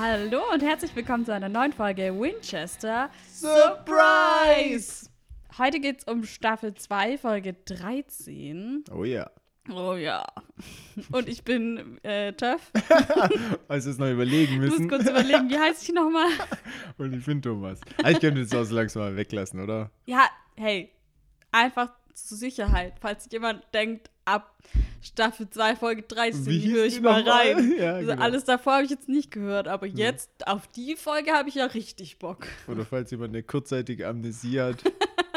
Hallo 0.00 0.40
und 0.54 0.62
herzlich 0.62 0.94
willkommen 0.94 1.24
zu 1.24 1.34
einer 1.34 1.48
neuen 1.48 1.72
Folge 1.72 2.14
Winchester 2.16 3.10
Surprise! 3.32 5.10
Heute 5.58 5.80
geht 5.80 5.98
es 5.98 6.04
um 6.04 6.22
Staffel 6.22 6.72
2, 6.72 7.18
Folge 7.18 7.56
13. 7.64 8.84
Oh 8.92 9.02
ja. 9.02 9.28
Oh 9.68 9.94
ja. 9.94 10.24
Und 11.10 11.28
ich 11.28 11.42
bin 11.42 11.98
äh, 12.04 12.32
Töff. 12.32 12.70
Also 13.66 13.90
es 13.90 13.98
noch 13.98 14.08
überlegen 14.08 14.52
Ich 14.52 14.70
muss 14.70 14.78
müssen. 14.78 14.88
kurz 14.88 15.10
überlegen, 15.10 15.50
wie 15.50 15.58
heiße 15.58 15.88
ich 15.88 15.92
nochmal? 15.92 16.28
Und 16.96 17.14
ich 17.14 17.24
bin 17.24 17.42
Thomas. 17.42 17.80
Eigentlich 18.04 18.20
könnte 18.20 18.42
das 18.42 18.54
auch 18.54 18.62
so 18.62 18.76
langsam 18.76 19.02
mal 19.02 19.16
weglassen, 19.16 19.60
oder? 19.60 19.90
Ja, 20.06 20.28
hey, 20.56 20.92
einfach 21.50 21.97
zur 22.26 22.38
Sicherheit, 22.38 22.94
falls 23.00 23.28
jemand 23.30 23.62
denkt, 23.72 24.10
ab 24.24 24.54
Staffel 25.00 25.48
2, 25.48 25.76
Folge 25.76 26.02
13 26.02 26.46
Wie 26.46 26.58
hieß 26.58 26.72
höre 26.72 26.84
ich 26.84 27.00
mal 27.00 27.22
rein. 27.22 27.74
Ja, 27.78 27.94
also 27.94 28.10
genau. 28.10 28.22
alles 28.22 28.44
davor 28.44 28.74
habe 28.74 28.84
ich 28.84 28.90
jetzt 28.90 29.08
nicht 29.08 29.30
gehört, 29.30 29.68
aber 29.68 29.86
jetzt 29.86 30.46
auf 30.46 30.66
die 30.68 30.96
Folge 30.96 31.32
habe 31.32 31.48
ich 31.48 31.54
ja 31.54 31.66
richtig 31.66 32.18
Bock. 32.18 32.46
Oder 32.66 32.84
falls 32.84 33.10
jemand 33.10 33.30
eine 33.30 33.42
kurzzeitige 33.42 34.06
Amnesie 34.06 34.60
hat. 34.60 34.82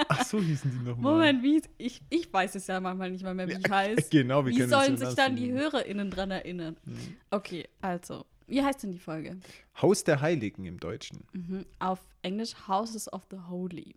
Ach 0.10 0.26
so 0.26 0.40
hießen 0.40 0.72
die 0.72 0.90
nochmal. 0.90 1.14
Moment, 1.14 1.44
wie 1.44 1.62
ich, 1.78 2.02
ich 2.10 2.32
weiß 2.32 2.56
es 2.56 2.68
ja 2.68 2.80
manchmal 2.80 3.12
nicht 3.12 3.24
mal 3.24 3.34
mehr, 3.34 3.48
wie 3.48 3.58
ich 3.64 3.70
heiße. 3.70 4.10
Genau, 4.10 4.46
wir 4.46 4.52
Wie 4.52 4.58
können 4.58 4.70
sollen 4.70 4.98
sich 4.98 5.14
dann 5.16 5.36
die. 5.36 5.52
HörerInnen 5.52 6.10
dran 6.10 6.32
erinnern? 6.32 6.78
Mhm. 6.86 7.16
Okay, 7.30 7.68
also, 7.82 8.26
wie 8.48 8.62
heißt 8.64 8.84
denn 8.84 8.92
die 8.92 9.00
Folge? 9.00 9.38
Haus 9.82 10.04
der 10.04 10.22
Heiligen 10.22 10.66
im 10.66 10.80
Deutschen. 10.80 11.24
Mhm. 11.34 11.66
Auf 11.80 12.00
Englisch 12.24 12.54
Houses 12.68 13.12
of 13.12 13.22
the 13.30 13.38
Holy. 13.50 13.96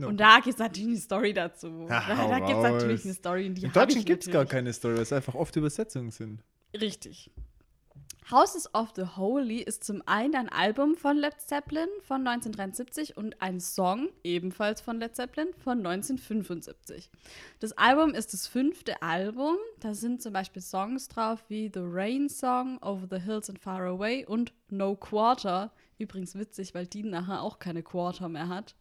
No. 0.00 0.08
Und 0.08 0.18
da 0.18 0.36
gibt 0.36 0.54
es 0.54 0.58
natürlich 0.58 0.88
eine 0.88 0.96
Story 0.96 1.34
dazu. 1.34 1.86
Ach, 1.90 2.08
da 2.08 2.38
gibt 2.38 2.56
es 2.56 2.62
natürlich 2.62 3.04
eine 3.04 3.12
Story. 3.12 3.46
in 3.46 3.54
Die 3.54 3.64
Im 3.64 3.72
Deutschen 3.72 4.02
gibt 4.02 4.26
es 4.26 4.32
gar 4.32 4.46
keine 4.46 4.72
Story, 4.72 4.94
weil 4.94 5.02
es 5.02 5.12
einfach 5.12 5.34
oft 5.34 5.54
Übersetzungen 5.56 6.10
sind. 6.10 6.42
Richtig. 6.74 7.30
Houses 8.30 8.72
of 8.74 8.92
the 8.96 9.04
Holy 9.16 9.58
ist 9.58 9.84
zum 9.84 10.02
einen 10.06 10.34
ein 10.36 10.48
Album 10.48 10.94
von 10.96 11.18
Led 11.18 11.38
Zeppelin 11.38 11.88
von 12.00 12.26
1973 12.26 13.16
und 13.18 13.42
ein 13.42 13.60
Song 13.60 14.08
ebenfalls 14.24 14.80
von 14.80 15.00
Led 15.00 15.16
Zeppelin 15.16 15.48
von 15.62 15.84
1975. 15.84 17.10
Das 17.58 17.72
Album 17.72 18.14
ist 18.14 18.32
das 18.32 18.46
fünfte 18.46 19.02
Album. 19.02 19.56
Da 19.80 19.92
sind 19.92 20.22
zum 20.22 20.32
Beispiel 20.32 20.62
Songs 20.62 21.08
drauf 21.08 21.44
wie 21.48 21.70
The 21.74 21.82
Rain 21.82 22.30
Song, 22.30 22.78
Over 22.82 23.06
the 23.10 23.20
Hills 23.20 23.50
and 23.50 23.58
Far 23.58 23.82
Away 23.82 24.24
und 24.24 24.54
No 24.70 24.94
Quarter. 24.96 25.72
Übrigens 26.00 26.34
witzig, 26.34 26.74
weil 26.74 26.86
die 26.86 27.02
nachher 27.02 27.42
auch 27.42 27.58
keine 27.58 27.82
Quarter 27.82 28.28
mehr 28.28 28.48
hat. 28.48 28.74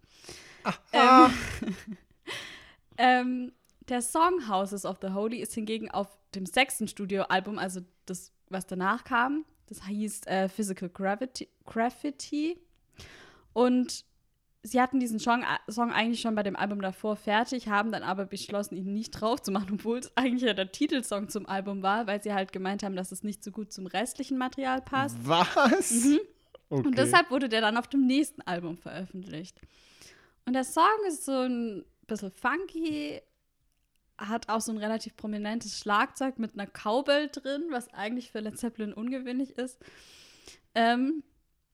Ähm, 0.94 1.34
ähm, 2.98 3.52
der 3.90 4.02
Song 4.02 4.48
Houses 4.48 4.86
of 4.86 4.98
the 5.02 5.10
Holy 5.10 5.38
ist 5.38 5.54
hingegen 5.54 5.92
auf 5.92 6.08
dem 6.36 6.46
sechsten 6.46 6.88
Studioalbum, 6.88 7.58
also 7.58 7.82
das, 8.06 8.32
was 8.50 8.68
danach 8.68 9.04
kam, 9.04 9.46
das 9.68 9.86
hieß 9.86 10.28
äh, 10.28 10.50
Physical 10.50 10.90
Gravity, 10.90 11.48
Graffiti. 11.66 12.58
Und 13.54 14.06
sie 14.64 14.82
hatten 14.82 15.00
diesen 15.00 15.20
Song, 15.20 15.44
Song 15.68 15.92
eigentlich 15.92 16.22
schon 16.22 16.36
bei 16.36 16.44
dem 16.44 16.56
Album 16.56 16.82
davor 16.82 17.16
fertig, 17.16 17.68
haben 17.68 17.92
dann 17.92 18.04
aber 18.04 18.26
beschlossen, 18.26 18.76
ihn 18.76 18.94
nicht 18.94 19.12
drauf 19.12 19.42
zu 19.42 19.52
machen, 19.52 19.74
obwohl 19.74 20.00
es 20.00 20.16
eigentlich 20.16 20.44
ja 20.44 20.54
der 20.54 20.72
Titelsong 20.72 21.30
zum 21.30 21.46
Album 21.46 21.84
war, 21.84 22.08
weil 22.08 22.22
sie 22.22 22.34
halt 22.34 22.52
gemeint 22.52 22.84
haben, 22.84 22.96
dass 22.96 23.12
es 23.12 23.24
nicht 23.24 23.44
so 23.44 23.52
gut 23.52 23.72
zum 23.72 23.88
restlichen 23.88 24.38
Material 24.38 24.82
passt. 24.82 25.18
Was? 25.24 26.06
Okay. 26.70 26.86
Und 26.88 26.98
deshalb 26.98 27.32
wurde 27.32 27.50
der 27.50 27.62
dann 27.62 27.78
auf 27.78 27.88
dem 27.88 28.06
nächsten 28.06 28.42
Album 28.42 28.78
veröffentlicht. 28.78 29.60
Und 30.46 30.54
der 30.54 30.64
Song 30.64 30.84
ist 31.08 31.26
so 31.26 31.32
ein 31.32 31.86
bisschen 32.08 32.32
funky, 32.32 33.22
hat 34.18 34.50
auch 34.50 34.62
so 34.62 34.72
ein 34.72 34.78
relativ 34.78 35.16
prominentes 35.16 35.80
Schlagzeug 35.80 36.40
mit 36.40 36.54
einer 36.54 36.68
Cowbell 36.68 37.30
drin, 37.30 37.66
was 37.70 37.94
eigentlich 37.94 38.32
für 38.32 38.40
Led 38.40 38.58
Zeppelin 38.58 38.94
ungewöhnlich 38.94 39.58
ist. 39.58 39.80
Ähm, 40.76 41.24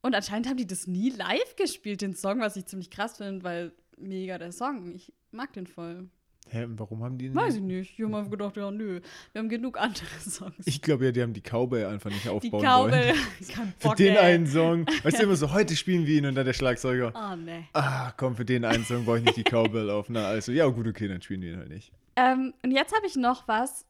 und 0.01 0.15
anscheinend 0.15 0.47
haben 0.47 0.57
die 0.57 0.67
das 0.67 0.87
nie 0.87 1.09
live 1.09 1.55
gespielt, 1.55 2.01
den 2.01 2.15
Song, 2.15 2.39
was 2.39 2.55
ich 2.55 2.65
ziemlich 2.65 2.91
krass 2.91 3.17
finde, 3.17 3.43
weil 3.43 3.73
mega 3.97 4.37
der 4.37 4.51
Song. 4.51 4.93
Ich 4.93 5.11
mag 5.31 5.51
den 5.53 5.67
voll. 5.67 6.09
Hä, 6.47 6.65
warum 6.69 7.03
haben 7.03 7.17
die 7.17 7.33
Weiß 7.33 7.55
ich 7.55 7.61
nicht. 7.61 7.97
Ich 7.97 8.05
habe 8.05 8.21
mir 8.21 8.29
gedacht, 8.29 8.55
ja, 8.55 8.69
nö, 8.69 9.01
wir 9.31 9.39
haben 9.39 9.49
genug 9.49 9.79
andere 9.79 10.05
Songs. 10.19 10.65
Ich 10.65 10.81
glaube 10.81 11.05
ja, 11.05 11.11
die 11.11 11.21
haben 11.21 11.33
die 11.33 11.41
Cowbell 11.41 11.87
einfach 11.87 12.11
nicht 12.11 12.25
die 12.25 12.29
aufbauen 12.29 12.63
Cowbell, 12.63 13.09
wollen. 13.09 13.47
kein 13.49 13.73
Für 13.79 13.87
Bock, 13.89 13.95
den 13.95 14.13
ey. 14.13 14.17
einen 14.17 14.47
Song. 14.47 14.85
Weißt 15.03 15.19
du 15.19 15.23
immer 15.23 15.35
so, 15.35 15.51
heute 15.53 15.75
spielen 15.75 16.05
wir 16.05 16.17
ihn 16.17 16.25
und 16.27 16.35
dann 16.35 16.45
der 16.45 16.53
Schlagzeuger. 16.53 17.11
Oh, 17.15 17.35
nee. 17.35 17.65
Ah, 17.73 18.11
komm, 18.15 18.35
für 18.35 18.45
den 18.45 18.63
einen 18.63 18.85
Song 18.85 19.05
brauche 19.05 19.19
ich 19.19 19.25
nicht 19.25 19.37
die 19.37 19.43
Cowbell 19.43 19.89
auf. 19.89 20.07
Na, 20.09 20.27
also, 20.27 20.51
ja, 20.51 20.67
gut, 20.67 20.87
okay, 20.87 21.07
dann 21.07 21.21
spielen 21.21 21.41
wir 21.41 21.53
ihn 21.53 21.57
halt 21.57 21.69
nicht. 21.69 21.91
Ähm, 22.15 22.53
und 22.63 22.71
jetzt 22.71 22.95
habe 22.95 23.07
ich 23.07 23.15
noch 23.15 23.47
was, 23.47 23.85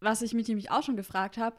was 0.00 0.22
ich 0.22 0.32
mich 0.32 0.46
nämlich 0.48 0.70
auch 0.70 0.84
schon 0.84 0.96
gefragt 0.96 1.38
habe. 1.38 1.56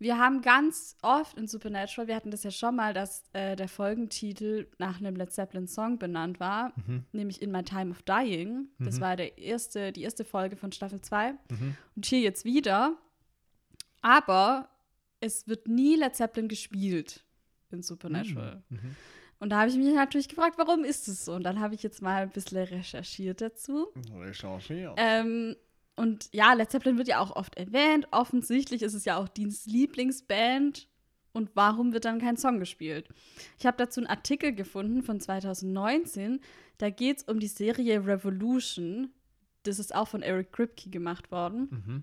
Wir 0.00 0.16
haben 0.18 0.42
ganz 0.42 0.96
oft 1.02 1.36
in 1.36 1.48
Supernatural, 1.48 2.06
wir 2.06 2.14
hatten 2.14 2.30
das 2.30 2.44
ja 2.44 2.50
schon 2.52 2.76
mal, 2.76 2.94
dass 2.94 3.24
äh, 3.32 3.56
der 3.56 3.68
Folgentitel 3.68 4.68
nach 4.78 4.98
einem 5.00 5.16
Led 5.16 5.32
Zeppelin-Song 5.32 5.98
benannt 5.98 6.38
war, 6.38 6.72
Mhm. 6.86 7.04
nämlich 7.12 7.42
In 7.42 7.50
My 7.50 7.62
Time 7.64 7.90
of 7.90 8.02
Dying. 8.02 8.68
Das 8.78 9.00
war 9.00 9.16
der 9.16 9.38
erste, 9.38 9.90
die 9.92 10.02
erste 10.02 10.24
Folge 10.24 10.56
von 10.56 10.70
Staffel 10.72 11.00
2. 11.00 11.32
Mhm. 11.50 11.76
Und 11.96 12.06
hier 12.06 12.20
jetzt 12.20 12.44
wieder. 12.44 12.96
Aber 14.00 14.68
es 15.20 15.48
wird 15.48 15.66
nie 15.68 15.96
Led 15.96 16.14
Zeppelin 16.14 16.48
gespielt 16.48 17.24
in 17.70 17.82
Supernatural. 17.82 18.62
Mhm. 18.68 18.94
Und 19.40 19.50
da 19.50 19.60
habe 19.60 19.70
ich 19.70 19.76
mich 19.76 19.94
natürlich 19.94 20.28
gefragt, 20.28 20.58
warum 20.58 20.84
ist 20.84 21.06
es 21.08 21.24
so? 21.24 21.34
Und 21.34 21.44
dann 21.44 21.60
habe 21.60 21.74
ich 21.74 21.82
jetzt 21.82 22.02
mal 22.02 22.22
ein 22.22 22.30
bisschen 22.30 22.58
recherchiert 22.58 23.40
dazu. 23.40 23.88
Recherchiert. 24.16 24.94
Ähm, 24.96 25.54
und 25.98 26.28
ja, 26.32 26.52
Led 26.52 26.70
Zeppelin 26.70 26.96
wird 26.96 27.08
ja 27.08 27.18
auch 27.18 27.34
oft 27.34 27.56
erwähnt. 27.56 28.06
Offensichtlich 28.12 28.82
ist 28.82 28.94
es 28.94 29.04
ja 29.04 29.16
auch 29.16 29.28
Deans 29.28 29.66
Lieblingsband. 29.66 30.88
Und 31.32 31.50
warum 31.54 31.92
wird 31.92 32.04
dann 32.04 32.20
kein 32.20 32.36
Song 32.36 32.60
gespielt? 32.60 33.08
Ich 33.58 33.66
habe 33.66 33.76
dazu 33.76 34.00
einen 34.00 34.06
Artikel 34.06 34.54
gefunden 34.54 35.02
von 35.02 35.20
2019. 35.20 36.40
Da 36.78 36.90
geht 36.90 37.18
es 37.18 37.22
um 37.24 37.40
die 37.40 37.48
Serie 37.48 38.06
Revolution. 38.06 39.10
Das 39.64 39.80
ist 39.80 39.92
auch 39.92 40.06
von 40.06 40.22
Eric 40.22 40.52
Kripke 40.52 40.88
gemacht 40.88 41.32
worden. 41.32 41.68
Mhm. 41.70 42.02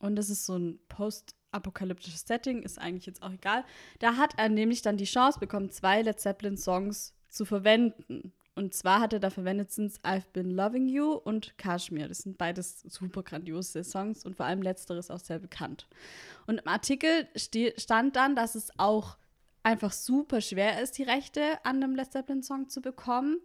Und 0.00 0.16
das 0.16 0.30
ist 0.30 0.44
so 0.44 0.56
ein 0.56 0.80
post-apokalyptisches 0.88 2.22
Setting, 2.22 2.62
ist 2.62 2.78
eigentlich 2.80 3.06
jetzt 3.06 3.22
auch 3.22 3.32
egal. 3.32 3.64
Da 4.00 4.16
hat 4.16 4.34
er 4.36 4.48
nämlich 4.48 4.82
dann 4.82 4.96
die 4.96 5.04
Chance 5.04 5.38
bekommen, 5.38 5.70
zwei 5.70 6.02
Led 6.02 6.18
Zeppelin-Songs 6.18 7.14
zu 7.28 7.44
verwenden. 7.44 8.32
Und 8.58 8.74
zwar 8.74 8.98
hat 8.98 9.12
er 9.12 9.20
da 9.20 9.30
verwendet 9.30 9.70
sind 9.70 10.00
I've 10.00 10.26
Been 10.32 10.50
Loving 10.50 10.88
You 10.88 11.12
und 11.12 11.56
Kashmir. 11.58 12.08
Das 12.08 12.18
sind 12.18 12.38
beides 12.38 12.80
super 12.88 13.22
grandiose 13.22 13.84
Songs 13.84 14.24
und 14.24 14.34
vor 14.34 14.46
allem 14.46 14.62
letzteres 14.62 15.12
auch 15.12 15.20
sehr 15.20 15.38
bekannt. 15.38 15.86
Und 16.48 16.58
im 16.58 16.66
Artikel 16.66 17.28
stand 17.36 18.16
dann, 18.16 18.34
dass 18.34 18.56
es 18.56 18.72
auch 18.76 19.16
einfach 19.62 19.92
super 19.92 20.40
schwer 20.40 20.82
ist, 20.82 20.98
die 20.98 21.04
Rechte 21.04 21.64
an 21.64 21.76
einem 21.76 21.94
Led 21.94 22.10
Zeppelin-Song 22.10 22.68
zu 22.68 22.82
bekommen, 22.82 23.38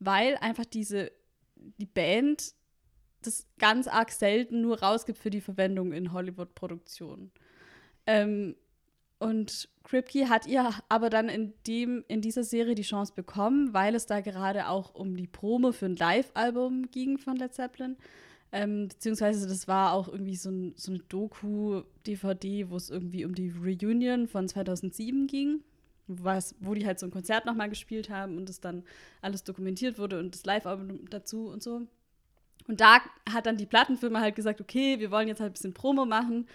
weil 0.00 0.36
einfach 0.38 0.64
diese, 0.64 1.12
die 1.54 1.86
Band 1.86 2.52
das 3.22 3.46
ganz 3.60 3.86
arg 3.86 4.10
selten 4.10 4.62
nur 4.62 4.82
rausgibt 4.82 5.18
für 5.18 5.30
die 5.30 5.40
Verwendung 5.40 5.92
in 5.92 6.12
Hollywood-Produktionen. 6.12 7.30
Ähm, 8.04 8.56
und 9.18 9.68
Kripke 9.84 10.28
hat 10.28 10.46
ihr 10.46 10.70
aber 10.88 11.10
dann 11.10 11.28
in, 11.28 11.54
dem, 11.66 12.04
in 12.08 12.20
dieser 12.20 12.44
Serie 12.44 12.74
die 12.74 12.82
Chance 12.82 13.12
bekommen, 13.14 13.72
weil 13.72 13.94
es 13.94 14.06
da 14.06 14.20
gerade 14.20 14.68
auch 14.68 14.94
um 14.94 15.16
die 15.16 15.26
Promo 15.26 15.72
für 15.72 15.86
ein 15.86 15.96
Live-Album 15.96 16.90
ging 16.90 17.16
von 17.18 17.36
Led 17.36 17.54
Zeppelin. 17.54 17.96
Ähm, 18.52 18.88
beziehungsweise 18.88 19.48
das 19.48 19.68
war 19.68 19.92
auch 19.92 20.08
irgendwie 20.08 20.36
so, 20.36 20.50
ein, 20.50 20.74
so 20.76 20.92
eine 20.92 21.00
Doku-DVD, 21.00 22.70
wo 22.70 22.76
es 22.76 22.90
irgendwie 22.90 23.24
um 23.24 23.34
die 23.34 23.50
Reunion 23.50 24.28
von 24.28 24.48
2007 24.48 25.26
ging, 25.26 25.62
was, 26.06 26.54
wo 26.60 26.74
die 26.74 26.86
halt 26.86 26.98
so 26.98 27.06
ein 27.06 27.10
Konzert 27.10 27.46
nochmal 27.46 27.68
gespielt 27.68 28.10
haben 28.10 28.36
und 28.36 28.50
es 28.50 28.60
dann 28.60 28.84
alles 29.22 29.44
dokumentiert 29.44 29.98
wurde 29.98 30.18
und 30.18 30.34
das 30.34 30.44
Live-Album 30.44 31.08
dazu 31.10 31.48
und 31.48 31.62
so. 31.62 31.82
Und 32.68 32.80
da 32.80 32.98
hat 33.30 33.46
dann 33.46 33.56
die 33.56 33.66
Plattenfirma 33.66 34.20
halt 34.20 34.34
gesagt, 34.34 34.60
okay, 34.60 34.98
wir 34.98 35.10
wollen 35.10 35.28
jetzt 35.28 35.40
halt 35.40 35.50
ein 35.50 35.54
bisschen 35.54 35.74
Promo 35.74 36.04
machen. 36.04 36.46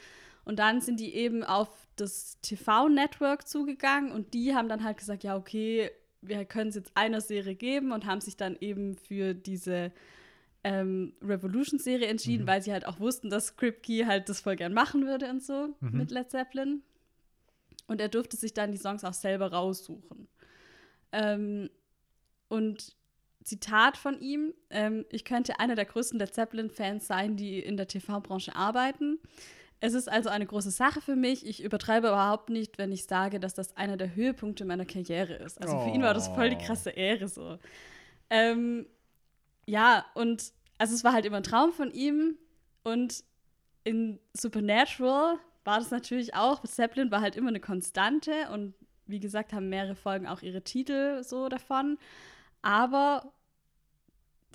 Und 0.43 0.59
dann 0.59 0.81
sind 0.81 0.99
die 0.99 1.13
eben 1.13 1.43
auf 1.43 1.69
das 1.95 2.39
TV-Network 2.41 3.47
zugegangen 3.47 4.11
und 4.11 4.33
die 4.33 4.55
haben 4.55 4.69
dann 4.69 4.83
halt 4.83 4.97
gesagt, 4.97 5.23
ja, 5.23 5.35
okay, 5.35 5.91
wir 6.21 6.45
können 6.45 6.69
es 6.69 6.75
jetzt 6.75 6.91
einer 6.95 7.21
Serie 7.21 7.55
geben 7.55 7.91
und 7.91 8.05
haben 8.05 8.21
sich 8.21 8.37
dann 8.37 8.57
eben 8.59 8.95
für 8.95 9.33
diese 9.33 9.91
ähm, 10.63 11.13
Revolution-Serie 11.21 12.07
entschieden, 12.07 12.45
weil 12.47 12.61
sie 12.61 12.71
halt 12.71 12.85
auch 12.85 12.99
wussten, 12.99 13.29
dass 13.29 13.55
Kripke 13.55 14.05
halt 14.05 14.29
das 14.29 14.41
voll 14.41 14.55
gern 14.55 14.73
machen 14.73 15.05
würde 15.05 15.29
und 15.29 15.43
so 15.43 15.75
mit 15.79 16.11
Led 16.11 16.29
Zeppelin. 16.29 16.83
Und 17.87 17.99
er 17.99 18.09
durfte 18.09 18.37
sich 18.37 18.53
dann 18.53 18.71
die 18.71 18.77
Songs 18.77 19.03
auch 19.03 19.13
selber 19.13 19.51
raussuchen. 19.51 20.27
Ähm, 21.11 21.69
und 22.47 22.95
Zitat 23.43 23.97
von 23.97 24.19
ihm: 24.19 24.53
ähm, 24.69 25.05
Ich 25.09 25.25
könnte 25.25 25.59
einer 25.59 25.75
der 25.75 25.85
größten 25.85 26.19
Led 26.19 26.33
Zeppelin-Fans 26.33 27.07
sein, 27.07 27.35
die 27.35 27.59
in 27.59 27.77
der 27.77 27.87
TV-Branche 27.87 28.55
arbeiten. 28.55 29.19
Es 29.83 29.95
ist 29.95 30.07
also 30.07 30.29
eine 30.29 30.45
große 30.45 30.69
Sache 30.69 31.01
für 31.01 31.15
mich. 31.15 31.45
Ich 31.45 31.63
übertreibe 31.63 32.09
überhaupt 32.09 32.49
nicht, 32.51 32.77
wenn 32.77 32.91
ich 32.91 33.05
sage, 33.05 33.39
dass 33.39 33.55
das 33.55 33.75
einer 33.75 33.97
der 33.97 34.15
Höhepunkte 34.15 34.63
meiner 34.63 34.85
Karriere 34.85 35.33
ist. 35.33 35.59
Also 35.59 35.79
für 35.79 35.89
ihn 35.89 36.03
war 36.03 36.13
das 36.13 36.27
voll 36.27 36.51
die 36.51 36.57
krasse 36.57 36.91
Ehre 36.91 37.27
so. 37.27 37.57
Ähm, 38.29 38.85
ja, 39.65 40.05
und 40.13 40.53
also 40.77 40.93
es 40.93 41.03
war 41.03 41.13
halt 41.13 41.25
immer 41.25 41.37
ein 41.37 41.43
Traum 41.43 41.73
von 41.73 41.91
ihm. 41.91 42.37
Und 42.83 43.23
in 43.83 44.19
Supernatural 44.33 45.39
war 45.63 45.79
das 45.79 45.89
natürlich 45.89 46.35
auch. 46.35 46.61
Zeppelin 46.63 47.09
war 47.09 47.21
halt 47.21 47.35
immer 47.35 47.49
eine 47.49 47.59
Konstante 47.59 48.31
und 48.53 48.75
wie 49.07 49.19
gesagt, 49.19 49.51
haben 49.51 49.69
mehrere 49.69 49.95
Folgen 49.95 50.27
auch 50.27 50.43
ihre 50.43 50.61
Titel 50.61 51.23
so 51.23 51.49
davon. 51.49 51.97
Aber 52.61 53.33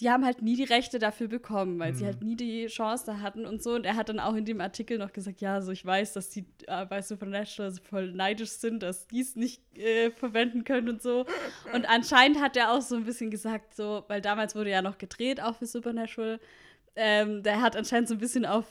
die 0.00 0.10
haben 0.10 0.24
halt 0.24 0.42
nie 0.42 0.56
die 0.56 0.64
Rechte 0.64 0.98
dafür 0.98 1.26
bekommen, 1.28 1.78
weil 1.78 1.94
sie 1.94 2.02
Mhm. 2.02 2.06
halt 2.06 2.22
nie 2.22 2.36
die 2.36 2.66
Chance 2.66 3.04
da 3.06 3.20
hatten 3.20 3.46
und 3.46 3.62
so. 3.62 3.74
Und 3.74 3.86
er 3.86 3.96
hat 3.96 4.08
dann 4.10 4.20
auch 4.20 4.34
in 4.34 4.44
dem 4.44 4.60
Artikel 4.60 4.98
noch 4.98 5.12
gesagt, 5.12 5.40
ja, 5.40 5.60
so 5.62 5.72
ich 5.72 5.84
weiß, 5.86 6.12
dass 6.12 6.28
die 6.28 6.44
äh, 6.66 6.84
bei 6.84 7.00
Supernatural 7.00 7.70
so 7.70 7.80
voll 7.82 8.12
neidisch 8.12 8.50
sind, 8.50 8.82
dass 8.82 9.06
die 9.06 9.20
es 9.20 9.36
nicht 9.36 9.62
äh, 9.78 10.10
verwenden 10.10 10.64
können 10.64 10.88
und 10.90 11.00
so. 11.02 11.24
Und 11.72 11.88
anscheinend 11.88 12.40
hat 12.42 12.56
er 12.56 12.72
auch 12.72 12.82
so 12.82 12.96
ein 12.96 13.04
bisschen 13.04 13.30
gesagt, 13.30 13.74
so, 13.74 14.04
weil 14.08 14.20
damals 14.20 14.54
wurde 14.54 14.70
ja 14.70 14.82
noch 14.82 14.98
gedreht, 14.98 15.40
auch 15.42 15.56
für 15.56 15.66
Supernatural. 15.66 16.40
Ähm, 16.94 17.42
der 17.42 17.62
hat 17.62 17.76
anscheinend 17.76 18.08
so 18.08 18.14
ein 18.14 18.18
bisschen 18.20 18.44
auf 18.44 18.64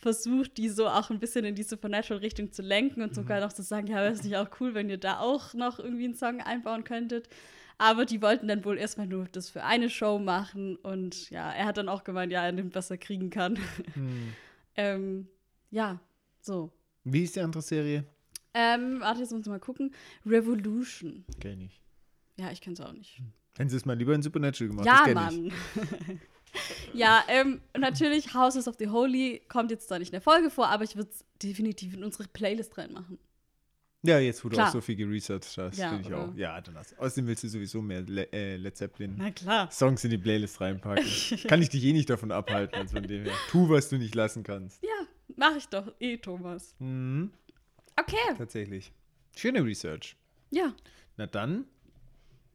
versucht, 0.00 0.58
die 0.58 0.68
so 0.68 0.86
auch 0.86 1.10
ein 1.10 1.18
bisschen 1.18 1.44
in 1.44 1.56
die 1.56 1.64
Supernatural-Richtung 1.64 2.52
zu 2.52 2.62
lenken 2.62 3.02
und 3.02 3.16
sogar 3.16 3.40
noch 3.40 3.52
zu 3.52 3.62
sagen, 3.64 3.88
ja, 3.88 3.96
wäre 3.96 4.12
es 4.12 4.22
nicht 4.22 4.36
auch 4.36 4.48
cool, 4.60 4.72
wenn 4.74 4.88
ihr 4.88 4.96
da 4.96 5.18
auch 5.18 5.54
noch 5.54 5.80
irgendwie 5.80 6.04
einen 6.04 6.14
Song 6.14 6.40
einbauen 6.40 6.84
könntet. 6.84 7.28
Aber 7.78 8.04
die 8.04 8.20
wollten 8.20 8.48
dann 8.48 8.64
wohl 8.64 8.76
erstmal 8.76 9.06
nur 9.06 9.26
das 9.30 9.48
für 9.48 9.62
eine 9.62 9.88
Show 9.88 10.18
machen 10.18 10.76
und 10.76 11.30
ja, 11.30 11.52
er 11.52 11.64
hat 11.64 11.76
dann 11.76 11.88
auch 11.88 12.02
gemeint, 12.02 12.32
ja, 12.32 12.44
er 12.44 12.52
nimmt, 12.52 12.74
was 12.74 12.90
er 12.90 12.98
kriegen 12.98 13.30
kann. 13.30 13.56
Hm. 13.94 14.32
ähm, 14.76 15.28
ja, 15.70 16.00
so. 16.40 16.72
Wie 17.04 17.22
ist 17.22 17.36
die 17.36 17.40
andere 17.40 17.62
Serie? 17.62 18.04
Ähm, 18.52 19.00
warte, 19.00 19.20
jetzt 19.20 19.30
muss 19.30 19.42
ich 19.42 19.46
mal 19.46 19.60
gucken. 19.60 19.94
Revolution. 20.26 21.24
Kenn 21.40 21.60
ich. 21.60 21.80
Ja, 22.36 22.50
ich 22.50 22.60
kenne 22.60 22.74
es 22.74 22.80
auch 22.80 22.92
nicht. 22.92 23.22
Hätten 23.56 23.70
sie 23.70 23.76
es 23.76 23.84
mal 23.84 23.96
lieber 23.96 24.14
in 24.14 24.22
Supernatural 24.22 24.70
gemacht. 24.70 24.86
ja, 24.86 25.14
Mann. 25.14 25.52
ja, 26.94 27.24
ähm, 27.28 27.60
natürlich, 27.76 28.34
Houses 28.34 28.66
of 28.66 28.76
the 28.78 28.88
Holy 28.88 29.42
kommt 29.48 29.70
jetzt 29.70 29.88
zwar 29.88 29.98
nicht 29.98 30.08
in 30.08 30.12
der 30.12 30.20
Folge 30.20 30.50
vor, 30.50 30.68
aber 30.68 30.84
ich 30.84 30.96
würde 30.96 31.10
es 31.10 31.24
definitiv 31.42 31.94
in 31.94 32.02
unsere 32.02 32.28
Playlist 32.28 32.76
reinmachen. 32.78 33.18
Ja, 34.02 34.20
jetzt, 34.20 34.44
wo 34.44 34.48
du 34.48 34.54
Klar. 34.54 34.68
auch 34.68 34.72
so 34.72 34.80
viel 34.80 34.94
geresearched 34.94 35.58
hast, 35.58 35.76
Ja, 35.76 35.88
finde 35.90 36.02
ich 36.02 36.14
oder? 36.14 36.28
auch. 36.28 36.34
Ja, 36.36 36.60
dann 36.60 36.76
hast 36.76 36.96
Außerdem 36.98 37.26
willst 37.26 37.42
du 37.42 37.48
sowieso 37.48 37.82
mehr 37.82 38.02
Le 38.02 38.32
äh, 38.32 38.56
Led 38.56 38.76
Zeppelin. 38.76 39.14
Na 39.18 39.30
klar. 39.32 39.68
Songs 39.72 40.04
in 40.04 40.10
die 40.10 40.18
Playlist 40.18 40.60
reinpacken. 40.60 41.04
Kann 41.48 41.60
ich 41.62 41.68
dich 41.70 41.82
eh 41.84 41.92
nicht 41.92 42.08
davon 42.08 42.30
abhalten, 42.30 42.76
als 42.78 42.92
von 42.92 43.02
dem 43.02 43.24
her. 43.24 43.34
Tu, 43.50 43.68
was 43.68 43.88
du 43.88 43.98
nicht 43.98 44.14
lassen 44.14 44.44
kannst. 44.44 44.80
Ja, 44.84 45.06
mache 45.36 45.58
ich 45.58 45.66
doch 45.68 45.92
eh, 45.98 46.16
Thomas. 46.16 46.74
Mhm, 46.78 47.32
Okay. 47.98 48.16
tatsächlich. 48.36 48.92
Schöne 49.36 49.64
Research. 49.64 50.16
Ja, 50.50 50.72
Na 51.16 51.26
dann, 51.26 51.64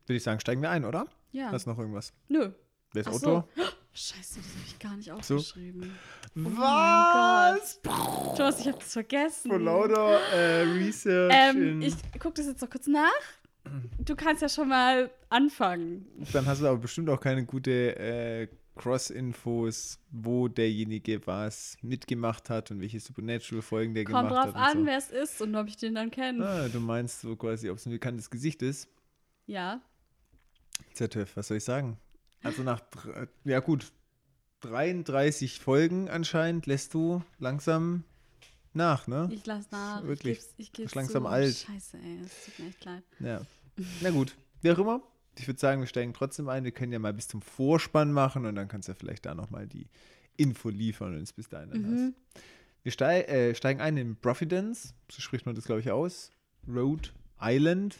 würde 0.05 0.15
ich 0.17 0.23
sagen, 0.23 0.39
steigen 0.39 0.61
wir 0.61 0.69
ein, 0.71 0.85
oder? 0.85 1.07
ja. 1.33 1.51
Hast 1.51 1.65
du 1.65 1.71
noch 1.71 1.77
irgendwas? 1.79 2.13
Nö. 2.29 2.51
Wer 2.93 3.01
ist 3.01 3.07
Ach 3.07 3.13
Autor? 3.13 3.49
so. 3.55 3.63
Scheiße, 3.95 4.39
das 4.39 4.49
habe 4.49 4.65
ich 4.67 4.79
gar 4.79 4.95
nicht 4.95 5.25
so. 5.25 5.35
aufgeschrieben. 5.35 5.91
Was? 6.33 7.79
Thomas, 7.81 8.59
ich 8.59 8.67
habe 8.67 8.79
das 8.79 8.93
vergessen. 8.93 9.49
Vor 9.49 9.59
lauter 9.59 10.19
äh, 10.31 10.63
Research. 10.63 11.33
Ähm, 11.35 11.81
ich 11.81 11.93
gucke 12.19 12.33
das 12.35 12.47
jetzt 12.47 12.61
noch 12.61 12.69
kurz 12.69 12.87
nach. 12.87 13.11
Du 13.99 14.15
kannst 14.15 14.41
ja 14.41 14.49
schon 14.49 14.69
mal 14.69 15.11
anfangen. 15.29 16.07
Dann 16.33 16.45
hast 16.45 16.61
du 16.61 16.67
aber 16.67 16.79
bestimmt 16.79 17.09
auch 17.09 17.19
keine 17.19 17.45
gute 17.45 17.95
äh, 17.97 18.47
Cross-Infos, 18.75 19.99
wo 20.09 20.47
derjenige 20.47 21.25
was 21.27 21.77
mitgemacht 21.81 22.49
hat 22.49 22.71
und 22.71 22.81
welche 22.81 22.99
Supernatural-Folgen 22.99 23.93
der 23.93 24.05
Kommt 24.05 24.29
gemacht 24.29 24.47
drauf 24.47 24.55
hat. 24.55 24.71
an, 24.71 24.79
und 24.79 24.85
wer 24.87 24.97
es 24.97 25.11
ist 25.11 25.41
und 25.41 25.55
ob 25.55 25.67
ich 25.67 25.77
den 25.77 25.93
dann 25.95 26.07
so. 26.07 26.15
kenne. 26.15 26.45
Ah, 26.45 26.67
du 26.67 26.79
meinst 26.79 27.21
so 27.21 27.35
quasi, 27.35 27.69
ob 27.69 27.77
es 27.77 27.85
ein 27.85 27.91
bekanntes 27.91 28.29
Gesicht 28.29 28.61
ist. 28.63 28.89
Ja. 29.45 29.81
ZF, 30.93 31.37
was 31.37 31.47
soll 31.47 31.57
ich 31.57 31.63
sagen? 31.63 31.97
Also 32.43 32.63
nach, 32.63 32.81
ja 33.45 33.59
gut, 33.59 33.91
33 34.61 35.59
Folgen 35.59 36.09
anscheinend 36.09 36.65
lässt 36.65 36.93
du 36.93 37.21
langsam 37.39 38.03
nach, 38.73 39.07
ne? 39.07 39.29
Ich 39.31 39.45
lass 39.45 39.69
nach. 39.71 40.03
Wirklich. 40.03 40.37
Ich 40.37 40.43
geb's, 40.43 40.53
ich 40.57 40.71
geb's 40.73 40.95
langsam 40.95 41.23
zu. 41.23 41.29
alt. 41.29 41.55
Scheiße, 41.55 41.97
ey. 41.97 42.19
Das 42.23 42.45
tut 42.45 42.59
mir 42.59 42.67
echt 42.69 42.85
leid. 42.85 43.03
Ja. 43.19 43.41
Na 44.01 44.09
gut, 44.11 44.35
wie 44.61 44.71
auch 44.71 44.77
immer. 44.79 45.01
Ich 45.37 45.47
würde 45.47 45.59
sagen, 45.59 45.81
wir 45.81 45.87
steigen 45.87 46.13
trotzdem 46.13 46.47
ein. 46.49 46.63
Wir 46.63 46.71
können 46.71 46.91
ja 46.91 46.99
mal 46.99 47.13
bis 47.13 47.27
zum 47.27 47.41
Vorspann 47.41 48.11
machen 48.13 48.45
und 48.45 48.55
dann 48.55 48.67
kannst 48.67 48.87
du 48.87 48.91
ja 48.91 48.95
vielleicht 48.99 49.25
da 49.25 49.33
nochmal 49.33 49.67
die 49.67 49.87
Info 50.37 50.69
liefern 50.69 51.15
und 51.15 51.21
es 51.21 51.33
bis 51.33 51.49
dahin 51.49 51.69
dann 51.71 51.81
Mhm. 51.81 52.13
hast. 52.35 52.41
Wir 52.83 52.91
stei 52.91 53.21
äh, 53.23 53.55
steigen 53.55 53.79
ein 53.81 53.97
in 53.97 54.15
Providence, 54.15 54.93
so 55.09 55.21
spricht 55.21 55.45
man 55.45 55.55
das, 55.55 55.65
glaube 55.65 55.81
ich, 55.81 55.89
aus. 55.91 56.31
Rhode 56.67 57.09
Island. 57.41 57.97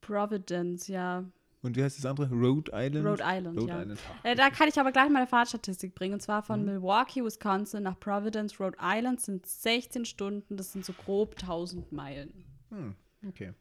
Providence, 0.00 0.88
ja. 0.88 1.24
Und 1.62 1.76
wie 1.76 1.82
heißt 1.84 1.96
das 1.96 2.06
andere? 2.06 2.28
Rhode 2.28 2.72
Island? 2.74 3.06
Rhode 3.06 3.22
Island, 3.24 3.58
Rhode 3.58 3.68
ja. 3.68 3.82
Island. 3.82 4.00
Äh, 4.24 4.34
da 4.34 4.50
kann 4.50 4.68
ich 4.68 4.78
aber 4.80 4.90
gleich 4.90 5.08
mal 5.08 5.18
eine 5.20 5.28
Fahrtstatistik 5.28 5.94
bringen. 5.94 6.14
Und 6.14 6.20
zwar 6.20 6.42
von 6.42 6.60
Mhm. 6.60 6.66
Milwaukee, 6.66 7.24
Wisconsin 7.24 7.84
nach 7.84 7.98
Providence, 8.00 8.58
Rhode 8.58 8.76
Island 8.80 9.20
sind 9.20 9.46
16 9.46 10.04
Stunden. 10.04 10.56
Das 10.56 10.72
sind 10.72 10.84
so 10.84 10.92
grob 10.92 11.36
1000 11.36 11.92
Meilen. 11.92 12.44
Hm, 12.70 12.96
okay. 13.28 13.52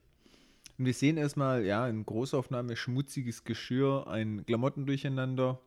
Und 0.79 0.85
wir 0.85 0.93
sehen 0.95 1.17
erstmal, 1.17 1.63
ja, 1.63 1.87
in 1.87 2.03
Großaufnahme 2.03 2.75
schmutziges 2.75 3.43
Geschirr, 3.43 4.07
ein 4.07 4.43
Klamotten 4.47 4.87
durcheinander. 4.87 5.59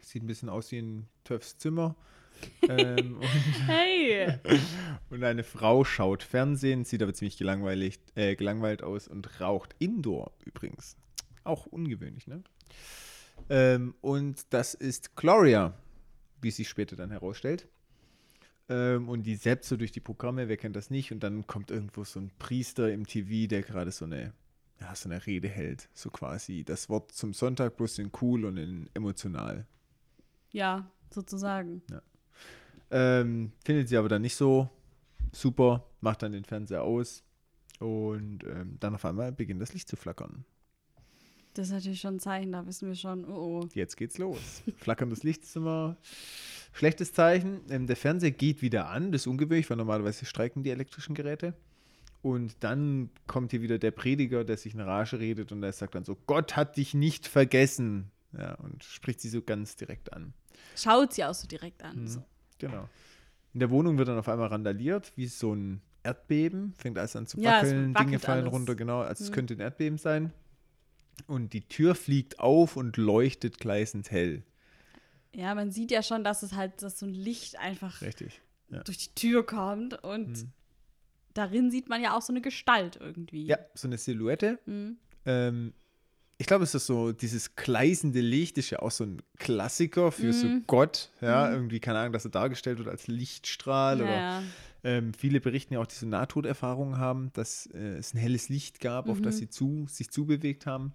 Sieht 0.00 0.22
ein 0.22 0.26
bisschen 0.26 0.48
aus 0.48 0.72
wie 0.72 0.78
ein 0.78 1.08
Töffs 1.24 1.58
Zimmer. 1.58 1.96
ähm, 2.68 3.16
und, 3.16 3.68
Hey! 3.68 4.38
und 5.10 5.22
eine 5.22 5.42
Frau 5.42 5.84
schaut 5.84 6.22
Fernsehen, 6.22 6.84
sieht 6.84 7.02
aber 7.02 7.12
ziemlich 7.12 7.36
gelangweilt, 7.36 7.98
äh, 8.14 8.36
gelangweilt 8.36 8.82
aus 8.82 9.06
und 9.06 9.40
raucht 9.40 9.74
Indoor 9.80 10.32
übrigens. 10.46 10.96
Auch 11.48 11.64
ungewöhnlich, 11.64 12.26
ne? 12.26 12.42
Ähm, 13.48 13.94
und 14.02 14.44
das 14.50 14.74
ist 14.74 15.16
Gloria, 15.16 15.72
wie 16.42 16.50
sich 16.50 16.68
später 16.68 16.94
dann 16.94 17.10
herausstellt. 17.10 17.68
Ähm, 18.68 19.08
und 19.08 19.22
die 19.22 19.38
zappt 19.38 19.64
so 19.64 19.78
durch 19.78 19.90
die 19.92 20.00
Programme, 20.00 20.48
wer 20.48 20.58
kennt 20.58 20.76
das 20.76 20.90
nicht? 20.90 21.10
Und 21.10 21.22
dann 21.22 21.46
kommt 21.46 21.70
irgendwo 21.70 22.04
so 22.04 22.20
ein 22.20 22.30
Priester 22.38 22.92
im 22.92 23.06
TV, 23.06 23.48
der 23.48 23.62
gerade 23.62 23.90
so 23.92 24.04
eine, 24.04 24.34
ja, 24.78 24.94
so 24.94 25.08
eine 25.08 25.24
Rede 25.24 25.48
hält. 25.48 25.88
So 25.94 26.10
quasi 26.10 26.64
das 26.64 26.90
Wort 26.90 27.12
zum 27.12 27.32
Sonntag, 27.32 27.78
bloß 27.78 27.98
in 28.00 28.10
cool 28.20 28.44
und 28.44 28.58
in 28.58 28.90
emotional. 28.92 29.66
ja, 30.50 30.90
sozusagen. 31.10 31.82
Ähm, 32.90 33.52
findet 33.64 33.88
sie 33.88 33.96
aber 33.96 34.10
dann 34.10 34.20
nicht 34.22 34.36
so 34.36 34.68
super, 35.32 35.86
macht 36.02 36.22
dann 36.22 36.32
den 36.32 36.44
Fernseher 36.44 36.82
aus. 36.82 37.24
Und 37.78 38.44
ähm, 38.44 38.76
dann 38.80 38.94
auf 38.96 39.04
einmal 39.06 39.32
beginnt 39.32 39.62
das 39.62 39.72
Licht 39.72 39.88
zu 39.88 39.96
flackern. 39.96 40.44
Das 41.54 41.66
ist 41.68 41.72
natürlich 41.72 42.00
schon 42.00 42.16
ein 42.16 42.20
Zeichen, 42.20 42.52
da 42.52 42.66
wissen 42.66 42.88
wir 42.88 42.94
schon, 42.94 43.24
oh 43.24 43.62
oh. 43.62 43.68
Jetzt 43.74 43.96
geht's 43.96 44.18
los. 44.18 44.62
Flackerndes 44.76 45.22
Licht 45.24 45.42
ist 45.42 45.56
immer 45.56 45.96
schlechtes 46.72 47.12
Zeichen. 47.12 47.60
Ähm, 47.70 47.86
der 47.86 47.96
Fernseher 47.96 48.30
geht 48.30 48.62
wieder 48.62 48.88
an, 48.88 49.10
das 49.12 49.22
ist 49.22 49.26
ungewöhnlich, 49.26 49.68
weil 49.68 49.76
normalerweise 49.76 50.24
streiken 50.24 50.62
die 50.62 50.70
elektrischen 50.70 51.14
Geräte. 51.14 51.54
Und 52.22 52.56
dann 52.60 53.10
kommt 53.26 53.52
hier 53.52 53.62
wieder 53.62 53.78
der 53.78 53.90
Prediger, 53.92 54.44
der 54.44 54.56
sich 54.56 54.74
in 54.74 54.80
Rage 54.80 55.18
redet 55.18 55.52
und 55.52 55.60
der 55.62 55.72
sagt 55.72 55.94
dann 55.94 56.04
so: 56.04 56.16
Gott 56.26 56.56
hat 56.56 56.76
dich 56.76 56.92
nicht 56.94 57.26
vergessen. 57.26 58.10
Ja, 58.36 58.54
und 58.56 58.84
spricht 58.84 59.20
sie 59.20 59.28
so 59.28 59.40
ganz 59.40 59.76
direkt 59.76 60.12
an. 60.12 60.34
Schaut 60.76 61.14
sie 61.14 61.24
auch 61.24 61.32
so 61.34 61.46
direkt 61.48 61.82
an. 61.82 62.02
Mhm. 62.02 62.06
So. 62.08 62.24
Genau. 62.58 62.88
In 63.54 63.60
der 63.60 63.70
Wohnung 63.70 63.96
wird 63.98 64.08
dann 64.08 64.18
auf 64.18 64.28
einmal 64.28 64.48
randaliert, 64.48 65.12
wie 65.16 65.26
so 65.28 65.54
ein 65.54 65.80
Erdbeben. 66.02 66.74
Fängt 66.76 66.98
alles 66.98 67.16
an 67.16 67.26
zu 67.26 67.40
Ja, 67.40 67.60
es 67.60 67.68
wackeln, 67.68 67.94
wackelt 67.94 68.08
Dinge 68.10 68.18
fallen 68.18 68.42
alles. 68.42 68.52
runter, 68.52 68.74
genau. 68.74 69.00
Also 69.00 69.24
es 69.24 69.30
Mhm. 69.30 69.34
könnte 69.34 69.54
ein 69.54 69.60
Erdbeben 69.60 69.96
sein. 69.98 70.32
Und 71.26 71.52
die 71.52 71.62
Tür 71.68 71.94
fliegt 71.94 72.38
auf 72.40 72.76
und 72.76 72.96
leuchtet 72.96 73.58
gleißend 73.58 74.10
hell. 74.10 74.42
Ja, 75.34 75.54
man 75.54 75.70
sieht 75.70 75.90
ja 75.90 76.02
schon, 76.02 76.24
dass 76.24 76.42
es 76.42 76.52
halt, 76.54 76.82
dass 76.82 76.98
so 76.98 77.06
ein 77.06 77.14
Licht 77.14 77.58
einfach 77.58 78.00
Richtig. 78.02 78.40
Ja. 78.70 78.82
durch 78.82 78.98
die 78.98 79.14
Tür 79.14 79.44
kommt 79.46 80.02
und 80.02 80.28
Mhm. 80.28 80.52
darin 81.34 81.70
sieht 81.70 81.88
man 81.88 82.02
ja 82.02 82.16
auch 82.16 82.22
so 82.22 82.32
eine 82.32 82.40
Gestalt 82.40 82.96
irgendwie. 83.00 83.46
Ja, 83.46 83.58
so 83.74 83.88
eine 83.88 83.98
Silhouette. 83.98 84.58
Mhm. 84.66 84.96
Ähm, 85.26 85.74
ich 86.38 86.46
glaube, 86.46 86.64
es 86.64 86.74
ist 86.74 86.86
so, 86.86 87.12
dieses 87.12 87.56
gleißende 87.56 88.20
Licht 88.20 88.58
ist 88.58 88.70
ja 88.70 88.78
auch 88.78 88.90
so 88.92 89.04
ein 89.04 89.20
Klassiker 89.38 90.12
für 90.12 90.32
so 90.32 90.46
Mhm. 90.46 90.64
Gott. 90.66 91.10
Ja, 91.20 91.46
Mhm. 91.48 91.52
irgendwie, 91.54 91.80
keine 91.80 91.98
Ahnung, 91.98 92.12
dass 92.12 92.24
er 92.24 92.30
dargestellt 92.30 92.78
wird 92.78 92.88
als 92.88 93.06
Lichtstrahl 93.08 93.98
Ja, 93.98 94.04
oder 94.04 94.14
ja. 94.16 94.42
Ähm, 94.84 95.12
viele 95.14 95.40
berichten 95.40 95.74
ja 95.74 95.80
auch, 95.80 95.86
die 95.86 95.94
so 95.96 96.06
Nahtoderfahrungen 96.06 96.98
haben, 96.98 97.30
dass 97.32 97.66
äh, 97.66 97.96
es 97.96 98.14
ein 98.14 98.18
helles 98.18 98.48
Licht 98.48 98.80
gab, 98.80 99.08
auf 99.08 99.20
das 99.20 99.36
Mhm. 99.36 99.38
sie 99.38 99.48
zu, 99.50 99.86
sich 99.88 100.10
zubewegt 100.10 100.66
haben. 100.66 100.92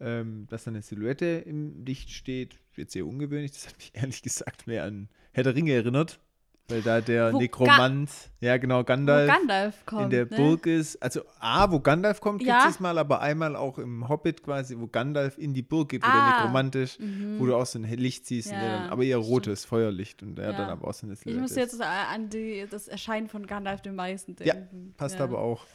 Ähm, 0.00 0.46
dass 0.48 0.64
dann 0.64 0.74
eine 0.74 0.82
Silhouette 0.82 1.44
im 1.46 1.84
Licht 1.84 2.10
steht, 2.10 2.58
jetzt 2.76 2.92
sehr 2.92 3.06
ungewöhnlich. 3.06 3.52
Das 3.52 3.68
hat 3.68 3.76
mich 3.78 3.90
ehrlich 3.94 4.22
gesagt 4.22 4.66
mehr 4.66 4.84
an 4.84 5.08
Herr 5.32 5.44
der 5.44 5.54
Ringe 5.54 5.72
erinnert, 5.72 6.20
weil 6.68 6.80
da 6.82 7.00
der 7.02 7.28
Wo 7.32 7.36
Ga- 7.36 7.42
Nekromant, 7.42 8.10
ja 8.40 8.56
genau, 8.56 8.84
Gandalf, 8.84 9.28
Gandalf 9.30 9.84
kommt. 9.86 10.04
in 10.04 10.10
der 10.10 10.24
ne? 10.26 10.36
Burg 10.36 10.66
ist. 10.66 10.96
Also 11.02 11.20
A, 11.38 11.70
wo 11.70 11.78
Gandalf 11.80 12.20
kommt, 12.20 12.38
gibt 12.40 12.52
es 12.68 12.80
mal, 12.80 12.96
aber 12.96 13.20
einmal 13.20 13.54
auch 13.54 13.78
im 13.78 14.08
Hobbit 14.08 14.42
quasi, 14.42 14.78
wo 14.78 14.86
Gandalf 14.86 15.36
in 15.36 15.52
die 15.52 15.62
Burg 15.62 15.90
geht, 15.90 16.02
wo 16.02 16.06
der 16.06 16.14
Ah. 16.14 16.36
Nekromant 16.40 16.74
ist, 16.76 16.98
Mhm. 17.00 17.38
wo 17.38 17.46
du 17.46 17.54
auch 17.54 17.66
so 17.66 17.78
ein 17.78 17.84
Licht 17.84 18.26
siehst, 18.26 18.50
der 18.50 18.62
Ja, 18.62 18.78
dann, 18.78 18.90
aber 18.90 19.02
eher 19.04 19.18
stimmt. 19.18 19.30
rotes 19.34 19.64
Feuerlicht 19.66 20.22
und 20.22 20.36
der 20.36 20.52
Ja. 20.52 20.56
dann 20.56 20.70
aber 20.70 20.88
auch 20.88 20.94
so 20.94 21.06
eine 21.06 21.14
Ich 21.22 21.36
muss 21.36 21.54
jetzt 21.54 21.80
an 21.82 22.30
die, 22.30 22.66
das 22.70 22.88
Erscheinen 22.88 23.28
von 23.28 23.46
Gandalf 23.46 23.82
dem 23.82 23.94
meisten 23.96 24.34
Ja, 24.42 24.54
denken. 24.54 24.94
Passt 24.96 25.18
Ja. 25.18 25.24
aber 25.24 25.40
auch. 25.40 25.66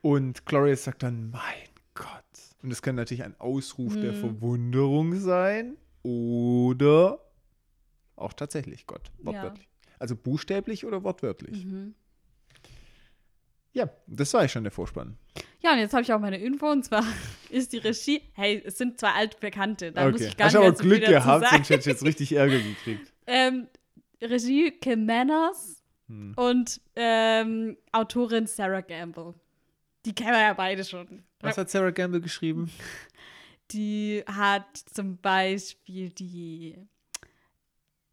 Und 0.00 0.46
Glorious 0.46 0.84
sagt 0.84 1.02
dann, 1.02 1.30
mein 1.30 1.40
Gott. 1.94 2.08
Und 2.62 2.70
das 2.70 2.80
kann 2.80 2.94
natürlich 2.94 3.24
ein 3.24 3.38
Ausruf 3.38 3.94
der 3.94 4.12
Mhm. 4.12 4.16
Verwunderung 4.20 5.16
sein 5.20 5.76
oder 6.02 7.18
auch 8.16 8.32
tatsächlich 8.32 8.86
Gott, 8.86 9.10
wortwörtlich. 9.22 9.68
Also 10.04 10.16
buchstäblich 10.16 10.84
oder 10.84 11.02
wortwörtlich. 11.02 11.64
Mhm. 11.64 11.94
Ja, 13.72 13.88
das 14.06 14.34
war 14.34 14.42
ja 14.42 14.48
schon 14.48 14.64
der 14.64 14.70
Vorspann. 14.70 15.16
Ja, 15.60 15.72
und 15.72 15.78
jetzt 15.78 15.94
habe 15.94 16.02
ich 16.02 16.12
auch 16.12 16.20
meine 16.20 16.36
Info 16.36 16.70
und 16.70 16.84
zwar 16.84 17.02
ist 17.48 17.72
die 17.72 17.78
Regie. 17.78 18.20
Hey, 18.34 18.62
es 18.62 18.76
sind 18.76 19.00
zwei 19.00 19.12
altbekannte. 19.12 19.92
Da 19.92 20.10
muss 20.10 20.20
okay. 20.20 20.28
ich 20.28 20.36
gar 20.36 20.46
Hast 20.46 20.52
nicht 20.52 20.58
aber 20.58 20.68
mehr 20.68 20.76
so 20.76 20.82
viel 20.82 20.98
Glück 20.98 21.08
gehabt, 21.08 21.48
sonst 21.48 21.70
hätte 21.70 21.80
ich 21.80 21.86
jetzt 21.86 22.04
richtig 22.04 22.32
Ärger 22.32 22.58
gekriegt. 22.58 23.10
Ähm, 23.26 23.68
Regie 24.20 24.70
Kim 24.70 25.06
Manners 25.06 25.82
Hm. 26.08 26.34
und 26.36 26.80
ähm, 26.96 27.78
Autorin 27.92 28.46
Sarah 28.46 28.82
Gamble. 28.82 29.34
Die 30.04 30.14
kennen 30.14 30.32
wir 30.32 30.42
ja 30.42 30.52
beide 30.52 30.84
schon. 30.84 31.24
Was 31.40 31.56
hat 31.56 31.70
Sarah 31.70 31.90
Gamble 31.90 32.20
geschrieben? 32.20 32.70
Die 33.70 34.22
hat 34.26 34.76
zum 34.76 35.16
Beispiel 35.16 36.10
die 36.10 36.76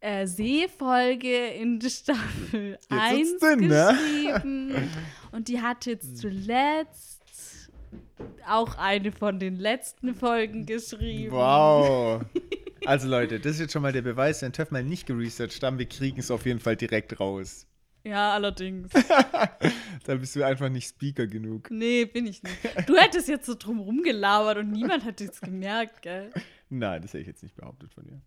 äh, 0.02 0.26
Seefolge 0.26 1.46
in 1.48 1.80
Staffel 1.80 2.78
1 2.90 3.28
sitzt 3.28 3.42
drin, 3.42 3.60
ne? 3.68 3.96
geschrieben. 3.96 4.90
Und 5.30 5.48
die 5.48 5.60
hat 5.60 5.86
jetzt 5.86 6.18
zuletzt 6.18 7.22
auch 8.46 8.76
eine 8.76 9.12
von 9.12 9.38
den 9.38 9.56
letzten 9.56 10.14
Folgen 10.14 10.66
geschrieben. 10.66 11.32
Wow. 11.32 12.22
Also 12.84 13.06
Leute, 13.06 13.38
das 13.38 13.52
ist 13.52 13.60
jetzt 13.60 13.72
schon 13.74 13.82
mal 13.82 13.92
der 13.92 14.02
Beweis, 14.02 14.42
wenn 14.42 14.52
Töff 14.52 14.72
mal 14.72 14.82
nicht 14.82 15.06
geresearched 15.06 15.62
haben, 15.62 15.78
wir 15.78 15.86
kriegen 15.86 16.18
es 16.18 16.32
auf 16.32 16.46
jeden 16.46 16.58
Fall 16.58 16.74
direkt 16.74 17.20
raus. 17.20 17.68
Ja, 18.02 18.32
allerdings. 18.34 18.90
Da 20.04 20.16
bist 20.16 20.34
du 20.34 20.42
einfach 20.42 20.68
nicht 20.68 20.88
Speaker 20.88 21.28
genug. 21.28 21.70
Nee, 21.70 22.06
bin 22.06 22.26
ich 22.26 22.42
nicht. 22.42 22.56
Du 22.88 22.96
hättest 22.96 23.28
jetzt 23.28 23.46
so 23.46 23.54
drum 23.54 23.78
rumgelabert 23.78 24.58
und 24.58 24.72
niemand 24.72 25.04
hat 25.04 25.20
es 25.20 25.40
gemerkt, 25.40 26.02
gell? 26.02 26.32
Nein, 26.70 27.02
das 27.02 27.12
hätte 27.12 27.20
ich 27.20 27.28
jetzt 27.28 27.44
nicht 27.44 27.54
behauptet 27.54 27.94
von 27.94 28.04
dir. 28.04 28.20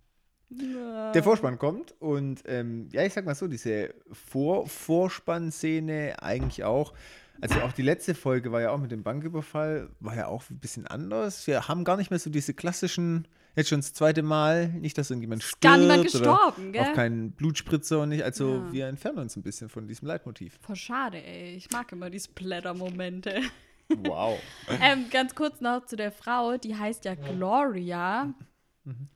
Ja. 0.59 1.11
Der 1.11 1.23
Vorspann 1.23 1.57
kommt 1.59 1.93
und 1.99 2.43
ähm, 2.45 2.87
ja, 2.91 3.03
ich 3.03 3.13
sag 3.13 3.25
mal 3.25 3.35
so, 3.35 3.47
diese 3.47 3.93
Vor 4.11 4.67
Vorspannszene 4.67 6.15
eigentlich 6.21 6.63
auch. 6.63 6.93
Also 7.41 7.59
auch 7.61 7.73
die 7.73 7.81
letzte 7.81 8.15
Folge 8.15 8.51
war 8.51 8.61
ja 8.61 8.71
auch 8.71 8.77
mit 8.77 8.91
dem 8.91 9.03
Banküberfall, 9.03 9.89
war 9.99 10.15
ja 10.15 10.27
auch 10.27 10.49
ein 10.49 10.59
bisschen 10.59 10.87
anders. 10.87 11.45
Wir 11.47 11.67
haben 11.67 11.83
gar 11.83 11.97
nicht 11.97 12.09
mehr 12.09 12.19
so 12.19 12.29
diese 12.29 12.53
klassischen, 12.53 13.27
jetzt 13.57 13.67
schon 13.69 13.79
das 13.79 13.91
zweite 13.93 14.23
Mal, 14.23 14.69
nicht, 14.69 14.97
dass 14.97 15.09
irgendjemand 15.11 15.43
stirbt. 15.43 15.61
gar 15.61 15.77
niemand 15.77 15.99
oder 15.99 16.03
gestorben, 16.09 16.71
gell? 16.71 16.83
Auch 16.83 16.93
kein 16.93 17.31
Blutspritzer 17.31 17.99
und 18.01 18.09
nicht. 18.09 18.23
Also 18.23 18.55
Ja. 18.55 18.71
wir 18.71 18.87
entfernen 18.87 19.17
uns 19.19 19.35
ein 19.35 19.43
bisschen 19.43 19.67
von 19.67 19.85
diesem 19.85 20.07
Leitmotiv. 20.07 20.57
Voll 20.61 20.77
schade, 20.77 21.21
ey. 21.21 21.55
Ich 21.55 21.69
mag 21.71 21.91
immer 21.91 22.09
die 22.09 22.21
Splatter-Momente. 22.21 23.41
Wow. 23.89 24.39
ähm, 24.81 25.05
ganz 25.11 25.35
kurz 25.35 25.59
noch 25.59 25.85
zu 25.85 25.97
der 25.97 26.13
Frau, 26.13 26.55
die 26.57 26.75
heißt 26.75 27.03
ja 27.03 27.15
Gloria. 27.15 28.33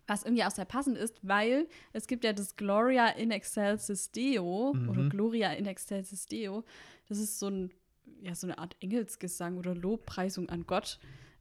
Was 0.08 0.24
irgendwie 0.24 0.44
auch 0.44 0.52
sehr 0.52 0.66
passend 0.66 0.98
ist, 0.98 1.16
weil 1.22 1.68
es 1.94 2.08
gibt 2.08 2.24
ja 2.24 2.34
das 2.34 2.56
Gloria 2.56 3.08
in 3.10 3.32
Excelsis 3.32 4.12
Deo 4.12 4.76
oder 4.90 5.10
Gloria 5.10 5.54
in 5.54 5.66
Excelsis 5.66 6.26
Deo. 6.26 6.64
Das 7.08 7.20
ist 7.20 7.40
so, 7.40 7.48
ein, 7.50 7.72
ja, 8.22 8.34
so 8.36 8.48
eine 8.48 8.58
Art 8.58 8.76
Engelsgesang 8.80 9.58
oder 9.58 9.76
Lobpreisung 9.76 10.50
an 10.50 10.66
Gott. 10.66 11.00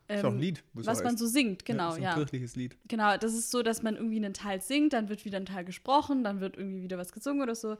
ist 0.09 0.25
auch 0.25 0.29
ein 0.31 0.35
Ähm, 0.35 0.41
Lied. 0.41 0.65
Was 0.75 1.03
man 1.03 1.17
so 1.17 1.27
singt, 1.27 1.65
genau, 1.65 1.91
ist 1.91 1.97
ein 1.97 2.03
ja. 2.03 2.15
kirchliches 2.15 2.57
Lied. 2.57 2.77
Genau, 2.89 3.17
das 3.17 3.35
ist 3.35 3.51
so, 3.51 3.63
dass 3.63 3.83
man 3.83 3.97
irgendwie 3.97 4.17
einen 4.17 4.35
Teil 4.35 4.61
singt, 4.61 4.93
dann 4.93 5.09
wird 5.09 5.25
wieder 5.25 5.39
ein 5.39 5.47
Teil 5.47 5.65
gesprochen, 5.65 6.25
dann 6.25 6.41
wird 6.41 6.57
irgendwie 6.57 6.83
wieder 6.83 6.99
was 6.99 7.13
gesungen 7.13 7.43
oder 7.43 7.55
so. 7.55 7.77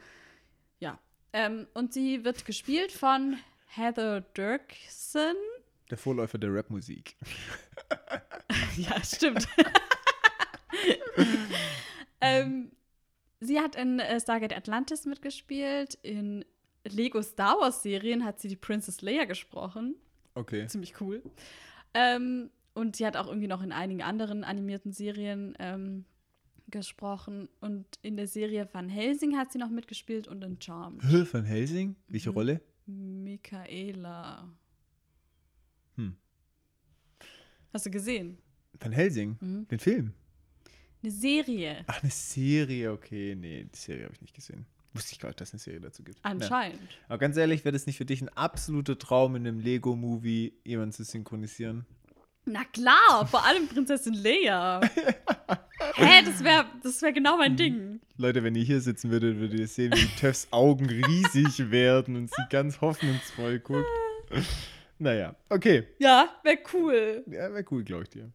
Ja. 0.81 0.99
Ähm, 1.33 1.67
und 1.75 1.93
sie 1.93 2.25
wird 2.25 2.45
gespielt 2.47 2.93
von 2.93 3.37
Heather 3.67 4.23
Dirksen. 4.23 5.37
Der 5.91 5.99
Vorläufer 5.99 6.39
der 6.39 6.55
Rapmusik. 6.55 7.17
ja, 8.77 9.03
stimmt. 9.03 9.47
ähm, 12.21 12.71
sie 13.41 13.61
hat 13.61 13.77
in 13.77 13.99
äh, 14.01 14.21
Stargate 14.21 14.57
Atlantis 14.57 15.05
mitgespielt. 15.07 15.95
In 16.03 16.45
Lego 16.85 17.23
Star 17.23 17.57
Wars 17.61 17.83
Serien 17.83 18.25
hat 18.25 18.41
sie 18.41 18.49
die 18.49 18.57
Princess 18.57 19.01
Leia 19.03 19.25
gesprochen. 19.25 19.97
Okay. 20.35 20.67
Ziemlich 20.67 21.01
cool. 21.01 21.23
Ähm, 21.95 22.51
und 22.75 22.97
sie 22.97 23.07
hat 23.07 23.17
auch 23.17 23.27
irgendwie 23.27 23.49
noch 23.49 23.63
in 23.63 23.73
einigen 23.73 24.03
anderen 24.03 24.45
animierten 24.45 24.93
Serien 24.93 25.55
ähm, 25.59 26.05
gesprochen. 26.69 27.49
Und 27.61 27.87
in 28.03 28.17
der 28.17 28.29
Serie 28.29 28.69
Van 28.73 28.89
Helsing 28.89 29.37
hat 29.37 29.53
sie 29.53 29.59
noch 29.59 29.71
mitgespielt 29.71 30.29
und 30.29 30.43
in 30.45 30.61
Charmed. 30.61 31.03
Van 31.33 31.45
Helsing? 31.45 31.97
Welche 32.09 32.31
Mhm. 32.31 32.35
Rolle? 32.37 32.61
Michaela. 32.87 34.49
Hm. 35.97 36.17
Hast 37.73 37.87
du 37.87 37.91
gesehen? 37.91 38.39
Van 38.79 38.93
Helsing? 38.93 39.37
Mhm. 39.41 39.69
Den 39.69 39.79
Film? 39.79 40.13
Eine 41.03 41.13
Serie. 41.13 41.85
Ach, 41.87 42.03
eine 42.03 42.11
Serie, 42.11 42.93
okay. 42.93 43.35
Nee, 43.37 43.67
die 43.73 43.79
Serie 43.79 44.05
habe 44.05 44.15
ich 44.15 44.21
nicht 44.21 44.35
gesehen. 44.35 44.67
Wusste 44.95 45.13
ich 45.13 45.21
gar 45.21 45.29
nicht, 45.29 45.41
dass 45.41 45.49
es 45.49 45.55
eine 45.55 45.61
Serie 45.61 45.81
dazu 45.81 46.03
gibt. 46.03 46.19
Ja. 46.19 46.25
Anscheinend. 46.25 46.81
Aber 47.09 47.19
ganz 47.19 47.37
ehrlich, 47.37 47.65
wäre 47.65 47.73
das 47.73 47.87
nicht 47.87 47.99
für 47.99 48.05
dich 48.05 48.21
ein 48.23 48.31
absoluter 48.31 48.99
Traum, 48.99 49.37
in 49.37 49.47
einem 49.47 49.61
Lego-Movie 49.61 50.55
jemanden 50.65 50.93
zu 50.93 51.05
synchronisieren? 51.05 51.87
Na 52.47 52.65
klar, 52.65 53.27
vor 53.31 53.45
allem 53.45 53.69
Prinzessin 53.69 54.15
Leia. 54.15 54.81
Hä, 55.95 56.23
das 56.25 56.43
wäre 56.43 56.65
das 56.83 57.01
wär 57.03 57.13
genau 57.13 57.35
Mhm. 57.35 57.39
mein 57.39 57.57
Ding. 57.57 58.01
Leute, 58.17 58.43
wenn 58.43 58.55
ihr 58.55 58.65
hier 58.65 58.81
sitzen 58.81 59.11
würdet, 59.11 59.37
würdet 59.39 59.61
ihr 59.61 59.69
sehen, 59.69 59.93
wie 59.93 60.07
Töffs 60.19 60.49
Augen 60.51 60.87
riesig 60.87 61.59
werden 61.71 62.17
und 62.17 62.31
sie 62.35 62.43
ganz 62.51 62.81
hoffnungsvoll 62.81 63.61
guckt. 63.61 63.87
Naja, 64.99 65.37
okay. 65.51 65.85
Ja, 65.99 66.29
wäre 66.43 66.59
cool. 66.73 67.23
Ja, 67.27 67.53
wäre 67.53 67.65
cool, 67.71 67.85
glaube 67.85 68.05
ich 68.05 68.09
dir. 68.11 68.33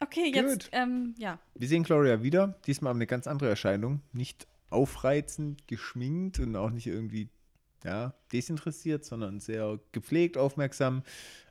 Okay, 0.00 0.30
jetzt, 0.32 0.68
ähm, 0.72 1.14
ja. 1.18 1.38
Wir 1.54 1.68
sehen 1.68 1.82
Gloria 1.82 2.22
wieder. 2.22 2.58
Diesmal 2.66 2.94
eine 2.94 3.06
ganz 3.06 3.26
andere 3.26 3.48
Erscheinung. 3.48 4.00
Nicht 4.12 4.46
aufreizend, 4.70 5.66
geschminkt 5.66 6.38
und 6.38 6.54
auch 6.56 6.70
nicht 6.70 6.86
irgendwie 6.86 7.28
ja, 7.84 8.14
desinteressiert, 8.32 9.04
sondern 9.04 9.40
sehr 9.40 9.78
gepflegt, 9.92 10.36
aufmerksam. 10.36 11.02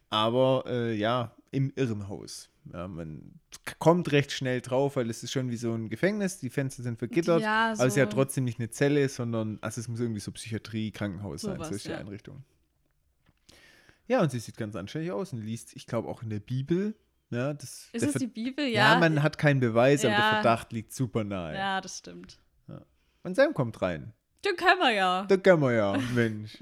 Aber 0.09 0.63
äh, 0.67 0.93
ja, 0.95 1.35
im 1.51 1.71
Irrenhaus. 1.75 2.49
Ja, 2.73 2.87
man 2.87 3.39
kommt 3.79 4.11
recht 4.11 4.31
schnell 4.31 4.61
drauf, 4.61 4.97
weil 4.97 5.09
es 5.09 5.23
ist 5.23 5.31
schon 5.31 5.49
wie 5.49 5.57
so 5.57 5.73
ein 5.73 5.89
Gefängnis. 5.89 6.39
Die 6.39 6.49
Fenster 6.49 6.83
sind 6.83 6.99
vergittert. 6.99 7.41
Ja, 7.41 7.65
aber 7.67 7.73
es 7.73 7.79
ist 7.87 7.93
so- 7.93 7.99
ja 7.99 8.05
trotzdem 8.05 8.43
nicht 8.43 8.59
eine 8.59 8.69
Zelle, 8.69 9.07
sondern 9.09 9.57
also 9.61 9.81
es 9.81 9.87
muss 9.87 9.99
irgendwie 9.99 10.19
so 10.19 10.31
Psychiatrie, 10.31 10.91
Krankenhaus 10.91 11.41
sein. 11.41 11.61
So 11.63 11.77
die 11.77 11.87
ja. 11.89 11.97
Einrichtung. 11.97 12.43
Ja, 14.07 14.21
und 14.21 14.31
sie 14.31 14.39
sieht 14.39 14.55
ganz 14.57 14.75
anständig 14.75 15.11
aus 15.11 15.33
und 15.33 15.41
liest, 15.41 15.75
ich 15.75 15.85
glaube, 15.85 16.07
auch 16.07 16.23
in 16.23 16.29
der 16.29 16.39
Bibel. 16.39 16.95
Ja, 17.29 17.53
das, 17.53 17.89
Ist 17.91 18.03
es 18.03 18.11
Ver- 18.13 18.19
die 18.19 18.27
Bibel? 18.27 18.65
ja, 18.65 18.93
Ja. 18.93 18.99
man 18.99 19.21
hat 19.21 19.37
keinen 19.37 19.59
Beweis, 19.59 20.05
aber 20.05 20.11
der 20.15 20.19
Ja. 20.19 20.29
Verdacht 20.35 20.71
liegt 20.71 20.93
super 20.93 21.23
nahe. 21.23 21.55
ja, 21.55 21.81
das 21.81 21.97
stimmt. 21.99 22.39
Und 23.23 23.35
Sam 23.35 23.53
kommt 23.53 23.81
rein. 23.81 24.13
Den 24.45 24.55
können 24.55 24.79
wir 24.79 24.91
ja. 24.91 25.25
Da 25.25 25.35
können 25.35 25.61
wir 25.61 25.73
ja, 25.73 25.97
Mensch. 26.15 26.57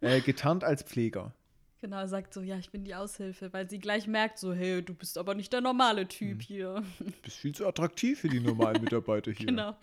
äh, 0.00 0.20
getarnt 0.20 0.62
als 0.62 0.82
Pfleger. 0.84 1.34
Genau, 1.80 2.06
sagt 2.06 2.32
so, 2.32 2.40
ja, 2.40 2.56
ich 2.56 2.70
bin 2.70 2.84
die 2.84 2.94
Aushilfe, 2.94 3.52
weil 3.52 3.68
sie 3.68 3.78
gleich 3.80 4.06
merkt 4.06 4.38
so, 4.38 4.54
hey, 4.54 4.80
du 4.82 4.94
bist 4.94 5.18
aber 5.18 5.34
nicht 5.34 5.52
der 5.52 5.60
normale 5.60 6.06
Typ 6.06 6.36
Mhm. 6.36 6.40
hier. 6.40 6.84
Du 7.00 7.10
bist 7.22 7.36
viel 7.38 7.52
zu 7.54 7.66
attraktiv 7.66 8.20
für 8.20 8.28
die 8.28 8.38
normalen 8.40 8.80
Mitarbeiter 8.82 9.32
hier. 9.32 9.46
genau. 9.46 9.70
Und 9.70 9.78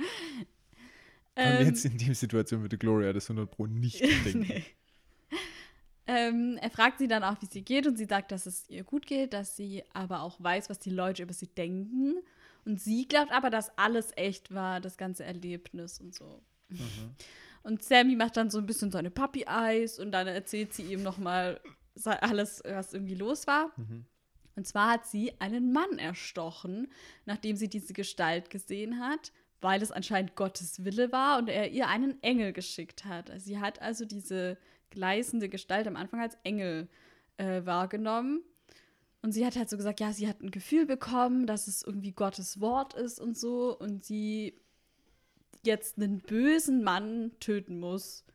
Ähm, 1.36 1.66
jetzt 1.68 1.86
in 1.86 1.98
der 1.98 2.16
Situation 2.16 2.62
würde 2.62 2.78
Gloria 2.78 3.12
das 3.14 3.30
100 3.30 3.52
Pro 3.52 3.68
nicht 3.68 4.00
denken. 4.26 4.40
nee. 4.48 4.64
Ähm, 6.14 6.58
er 6.62 6.70
fragt 6.70 7.00
sie 7.00 7.08
dann 7.08 7.24
auch, 7.24 7.42
wie 7.42 7.46
sie 7.46 7.62
geht 7.62 7.88
und 7.88 7.98
sie 7.98 8.04
sagt, 8.04 8.34
dass 8.34 8.46
es 8.46 8.70
ihr 8.70 8.84
gut 8.84 9.08
geht, 9.08 9.32
dass 9.32 9.56
sie 9.56 9.82
aber 9.94 10.24
auch 10.24 10.44
weiß, 10.44 10.70
was 10.70 10.78
die 10.78 10.90
Leute 10.90 11.24
über 11.24 11.32
sie 11.32 11.48
denken. 11.48 12.16
Und 12.66 12.82
sie 12.82 13.08
glaubt 13.08 13.32
aber, 13.32 13.50
dass 13.50 13.78
alles 13.78 14.12
echt 14.18 14.54
war, 14.54 14.82
das 14.82 14.98
ganze 14.98 15.24
Erlebnis 15.24 16.02
und 16.02 16.14
so. 16.14 16.42
Und 17.64 17.82
Sammy 17.82 18.18
macht 18.18 18.36
dann 18.36 18.50
so 18.50 18.58
ein 18.58 18.66
bisschen 18.66 18.92
seine 18.92 19.10
Puppy-Eyes 19.10 20.00
und 20.00 20.12
dann 20.12 20.28
erzählt 20.28 20.74
sie 20.74 20.84
ihm 20.84 21.02
nochmal 21.02 21.62
alles, 22.04 22.62
was 22.66 22.94
irgendwie 22.94 23.16
los 23.16 23.48
war. 23.48 23.72
Mhm. 23.78 24.06
Und 24.58 24.68
zwar 24.68 24.92
hat 24.92 25.06
sie 25.06 25.40
einen 25.40 25.72
Mann 25.72 25.98
erstochen, 25.98 26.92
nachdem 27.26 27.56
sie 27.56 27.70
diese 27.70 27.94
Gestalt 27.94 28.50
gesehen 28.50 29.00
hat, 29.00 29.32
weil 29.62 29.82
es 29.82 29.94
anscheinend 29.94 30.36
Gottes 30.36 30.84
Wille 30.84 31.14
war 31.14 31.38
und 31.38 31.48
er 31.48 31.72
ihr 31.72 31.88
einen 31.88 32.22
Engel 32.22 32.52
geschickt 32.52 33.06
hat. 33.06 33.32
Sie 33.38 33.60
hat 33.60 33.82
also 33.82 34.04
diese 34.04 34.58
gleißende 34.92 35.50
Gestalt 35.50 35.88
am 35.88 35.96
Anfang 35.96 36.20
als 36.22 36.38
Engel 36.44 36.88
äh, 37.38 37.66
wahrgenommen. 37.66 38.44
Und 39.24 39.32
sie 39.34 39.46
hat 39.46 39.56
halt 39.56 39.70
so 39.70 39.78
gesagt, 39.78 40.00
ja, 40.00 40.14
sie 40.14 40.28
hat 40.28 40.42
ein 40.42 40.52
Gefühl 40.52 40.86
bekommen, 40.86 41.46
dass 41.46 41.68
es 41.68 41.84
irgendwie 41.84 42.12
Gottes 42.12 42.60
Wort 42.60 42.94
ist 42.94 43.20
und 43.20 43.38
so. 43.38 43.78
Und 43.78 44.04
sie 44.04 44.56
jetzt 45.64 45.98
einen 45.98 46.20
bösen 46.22 46.84
Mann 46.84 47.32
töten 47.40 47.80
muss. 47.80 48.26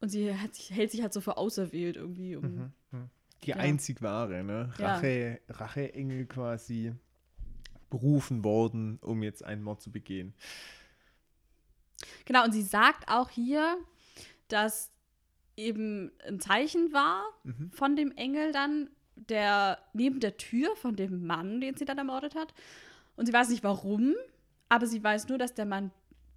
Und 0.00 0.08
sie 0.08 0.34
hat 0.34 0.54
sich, 0.54 0.70
hält 0.70 0.90
sich 0.90 1.02
halt 1.02 1.12
so 1.12 1.20
für 1.20 1.36
auserwählt 1.36 1.96
irgendwie, 1.96 2.36
um 2.36 2.72
Die 3.44 3.50
Ja. 3.50 3.56
einzig 3.56 4.02
wahre, 4.02 4.42
ne? 4.44 4.72
Ja. 4.78 4.94
Rache, 4.94 5.40
Racheengel 5.48 6.26
quasi 6.26 6.92
berufen 7.90 8.44
worden, 8.44 8.98
um 9.02 9.22
jetzt 9.22 9.44
einen 9.44 9.62
Mord 9.62 9.82
zu 9.82 9.90
begehen. 9.92 10.32
Genau, 12.24 12.44
und 12.44 12.52
sie 12.52 12.62
sagt 12.62 13.08
auch 13.08 13.28
hier, 13.30 13.76
dass 14.48 14.91
eben 15.56 16.10
ein 16.26 16.40
Zeichen 16.40 16.92
war 16.92 17.22
Mhm. 17.44 17.70
von 17.72 17.96
dem 17.96 18.12
Engel 18.12 18.52
dann, 18.52 18.90
der 19.16 19.78
neben 19.92 20.20
der 20.20 20.36
Tür 20.36 20.74
von 20.76 20.96
dem 20.96 21.26
Mann, 21.26 21.60
den 21.60 21.76
sie 21.76 21.84
dann 21.84 21.98
ermordet 21.98 22.34
hat. 22.34 22.54
Und 23.16 23.26
sie 23.26 23.32
weiß 23.32 23.50
nicht 23.50 23.62
warum, 23.62 24.14
aber 24.68 24.86
sie 24.86 25.02
weiß 25.02 25.28
nur, 25.28 25.38
dass 25.38 25.54
der 25.54 25.66
Mann 25.66 25.90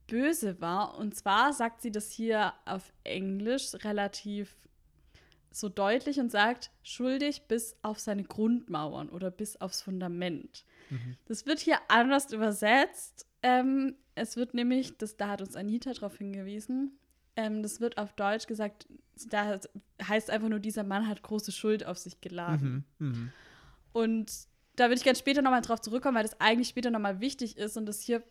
böse 0.07 0.59
war. 0.61 0.97
Und 0.97 1.15
zwar 1.15 1.53
sagt 1.53 1.81
sie 1.81 1.91
das 1.91 2.11
hier 2.11 2.53
auf 2.65 2.91
Englisch 3.03 3.73
relativ 3.83 4.55
so 5.51 5.69
deutlich 5.69 6.19
und 6.19 6.29
sagt, 6.29 6.69
schuldig 6.83 7.43
bis 7.47 7.77
auf 7.81 7.99
seine 7.99 8.23
Grundmauern 8.25 9.07
oder 9.09 9.31
bis 9.31 9.55
aufs 9.61 9.81
Fundament. 9.81 10.65
Mhm. 10.89 11.15
Das 11.25 11.45
wird 11.45 11.59
hier 11.59 11.77
anders 11.87 12.31
übersetzt. 12.33 13.25
Ähm, 13.41 13.95
es 14.15 14.35
wird 14.35 14.53
nämlich, 14.53 14.97
das, 14.97 15.15
da 15.15 15.29
hat 15.29 15.41
uns 15.41 15.55
Anita 15.55 15.93
darauf 15.93 16.17
hingewiesen, 16.17 16.99
ähm, 17.35 17.63
das 17.63 17.81
wird 17.81 17.97
auf 17.97 18.13
Deutsch 18.13 18.47
gesagt, 18.47 18.87
da 19.29 19.59
heißt 20.01 20.29
einfach 20.29 20.49
nur, 20.49 20.59
dieser 20.59 20.83
Mann 20.83 21.07
hat 21.07 21.21
große 21.21 21.51
Schuld 21.51 21.85
auf 21.85 21.97
sich 21.97 22.21
geladen. 22.21 22.85
Mhm. 22.99 23.07
Mhm. 23.07 23.31
Und 23.93 24.31
da 24.75 24.85
würde 24.85 24.95
ich 24.95 25.03
ganz 25.03 25.19
später 25.19 25.41
nochmal 25.41 25.61
drauf 25.61 25.81
zurückkommen, 25.81 26.15
weil 26.15 26.23
das 26.23 26.39
eigentlich 26.39 26.69
später 26.69 26.91
nochmal 26.91 27.21
wichtig 27.21 27.57
ist 27.57 27.77
und 27.77 27.85
das 27.85 28.01
hier 28.01 28.23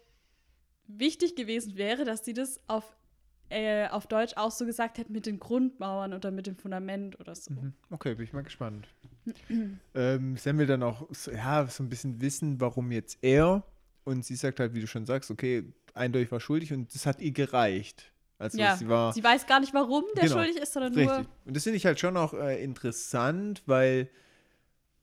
wichtig 0.87 1.37
gewesen 1.37 1.77
wäre, 1.77 2.05
dass 2.05 2.25
sie 2.25 2.35
das 2.35 2.61
auf, 2.67 2.97
äh, 3.49 3.89
auf 3.89 4.07
Deutsch 4.07 4.35
auch 4.37 4.51
so 4.51 4.67
gesagt 4.67 4.99
hätten 4.99 5.13
mit 5.13 5.27
den 5.27 5.39
Grundmauern 5.39 6.13
oder 6.13 6.31
mit 6.31 6.47
dem 6.47 6.57
Fundament 6.57 7.19
oder 7.19 7.35
so. 7.35 7.53
Mhm. 7.53 7.73
Okay, 7.91 8.15
bin 8.15 8.25
ich 8.25 8.33
mal 8.33 8.43
gespannt. 8.43 8.89
ähm, 9.95 10.37
Sam 10.37 10.59
will 10.59 10.67
dann 10.67 10.83
auch 10.83 11.09
so, 11.13 11.31
ja, 11.31 11.67
so 11.67 11.83
ein 11.83 11.89
bisschen 11.89 12.21
wissen, 12.21 12.61
warum 12.61 12.93
jetzt 12.93 13.19
er. 13.23 13.65
Und 14.05 14.25
sie 14.25 14.37
sagt 14.37 14.61
halt, 14.61 14.75
wie 14.75 14.81
du 14.81 14.87
schon 14.87 15.07
sagst, 15.07 15.31
okay, 15.31 15.65
eindeutig 15.95 16.31
war 16.31 16.41
schuldig 16.41 16.75
und 16.75 16.95
das 16.95 17.07
hat 17.07 17.21
ihr 17.23 17.33
gereicht. 17.33 18.13
Also 18.45 18.59
ja, 18.59 18.77
sie 18.77 18.89
war. 18.89 19.13
sie 19.13 19.25
weiß 19.25 19.47
gar 19.47 19.61
nicht, 19.61 19.75
warum 19.75 20.05
der 20.17 20.25
Genau, 20.25 20.37
schuldig 20.37 20.57
ist, 20.59 20.73
sondern 20.73 20.95
Richtig. 20.95 21.17
nur. 21.19 21.27
Und 21.47 21.57
das 21.57 21.63
finde 21.65 21.77
ich 21.79 21.87
halt 21.87 21.99
schon 21.99 22.17
auch 22.17 22.35
äh, 22.35 22.63
interessant, 22.63 23.63
weil 23.67 24.09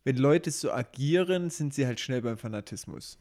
wenn 0.04 0.18
Leute 0.18 0.50
so 0.52 0.72
agieren, 0.72 1.50
sind 1.50 1.74
sie 1.74 1.86
halt 1.86 2.00
schnell 2.00 2.22
beim 2.22 2.38
Fanatismus. 2.38 3.18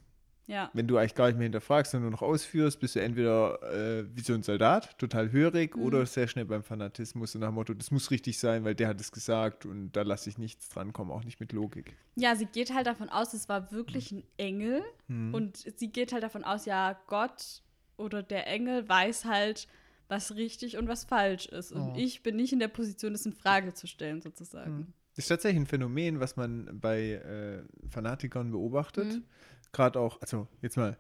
Ja, 0.47 0.69
Wenn 0.73 0.89
du 0.89 0.97
eigentlich 0.97 1.15
gar 1.15 1.29
nicht 1.29 1.37
mehr 1.37 1.45
hinterfragst, 1.45 1.93
sondern 1.93 2.11
nur 2.11 2.19
noch 2.21 2.23
ausführst, 2.23 2.81
bist 2.81 2.97
du 2.97 3.01
entweder 3.01 3.63
äh, 3.73 4.05
wie 4.17 4.21
so 4.21 4.33
ein 4.35 4.43
Soldat, 4.43 4.99
total 4.99 5.31
hörig, 5.31 5.77
Mhm. 5.77 5.83
oder 5.85 6.05
sehr 6.07 6.27
schnell 6.27 6.45
beim 6.45 6.65
Fanatismus 6.65 7.37
und 7.37 7.43
nach 7.43 7.51
dem 7.51 7.55
Motto, 7.55 7.73
das 7.73 7.93
muss 7.93 8.11
richtig 8.11 8.37
sein, 8.41 8.65
weil 8.65 8.75
der 8.75 8.89
hat 8.89 9.01
es 9.01 9.13
gesagt 9.13 9.65
und 9.65 9.93
da 9.93 10.03
lasse 10.03 10.29
ich 10.29 10.39
nichts 10.39 10.69
dran 10.71 10.93
kommen, 10.93 11.13
auch 11.13 11.23
nicht 11.23 11.39
mit 11.39 11.53
Logik. 11.53 11.95
ja, 12.17 12.35
sie 12.35 12.47
geht 12.47 12.75
halt 12.75 12.89
davon 12.89 13.09
aus, 13.11 13.33
es 13.33 13.49
war 13.49 13.71
wirklich 13.71 14.11
ein 14.11 14.25
Engel. 14.39 14.83
Mhm. 15.07 15.35
Und 15.35 15.57
sie 15.79 15.87
geht 15.89 16.13
halt 16.13 16.25
davon 16.25 16.43
aus, 16.43 16.65
ja, 16.65 16.99
Gott 17.07 17.63
oder 17.97 18.25
der 18.25 18.49
Engel 18.49 18.89
weiß 18.89 19.27
halt, 19.27 19.69
was 20.11 20.35
richtig 20.35 20.77
und 20.77 20.89
was 20.89 21.05
falsch 21.05 21.47
ist. 21.47 21.73
Und 21.73 21.81
Oh. 21.83 21.95
ich 21.97 22.23
bin 22.23 22.37
nicht 22.37 22.53
in 22.53 22.59
der 22.59 22.69
Position, 22.69 23.13
das 23.13 23.25
in 23.25 23.33
Frage 23.33 23.73
zu 23.73 23.87
stellen, 23.87 24.21
sozusagen. 24.21 24.77
Mhm. 24.77 24.87
Das 25.17 25.25
ist 25.25 25.29
tatsächlich 25.29 25.61
ein 25.63 25.67
Phänomen, 25.67 26.21
was 26.21 26.37
man 26.37 26.79
bei 26.81 27.13
äh, 27.13 27.63
Fanatikern 27.89 28.51
beobachtet. 28.51 29.07
Mhm. 29.07 29.25
Gerade 29.73 29.99
auch, 30.01 30.21
also 30.21 30.47
jetzt 30.63 30.77
mal 30.77 30.99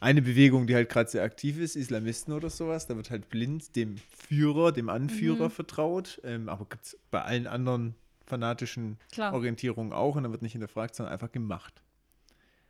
eine 0.00 0.22
Bewegung, 0.22 0.66
die 0.66 0.74
halt 0.74 0.88
gerade 0.88 1.10
sehr 1.10 1.22
aktiv 1.24 1.58
ist, 1.58 1.74
Islamisten 1.76 2.32
oder 2.32 2.50
sowas, 2.50 2.86
da 2.86 2.94
wird 2.96 3.10
halt 3.10 3.28
blind 3.30 3.74
dem 3.74 3.96
Führer, 4.16 4.70
dem 4.72 4.88
Anführer 4.88 5.46
Mhm. 5.46 5.50
vertraut. 5.52 6.20
Ähm, 6.24 6.48
aber 6.48 6.66
gibt 6.66 6.84
es 6.84 6.98
bei 7.10 7.22
allen 7.22 7.46
anderen 7.46 7.94
fanatischen 8.26 8.98
Klar. 9.10 9.32
Orientierungen 9.34 9.92
auch 9.92 10.14
und 10.16 10.22
dann 10.24 10.32
wird 10.32 10.42
nicht 10.42 10.52
hinterfragt, 10.52 10.94
sondern 10.94 11.12
einfach 11.12 11.32
gemacht. 11.32 11.82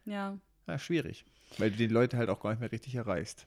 Ja. 0.05 0.39
Ja, 0.67 0.79
schwierig. 0.79 1.25
Weil 1.59 1.71
du 1.71 1.77
die 1.77 1.87
Leute 1.87 2.17
halt 2.19 2.29
auch 2.31 2.41
gar 2.41 2.51
nicht 2.51 2.61
mehr 2.61 2.73
richtig 2.73 2.95
erreichst. 2.95 3.47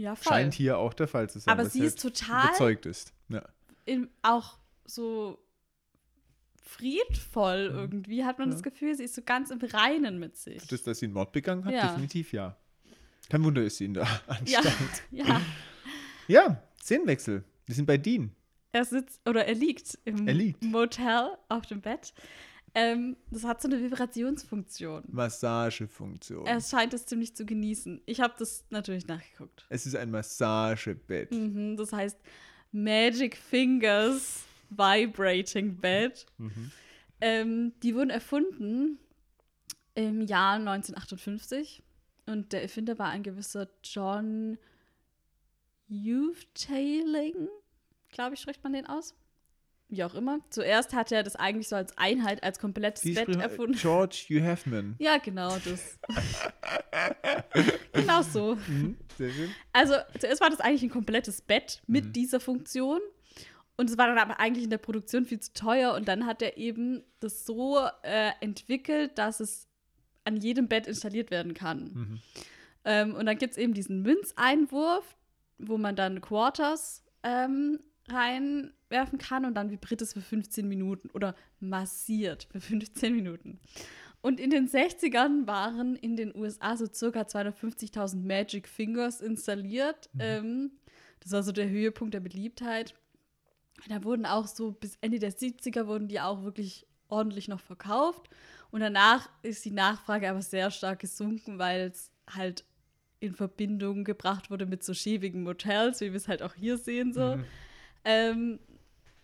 Ja, 0.00 0.16
voll. 0.16 0.32
Scheint 0.32 0.54
hier 0.54 0.78
auch 0.78 0.94
der 0.94 1.08
Fall 1.08 1.28
zu 1.28 1.38
sein. 1.40 1.52
Aber 1.52 1.68
sie 1.68 1.80
halt 1.80 1.88
ist 1.88 2.00
total 2.00 2.46
überzeugt 2.46 2.86
ist. 2.86 3.12
Ja. 3.28 3.42
in, 3.84 4.08
auch 4.22 4.58
so 4.86 5.38
friedvoll 6.62 7.70
irgendwie, 7.72 8.24
hat 8.24 8.38
man 8.38 8.48
Ja. 8.48 8.54
das 8.54 8.62
Gefühl, 8.62 8.94
sie 8.94 9.04
ist 9.04 9.14
so 9.14 9.22
ganz 9.22 9.50
im 9.50 9.58
Reinen 9.60 10.18
mit 10.18 10.36
sich. 10.36 10.66
Das, 10.68 10.82
dass 10.82 10.98
sie 11.00 11.06
einen 11.06 11.14
Mord 11.14 11.32
begangen 11.32 11.64
hat, 11.64 11.72
Ja. 11.72 11.88
definitiv 11.88 12.32
ja. 12.32 12.56
Kein 13.28 13.44
Wunder 13.44 13.62
ist 13.62 13.76
sie 13.76 13.84
in 13.86 13.94
der 13.94 14.04
ja, 14.46 14.58
Anstalt. 14.60 14.74
ja. 15.10 15.40
Ja, 16.28 16.62
Szenenwechsel. 16.80 17.44
Wir 17.66 17.74
sind 17.74 17.86
bei 17.86 17.98
Dean. 17.98 18.34
Er 18.72 18.84
sitzt 18.84 19.20
oder 19.28 19.46
er 19.46 19.54
liegt 19.54 19.98
im 20.04 20.26
Er 20.28 20.34
liegt. 20.34 20.62
Motel 20.62 21.36
auf 21.48 21.66
dem 21.66 21.80
Bett. 21.80 22.14
Ähm, 22.74 23.16
das 23.30 23.44
hat 23.44 23.60
so 23.60 23.68
eine 23.68 23.80
Vibrationsfunktion. 23.80 25.04
Massagefunktion. 25.08 26.46
Er 26.46 26.60
scheint 26.60 26.94
es 26.94 27.06
ziemlich 27.06 27.34
zu 27.34 27.44
genießen. 27.44 28.00
Ich 28.06 28.20
habe 28.20 28.34
das 28.38 28.64
natürlich 28.70 29.06
nachgeguckt. 29.06 29.66
Es 29.68 29.86
ist 29.86 29.96
ein 29.96 30.10
Massagebett. 30.10 31.32
Mhm, 31.32 31.76
das 31.76 31.92
heißt 31.92 32.18
Magic 32.72 33.36
Fingers 33.36 34.44
Vibrating 34.70 35.76
Bed. 35.76 36.26
Mhm. 36.38 36.70
Ähm, 37.20 37.72
die 37.82 37.94
wurden 37.94 38.10
erfunden 38.10 38.98
im 39.94 40.20
Jahr 40.22 40.54
1958 40.54 41.82
und 42.26 42.52
der 42.52 42.62
Erfinder 42.62 42.98
war 42.98 43.08
ein 43.08 43.22
gewisser 43.22 43.68
John 43.82 44.56
Youftailing, 45.88 47.48
glaube 48.10 48.34
ich, 48.34 48.40
spricht 48.40 48.62
man 48.62 48.72
den 48.72 48.86
aus. 48.86 49.14
Wie 49.90 50.04
auch 50.04 50.14
immer. 50.14 50.38
Zuerst 50.50 50.92
hat 50.94 51.10
er 51.10 51.22
das 51.24 51.34
eigentlich 51.36 51.68
so 51.68 51.74
als 51.76 51.98
Einheit, 51.98 52.42
als 52.44 52.58
komplettes 52.60 53.04
Wie 53.04 53.14
Bett 53.14 53.28
erfunden. 53.36 53.72
George 53.76 54.24
Hugh 54.28 54.40
Hefman. 54.44 54.94
Ja, 54.98 55.18
genau 55.18 55.56
das. 55.64 55.98
genau 57.92 58.22
so. 58.22 58.56
Mhm, 58.68 58.96
sehr 59.18 59.30
schön. 59.30 59.50
Also 59.72 59.94
zuerst 60.18 60.40
war 60.40 60.50
das 60.50 60.60
eigentlich 60.60 60.82
ein 60.82 60.90
komplettes 60.90 61.40
Bett 61.42 61.82
mit 61.86 62.06
Mhm. 62.06 62.12
dieser 62.12 62.40
Funktion. 62.40 63.00
Und 63.76 63.88
es 63.90 63.96
war 63.98 64.06
dann 64.06 64.18
aber 64.18 64.38
eigentlich 64.40 64.64
in 64.64 64.70
der 64.70 64.78
Produktion 64.78 65.24
viel 65.24 65.40
zu 65.40 65.52
teuer. 65.54 65.94
Und 65.94 66.06
dann 66.08 66.26
hat 66.26 66.42
er 66.42 66.56
eben 66.56 67.02
das 67.20 67.46
so 67.46 67.78
äh, 68.02 68.30
entwickelt, 68.40 69.16
dass 69.18 69.40
es 69.40 69.66
an 70.24 70.36
jedem 70.36 70.68
Bett 70.68 70.86
installiert 70.86 71.30
werden 71.30 71.54
kann. 71.54 71.84
Mhm. 71.94 72.20
Ähm, 72.84 73.14
und 73.14 73.26
dann 73.26 73.38
gibt 73.38 73.52
es 73.52 73.58
eben 73.58 73.72
diesen 73.74 74.02
Münzeinwurf, 74.02 75.16
wo 75.58 75.78
man 75.78 75.96
dann 75.96 76.20
Quarters 76.20 77.02
ähm, 77.22 77.80
reinwerfen 78.90 79.18
kann 79.18 79.44
und 79.44 79.54
dann 79.54 79.70
vibriert 79.70 80.02
es 80.02 80.12
für 80.12 80.20
15 80.20 80.68
Minuten 80.68 81.10
oder 81.10 81.34
massiert 81.60 82.48
für 82.50 82.60
15 82.60 83.14
Minuten. 83.14 83.60
Und 84.22 84.38
in 84.38 84.50
den 84.50 84.68
60ern 84.68 85.46
waren 85.46 85.96
in 85.96 86.16
den 86.16 86.34
USA 86.36 86.76
so 86.76 86.86
circa 86.92 87.22
250.000 87.22 88.16
Magic 88.16 88.68
Fingers 88.68 89.20
installiert. 89.20 90.10
Ähm, 90.18 90.72
das 91.20 91.32
war 91.32 91.42
so 91.42 91.52
der 91.52 91.70
Höhepunkt 91.70 92.12
der 92.12 92.20
Beliebtheit. 92.20 92.94
Da 93.88 94.04
wurden 94.04 94.26
auch 94.26 94.46
so 94.46 94.72
bis 94.72 94.98
Ende 95.00 95.18
der 95.18 95.32
70er 95.32 95.86
wurden 95.86 96.08
die 96.08 96.20
auch 96.20 96.42
wirklich 96.42 96.86
ordentlich 97.08 97.48
noch 97.48 97.60
verkauft. 97.60 98.28
Und 98.70 98.80
danach 98.80 99.30
ist 99.42 99.64
die 99.64 99.70
Nachfrage 99.70 100.28
aber 100.28 100.42
sehr 100.42 100.70
stark 100.70 101.00
gesunken, 101.00 101.58
weil 101.58 101.90
es 101.90 102.12
halt 102.28 102.64
in 103.20 103.34
Verbindung 103.34 104.04
gebracht 104.04 104.50
wurde 104.50 104.66
mit 104.66 104.84
so 104.84 104.92
schäbigen 104.92 105.42
Motels, 105.42 106.00
wie 106.02 106.10
wir 106.10 106.16
es 106.16 106.28
halt 106.28 106.42
auch 106.42 106.54
hier 106.54 106.76
sehen 106.76 107.12
so. 107.12 107.36
Mhm. 107.36 107.44
Ähm, 108.04 108.58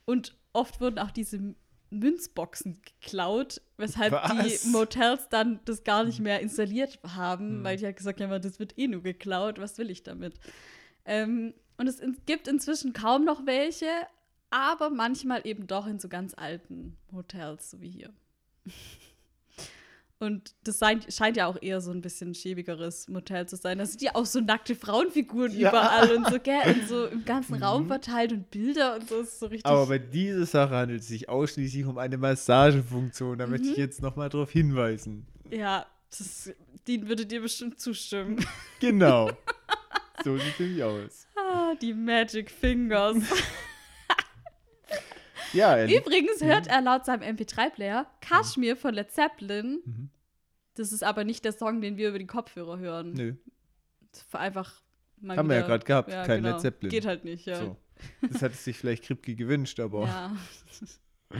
und 0.06 0.34
oft 0.54 0.80
wurden 0.80 0.98
auch 0.98 1.10
diese 1.10 1.54
Münzboxen 1.90 2.80
geklaut, 2.82 3.60
weshalb 3.76 4.12
Was? 4.12 4.62
die 4.62 4.68
Motels 4.70 5.28
dann 5.28 5.60
das 5.66 5.84
gar 5.84 6.02
nicht 6.04 6.18
mehr 6.20 6.40
installiert 6.40 6.98
haben, 7.04 7.58
Mhm. 7.60 7.64
weil 7.64 7.76
die 7.76 7.84
halt 7.84 7.96
gesagt 7.96 8.20
haben, 8.20 8.42
das 8.42 8.58
wird 8.58 8.76
eh 8.78 8.88
nur 8.88 9.02
geklaut, 9.02 9.58
was 9.60 9.78
will 9.78 9.90
ich 9.90 10.02
damit? 10.02 10.34
Ähm, 11.04 11.54
und 11.76 11.86
es 11.86 12.00
in, 12.00 12.16
gibt 12.26 12.48
inzwischen 12.48 12.92
kaum 12.92 13.24
noch 13.24 13.46
welche, 13.46 13.86
aber 14.50 14.90
manchmal 14.90 15.46
eben 15.46 15.66
doch 15.66 15.86
in 15.86 15.98
so 15.98 16.08
ganz 16.08 16.34
alten 16.34 16.96
Hotels, 17.12 17.70
so 17.70 17.80
wie 17.80 17.90
hier. 17.90 18.10
Und 20.18 20.54
das 20.64 20.78
scheint 20.80 21.36
ja 21.36 21.46
auch 21.46 21.58
eher 21.60 21.82
so 21.82 21.90
ein 21.90 22.00
bisschen 22.00 22.34
schäbigeres 22.34 23.06
Motel 23.08 23.46
zu 23.46 23.56
sein. 23.56 23.76
Da 23.78 23.84
sind 23.84 24.00
ja 24.00 24.14
auch 24.14 24.24
so 24.24 24.40
nackte 24.40 24.74
Frauenfiguren 24.74 25.52
Ja. 25.58 25.68
überall 25.68 26.10
und 26.16 26.26
so, 26.28 26.38
gell, 26.40 26.62
und 26.74 26.88
so 26.88 27.04
im 27.06 27.24
ganzen 27.26 27.56
Mhm. 27.56 27.62
Raum 27.62 27.86
verteilt 27.86 28.32
und 28.32 28.50
Bilder 28.50 28.94
und 28.96 29.08
so. 29.08 29.20
Ist 29.20 29.38
so 29.40 29.46
richtig. 29.46 29.66
Aber 29.66 29.86
bei 29.86 29.98
dieser 29.98 30.46
Sache 30.46 30.74
handelt 30.74 31.02
es 31.02 31.08
sich 31.08 31.28
ausschließlich 31.28 31.84
um 31.84 31.98
eine 31.98 32.16
Massagefunktion. 32.16 33.36
Da 33.38 33.46
möchte 33.46 33.66
ich 33.66 33.76
Mhm. 33.76 33.82
jetzt 33.82 34.00
nochmal 34.00 34.30
darauf 34.30 34.50
hinweisen. 34.50 35.26
ja, 35.50 35.84
das, 36.10 36.50
die 36.86 37.06
würde 37.08 37.26
dir 37.26 37.42
bestimmt 37.42 37.78
zustimmen. 37.80 38.42
Genau. 38.80 39.30
so 40.24 40.38
sieht 40.38 40.52
es 40.54 40.58
nämlich 40.60 40.82
aus. 40.82 41.26
ah, 41.36 41.74
die 41.82 41.92
Magic 41.92 42.50
Fingers. 42.50 43.18
Ja, 45.52 45.84
Übrigens 45.84 46.42
hört 46.42 46.66
er 46.66 46.80
laut 46.82 47.04
seinem 47.06 47.22
MP3-Player 47.36 48.06
Kashmir 48.20 48.76
von 48.76 48.94
Led 48.94 49.10
Zeppelin. 49.10 49.80
Mhm. 49.84 50.10
Das 50.74 50.92
ist 50.92 51.02
aber 51.02 51.24
nicht 51.24 51.44
der 51.44 51.52
Song, 51.52 51.80
den 51.80 51.96
wir 51.96 52.10
über 52.10 52.18
die 52.18 52.26
Kopfhörer 52.26 52.78
hören. 52.78 53.12
Nö. 53.12 53.34
Einfach 54.32 54.82
mal 55.20 55.36
Haben 55.36 55.48
wir 55.48 55.56
ja 55.56 55.60
wieder- 55.62 55.68
gerade 55.68 55.84
gehabt, 55.86 56.26
kein 56.26 56.42
Led 56.42 56.60
Zeppelin. 56.60 56.90
Geht 56.90 57.06
halt 57.06 57.24
nicht, 57.24 57.46
ja. 57.46 57.56
So. 57.60 57.76
Das 58.30 58.42
hat 58.42 58.52
es 58.52 58.64
sich 58.64 58.76
vielleicht 58.76 59.04
Kripke 59.04 59.34
gewünscht, 59.34 59.80
aber. 59.80 60.04
Ja. 60.04 60.36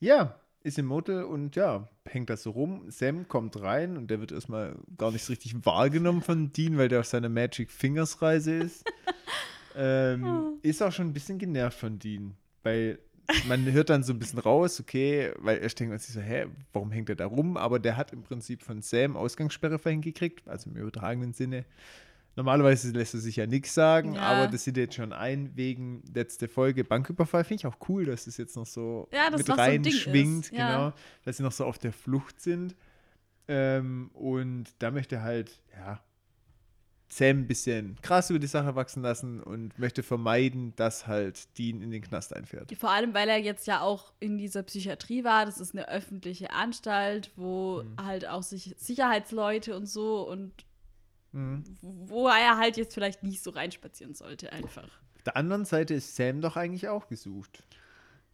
Ja, 0.00 0.40
ist 0.64 0.78
im 0.78 0.86
Motel 0.86 1.24
und 1.24 1.54
ja, 1.56 1.88
hängt 2.04 2.30
das 2.30 2.42
so 2.42 2.50
rum. 2.50 2.90
Sam 2.90 3.28
kommt 3.28 3.60
rein 3.60 3.96
und 3.96 4.08
der 4.10 4.20
wird 4.20 4.32
erstmal 4.32 4.76
gar 4.96 5.10
nicht 5.12 5.24
so 5.24 5.32
richtig 5.32 5.54
wahrgenommen 5.64 6.22
von 6.22 6.52
Dean, 6.52 6.76
weil 6.78 6.88
der 6.88 7.00
auf 7.00 7.06
seiner 7.06 7.28
Magic 7.28 7.70
Fingers 7.70 8.20
Reise 8.22 8.54
ist. 8.54 8.84
ähm, 9.76 10.58
ist 10.62 10.82
auch 10.82 10.92
schon 10.92 11.06
ein 11.08 11.12
bisschen 11.12 11.38
genervt 11.38 11.78
von 11.78 11.98
Dean, 11.98 12.34
weil 12.62 12.98
man 13.46 13.70
hört 13.72 13.90
dann 13.90 14.02
so 14.02 14.12
ein 14.12 14.18
bisschen 14.18 14.38
raus, 14.38 14.80
okay, 14.80 15.32
weil 15.38 15.58
er 15.58 15.68
denkt 15.68 16.00
sich 16.00 16.14
so, 16.14 16.20
hä, 16.20 16.46
warum 16.72 16.90
hängt 16.90 17.08
er 17.08 17.16
da 17.16 17.26
rum? 17.26 17.56
Aber 17.56 17.78
der 17.78 17.96
hat 17.96 18.12
im 18.12 18.22
Prinzip 18.22 18.62
von 18.62 18.82
Sam 18.82 19.16
Ausgangssperre 19.16 19.78
verhängt 19.78 20.04
gekriegt, 20.04 20.48
also 20.48 20.70
im 20.70 20.76
übertragenen 20.76 21.32
Sinne. 21.32 21.64
Normalerweise 22.34 22.90
lässt 22.92 23.12
er 23.12 23.20
sich 23.20 23.36
ja 23.36 23.46
nichts 23.46 23.74
sagen, 23.74 24.14
Ja. 24.14 24.22
aber 24.22 24.50
das 24.50 24.64
sieht 24.64 24.78
jetzt 24.78 24.94
schon 24.94 25.12
ein 25.12 25.50
wegen 25.54 26.02
letzte 26.14 26.48
Folge 26.48 26.82
Banküberfall. 26.82 27.44
Finde 27.44 27.60
ich 27.60 27.66
auch 27.66 27.76
cool, 27.88 28.06
dass 28.06 28.26
es 28.26 28.38
jetzt 28.38 28.56
noch 28.56 28.64
so 28.64 29.06
Ja, 29.12 29.28
mit 29.30 29.46
noch 29.46 29.56
so 29.56 29.60
reinschwingt, 29.60 30.46
ist, 30.46 30.52
ja. 30.52 30.66
genau, 30.86 30.92
dass 31.24 31.36
sie 31.36 31.42
noch 31.42 31.52
so 31.52 31.66
auf 31.66 31.78
der 31.78 31.92
Flucht 31.92 32.40
sind. 32.40 32.74
Ähm, 33.48 34.10
und 34.14 34.64
da 34.78 34.90
möchte 34.90 35.16
er 35.16 35.22
halt, 35.24 35.60
ja, 35.76 36.00
Sam 37.14 37.40
ein 37.40 37.46
bisschen 37.46 37.98
krass 38.00 38.30
über 38.30 38.38
die 38.38 38.46
Sache 38.46 38.74
wachsen 38.74 39.02
lassen 39.02 39.40
und 39.42 39.78
möchte 39.78 40.02
vermeiden, 40.02 40.72
dass 40.76 41.06
halt 41.06 41.58
Dean 41.58 41.82
in 41.82 41.90
den 41.90 42.00
Knast 42.02 42.34
einfährt. 42.34 42.72
Vor 42.78 42.90
allem, 42.90 43.12
weil 43.12 43.28
er 43.28 43.36
jetzt 43.36 43.66
ja 43.66 43.82
auch 43.82 44.14
in 44.18 44.38
dieser 44.38 44.62
Psychiatrie 44.62 45.22
war. 45.22 45.44
Das 45.44 45.60
ist 45.60 45.74
eine 45.74 45.88
öffentliche 45.90 46.50
Anstalt, 46.52 47.30
wo 47.36 47.82
Mhm. 47.82 47.96
halt 48.06 48.26
auch 48.26 48.42
sich 48.42 48.74
Sicherheitsleute 48.78 49.76
und 49.76 49.86
so 49.86 50.26
und 50.26 50.52
Mhm. 51.32 51.64
wo 51.82 52.28
er 52.28 52.56
halt 52.56 52.76
jetzt 52.78 52.94
vielleicht 52.94 53.22
nicht 53.22 53.42
so 53.42 53.50
reinspazieren 53.50 54.14
sollte, 54.14 54.50
einfach. 54.52 54.84
Auf 55.16 55.22
der 55.26 55.36
anderen 55.36 55.64
Seite 55.66 55.92
ist 55.94 56.16
Sam 56.16 56.40
doch 56.40 56.56
eigentlich 56.56 56.88
auch 56.88 57.08
gesucht. 57.08 57.62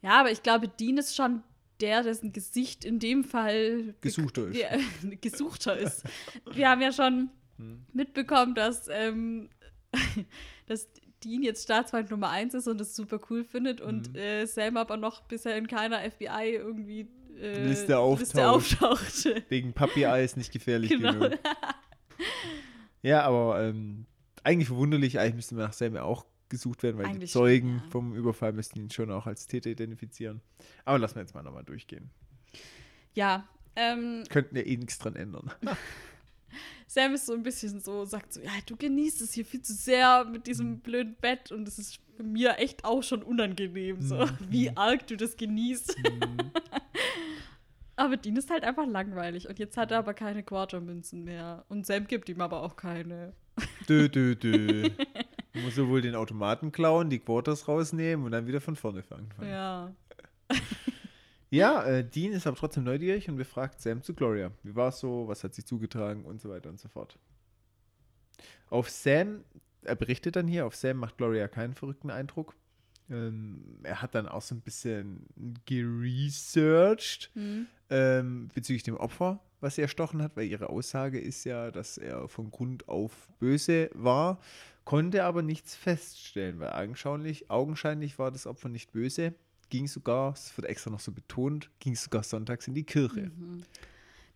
Ja, 0.03 0.21
aber 0.21 0.31
ich 0.31 0.43
glaube, 0.45 0.69
Dean 0.69 0.99
ist 0.99 1.17
schon 1.17 1.43
der, 1.81 2.03
dessen 2.05 2.33
Gesicht 2.33 2.85
in 2.85 2.99
dem 3.01 3.25
Fall 3.25 3.95
Gesuchter 4.01 4.47
ist. 4.49 4.57
Der, 4.61 4.79
gesuchter 5.21 5.77
ist. 5.77 6.05
Wir 6.53 6.69
haben 6.71 6.81
ja 6.81 6.93
schon 6.93 7.31
Hm. 7.59 7.85
mitbekommen, 7.92 8.55
dass, 8.55 8.88
ähm, 8.90 9.49
dass 10.66 10.88
Dean 11.25 11.42
jetzt 11.42 11.64
Staatsfeind 11.64 12.11
Nummer 12.11 12.31
1 12.31 12.55
ist 12.55 12.68
und 12.68 12.79
das 12.79 12.94
super 12.94 13.21
cool 13.31 13.44
findet 13.44 13.81
und 13.81 14.11
Mhm. 14.12 14.16
äh, 14.18 14.47
Sam 14.47 14.77
aber 14.77 14.97
noch 14.97 15.23
bisher 15.23 15.57
in 15.57 15.66
keiner 15.66 15.99
FBI 16.09 16.55
irgendwie 16.55 17.09
äh, 17.40 17.66
Liste 17.66 17.99
auftaucht. 17.99 18.79
Wegen 19.49 19.73
Papi-Ei 19.73 20.25
ist 20.25 20.37
nicht 20.37 20.53
gefährlich 20.53 20.90
Genau. 20.90 21.12
genug. 21.12 21.38
Ja, 23.03 23.23
aber 23.23 23.62
ähm, 23.62 24.07
eigentlich 24.42 24.68
verwunderlich, 24.68 25.18
eigentlich 25.21 25.37
müsste 25.37 25.55
man 25.55 25.66
nach 25.66 25.73
Sam 25.73 25.94
ja 25.94 26.03
auch 26.03 26.27
gesucht 26.49 26.83
werden, 26.83 26.99
weil 26.99 27.05
die 27.07 27.11
Eigentlich 27.12 27.31
Zeugen 27.33 27.77
schon, 27.79 27.85
ja. 27.85 27.90
vom 27.90 28.14
Überfall 28.16 28.53
müssten 28.53 28.81
ihn 28.81 28.90
schon 28.90 29.11
auch 29.12 29.27
als 29.27 29.47
Täter 29.47 29.71
identifizieren. 29.71 30.40
Aber 30.85 30.99
lassen 30.99 31.14
wir 31.16 31.23
jetzt 31.23 31.35
mal 31.35 31.42
nochmal 31.42 31.62
durchgehen. 31.64 32.11
ja, 33.14 33.47
ähm, 33.77 34.25
Könnten 34.29 34.57
ja 34.57 34.62
eh 34.62 34.77
nichts 34.77 34.99
dran 34.99 35.14
ändern. 35.14 35.53
Sam 36.90 37.12
ist 37.14 37.27
so 37.27 37.35
ein 37.35 37.42
bisschen 37.42 37.81
so, 37.81 38.05
sagt 38.07 38.33
so, 38.33 38.40
ja, 38.40 38.51
du 38.66 38.74
genießt 38.77 39.20
es 39.20 39.35
hier 39.35 39.44
viel 39.44 39.61
zu 39.62 39.74
sehr 39.74 40.24
mit 40.24 40.40
Mhm. 40.40 40.44
diesem 40.44 40.81
blöden 40.81 41.14
Bett 41.20 41.53
und 41.53 41.68
es 41.68 41.79
ist 41.79 42.01
mir 42.20 42.57
echt 42.59 42.85
auch 42.85 43.03
schon 43.03 43.22
unangenehm, 43.22 44.01
so, 44.03 44.16
Mhm. 44.16 44.31
wie 44.48 44.70
arg 44.77 45.07
du 45.07 45.16
das 45.16 45.37
genießt. 45.37 45.94
Hm, 45.96 46.51
Aber 47.96 48.16
Dean 48.16 48.37
ist 48.37 48.48
halt 48.51 48.62
einfach 48.64 48.87
langweilig 48.87 49.48
und 49.48 49.59
jetzt 49.59 49.77
hat 49.77 49.90
er 49.90 49.98
aber 49.98 50.14
keine 50.14 50.42
Quartermünzen 50.42 51.24
mehr 51.24 51.64
und 51.68 51.85
Sam 51.87 52.07
gibt 52.07 52.29
ihm 52.29 52.40
aber 52.40 52.62
auch 52.62 52.77
keine. 52.77 53.33
dö, 53.88 54.09
dö, 54.09 54.35
dö. 54.37 54.88
Muss 55.64 55.74
sowohl 55.74 56.01
den 56.01 56.14
Automaten 56.14 56.70
klauen, 56.72 57.11
die 57.11 57.18
Quarters 57.18 57.66
rausnehmen 57.66 58.24
und 58.24 58.33
dann 58.33 58.46
wieder 58.46 58.61
von 58.61 58.77
vorne 58.77 59.03
fangen. 59.03 59.29
Ja. 59.42 59.92
Ja, 61.51 61.83
äh, 61.85 62.05
Dean 62.05 62.33
ist 62.33 62.47
aber 62.47 62.57
trotzdem 62.57 62.85
neugierig 62.85 63.29
und 63.29 63.37
befragt 63.37 63.81
Sam 63.81 64.03
zu 64.03 64.15
Gloria. 64.15 64.51
Wie 64.63 64.77
war 64.77 64.89
es 64.89 65.01
so? 65.01 65.29
Was 65.29 65.45
hat 65.45 65.55
sich 65.55 65.65
zugetragen? 65.65 66.25
Und 66.25 66.41
so 66.41 66.51
weiter 66.51 66.69
und 66.69 66.79
so 66.79 66.89
fort. 66.89 67.19
Auf 68.69 68.91
Sam, 68.91 69.45
er 69.83 69.97
berichtet 69.97 70.37
dann 70.37 70.47
hier, 70.47 70.67
auf 70.67 70.77
Sam 70.77 70.99
macht 70.99 71.17
Gloria 71.17 71.49
keinen 71.49 71.75
verrückten 71.75 72.11
Eindruck. 72.11 72.55
Ähm, 73.11 73.79
er 73.83 74.03
hat 74.03 74.15
dann 74.15 74.29
auch 74.29 74.43
so 74.43 74.55
ein 74.55 74.61
bisschen 74.61 75.27
geresearched 75.65 77.31
Hm. 77.33 77.67
ähm, 77.89 78.49
bezüglich 78.55 78.83
dem 78.83 78.99
Opfer, 78.99 79.41
was 79.61 79.77
sie 79.77 79.83
erstochen 79.83 80.23
hat, 80.23 80.37
weil 80.37 80.47
ihre 80.47 80.69
Aussage 80.69 81.19
ist 81.19 81.45
ja, 81.45 81.71
dass 81.71 81.97
er 81.97 82.29
von 82.29 82.51
Grund 82.51 82.87
auf 82.89 83.29
böse 83.39 83.89
war, 83.95 84.39
konnte 84.85 85.25
aber 85.25 85.41
nichts 85.41 85.75
feststellen, 85.75 86.59
weil 86.61 86.73
augenscheinlich, 86.73 87.51
augenscheinlich 87.51 88.19
war 88.19 88.31
das 88.31 88.47
Opfer 88.47 88.69
nicht 88.69 88.93
böse, 88.93 89.35
ging 89.70 89.87
sogar, 89.87 90.33
es 90.33 90.57
wird 90.57 90.66
extra 90.66 90.90
noch 90.90 91.00
so 91.00 91.12
betont, 91.12 91.70
ging 91.78 91.94
sogar 91.94 92.22
sonntags 92.22 92.66
in 92.68 92.74
die 92.74 92.85
Kirche. 92.85 93.31
Mhm. 93.37 93.62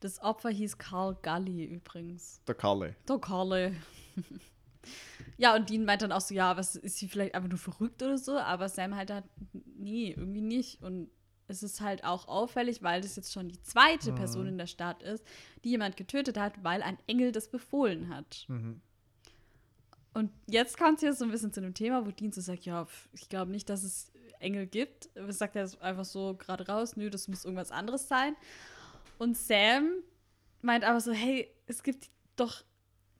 Das 0.00 0.20
Opfer 0.20 0.50
hieß 0.50 0.78
Carl 0.78 1.16
Gully 1.22 1.64
übrigens. 1.64 2.40
Der 2.46 2.54
Karle. 2.56 2.96
Der 3.08 3.18
Carle. 3.18 3.76
ja, 5.38 5.54
und 5.54 5.70
Dean 5.70 5.84
meint 5.84 6.02
dann 6.02 6.12
auch 6.12 6.20
so, 6.20 6.34
ja, 6.34 6.56
was 6.56 6.74
ist 6.76 6.96
sie 6.96 7.08
vielleicht 7.08 7.34
einfach 7.34 7.48
nur 7.48 7.58
verrückt 7.58 8.02
oder 8.02 8.18
so, 8.18 8.36
aber 8.36 8.68
Sam 8.68 8.96
halt 8.96 9.12
hat, 9.12 9.24
nee, 9.76 10.10
irgendwie 10.10 10.40
nicht. 10.40 10.82
Und 10.82 11.08
es 11.46 11.62
ist 11.62 11.80
halt 11.80 12.02
auch 12.04 12.26
auffällig, 12.28 12.82
weil 12.82 13.00
das 13.00 13.14
jetzt 13.16 13.32
schon 13.32 13.48
die 13.48 13.62
zweite 13.62 14.10
Mhm. 14.12 14.16
Person 14.16 14.46
in 14.48 14.58
der 14.58 14.66
Stadt 14.66 15.02
ist, 15.02 15.24
die 15.64 15.70
jemand 15.70 15.96
getötet 15.96 16.36
hat, 16.36 16.64
weil 16.64 16.82
ein 16.82 16.98
Engel 17.06 17.30
das 17.30 17.48
befohlen 17.48 18.08
hat. 18.08 18.44
Mhm. 18.48 18.80
Und 20.14 20.30
jetzt 20.46 20.76
kommt 20.78 20.96
es 20.96 21.00
hier 21.00 21.14
so 21.14 21.24
ein 21.24 21.30
bisschen 21.30 21.52
zu 21.52 21.60
dem 21.62 21.74
Thema, 21.74 22.04
wo 22.06 22.10
Dean 22.10 22.32
so 22.32 22.40
sagt, 22.40 22.64
ja, 22.66 22.86
ich 23.12 23.28
glaube 23.28 23.50
nicht, 23.50 23.70
dass 23.70 23.82
es 23.82 24.11
Engel 24.42 24.66
gibt. 24.66 25.08
Sagt 25.28 25.56
er 25.56 25.68
einfach 25.80 26.04
so 26.04 26.34
gerade 26.34 26.66
raus? 26.66 26.96
Nö, 26.96 27.10
das 27.10 27.28
muss 27.28 27.44
irgendwas 27.44 27.70
anderes 27.70 28.08
sein. 28.08 28.36
Und 29.18 29.36
Sam 29.36 29.90
meint 30.60 30.84
aber 30.84 31.00
so, 31.00 31.12
hey, 31.12 31.48
es 31.66 31.82
gibt 31.82 32.10
doch 32.36 32.64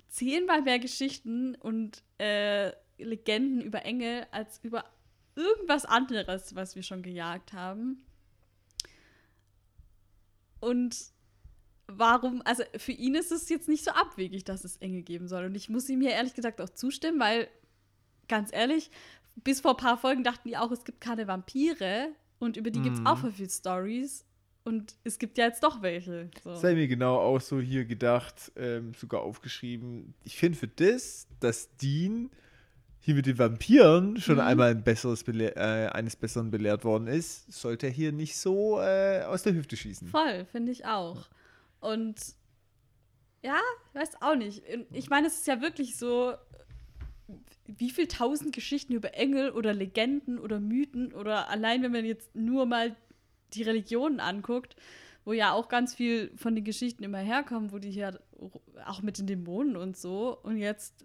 zehnmal 0.08 0.62
mehr 0.62 0.78
Geschichten 0.78 1.54
und 1.54 2.02
äh, 2.18 2.72
Legenden 2.98 3.60
über 3.60 3.84
Engel 3.84 4.26
als 4.30 4.60
über 4.62 4.84
irgendwas 5.34 5.84
anderes, 5.84 6.54
was 6.54 6.76
wir 6.76 6.82
schon 6.82 7.02
gejagt 7.02 7.52
haben. 7.52 8.04
Und 10.60 10.96
warum, 11.86 12.42
also 12.44 12.62
für 12.76 12.92
ihn 12.92 13.14
ist 13.14 13.32
es 13.32 13.48
jetzt 13.48 13.68
nicht 13.68 13.84
so 13.84 13.90
abwegig, 13.90 14.44
dass 14.44 14.64
es 14.64 14.76
Engel 14.76 15.02
geben 15.02 15.28
soll. 15.28 15.44
Und 15.44 15.54
ich 15.54 15.68
muss 15.68 15.88
ihm 15.88 16.00
hier 16.00 16.10
ehrlich 16.10 16.34
gesagt 16.34 16.60
auch 16.60 16.68
zustimmen, 16.68 17.18
weil, 17.18 17.48
ganz 18.28 18.52
ehrlich, 18.52 18.90
bis 19.36 19.60
vor 19.60 19.72
ein 19.72 19.76
paar 19.76 19.98
Folgen 19.98 20.22
dachten 20.24 20.48
die 20.48 20.56
auch, 20.56 20.70
es 20.70 20.84
gibt 20.84 21.00
keine 21.00 21.26
Vampire 21.26 22.08
und 22.38 22.56
über 22.56 22.70
die 22.70 22.80
gibt 22.82 22.94
es 22.96 23.00
Mhm. 23.00 23.06
auch 23.06 23.26
viel 23.32 23.48
Stories. 23.50 24.24
Und 24.64 24.94
es 25.02 25.18
gibt 25.18 25.38
ja 25.38 25.46
jetzt 25.46 25.64
doch 25.64 25.82
welche. 25.82 26.30
So. 26.44 26.50
Das 26.50 26.58
habe 26.60 26.72
ich 26.72 26.76
mir 26.78 26.86
genau 26.88 27.18
auch 27.18 27.40
so 27.40 27.60
hier 27.60 27.84
gedacht, 27.84 28.52
ähm, 28.54 28.94
sogar 28.94 29.22
aufgeschrieben. 29.22 30.14
Ich 30.22 30.36
finde 30.36 30.56
für 30.56 30.68
das, 30.68 31.26
dass 31.40 31.74
Dean 31.78 32.30
hier 33.00 33.16
mit 33.16 33.26
den 33.26 33.36
Vampiren 33.38 34.18
schon 34.20 34.36
Mhm. 34.36 34.40
einmal 34.42 34.70
ein 34.70 34.84
besseres 34.84 35.24
Bele 35.24 35.56
äh, 35.56 35.88
eines 35.88 36.14
Besseren 36.14 36.52
belehrt 36.52 36.84
worden 36.84 37.08
ist, 37.08 37.50
sollte 37.52 37.86
er 37.86 37.92
hier 37.92 38.12
nicht 38.12 38.36
so 38.36 38.78
äh, 38.80 39.22
aus 39.24 39.42
der 39.42 39.54
Hüfte 39.54 39.76
schießen. 39.76 40.06
Voll, 40.06 40.44
finde 40.52 40.70
ich 40.70 40.86
auch. 40.86 41.26
Und 41.80 42.14
ja, 43.42 43.58
weiß 43.94 44.22
auch 44.22 44.36
nicht. 44.36 44.62
Ich 44.92 45.10
meine, 45.10 45.26
es 45.26 45.38
ist 45.38 45.48
ja 45.48 45.60
wirklich 45.60 45.96
so, 45.96 46.34
wie 47.66 47.90
viel 47.90 48.06
tausend 48.06 48.54
Geschichten 48.54 48.92
über 48.92 49.14
Engel 49.14 49.50
oder 49.50 49.72
Legenden 49.72 50.38
oder 50.38 50.60
Mythen 50.60 51.12
oder 51.12 51.48
allein, 51.48 51.82
wenn 51.82 51.92
man 51.92 52.04
jetzt 52.04 52.34
nur 52.34 52.66
mal 52.66 52.94
die 53.54 53.62
Religionen 53.62 54.20
anguckt, 54.20 54.76
wo 55.24 55.32
ja 55.32 55.52
auch 55.52 55.68
ganz 55.68 55.94
viel 55.94 56.32
von 56.36 56.54
den 56.54 56.64
Geschichten 56.64 57.04
immer 57.04 57.18
herkommen, 57.18 57.70
wo 57.72 57.78
die 57.78 57.90
hier 57.90 58.18
auch 58.86 59.02
mit 59.02 59.18
den 59.18 59.26
Dämonen 59.26 59.76
und 59.76 59.96
so. 59.96 60.36
Und 60.42 60.56
jetzt 60.56 61.04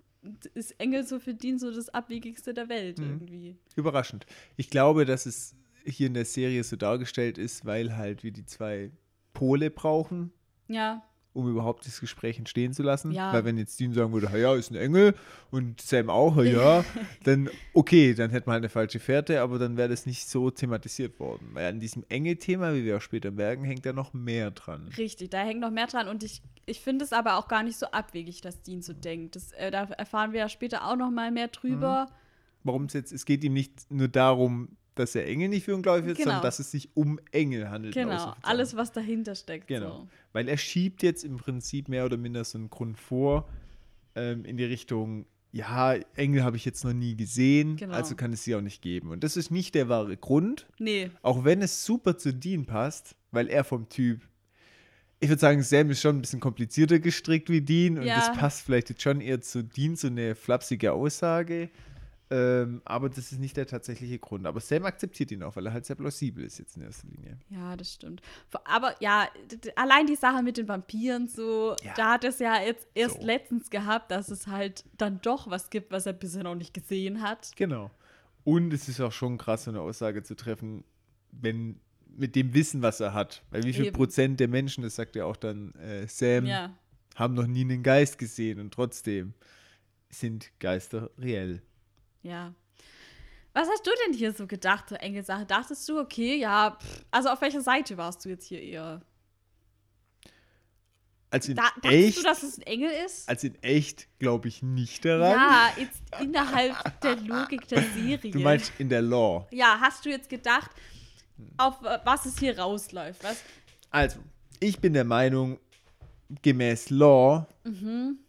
ist 0.55 0.79
Engel 0.79 1.05
so 1.05 1.19
für 1.19 1.33
den 1.33 1.59
so 1.59 1.71
das 1.71 1.89
Abwegigste 1.89 2.53
der 2.53 2.67
Welt 2.69 2.97
Mhm. 2.99 3.05
irgendwie. 3.05 3.55
Überraschend. 3.75 4.25
Ich 4.55 4.69
glaube, 4.69 5.05
dass 5.05 5.25
es 5.25 5.55
hier 5.85 6.07
in 6.07 6.15
der 6.15 6.25
Serie 6.25 6.63
so 6.63 6.75
dargestellt 6.75 7.37
ist, 7.37 7.65
weil 7.65 7.95
halt 7.95 8.23
wir 8.23 8.31
die 8.31 8.45
zwei 8.45 8.91
Pole 9.33 9.69
brauchen, 9.69 10.31
Ja, 10.67 11.03
um 11.37 11.49
überhaupt 11.49 11.85
das 11.85 11.99
Gespräch 11.99 12.39
entstehen 12.39 12.73
zu 12.73 12.83
lassen. 12.83 13.11
Ja. 13.11 13.31
Weil 13.31 13.45
wenn 13.45 13.57
jetzt 13.57 13.79
Dean 13.79 13.93
sagen 13.93 14.11
würde, 14.11 14.31
"Ha 14.31 14.37
ja, 14.37 14.55
ist 14.55 14.71
ein 14.71 14.75
Engel 14.75 15.13
und 15.51 15.79
Sam 15.79 16.09
auch, 16.09 16.35
"Ha 16.35 16.43
ja, 16.43 16.83
dann 17.23 17.49
okay, 17.73 18.13
dann 18.13 18.31
hätten 18.31 18.47
wir 18.47 18.53
halt 18.53 18.61
eine 18.61 18.69
falsche 18.69 18.99
Fährte, 18.99 19.41
aber 19.41 19.59
dann 19.59 19.77
wäre 19.77 19.89
das 19.89 20.05
nicht 20.05 20.27
so 20.27 20.49
thematisiert 20.49 21.19
worden. 21.19 21.49
Weil 21.53 21.67
an 21.67 21.79
diesem 21.79 22.03
Engel-Thema, 22.09 22.73
wie 22.73 22.83
wir 22.83 22.97
auch 22.97 23.01
später 23.01 23.31
merken, 23.31 23.63
hängt 23.63 23.85
da 23.85 23.93
noch 23.93 24.13
mehr 24.13 24.51
dran. 24.51 24.89
Richtig, 24.97 25.29
da 25.29 25.39
hängt 25.39 25.59
noch 25.59 25.71
mehr 25.71 25.87
dran 25.87 26.07
und 26.07 26.23
ich, 26.23 26.41
ich 26.65 26.81
finde 26.81 27.05
es 27.05 27.13
aber 27.13 27.37
auch 27.37 27.47
gar 27.47 27.63
nicht 27.63 27.77
so 27.77 27.85
abwegig, 27.87 28.41
dass 28.41 28.61
Dean 28.63 28.81
so 28.81 28.93
denkt. 28.93 29.35
Das, 29.35 29.51
äh, 29.51 29.69
da 29.69 29.83
erfahren 29.83 30.33
wir 30.33 30.39
ja 30.39 30.49
später 30.49 30.87
auch 30.87 30.95
noch 30.95 31.11
mal 31.11 31.31
mehr 31.31 31.49
drüber. 31.49 32.07
Warum 32.63 32.85
es 32.85 32.93
jetzt, 32.93 33.11
es 33.13 33.25
geht 33.25 33.43
ihm 33.43 33.53
nicht 33.53 33.89
nur 33.91 34.07
darum, 34.07 34.75
dass 34.99 35.15
er 35.15 35.25
Engel 35.27 35.49
nicht 35.49 35.65
für 35.65 35.75
unglaublich 35.75 36.05
wird, 36.05 36.17
Genau. 36.17 36.29
sondern 36.31 36.43
dass 36.43 36.59
es 36.59 36.71
sich 36.71 36.89
um 36.95 37.19
Engel 37.31 37.69
handelt. 37.69 37.93
Genau, 37.93 38.33
alles, 38.41 38.75
was 38.75 38.91
dahinter 38.91 39.35
steckt. 39.35 39.67
Genau. 39.67 39.89
So. 40.01 40.07
Weil 40.33 40.47
er 40.49 40.57
schiebt 40.57 41.03
jetzt 41.03 41.23
im 41.23 41.37
Prinzip 41.37 41.87
mehr 41.89 42.05
oder 42.05 42.17
minder 42.17 42.43
so 42.43 42.57
einen 42.57 42.69
Grund 42.69 42.97
vor 42.97 43.47
ähm, 44.15 44.45
in 44.45 44.57
die 44.57 44.65
Richtung, 44.65 45.25
ja, 45.51 45.93
Engel 46.15 46.43
habe 46.43 46.57
ich 46.57 46.65
jetzt 46.65 46.83
noch 46.83 46.93
nie 46.93 47.15
gesehen, 47.15 47.77
Genau. 47.77 47.93
also 47.93 48.15
kann 48.15 48.33
es 48.33 48.43
sie 48.43 48.53
auch 48.55 48.61
nicht 48.61 48.81
geben. 48.81 49.09
Und 49.11 49.23
das 49.23 49.37
ist 49.37 49.49
nicht 49.51 49.75
der 49.75 49.87
wahre 49.89 50.17
Grund, 50.17 50.67
Nee, 50.77 51.09
auch 51.21 51.43
wenn 51.45 51.61
es 51.61 51.85
super 51.85 52.17
zu 52.17 52.33
Dean 52.33 52.65
passt, 52.65 53.15
weil 53.31 53.47
er 53.47 53.63
vom 53.63 53.87
Typ, 53.89 54.21
ich 55.19 55.29
würde 55.29 55.39
sagen, 55.39 55.63
Sam 55.63 55.89
ist 55.89 56.01
schon 56.01 56.17
ein 56.17 56.21
bisschen 56.21 56.39
komplizierter 56.39 56.99
gestrickt 56.99 57.49
wie 57.49 57.61
Dean 57.61 57.97
und 57.97 58.05
Ja. 58.05 58.17
das 58.17 58.33
passt 58.37 58.61
vielleicht 58.61 58.89
jetzt 58.89 59.01
schon 59.01 59.19
eher 59.21 59.41
zu 59.41 59.63
Dean, 59.63 59.95
so 59.95 60.07
eine 60.07 60.35
flapsige 60.35 60.93
Aussage. 60.93 61.69
Ähm, 62.29 62.81
aber 62.83 63.07
das 63.09 63.31
ist 63.31 63.39
nicht 63.39 63.55
der 63.55 63.67
tatsächliche 63.67 64.19
Grund. 64.19 64.45
Aber 64.47 64.59
Sam 64.59 64.85
akzeptiert 64.85 65.31
ihn 65.31 65.43
auch, 65.43 65.55
weil 65.55 65.65
er 65.67 65.71
halt 65.73 65.85
sehr 65.85 65.95
plausibel 65.95 66.43
ist 66.43 66.59
jetzt 66.59 66.75
in 66.75 66.83
erster 66.83 67.07
Linie. 67.07 67.37
Ja, 67.49 67.77
das 67.77 67.93
stimmt. 67.93 68.21
Aber 68.65 68.95
ja, 69.01 69.29
allein 69.77 70.07
die 70.07 70.17
Sache 70.17 70.43
mit 70.43 70.57
den 70.57 70.67
Vampiren 70.67 71.27
so, 71.29 71.75
Ja. 71.83 71.93
da 71.95 72.11
hat 72.13 72.25
es 72.25 72.39
ja 72.39 72.61
jetzt 72.61 72.85
erst 72.95 73.21
So. 73.21 73.25
letztens 73.25 73.69
gehabt, 73.69 74.11
dass 74.11 74.29
es 74.29 74.47
halt 74.47 74.83
dann 74.97 75.21
doch 75.21 75.49
was 75.49 75.69
gibt, 75.69 75.91
was 75.91 76.05
er 76.05 76.11
bisher 76.13 76.43
noch 76.43 76.55
nicht 76.55 76.73
gesehen 76.73 77.21
hat. 77.21 77.51
Genau. 77.55 77.91
Und 78.43 78.73
es 78.73 78.89
ist 78.89 78.99
auch 78.99 79.11
schon 79.13 79.37
krass, 79.37 79.63
so 79.65 79.71
eine 79.71 79.79
Aussage 79.81 80.21
zu 80.23 80.35
treffen, 80.35 80.83
wenn 81.31 81.79
mit 82.09 82.35
dem 82.35 82.53
Wissen, 82.53 82.81
was 82.81 82.99
er 82.99 83.13
hat. 83.13 83.43
Weil 83.51 83.63
wie 83.63 83.73
viel 83.73 83.85
Eben. 83.85 83.95
Prozent 83.95 84.39
der 84.39 84.47
Menschen, 84.49 84.83
das 84.83 84.95
sagt 84.95 85.15
ja 85.15 85.23
auch 85.25 85.35
dann 85.37 85.73
äh, 85.75 86.07
Sam, 86.07 86.45
Ja. 86.45 86.73
haben 87.15 87.35
noch 87.35 87.47
nie 87.47 87.61
einen 87.61 87.83
Geist 87.83 88.17
gesehen 88.17 88.59
und 88.59 88.73
trotzdem 88.73 89.33
sind 90.09 90.51
Geister 90.59 91.09
reell. 91.17 91.61
Ja. 92.23 92.53
Was 93.53 93.67
hast 93.69 93.85
du 93.87 93.91
denn 94.05 94.13
hier 94.15 94.33
so 94.33 94.45
gedacht 94.47 94.89
zur 94.89 95.01
Engelsache? 95.01 95.45
Dachtest 95.45 95.87
du, 95.89 95.99
okay, 95.99 96.35
ja, 96.37 96.77
pff, 96.79 97.05
also 97.11 97.29
auf 97.29 97.41
welcher 97.41 97.61
Seite 97.61 97.97
warst 97.97 98.23
du 98.23 98.29
jetzt 98.29 98.45
hier 98.45 98.61
eher? 98.61 99.01
Also 101.29 101.51
in 101.51 101.57
Da, 101.57 101.63
dachtest 101.81 101.93
echt, 101.93 102.17
du, 102.19 102.23
dass 102.23 102.43
es 102.43 102.57
ein 102.57 102.61
Engel 102.63 102.89
ist? 103.05 103.27
also 103.27 103.47
in 103.47 103.61
echt 103.61 104.07
glaube 104.19 104.47
ich 104.47 104.63
nicht 104.63 105.03
daran. 105.03 105.31
Ja, 105.31 105.69
jetzt 105.77 106.01
innerhalb 106.21 107.01
der 107.01 107.17
Logik 107.17 107.67
der 107.67 107.81
Serie. 107.95 108.31
Du 108.31 108.39
meinst 108.39 108.71
in 108.77 108.87
der 108.89 109.01
Law. 109.01 109.45
ja, 109.51 109.77
hast 109.81 110.05
du 110.05 110.09
jetzt 110.09 110.29
gedacht, 110.29 110.71
auf 111.57 111.81
äh, 111.83 111.99
was 112.05 112.25
es 112.25 112.39
hier 112.39 112.57
rausläuft? 112.57 113.23
Was? 113.23 113.43
Also, 113.89 114.19
ich 114.59 114.79
bin 114.79 114.93
der 114.93 115.03
Meinung, 115.03 115.59
gemäß 116.41 116.89
Law 116.91 117.45
Mhm. 117.63 118.19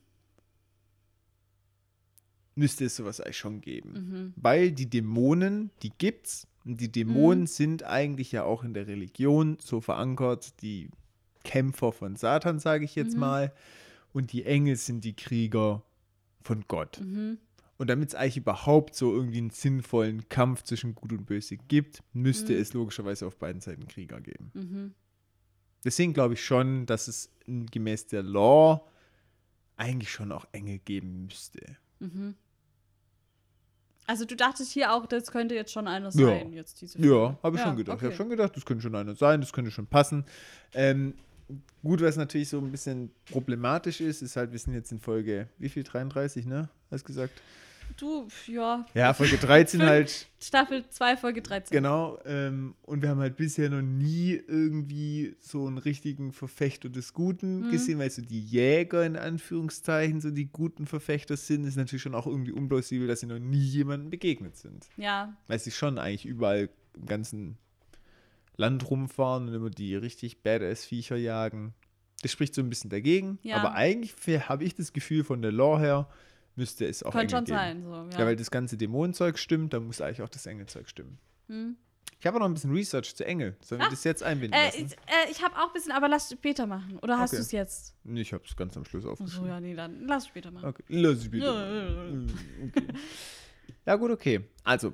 Müsste 2.58 2.84
es 2.84 2.96
sowas 2.96 3.20
eigentlich 3.20 3.36
schon 3.38 3.60
geben. 3.60 3.92
Mhm. 3.92 4.32
Weil 4.36 4.72
die 4.72 4.88
Dämonen, 4.90 5.70
die 5.82 5.92
gibt's. 5.96 6.46
Und 6.64 6.80
die 6.80 6.90
Dämonen 6.92 7.46
sind 7.46 7.84
eigentlich 7.84 8.32
ja 8.32 8.44
auch 8.44 8.64
in 8.64 8.74
der 8.74 8.86
Religion 8.86 9.56
so 9.60 9.80
verankert, 9.80 10.60
die 10.60 10.90
Kämpfer 11.44 11.92
von 11.92 12.16
Satan, 12.16 12.58
sage 12.58 12.84
ich 12.84 12.94
jetzt 12.94 13.14
Mhm. 13.14 13.20
mal. 13.20 13.52
Und 14.12 14.32
die 14.32 14.44
Engel 14.44 14.76
sind 14.76 15.04
die 15.04 15.14
Krieger 15.14 15.82
von 16.42 16.64
Gott. 16.68 17.00
Mhm. 17.00 17.38
Und 17.78 17.88
damit 17.88 18.08
es 18.08 18.14
eigentlich 18.16 18.38
überhaupt 18.38 18.96
so 18.96 19.14
irgendwie 19.14 19.38
einen 19.38 19.50
sinnvollen 19.50 20.28
Kampf 20.28 20.62
zwischen 20.64 20.94
Gut 20.96 21.12
und 21.12 21.26
Böse 21.26 21.56
gibt, 21.56 22.02
müsste 22.12 22.52
Mhm. 22.54 22.60
es 22.60 22.72
logischerweise 22.72 23.26
auf 23.26 23.36
beiden 23.38 23.60
Seiten 23.60 23.86
Krieger 23.86 24.20
geben. 24.20 24.50
Mhm. 24.54 24.94
Deswegen 25.84 26.12
glaube 26.12 26.34
ich 26.34 26.44
schon, 26.44 26.86
dass 26.86 27.06
es 27.06 27.30
gemäß 27.46 28.08
der 28.08 28.24
Law 28.24 28.84
eigentlich 29.76 30.10
schon 30.10 30.32
auch 30.32 30.44
Engel 30.50 30.80
geben 30.80 31.26
müsste. 31.26 31.76
Mhm. 32.00 32.34
Also 34.08 34.24
du 34.24 34.36
dachtest 34.36 34.72
hier 34.72 34.94
auch, 34.94 35.04
das 35.04 35.30
könnte 35.30 35.54
jetzt 35.54 35.70
schon 35.70 35.86
einer 35.86 36.08
Ja. 36.08 36.26
sein, 36.28 36.54
jetzt 36.54 36.80
diese 36.80 36.98
Ja, 36.98 37.36
habe 37.42 37.56
ich 37.56 37.62
Ja, 37.62 37.68
schon 37.68 37.76
gedacht. 37.76 37.96
Ich 37.96 37.98
okay. 37.98 38.06
habe 38.06 38.16
schon 38.16 38.30
gedacht, 38.30 38.56
das 38.56 38.64
könnte 38.64 38.82
schon 38.82 38.94
einer 38.94 39.14
sein, 39.14 39.42
das 39.42 39.52
könnte 39.52 39.70
schon 39.70 39.86
passen. 39.86 40.24
Ähm, 40.72 41.12
gut, 41.82 42.00
was 42.00 42.16
natürlich 42.16 42.48
so 42.48 42.58
ein 42.58 42.72
bisschen 42.72 43.10
problematisch 43.30 44.00
ist, 44.00 44.22
ist 44.22 44.36
halt, 44.36 44.50
wir 44.50 44.58
sind 44.58 44.72
jetzt 44.72 44.90
in 44.92 44.98
Folge, 44.98 45.48
wie 45.58 45.68
viel? 45.68 45.82
33, 45.82 46.46
ne? 46.46 46.70
Hast 46.90 47.04
gesagt? 47.04 47.42
Du, 47.96 48.28
ja, 48.46 48.86
Ja, 48.94 49.12
Folge 49.14 49.38
13 49.38 49.82
halt, 49.82 50.28
Staffel 50.40 50.84
2, 50.88 51.16
Folge 51.16 51.42
13. 51.42 51.74
genau. 51.76 52.18
Ähm, 52.24 52.74
und 52.82 53.02
wir 53.02 53.08
haben 53.08 53.18
halt 53.20 53.36
bisher 53.36 53.70
noch 53.70 53.82
nie 53.82 54.34
irgendwie 54.34 55.34
so 55.40 55.66
einen 55.66 55.78
richtigen 55.78 56.32
Verfechter 56.32 56.88
des 56.88 57.12
Guten 57.12 57.66
Mhm. 57.66 57.70
gesehen, 57.70 57.98
weil 57.98 58.10
so 58.10 58.22
die 58.22 58.40
Jäger 58.40 59.04
in 59.04 59.16
Anführungszeichen 59.16 60.20
so 60.20 60.30
die 60.30 60.46
guten 60.46 60.86
Verfechter 60.86 61.36
sind, 61.36 61.64
ist 61.64 61.76
natürlich 61.76 62.02
schon 62.02 62.14
auch 62.14 62.26
irgendwie 62.26 62.52
unplausibel, 62.52 63.08
dass 63.08 63.20
sie 63.20 63.26
noch 63.26 63.38
nie 63.40 63.58
jemandem 63.58 64.10
begegnet 64.10 64.56
sind. 64.56 64.86
Ja, 64.96 65.36
weil 65.48 65.58
sie 65.58 65.70
schon 65.72 65.98
eigentlich 65.98 66.26
überall 66.26 66.68
im 66.94 67.06
ganzen 67.06 67.58
Land 68.56 68.88
rumfahren 68.90 69.48
und 69.48 69.54
immer 69.54 69.70
die 69.70 69.94
richtig 69.96 70.42
Badass-Viecher 70.42 71.16
jagen. 71.16 71.74
Das 72.22 72.32
spricht 72.32 72.54
so 72.54 72.62
ein 72.62 72.68
bisschen 72.68 72.90
dagegen. 72.90 73.38
Ja. 73.42 73.56
Aber 73.56 73.74
eigentlich 73.74 74.14
habe 74.48 74.64
ich 74.64 74.74
das 74.74 74.92
Gefühl, 74.92 75.22
von 75.22 75.42
der 75.42 75.52
Lore 75.52 75.80
her 75.80 76.08
müsste 76.58 76.84
es 76.86 77.02
auch 77.02 77.12
könnte 77.12 77.36
schon 77.36 77.44
geben. 77.46 77.56
sein. 77.56 77.82
So, 77.84 77.90
Ja. 77.90 78.08
ja. 78.18 78.26
weil 78.26 78.36
das 78.36 78.50
ganze 78.50 78.76
Dämonenzeug 78.76 79.38
stimmt, 79.38 79.72
dann 79.72 79.86
muss 79.86 80.00
eigentlich 80.02 80.20
auch 80.22 80.28
das 80.28 80.44
Engelzeug 80.46 80.88
stimmen. 80.88 81.18
Hm. 81.48 81.76
Ich 82.20 82.26
habe 82.26 82.36
auch 82.36 82.40
noch 82.40 82.48
ein 82.48 82.54
bisschen 82.54 82.72
Research 82.72 83.14
zu 83.14 83.24
Engel. 83.24 83.56
Sollen 83.60 83.80
wir 83.80 83.86
Ah, 83.86 83.90
das 83.90 84.02
jetzt 84.02 84.24
einbinden 84.24 84.58
Äh, 84.58 84.66
lassen? 84.66 84.86
ich 84.86 84.92
äh, 84.92 85.30
ich 85.30 85.42
habe 85.42 85.54
auch 85.56 85.68
ein 85.68 85.72
bisschen, 85.72 85.92
aber 85.92 86.08
lass 86.08 86.30
später 86.32 86.66
machen. 86.66 86.98
Oder 87.00 87.16
hast 87.18 87.30
Okay. 87.30 87.36
du 87.36 87.42
es 87.42 87.52
jetzt? 87.52 87.94
Nee, 88.02 88.22
ich 88.22 88.32
habe 88.32 88.42
es 88.44 88.56
ganz 88.56 88.76
am 88.76 88.84
Schluss 88.84 89.04
aufgeschrieben. 89.06 89.44
So, 89.46 89.46
ja, 89.46 89.60
nee, 89.60 89.74
dann 89.74 90.04
lass 90.06 90.26
später 90.26 90.50
machen. 90.50 90.66
Okay, 90.68 90.82
lass. 90.88 91.26
Ja, 91.32 91.38
ja, 91.38 91.88
ja. 91.88 92.10
Mm, 92.12 92.26
Okay. 92.68 92.86
Ja, 93.86 93.94
gut, 93.96 94.10
okay. 94.10 94.40
Also, 94.64 94.92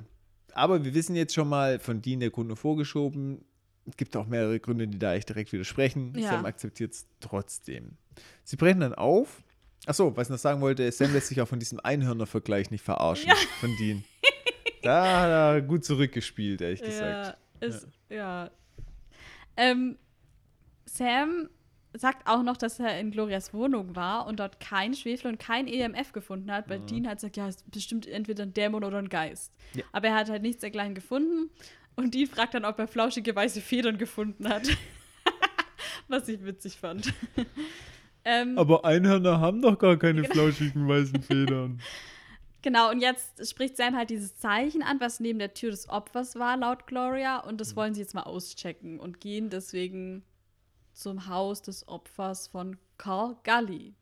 aber 0.52 0.84
wir 0.84 0.92
wissen 0.94 1.16
jetzt 1.16 1.34
schon 1.34 1.48
mal, 1.48 1.78
von 1.78 2.02
Dean 2.02 2.20
der 2.20 2.30
Kunde 2.30 2.56
vorgeschoben. 2.56 3.44
Es 3.86 3.96
gibt 3.96 4.16
auch 4.16 4.26
mehrere 4.26 4.60
Gründe, 4.60 4.86
die 4.88 4.98
da 4.98 5.14
echt 5.14 5.28
direkt 5.28 5.52
widersprechen. 5.52 6.12
Ja. 6.18 6.30
Sam 6.30 6.44
akzeptiert 6.44 6.92
es 6.92 7.06
trotzdem. 7.20 7.96
Sie 8.42 8.56
brechen 8.56 8.80
dann 8.80 8.94
auf. 8.94 9.42
Achso, 9.86 10.16
was 10.16 10.28
ich 10.28 10.30
noch 10.32 10.38
sagen 10.38 10.60
wollte, 10.60 10.90
Sam 10.92 11.12
lässt 11.12 11.28
sich 11.28 11.40
auch 11.40 11.48
von 11.48 11.58
diesem 11.58 11.78
Einhörner-Vergleich 11.80 12.70
nicht 12.70 12.82
verarschen 12.84 13.28
Ja. 13.28 13.34
von 13.60 13.74
Dean. 13.78 14.04
Da 14.82 15.20
hat 15.22 15.30
er 15.30 15.62
gut 15.62 15.82
zurückgespielt, 15.82 16.60
ehrlich 16.60 16.82
gesagt. 16.82 17.38
Ja, 17.60 17.66
ist, 17.66 17.88
ja. 18.10 18.50
Ähm, 19.56 19.96
Sam 20.84 21.48
sagt 21.94 22.26
auch 22.28 22.42
noch, 22.42 22.58
dass 22.58 22.78
er 22.80 23.00
in 23.00 23.10
Glorias 23.10 23.54
Wohnung 23.54 23.96
war 23.96 24.26
und 24.26 24.40
dort 24.40 24.60
kein 24.60 24.92
Schwefel 24.92 25.30
und 25.30 25.38
kein 25.38 25.68
EMF 25.68 26.12
gefunden 26.12 26.52
hat, 26.52 26.68
weil 26.68 26.80
Dean 26.80 27.06
halt 27.08 27.20
sagt, 27.20 27.38
ja, 27.38 27.48
es 27.48 27.56
ist 27.56 27.70
bestimmt 27.70 28.06
entweder 28.06 28.42
ein 28.42 28.52
Dämon 28.52 28.84
oder 28.84 28.98
ein 28.98 29.08
Geist. 29.08 29.52
Ja. 29.74 29.84
Aber 29.92 30.08
er 30.08 30.16
hat 30.16 30.28
halt 30.28 30.42
nichts 30.42 30.60
dergleichen 30.60 30.94
gefunden 30.94 31.48
und 31.96 32.12
Dean 32.12 32.26
fragt 32.28 32.52
dann, 32.52 32.66
ob 32.66 32.78
er 32.78 32.86
flauschige 32.86 33.34
weiße 33.34 33.62
Federn 33.62 33.96
gefunden 33.96 34.46
hat. 34.48 34.68
Was 36.08 36.28
ich 36.28 36.44
witzig 36.44 36.76
fand. 36.76 37.10
Ähm, 38.24 38.56
Aber 38.58 38.84
Einhörner 38.84 39.40
haben 39.40 39.60
doch 39.62 39.78
gar 39.78 39.96
keine 39.98 40.22
Genau. 40.22 40.34
flauschigen 40.34 40.88
weißen 40.88 41.22
Federn. 41.22 41.80
Genau, 42.62 42.90
und 42.90 43.00
jetzt 43.00 43.46
spricht 43.48 43.76
Sam 43.76 43.94
halt 43.94 44.08
dieses 44.10 44.36
Zeichen 44.36 44.82
an, 44.82 44.98
was 45.00 45.20
neben 45.20 45.38
der 45.38 45.52
Tür 45.52 45.70
des 45.70 45.88
Opfers 45.88 46.34
war, 46.36 46.56
laut 46.56 46.86
Gloria. 46.86 47.38
Und 47.40 47.54
Mhm. 47.54 47.58
das 47.58 47.76
wollen 47.76 47.92
sie 47.94 48.00
jetzt 48.00 48.14
mal 48.14 48.22
auschecken 48.22 48.98
und 48.98 49.20
gehen 49.20 49.50
deswegen 49.50 50.24
zum 50.94 51.28
Haus 51.28 51.60
des 51.60 51.86
Opfers 51.88 52.46
von 52.48 52.78
Carl 52.96 53.36
Gully. 53.44 53.94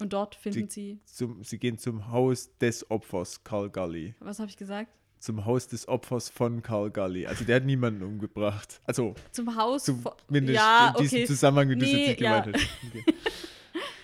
Und 0.00 0.12
dort 0.14 0.34
finden 0.34 0.68
sie, 0.70 1.00
Zum, 1.04 1.44
sie 1.44 1.58
gehen 1.58 1.78
zum 1.78 2.08
Haus 2.10 2.56
des 2.58 2.90
Opfers, 2.90 3.44
Carl 3.44 3.68
Gully. 3.70 4.14
was 4.20 4.38
habe 4.38 4.48
ich 4.50 4.56
gesagt? 4.56 4.90
Zum 5.22 5.44
Haus 5.44 5.68
des 5.68 5.86
Opfers 5.86 6.28
von 6.28 6.62
Carl 6.64 6.90
Gully. 6.90 7.28
Also 7.28 7.44
der 7.44 7.56
hat 7.56 7.64
niemanden 7.64 8.02
umgebracht. 8.02 8.80
Also 8.86 9.14
Zum 9.30 9.54
Haus 9.54 9.84
von. 9.86 10.02
zumindest 10.26 10.56
Ja, 10.56 10.94
in 10.96 11.02
diesem 11.04 11.18
okay. 11.18 11.26
Zusammenhang, 11.26 11.68
wie 11.68 11.76
du 11.76 11.84
es 11.86 11.92
Nee, 11.92 11.98
jetzt 11.98 12.08
nicht 12.08 12.20
ja. 12.22 12.40
gemeint 12.40 12.56
hast. 12.56 12.68
Okay. 12.88 13.04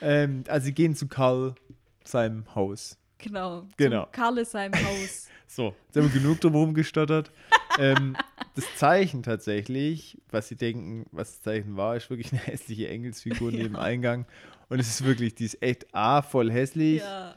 ähm, 0.00 0.44
also 0.46 0.64
sie 0.66 0.72
gehen 0.74 0.94
zu 0.94 1.08
Carl, 1.08 1.56
seinem 2.04 2.54
Haus. 2.54 2.96
Genau. 3.18 3.66
Genau. 3.76 4.04
Zum 4.04 4.12
Carl 4.12 4.38
ist 4.38 4.52
seinem 4.52 4.74
Haus. 4.74 5.26
So, 5.50 5.74
jetzt 5.86 5.96
haben 5.96 6.12
wir 6.12 6.20
genug 6.20 6.42
drum 6.42 6.74
gestottert. 6.74 7.32
ähm, 7.78 8.14
das 8.54 8.66
Zeichen 8.76 9.22
tatsächlich, 9.22 10.18
was 10.30 10.46
sie 10.48 10.56
denken, 10.56 11.06
was 11.10 11.30
das 11.32 11.40
Zeichen 11.42 11.74
war, 11.78 11.96
ist 11.96 12.10
wirklich 12.10 12.30
eine 12.32 12.42
hässliche 12.42 12.86
Engelsfigur 12.88 13.50
neben 13.52 13.74
Ja. 13.74 13.80
Eingang. 13.80 14.26
Und 14.68 14.78
es 14.78 14.88
ist 14.88 15.04
wirklich, 15.06 15.34
die 15.34 15.46
ist 15.46 15.62
echt 15.62 15.86
A, 15.94 16.20
voll 16.20 16.52
hässlich 16.52 17.00
ja. 17.00 17.34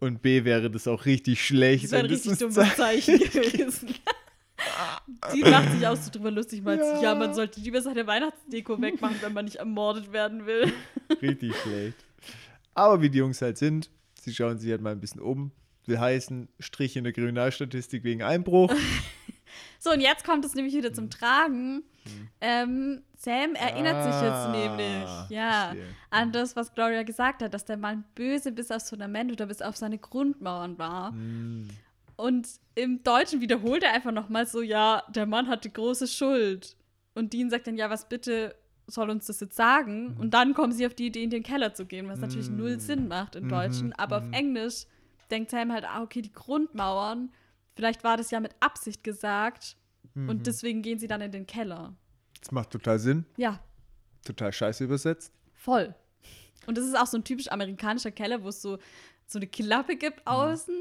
Und 0.00 0.22
B, 0.22 0.44
wäre 0.44 0.70
das 0.70 0.86
auch 0.88 1.04
richtig 1.06 1.44
schlecht. 1.44 1.84
Das 1.84 1.92
wäre 1.92 2.04
ein 2.04 2.10
richtig 2.10 2.38
dummes 2.38 2.54
Zeichen- 2.76 3.18
gewesen. 3.32 3.94
Die 5.34 5.42
macht 5.42 5.72
sich 5.72 5.86
auch 5.86 5.96
so 5.96 6.10
drüber 6.10 6.30
lustig, 6.30 6.62
meint 6.62 6.80
Ja. 6.80 7.02
ja. 7.02 7.14
man 7.14 7.34
sollte 7.34 7.60
lieber 7.60 7.80
seine 7.82 8.06
Weihnachtsdeko 8.06 8.80
wegmachen, 8.80 9.16
wenn 9.20 9.32
man 9.32 9.44
nicht 9.44 9.56
ermordet 9.56 10.12
werden 10.12 10.46
will. 10.46 10.72
Richtig 11.22 11.54
schlecht. 11.56 11.96
Aber 12.74 13.00
wie 13.02 13.10
die 13.10 13.18
Jungs 13.18 13.40
halt 13.42 13.58
sind, 13.58 13.90
sie 14.20 14.34
schauen 14.34 14.58
sich 14.58 14.70
halt 14.70 14.80
mal 14.80 14.92
ein 14.92 15.00
bisschen 15.00 15.20
um. 15.20 15.52
Will 15.86 15.98
heißen, 16.00 16.48
Strich 16.58 16.96
in 16.96 17.04
der 17.04 17.12
Kriminalstatistik 17.12 18.02
wegen 18.04 18.22
Einbruch. 18.22 18.72
So, 19.78 19.92
und 19.92 20.00
jetzt 20.00 20.24
kommt 20.24 20.44
es 20.44 20.54
nämlich 20.54 20.74
wieder 20.74 20.92
zum 20.92 21.08
Tragen. 21.10 21.84
Ähm, 22.40 23.02
Sam 23.16 23.54
erinnert 23.54 24.02
sich 24.04 24.12
jetzt 24.22 24.32
Ah, 24.32 24.52
nämlich, 24.52 25.08
ja, 25.30 25.62
verstehe. 25.66 25.86
an 26.10 26.32
das, 26.32 26.54
was 26.56 26.74
Gloria 26.74 27.02
gesagt 27.02 27.42
hat, 27.42 27.54
dass 27.54 27.64
der 27.64 27.76
Mann 27.76 28.04
böse 28.14 28.52
bis 28.52 28.70
aufs 28.70 28.90
Fundament 28.90 29.32
oder 29.32 29.46
bis 29.46 29.62
auf 29.62 29.76
seine 29.76 29.98
Grundmauern 29.98 30.78
war. 30.78 31.10
Hm, 31.12 31.68
Und 32.16 32.48
im 32.74 33.02
Deutschen 33.02 33.40
wiederholt 33.40 33.82
er 33.82 33.92
einfach 33.92 34.12
nochmal 34.12 34.46
so, 34.46 34.62
ja, 34.62 35.02
der 35.08 35.26
Mann 35.26 35.48
hatte 35.48 35.68
große 35.70 36.06
Schuld. 36.08 36.76
Und 37.14 37.32
Dean 37.32 37.50
sagt 37.50 37.66
dann, 37.66 37.76
ja, 37.76 37.88
was 37.90 38.08
bitte 38.08 38.54
soll 38.86 39.10
uns 39.10 39.26
das 39.26 39.40
jetzt 39.40 39.56
sagen? 39.56 40.14
Mhm. 40.14 40.20
Und 40.20 40.34
dann 40.34 40.54
kommen 40.54 40.72
sie 40.72 40.86
auf 40.86 40.94
die 40.94 41.06
Idee, 41.06 41.24
in 41.24 41.30
den 41.30 41.42
Keller 41.42 41.74
zu 41.74 41.86
gehen, 41.86 42.08
was 42.08 42.20
natürlich 42.20 42.48
null 42.50 42.78
Sinn 42.80 43.08
macht 43.08 43.34
im 43.36 43.44
Mhm, 43.44 43.48
Deutschen. 43.48 43.92
Aber 43.94 44.18
auf 44.18 44.24
mhm. 44.24 44.32
Englisch 44.34 44.84
denkt 45.30 45.50
Sam 45.50 45.72
halt, 45.72 45.84
ah, 45.84 46.02
okay, 46.02 46.22
die 46.22 46.32
Grundmauern, 46.32 47.30
vielleicht 47.74 48.04
war 48.04 48.16
das 48.16 48.30
ja 48.30 48.38
mit 48.40 48.54
Absicht 48.60 49.02
gesagt. 49.02 49.76
Mhm. 50.16 50.28
Und 50.28 50.46
deswegen 50.48 50.82
gehen 50.82 50.98
sie 50.98 51.06
dann 51.06 51.20
in 51.20 51.30
den 51.30 51.46
Keller. 51.46 51.94
Das 52.40 52.50
macht 52.50 52.70
total 52.70 52.98
Sinn. 52.98 53.24
Ja, 53.36 53.60
Total 54.24 54.52
scheiße 54.52 54.82
übersetzt. 54.82 55.32
voll. 55.54 55.94
Und 56.66 56.76
das 56.76 56.84
ist 56.84 56.98
auch 56.98 57.06
so 57.06 57.16
ein 57.16 57.22
typisch 57.22 57.48
amerikanischer 57.52 58.10
Keller, 58.10 58.42
wo 58.42 58.48
es 58.48 58.60
so, 58.60 58.78
so 59.28 59.38
eine 59.38 59.46
Klappe 59.46 59.96
gibt 59.96 60.26
außen 60.26 60.74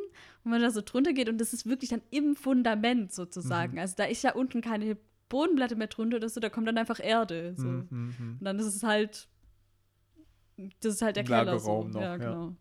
und 0.44 0.52
man 0.52 0.62
da 0.62 0.72
so 0.72 0.82
drunter 0.82 1.14
geht 1.14 1.30
und 1.30 1.38
das 1.40 1.54
ist 1.54 1.68
wirklich 1.68 1.92
dann 1.92 2.02
im 2.10 2.36
Fundament 2.36 3.14
sozusagen. 3.14 3.78
Also 3.80 3.94
da 3.96 4.06
ist 4.06 4.24
ja 4.24 4.34
unten 4.34 4.62
keine 4.62 4.98
Bodenplatte 5.30 5.76
mehr 5.76 5.88
drunter 5.88 6.18
oder 6.18 6.30
so, 6.30 6.40
da 6.40 6.50
kommt 6.50 6.68
dann 6.68 6.78
einfach 6.80 7.00
Erde. 7.00 7.54
So. 7.56 7.68
Mhm, 7.68 7.88
mhm. 7.90 8.38
Und 8.40 8.46
dann 8.46 8.58
ist 8.58 8.66
es 8.66 8.82
halt, 8.82 9.28
das 10.80 10.96
ist 10.96 11.02
halt 11.04 11.18
der 11.18 11.24
Ein 11.24 11.28
Keller. 11.28 11.60
So. 11.60 11.68
Lagerraum 11.70 11.92
noch, 11.92 12.02
ja, 12.02 12.08
ja. 12.08 12.18
genau. 12.18 12.56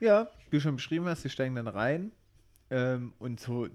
Ja, 0.00 0.28
wie 0.50 0.56
du 0.56 0.60
schon 0.60 0.76
beschrieben 0.76 1.06
hast, 1.06 1.22
sie 1.22 1.30
steigen 1.30 1.56
dann 1.56 1.68
rein. 1.68 2.12
Ähm, 2.70 3.12
und 3.18 3.40
so, 3.40 3.68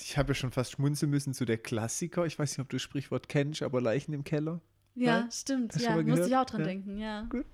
ich 0.00 0.16
habe 0.18 0.28
ja 0.30 0.34
schon 0.34 0.52
fast 0.52 0.72
schmunzeln 0.72 1.10
müssen 1.10 1.34
zu 1.34 1.44
der 1.44 1.58
Klassiker. 1.58 2.26
Ich 2.26 2.38
weiß 2.38 2.50
nicht, 2.52 2.60
ob 2.60 2.68
du 2.68 2.76
das 2.76 2.82
Sprichwort 2.82 3.28
kennst, 3.28 3.62
aber 3.62 3.80
Leichen 3.80 4.12
im 4.12 4.24
Keller. 4.24 4.60
Ja, 4.94 5.20
Ja? 5.20 5.28
stimmt. 5.30 5.74
Ja, 5.80 6.00
musste 6.02 6.26
ich 6.26 6.36
auch 6.36 6.44
dran 6.46 6.60
Ja. 6.60 6.66
denken, 6.66 6.98
ja. 6.98 7.22
Gut. 7.30 7.46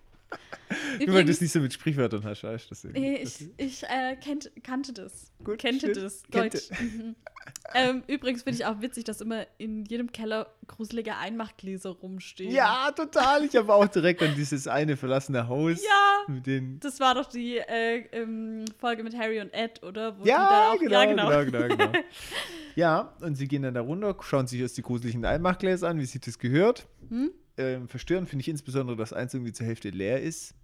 Nur 0.98 1.14
weil 1.14 1.24
du 1.24 1.30
es 1.30 1.40
nicht 1.40 1.52
so 1.52 1.60
mit 1.60 1.72
Sprichwörtern 1.72 2.24
hast, 2.24 2.42
weißt 2.42 2.84
du? 2.84 2.88
Ich, 2.90 3.48
ich 3.56 3.82
äh, 3.84 4.16
kennt, 4.16 4.50
kannte 4.64 4.92
das. 4.92 5.32
Gut, 5.44 5.58
Kennte 5.58 5.94
schön. 5.94 6.02
das. 6.02 6.22
Kennte. 6.30 6.58
Deutsch. 6.58 6.80
Mhm. 6.80 7.14
ähm, 7.74 8.02
übrigens 8.08 8.42
finde 8.42 8.58
ich 8.58 8.66
auch 8.66 8.80
witzig, 8.80 9.04
dass 9.04 9.20
immer 9.20 9.46
in 9.58 9.84
jedem 9.84 10.10
Keller 10.10 10.52
gruselige 10.66 11.16
Einmachgläser 11.16 11.90
rumstehen. 11.90 12.52
Ja, 12.52 12.90
total. 12.90 13.44
Ich 13.44 13.54
habe 13.54 13.72
auch 13.72 13.86
direkt 13.86 14.22
an 14.22 14.34
dieses 14.34 14.66
eine 14.66 14.96
verlassene 14.96 15.46
Haus 15.46 15.82
Ja, 15.82 16.34
mit 16.34 16.46
den. 16.46 16.80
das 16.80 16.98
war 16.98 17.14
doch 17.14 17.26
die 17.26 17.58
äh, 17.58 18.04
ähm, 18.12 18.64
Folge 18.78 19.04
mit 19.04 19.16
Harry 19.16 19.40
und 19.40 19.52
Ed, 19.54 19.82
oder? 19.82 20.18
Wo 20.18 20.24
Ja, 20.24 20.72
auch, 20.72 20.78
genau, 20.80 21.06
genau, 21.06 21.44
genau, 21.44 21.68
genau. 21.68 21.92
ja, 22.74 23.14
und 23.20 23.36
sie 23.36 23.46
gehen 23.46 23.62
dann 23.62 23.74
da 23.74 23.80
runter, 23.80 24.16
schauen 24.20 24.46
sich 24.46 24.60
erst 24.60 24.76
die 24.76 24.82
gruseligen 24.82 25.24
Einmachgläser 25.24 25.88
an, 25.88 25.98
wie 26.00 26.06
sich 26.06 26.20
das 26.20 26.38
gehört. 26.38 26.88
Hm? 27.08 27.30
Ähm, 27.58 27.88
verstörend 27.88 28.28
finde 28.28 28.42
ich 28.42 28.48
insbesondere, 28.48 28.96
dass 28.96 29.12
eins 29.12 29.34
irgendwie 29.34 29.52
zur 29.52 29.66
Hälfte 29.66 29.90
leer 29.90 30.20
ist. 30.22 30.54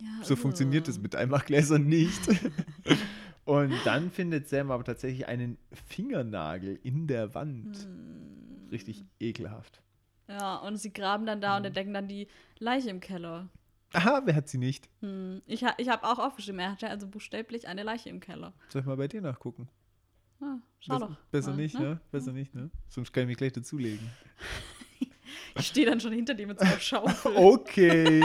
Ja, 0.00 0.24
So 0.24 0.34
uh. 0.34 0.36
funktioniert 0.36 0.86
das 0.88 0.98
mit 0.98 1.16
Einmachgläsern 1.16 1.84
nicht. 1.84 2.20
Und 3.44 3.72
dann 3.86 4.10
findet 4.10 4.46
Sam 4.46 4.70
aber 4.70 4.84
tatsächlich 4.84 5.26
einen 5.26 5.56
Fingernagel 5.86 6.78
in 6.82 7.06
der 7.06 7.34
Wand. 7.34 7.78
Hm. 7.78 8.68
Richtig 8.70 9.06
ekelhaft. 9.18 9.80
Ja, 10.28 10.56
und 10.56 10.76
sie 10.76 10.92
graben 10.92 11.24
dann 11.24 11.40
da 11.40 11.56
und 11.56 11.64
entdecken 11.64 11.94
dann 11.94 12.06
die 12.06 12.28
Leiche 12.58 12.90
im 12.90 13.00
Keller. 13.00 13.48
Aha, 13.94 14.20
wer 14.26 14.34
hat 14.34 14.50
sie 14.50 14.58
nicht? 14.58 14.90
Hm. 15.00 15.40
Ich, 15.46 15.64
ha 15.64 15.72
ich 15.78 15.88
habe 15.88 16.04
auch 16.06 16.18
aufgeschrieben, 16.18 16.60
er 16.60 16.72
hatte 16.72 16.90
also 16.90 17.06
buchstäblich 17.06 17.66
eine 17.66 17.82
Leiche 17.84 18.10
im 18.10 18.20
Keller. 18.20 18.52
Soll 18.68 18.82
ich 18.82 18.86
mal 18.86 18.98
bei 18.98 19.08
dir 19.08 19.22
nachgucken? 19.22 19.70
Ah, 20.42 20.58
schau 20.80 20.98
Besser, 20.98 21.06
doch. 21.08 21.16
besser 21.30 21.50
mal, 21.52 21.56
nicht, 21.56 21.78
ne? 21.78 22.00
Besser 22.10 22.32
nicht, 22.32 22.54
ne? 22.54 22.70
Sonst 22.90 23.14
kann 23.14 23.22
ich 23.22 23.28
mich 23.28 23.38
gleich 23.38 23.54
dazulegen. 23.54 24.06
Ich 25.58 25.66
stehe 25.68 25.86
dann 25.86 26.00
schon 26.00 26.12
hinter 26.12 26.34
dir 26.34 26.46
mit 26.46 26.58
so 26.58 26.66
einer 26.66 26.80
Schaufel. 26.80 27.32
Okay. 27.36 28.24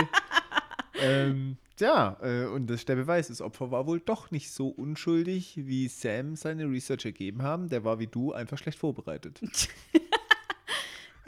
ähm, 0.96 1.58
ja, 1.80 2.17
äh, 2.22 2.46
und 2.46 2.67
das, 2.67 2.86
der 2.86 2.96
Beweis, 2.96 3.28
das 3.28 3.41
Opfer 3.41 3.72
war 3.72 3.88
wohl 3.88 4.00
doch 4.00 4.32
nicht 4.32 4.52
so 4.52 4.67
unschuldig, 4.67 5.54
wie 5.58 5.88
Sam 5.88 6.36
seine 6.36 6.65
Research 6.65 7.06
ergeben 7.06 7.41
haben. 7.41 7.69
Der 7.69 7.84
war 7.84 8.00
wie 8.00 8.08
du 8.08 8.34
einfach 8.34 8.58
schlecht 8.58 8.80
vorbereitet. 8.80 9.39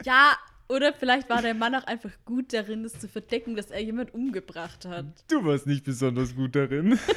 Ja, 0.04 0.36
oder 0.68 0.92
vielleicht 0.92 1.28
war 1.28 1.42
der 1.42 1.54
Mann 1.54 1.74
auch 1.74 1.84
einfach 1.84 2.10
gut 2.24 2.52
darin, 2.52 2.84
es 2.84 2.98
zu 2.98 3.08
verdecken, 3.08 3.56
dass 3.56 3.70
er 3.70 3.82
jemand 3.82 4.14
umgebracht 4.14 4.84
hat. 4.84 5.06
Du 5.28 5.44
warst 5.44 5.66
nicht 5.66 5.84
besonders 5.84 6.34
gut 6.34 6.54
darin. 6.54 6.98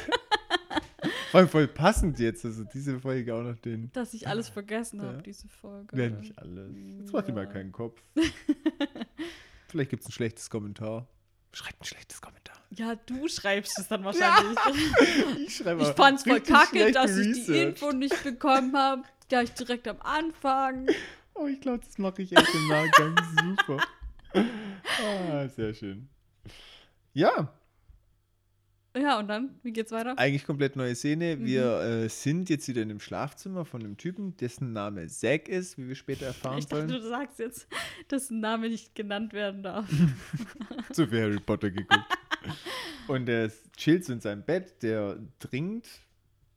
Vor 1.30 1.40
allem 1.40 1.48
voll 1.48 1.68
passend 1.68 2.18
jetzt, 2.18 2.44
also 2.44 2.64
diese 2.64 2.98
Folge 3.00 3.34
auch 3.34 3.42
noch 3.42 3.56
den. 3.56 3.90
Dass 3.92 4.14
ich 4.14 4.26
alles 4.28 4.48
vergessen 4.48 5.00
habe, 5.02 5.16
Ja. 5.16 5.22
diese 5.22 5.48
Folge. 5.48 6.00
Ja, 6.02 6.08
nicht 6.10 6.38
alles. 6.38 6.70
Jetzt 6.98 7.12
mach 7.12 7.22
dir 7.22 7.32
mal 7.32 7.44
Ja. 7.44 7.50
keinen 7.50 7.72
Kopf. 7.72 8.02
Vielleicht 9.68 9.90
gibt 9.90 10.02
es 10.02 10.08
ein 10.08 10.12
schlechtes 10.12 10.50
Kommentar. 10.50 11.06
Schreibt 11.52 11.80
ein 11.80 11.84
schlechtes 11.84 12.20
Kommentar. 12.20 12.56
Ja, 12.70 12.94
du 12.94 13.26
schreibst 13.28 13.78
es 13.78 13.88
dann 13.88 14.04
wahrscheinlich. 14.04 14.58
Ich 15.46 15.56
schreibe 15.56 15.82
Ich 15.82 15.88
mal 15.88 15.94
fand's 15.94 16.22
voll 16.24 16.40
kacke, 16.40 16.92
dass 16.92 17.16
ich 17.16 17.32
die 17.32 17.40
Research. 17.52 17.62
Info 17.68 17.92
nicht 17.92 18.22
bekommen 18.22 18.76
habe. 18.76 19.02
Gleich 19.28 19.52
direkt 19.54 19.86
am 19.88 20.00
Anfang. 20.00 20.88
Oh, 21.34 21.46
ich 21.46 21.60
glaube, 21.60 21.80
das 21.84 21.98
mache 21.98 22.22
ich 22.22 22.32
echt 22.36 22.54
im 22.54 22.68
Nachgang. 22.68 23.16
Super. 23.56 23.82
Ah, 25.02 25.48
sehr 25.48 25.74
schön. 25.74 26.08
Ja, 27.12 27.52
Ja, 28.96 29.20
und 29.20 29.28
dann, 29.28 29.54
wie 29.62 29.72
geht's 29.72 29.92
weiter? 29.92 30.18
eigentlich 30.18 30.44
komplett 30.44 30.74
neue 30.74 30.94
Szene. 30.96 31.36
Mhm. 31.36 31.44
Wir 31.44 31.80
äh, 31.80 32.08
sind 32.08 32.50
jetzt 32.50 32.66
wieder 32.66 32.82
in 32.82 32.88
dem 32.88 32.98
Schlafzimmer 33.00 33.64
von 33.64 33.82
einem 33.82 33.96
Typen, 33.96 34.36
dessen 34.36 34.72
Name 34.72 35.06
Zack 35.06 35.48
ist, 35.48 35.78
wie 35.78 35.86
wir 35.86 35.94
später 35.94 36.26
erfahren 36.26 36.58
Ich 36.58 36.66
dachte, 36.66 36.88
sollen. 36.88 37.00
du 37.02 37.08
sagst 37.08 37.38
jetzt, 37.38 37.68
dass 38.08 38.30
ein 38.30 38.40
Name 38.40 38.68
nicht 38.68 38.94
genannt 38.94 39.32
werden 39.32 39.62
darf. 39.62 39.88
Zu 40.92 41.06
viel 41.06 41.20
Harry 41.22 41.40
Potter 41.40 41.70
geguckt. 41.70 42.18
Und 43.08 43.26
der 43.26 43.50
chillt 43.76 44.04
so 44.04 44.12
in 44.12 44.20
seinem 44.20 44.42
Bett, 44.42 44.82
der 44.82 45.18
trinkt 45.38 45.88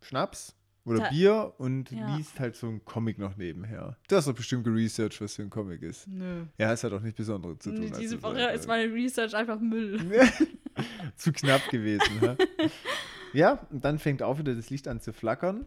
Schnaps 0.01 0.55
oder 0.85 0.99
Da- 0.99 1.09
Bier 1.09 1.53
und 1.57 1.91
Ja. 1.91 2.15
liest 2.15 2.39
halt 2.39 2.55
so 2.55 2.67
einen 2.67 2.83
Comic 2.85 3.17
noch 3.17 3.37
nebenher. 3.37 3.97
Du 4.07 4.15
hast 4.15 4.27
doch 4.27 4.33
bestimmt 4.35 4.63
geresearched, 4.65 5.21
was 5.21 5.35
für 5.35 5.43
ein 5.43 5.49
Comic 5.49 5.81
ist. 5.81 6.07
Nö. 6.07 6.43
Ja, 6.57 6.73
es 6.73 6.83
hat 6.83 6.91
auch 6.93 7.01
nichts 7.01 7.17
Besonderes 7.17 7.59
zu 7.59 7.71
tun. 7.71 7.81
Diese 7.81 8.15
also, 8.15 8.23
Woche 8.23 8.49
äh, 8.49 8.55
ist 8.55 8.67
meine 8.67 8.93
Research 8.93 9.33
einfach 9.35 9.59
Müll. 9.59 9.99
zu 11.15 11.31
knapp 11.31 11.67
gewesen. 11.69 12.21
ha? 12.21 12.35
ja, 13.33 13.65
und 13.71 13.83
dann 13.85 13.99
fängt 13.99 14.21
auch 14.23 14.37
wieder 14.39 14.55
das 14.55 14.69
Licht 14.69 14.87
an 14.87 14.99
zu 14.99 15.13
flackern. 15.13 15.65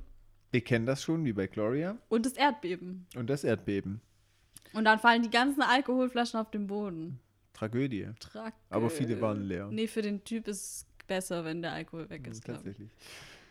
Wir 0.53 0.61
kennen 0.63 0.87
das 0.87 1.03
schon, 1.03 1.25
wie 1.25 1.33
bei 1.33 1.47
Gloria. 1.47 1.97
Und 2.09 2.25
das 2.27 2.35
Erdbeben. 2.35 3.07
Und 3.17 3.29
das 3.29 3.45
Erdbeben. 3.45 4.01
Und 4.73 4.85
dann 4.85 4.99
fallen 4.99 5.23
die 5.23 5.31
ganzen 5.31 5.63
Alkoholflaschen 5.63 6.39
auf 6.39 6.51
den 6.51 6.67
Boden. 6.67 7.19
Tragödie. 7.55 8.09
Trag 8.21 8.53
Aber 8.69 8.91
viele 8.91 9.19
waren 9.21 9.41
leer. 9.43 9.69
Nee, 9.71 9.87
für 9.87 10.03
den 10.03 10.23
Typ 10.25 10.47
ist 10.47 10.61
es 10.61 10.87
besser, 11.07 11.45
wenn 11.45 11.63
der 11.63 11.73
Alkohol 11.73 12.09
weg 12.11 12.27
ist, 12.27 12.45
glaube 12.45 12.71
ich. 12.71 12.77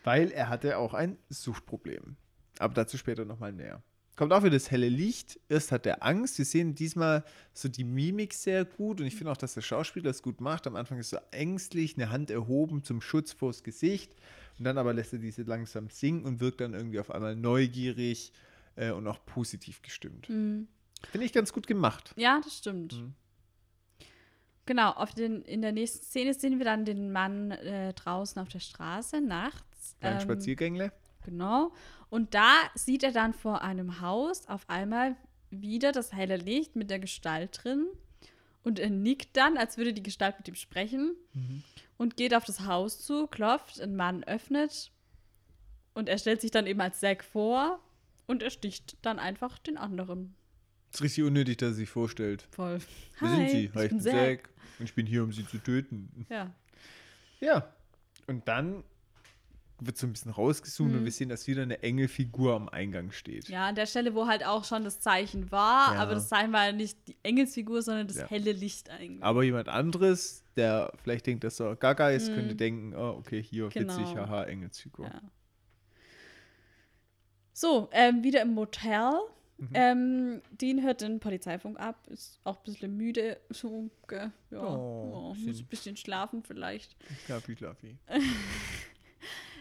Weil 0.06 0.30
er 0.30 0.48
hatte 0.48 0.78
auch 0.78 0.94
ein 0.94 1.18
Suchtproblem. 1.30 2.14
Aber 2.60 2.74
dazu 2.74 2.96
später 2.96 3.24
nochmal 3.24 3.52
näher. 3.52 3.82
Kommt 4.14 4.32
auch 4.32 4.44
wieder 4.44 4.52
das 4.52 4.70
helle 4.70 4.88
Licht. 4.88 5.40
Erst 5.48 5.72
hat 5.72 5.84
er 5.84 6.04
Angst. 6.04 6.38
Wir 6.38 6.44
sehen 6.44 6.76
diesmal 6.76 7.24
so 7.52 7.68
die 7.68 7.82
Mimik 7.82 8.32
sehr 8.32 8.64
gut. 8.64 9.00
Und 9.00 9.08
ich 9.08 9.16
finde 9.16 9.32
auch, 9.32 9.36
dass 9.36 9.54
der 9.54 9.62
Schauspieler 9.62 10.10
es 10.10 10.22
gut 10.22 10.40
macht. 10.40 10.68
Am 10.68 10.76
Anfang 10.76 11.00
ist 11.00 11.12
er 11.12 11.24
ängstlich, 11.32 11.96
eine 11.96 12.10
Hand 12.10 12.30
erhoben 12.30 12.84
zum 12.84 13.00
Schutz 13.00 13.32
vors 13.32 13.64
Gesicht. 13.64 14.14
Und 14.60 14.64
dann 14.64 14.78
aber 14.78 14.94
lässt 14.94 15.12
er 15.12 15.18
diese 15.18 15.42
langsam 15.42 15.90
sinken 15.90 16.24
und 16.24 16.38
wirkt 16.38 16.60
dann 16.60 16.72
irgendwie 16.72 17.00
auf 17.00 17.10
einmal 17.10 17.34
neugierig 17.34 18.32
äh, 18.76 18.92
und 18.92 19.08
auch 19.08 19.26
positiv 19.26 19.82
gestimmt. 19.82 20.28
Mhm. 20.28 20.68
Finde 21.10 21.26
ich 21.26 21.32
ganz 21.32 21.52
gut 21.52 21.66
gemacht. 21.66 22.14
Ja, 22.16 22.40
das 22.44 22.56
stimmt. 22.56 22.92
Mhm. 22.92 23.14
Genau, 24.66 25.04
den, 25.16 25.42
in 25.42 25.62
der 25.62 25.72
nächsten 25.72 26.04
Szene 26.04 26.32
sehen 26.32 26.58
wir 26.58 26.64
dann 26.64 26.84
den 26.84 27.10
Mann 27.10 27.50
äh, 27.50 27.92
draußen 27.92 28.40
auf 28.40 28.48
der 28.48 28.60
Straße 28.60 29.20
nachts. 29.20 29.75
Kleinen 30.00 30.16
Ähm, 30.16 30.22
Spaziergängle. 30.22 30.92
Genau. 31.24 31.72
Und 32.08 32.34
da 32.34 32.52
sieht 32.74 33.02
er 33.02 33.12
dann 33.12 33.34
vor 33.34 33.62
einem 33.62 34.00
Haus 34.00 34.46
auf 34.48 34.68
einmal 34.68 35.16
wieder 35.50 35.92
das 35.92 36.12
helle 36.12 36.36
Licht 36.36 36.76
mit 36.76 36.90
der 36.90 36.98
Gestalt 36.98 37.60
drin. 37.64 37.86
Und 38.62 38.78
er 38.78 38.90
nickt 38.90 39.36
dann, 39.36 39.56
als 39.56 39.76
würde 39.76 39.92
die 39.92 40.02
Gestalt 40.02 40.38
mit 40.38 40.48
ihm 40.48 40.54
sprechen. 40.54 41.14
Und 41.98 42.16
geht 42.16 42.34
auf 42.34 42.44
das 42.44 42.66
Haus 42.66 43.00
zu, 43.00 43.26
klopft, 43.26 43.80
ein 43.80 43.96
Mann 43.96 44.24
öffnet. 44.24 44.90
Und 45.94 46.08
er 46.08 46.18
stellt 46.18 46.40
sich 46.40 46.50
dann 46.50 46.66
eben 46.66 46.80
als 46.80 47.00
Zack 47.00 47.24
vor. 47.24 47.80
Und 48.26 48.42
er 48.42 48.50
sticht 48.50 48.96
dann 49.02 49.18
einfach 49.18 49.58
den 49.58 49.76
anderen. 49.76 50.34
Ist 50.92 51.02
richtig 51.02 51.24
unnötig, 51.24 51.58
dass 51.58 51.70
er 51.70 51.74
sich 51.74 51.88
vorstellt. 51.88 52.46
Voll. 52.50 52.78
Wer 53.20 53.28
sind 53.28 53.50
Sie? 53.50 53.64
ich 53.66 53.74
Hi, 53.74 53.84
ich 53.84 53.90
bin. 53.90 54.00
Zack. 54.00 54.48
Und 54.78 54.84
ich 54.84 54.94
bin 54.94 55.06
hier, 55.06 55.22
um 55.22 55.32
Sie 55.32 55.46
zu 55.46 55.58
töten. 55.58 56.26
Ja. 56.28 56.52
Ja. 57.40 57.72
Und 58.26 58.46
dann 58.48 58.82
wird 59.80 59.98
so 59.98 60.06
ein 60.06 60.12
bisschen 60.12 60.30
rausgezoomt 60.32 60.94
und 60.94 61.04
wir 61.04 61.12
sehen, 61.12 61.28
dass 61.28 61.46
wieder 61.46 61.62
eine 61.62 61.82
Engelfigur 61.82 62.54
am 62.54 62.68
Eingang 62.68 63.10
steht. 63.10 63.48
Mhm. 63.48 63.54
Ja, 63.54 63.66
an 63.66 63.74
der 63.74 63.86
Stelle, 63.86 64.14
wo 64.14 64.26
halt 64.26 64.44
auch 64.44 64.64
schon 64.64 64.84
das 64.84 65.00
Zeichen 65.00 65.50
war, 65.50 65.94
Ja. 65.94 66.00
aber 66.00 66.14
das 66.14 66.28
Zeichen 66.28 66.52
war 66.52 66.66
ja 66.66 66.72
nicht 66.72 66.96
die 67.08 67.16
Engelsfigur, 67.22 67.82
sondern 67.82 68.06
das 68.08 68.16
Ja. 68.16 68.28
helle 68.28 68.52
Licht 68.52 68.88
eigentlich. 68.90 69.22
Aber 69.22 69.42
jemand 69.42 69.68
anderes, 69.68 70.42
der 70.56 70.92
vielleicht 71.02 71.26
denkt, 71.26 71.44
dass 71.44 71.60
er 71.60 71.76
Gaga 71.76 72.10
ist, 72.10 72.32
könnte 72.32 72.54
denken, 72.54 72.94
oh, 72.96 73.16
okay, 73.18 73.42
hier, 73.42 73.66
Mhm. 73.66 73.70
Genau. 73.70 73.98
witzig, 73.98 74.16
haha, 74.16 74.44
Engelsfigur. 74.44 75.06
Ja. 75.06 75.20
So, 77.52 77.88
ähm, 77.92 78.22
wieder 78.22 78.42
im 78.42 78.54
Motel. 78.54 79.12
Mhm. 79.58 79.68
Ähm, 79.72 80.42
Dean 80.50 80.82
hört 80.82 81.00
den 81.00 81.18
Polizeifunk 81.18 81.80
ab, 81.80 82.06
ist 82.08 82.38
auch 82.44 82.58
ein 82.58 82.62
bisschen 82.64 82.96
müde. 82.96 83.38
So, 83.50 83.90
ja, 84.10 84.30
Oh, 84.62 85.34
ja, 85.36 85.46
muss 85.46 85.60
ein 85.60 85.66
bisschen 85.66 85.96
schlafen 85.96 86.42
vielleicht. 86.42 86.94
Schlafi, 87.24 87.56
schlafi. 87.56 87.96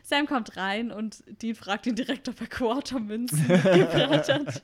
Sam 0.08 0.28
kommt 0.28 0.56
rein 0.56 0.92
und 0.92 1.24
Dean 1.42 1.56
fragt 1.56 1.88
ihn 1.88 1.96
direkt, 1.96 2.30
ob 2.30 2.40
er 2.40 2.46
Quartermünzen 2.46 3.40
mitgebracht 3.48 4.30
hat. 4.32 4.62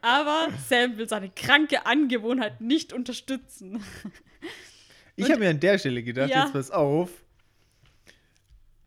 Aber 0.00 0.48
Sam 0.66 0.96
will 0.96 1.06
seine 1.06 1.28
kranke 1.28 1.84
Angewohnheit 1.84 2.62
nicht 2.62 2.94
unterstützen. 2.94 3.82
Ich 5.14 5.30
habe 5.30 5.40
mir 5.40 5.50
an 5.50 5.60
der 5.60 5.76
Stelle 5.78 6.02
gedacht, 6.02 6.30
Ja. 6.30 6.44
jetzt 6.44 6.52
pass 6.54 6.70
auf, 6.70 7.10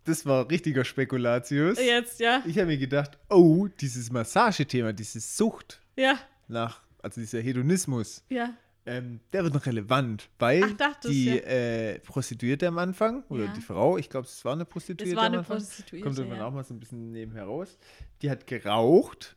das 0.06 0.26
war 0.26 0.50
richtiger 0.50 0.84
Spekulatius. 0.84 1.78
Jetzt, 1.80 2.20
ja. 2.20 2.42
Ich 2.48 2.58
habe 2.58 2.66
mir 2.68 2.78
gedacht, 2.80 3.20
oh, 3.30 3.68
dieses 3.68 4.12
Massagethema, 4.12 4.94
diese 4.94 5.20
Sucht 5.20 5.82
Ja, 5.96 6.18
nach, 6.48 6.82
also 7.04 7.22
dieser 7.22 7.42
Hedonismus, 7.42 8.24
ja. 8.30 8.56
Ähm, 8.86 9.20
der 9.32 9.44
wird 9.44 9.54
noch 9.54 9.66
relevant, 9.68 10.28
weil 10.40 10.64
Ach, 10.64 10.96
die 11.04 11.26
du? 11.40 11.46
äh, 11.46 12.00
Prostituierte 12.00 12.68
am 12.68 12.80
Anfang, 12.80 13.24
oder 13.30 13.46
Ja. 13.46 13.54
die 13.54 13.62
Frau, 13.62 13.98
ich 13.98 14.10
glaube, 14.10 14.26
es 14.26 14.44
war 14.44 14.54
eine 14.54 14.66
Prostituierte 14.66 15.12
Es 15.12 15.16
war 15.16 15.24
am 15.26 15.34
eine 15.34 15.38
Anfang, 15.40 15.58
Prostituierte. 15.58 16.04
kommt 16.04 16.18
irgendwann 16.18 16.40
ja. 16.40 16.46
auch 16.48 16.52
mal 16.54 16.64
so 16.64 16.74
ein 16.74 16.80
bisschen 16.80 17.12
nebenher 17.12 17.44
raus, 17.44 17.78
die 18.24 18.32
hat 18.32 18.48
geraucht, 18.48 19.36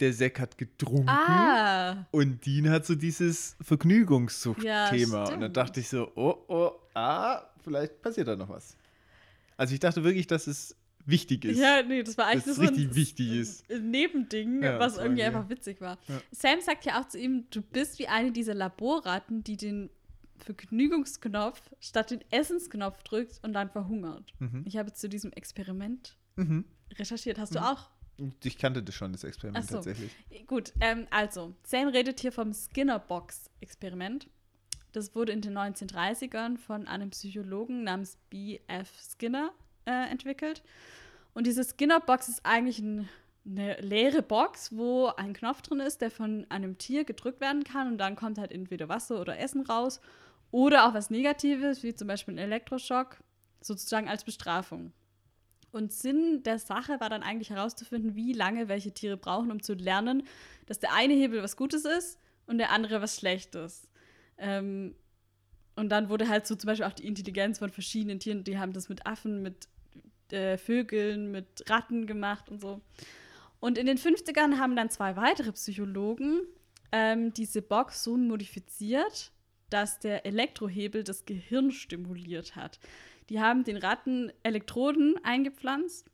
der 0.00 0.12
Zack 0.12 0.40
hat 0.40 0.58
getrunken 0.58 1.08
Ah, 1.08 2.06
und 2.10 2.44
Dean 2.44 2.68
hat 2.68 2.84
so 2.84 2.94
dieses 2.94 3.56
Vergnügungssucht-Thema. 3.62 5.28
Ja, 5.28 5.34
und 5.34 5.40
dann 5.40 5.52
dachte 5.52 5.80
ich 5.80 5.88
so, 5.88 6.10
oh, 6.14 6.36
oh, 6.48 6.72
ah, 6.94 7.42
vielleicht 7.62 8.02
passiert 8.02 8.28
da 8.28 8.36
noch 8.36 8.48
was. 8.48 8.76
Also 9.56 9.74
ich 9.74 9.80
dachte 9.80 10.02
wirklich, 10.04 10.26
dass 10.26 10.46
es 10.46 10.76
wichtig 11.06 11.44
ist. 11.44 11.58
ja, 11.58 11.82
nee, 11.82 12.02
das 12.02 12.16
war 12.18 12.26
eigentlich 12.26 12.46
es 12.46 12.56
so 12.56 12.62
ein, 12.62 12.68
richtig 12.68 12.94
wichtig 12.94 13.30
ist. 13.32 13.70
ein 13.70 13.90
Nebending, 13.90 14.62
Ja, 14.62 14.78
was 14.78 14.94
das 14.94 15.02
irgendwie 15.04 15.22
einfach 15.24 15.48
witzig 15.48 15.80
war. 15.80 15.98
Ja. 16.08 16.20
Sam 16.30 16.60
sagt 16.60 16.84
ja 16.84 17.00
auch 17.00 17.08
zu 17.08 17.18
ihm, 17.18 17.46
du 17.50 17.60
bist 17.62 17.98
wie 17.98 18.08
eine 18.08 18.32
dieser 18.32 18.54
Laborratten, 18.54 19.42
die 19.44 19.56
den 19.56 19.90
Vergnügungsknopf 20.38 21.60
statt 21.80 22.10
den 22.10 22.20
Essensknopf 22.30 23.02
drückt 23.02 23.40
und 23.42 23.52
dann 23.52 23.70
verhungert. 23.70 24.32
Mhm. 24.38 24.62
Ich 24.66 24.76
habe 24.76 24.92
zu 24.92 25.08
diesem 25.08 25.32
Experiment 25.32 26.16
Mhm. 26.36 26.64
recherchiert. 26.94 27.38
Hast 27.38 27.54
du 27.54 27.58
Mhm. 27.60 27.64
auch? 27.66 27.90
Ich 28.44 28.58
kannte 28.58 28.82
das 28.82 28.94
schon, 28.94 29.12
das 29.12 29.24
Experiment 29.24 29.66
so. 29.66 29.76
tatsächlich. 29.76 30.12
Gut, 30.46 30.72
ähm, 30.80 31.06
also, 31.10 31.54
Sam 31.64 31.88
redet 31.88 32.20
hier 32.20 32.30
vom 32.32 32.52
Skinner-Box-Experiment. 32.52 34.28
Das 34.92 35.14
wurde 35.14 35.32
in 35.32 35.40
den 35.40 35.54
1930ern 35.56 36.58
von 36.58 36.86
einem 36.86 37.10
Psychologen 37.10 37.82
namens 37.84 38.18
B.F. 38.30 38.90
Skinner 39.00 39.52
äh, 39.86 40.10
entwickelt. 40.10 40.62
Und 41.34 41.46
diese 41.46 41.64
Skinner-Box 41.64 42.28
ist 42.28 42.44
eigentlich 42.44 42.78
ein, 42.78 43.08
eine 43.46 43.80
leere 43.80 44.22
Box, 44.22 44.76
wo 44.76 45.06
ein 45.06 45.32
Knopf 45.32 45.62
drin 45.62 45.80
ist, 45.80 46.00
der 46.00 46.10
von 46.10 46.46
einem 46.50 46.78
Tier 46.78 47.04
gedrückt 47.04 47.40
werden 47.40 47.64
kann 47.64 47.88
und 47.88 47.98
dann 47.98 48.16
kommt 48.16 48.38
halt 48.38 48.52
entweder 48.52 48.88
Wasser 48.88 49.20
oder 49.20 49.38
Essen 49.38 49.62
raus 49.62 50.00
oder 50.50 50.86
auch 50.86 50.94
was 50.94 51.10
Negatives, 51.10 51.82
wie 51.82 51.94
zum 51.94 52.08
Beispiel 52.08 52.34
ein 52.34 52.38
Elektroschock, 52.38 53.18
sozusagen 53.60 54.08
als 54.08 54.24
Bestrafung. 54.24 54.92
Und 55.72 55.92
Sinn 55.92 56.42
der 56.42 56.58
Sache 56.58 57.00
war 57.00 57.08
dann 57.08 57.22
eigentlich 57.22 57.48
herauszufinden, 57.48 58.14
wie 58.14 58.34
lange 58.34 58.68
welche 58.68 58.92
Tiere 58.92 59.16
brauchen, 59.16 59.50
um 59.50 59.62
zu 59.62 59.72
lernen, 59.72 60.24
dass 60.66 60.78
der 60.78 60.92
eine 60.92 61.14
Hebel 61.14 61.42
was 61.42 61.56
Gutes 61.56 61.86
ist 61.86 62.18
und 62.46 62.58
der 62.58 62.70
andere 62.70 63.00
was 63.00 63.16
Schlechtes. 63.16 63.88
Ähm, 64.36 64.94
und 65.76 65.88
dann 65.88 66.08
wurde 66.08 66.28
halt 66.28 66.46
so 66.46 66.54
zum 66.54 66.68
Beispiel 66.68 66.86
auch 66.86 66.92
die 66.92 67.06
Intelligenz 67.06 67.58
von 67.58 67.70
verschiedenen 67.70 68.20
Tieren, 68.20 68.44
die 68.44 68.58
haben 68.58 68.72
das 68.72 68.88
mit 68.88 69.06
Affen, 69.06 69.42
mit 69.42 69.68
äh, 70.30 70.56
Vögeln, 70.56 71.30
mit 71.30 71.64
Ratten 71.68 72.06
gemacht 72.06 72.48
und 72.50 72.60
so. 72.60 72.80
Und 73.60 73.78
in 73.78 73.86
den 73.86 73.98
50ern 73.98 74.58
haben 74.58 74.76
dann 74.76 74.90
zwei 74.90 75.16
weitere 75.16 75.52
Psychologen 75.52 76.40
ähm, 76.90 77.32
diese 77.32 77.62
Box 77.62 78.04
so 78.04 78.16
modifiziert, 78.16 79.32
dass 79.70 79.98
der 79.98 80.26
Elektrohebel 80.26 81.04
das 81.04 81.24
Gehirn 81.24 81.70
stimuliert 81.70 82.56
hat. 82.56 82.78
Die 83.30 83.40
haben 83.40 83.64
den 83.64 83.78
Ratten 83.78 84.32
Elektroden 84.42 85.16
eingepflanzt 85.24 86.10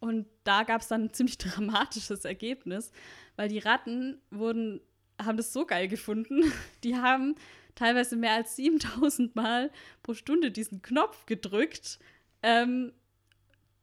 und 0.00 0.26
da 0.44 0.62
gab 0.64 0.82
es 0.82 0.88
dann 0.88 1.04
ein 1.04 1.12
ziemlich 1.12 1.38
dramatisches 1.38 2.24
Ergebnis, 2.24 2.92
weil 3.36 3.48
die 3.48 3.58
Ratten 3.58 4.20
wurden, 4.30 4.80
haben 5.20 5.36
das 5.36 5.52
so 5.52 5.64
geil 5.64 5.88
gefunden, 5.88 6.42
die 6.84 6.96
haben 6.96 7.34
teilweise 7.76 8.16
mehr 8.16 8.32
als 8.32 8.56
7000 8.56 9.36
Mal 9.36 9.70
pro 10.02 10.14
Stunde 10.14 10.50
diesen 10.50 10.82
Knopf 10.82 11.26
gedrückt, 11.26 12.00
ähm, 12.42 12.92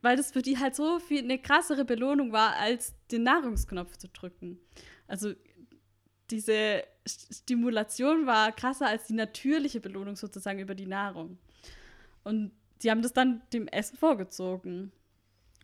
weil 0.01 0.17
das 0.17 0.31
für 0.33 0.41
die 0.41 0.57
halt 0.59 0.75
so 0.75 0.99
viel 0.99 1.23
eine 1.23 1.39
krassere 1.39 1.85
Belohnung 1.85 2.33
war, 2.33 2.57
als 2.57 2.93
den 3.11 3.23
Nahrungsknopf 3.23 3.95
zu 3.95 4.09
drücken. 4.09 4.59
Also 5.07 5.33
diese 6.29 6.83
St- 7.07 7.33
Stimulation 7.37 8.25
war 8.25 8.51
krasser 8.51 8.87
als 8.87 9.05
die 9.07 9.13
natürliche 9.13 9.79
Belohnung 9.79 10.17
sozusagen 10.17 10.59
über 10.59 10.75
die 10.75 10.87
Nahrung. 10.87 11.37
Und 12.23 12.51
die 12.81 12.91
haben 12.91 13.01
das 13.01 13.13
dann 13.13 13.41
dem 13.53 13.67
Essen 13.67 13.97
vorgezogen. 13.97 14.91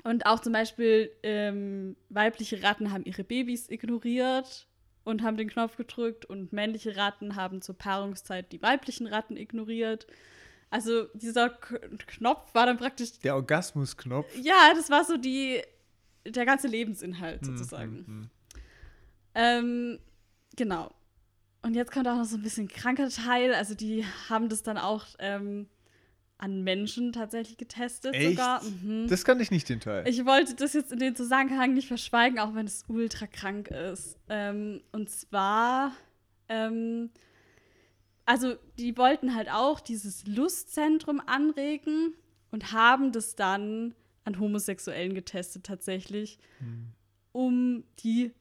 Und 0.03 0.25
auch 0.25 0.39
zum 0.39 0.53
Beispiel 0.53 1.11
ähm, 1.23 1.97
weibliche 2.07 2.63
Ratten 2.63 2.93
haben 2.93 3.03
ihre 3.03 3.25
Babys 3.25 3.69
ignoriert 3.69 4.67
und 5.09 5.23
haben 5.23 5.37
den 5.37 5.49
Knopf 5.49 5.75
gedrückt 5.75 6.25
und 6.25 6.53
männliche 6.53 6.95
Ratten 6.95 7.35
haben 7.35 7.61
zur 7.61 7.77
Paarungszeit 7.77 8.51
die 8.51 8.61
weiblichen 8.61 9.07
Ratten 9.07 9.35
ignoriert. 9.37 10.07
Also 10.69 11.05
dieser 11.15 11.49
K 11.49 11.77
Knopf 12.07 12.53
war 12.53 12.65
dann 12.67 12.77
praktisch, 12.77 13.19
Der 13.19 13.35
Orgasmusknopf. 13.35 14.27
ja, 14.41 14.71
das 14.75 14.89
war 14.89 15.03
so 15.03 15.17
die, 15.17 15.61
der 16.25 16.45
ganze 16.45 16.67
Lebensinhalt 16.67 17.41
Hm, 17.41 17.57
sozusagen. 17.57 17.91
hm, 17.97 18.05
hm. 18.05 18.29
Ähm, 19.35 19.99
genau. 20.55 20.91
Und 21.61 21.75
jetzt 21.75 21.91
kommt 21.91 22.07
auch 22.07 22.15
noch 22.15 22.25
so 22.25 22.37
ein 22.37 22.41
bisschen 22.43 22.67
kranker 22.67 23.09
Teil. 23.09 23.53
Also 23.53 23.73
die 23.75 24.05
haben 24.29 24.47
das 24.49 24.63
dann 24.63 24.77
auch 24.77 25.05
ähm, 25.19 25.67
an 26.39 26.63
Menschen 26.63 27.11
tatsächlich 27.13 27.57
getestet 27.57 28.15
Echt? 28.15 28.29
sogar. 28.31 28.63
Mhm. 28.63 29.07
Das 29.07 29.23
kann 29.25 29.39
ich 29.39 29.51
nicht 29.51 29.67
den 29.69 29.79
Teil. 29.81 30.07
Ich 30.07 30.25
wollte 30.25 30.55
das 30.55 30.73
jetzt 30.73 30.91
in 30.91 30.99
den 30.99 31.15
Zusammenhang 31.15 31.73
nicht 31.73 31.87
verschweigen, 31.87 32.39
auch 32.39 32.55
wenn 32.55 32.65
es 32.65 32.85
ultra 32.87 33.27
krank 33.27 33.67
ist. 33.69 34.17
Ähm, 34.29 34.81
und 34.91 35.09
zwar, 35.09 35.91
ähm, 36.47 37.11
also 38.25 38.55
die 38.77 38.97
wollten 38.97 39.35
halt 39.35 39.49
auch 39.51 39.79
dieses 39.79 40.25
Lustzentrum 40.27 41.21
anregen 41.25 42.13
und 42.51 42.71
haben 42.71 43.11
das 43.11 43.35
dann 43.35 43.93
an 44.23 44.39
Homosexuellen 44.39 45.13
getestet 45.13 45.65
tatsächlich, 45.65 46.39
Hm. 46.59 46.87
um 47.31 47.83
die 47.99 48.31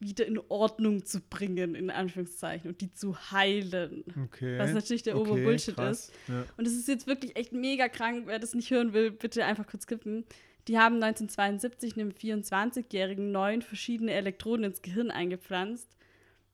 wieder 0.00 0.26
in 0.26 0.38
Ordnung 0.48 1.04
zu 1.04 1.20
bringen, 1.20 1.74
in 1.74 1.90
Anführungszeichen, 1.90 2.70
und 2.70 2.80
die 2.80 2.92
zu 2.92 3.16
heilen. 3.32 4.04
Okay. 4.26 4.58
Was 4.58 4.72
natürlich 4.72 5.02
der 5.02 5.16
okay, 5.16 5.30
Oberbullshit 5.30 5.74
krass. 5.74 6.08
ist. 6.08 6.12
Ja. 6.28 6.44
Und 6.56 6.66
es 6.66 6.74
ist 6.74 6.88
jetzt 6.88 7.06
wirklich 7.06 7.36
echt 7.36 7.52
mega 7.52 7.88
krank. 7.88 8.24
Wer 8.26 8.38
das 8.38 8.54
nicht 8.54 8.70
hören 8.70 8.92
will, 8.92 9.10
bitte 9.10 9.44
einfach 9.44 9.66
kurz 9.66 9.84
skippen. 9.84 10.24
Die 10.68 10.78
haben 10.78 10.96
1972 10.96 11.94
einem 11.94 12.10
24-Jährigen 12.10 13.32
neun 13.32 13.62
verschiedene 13.62 14.12
Elektroden 14.12 14.64
ins 14.64 14.82
Gehirn 14.82 15.10
eingepflanzt. 15.10 15.88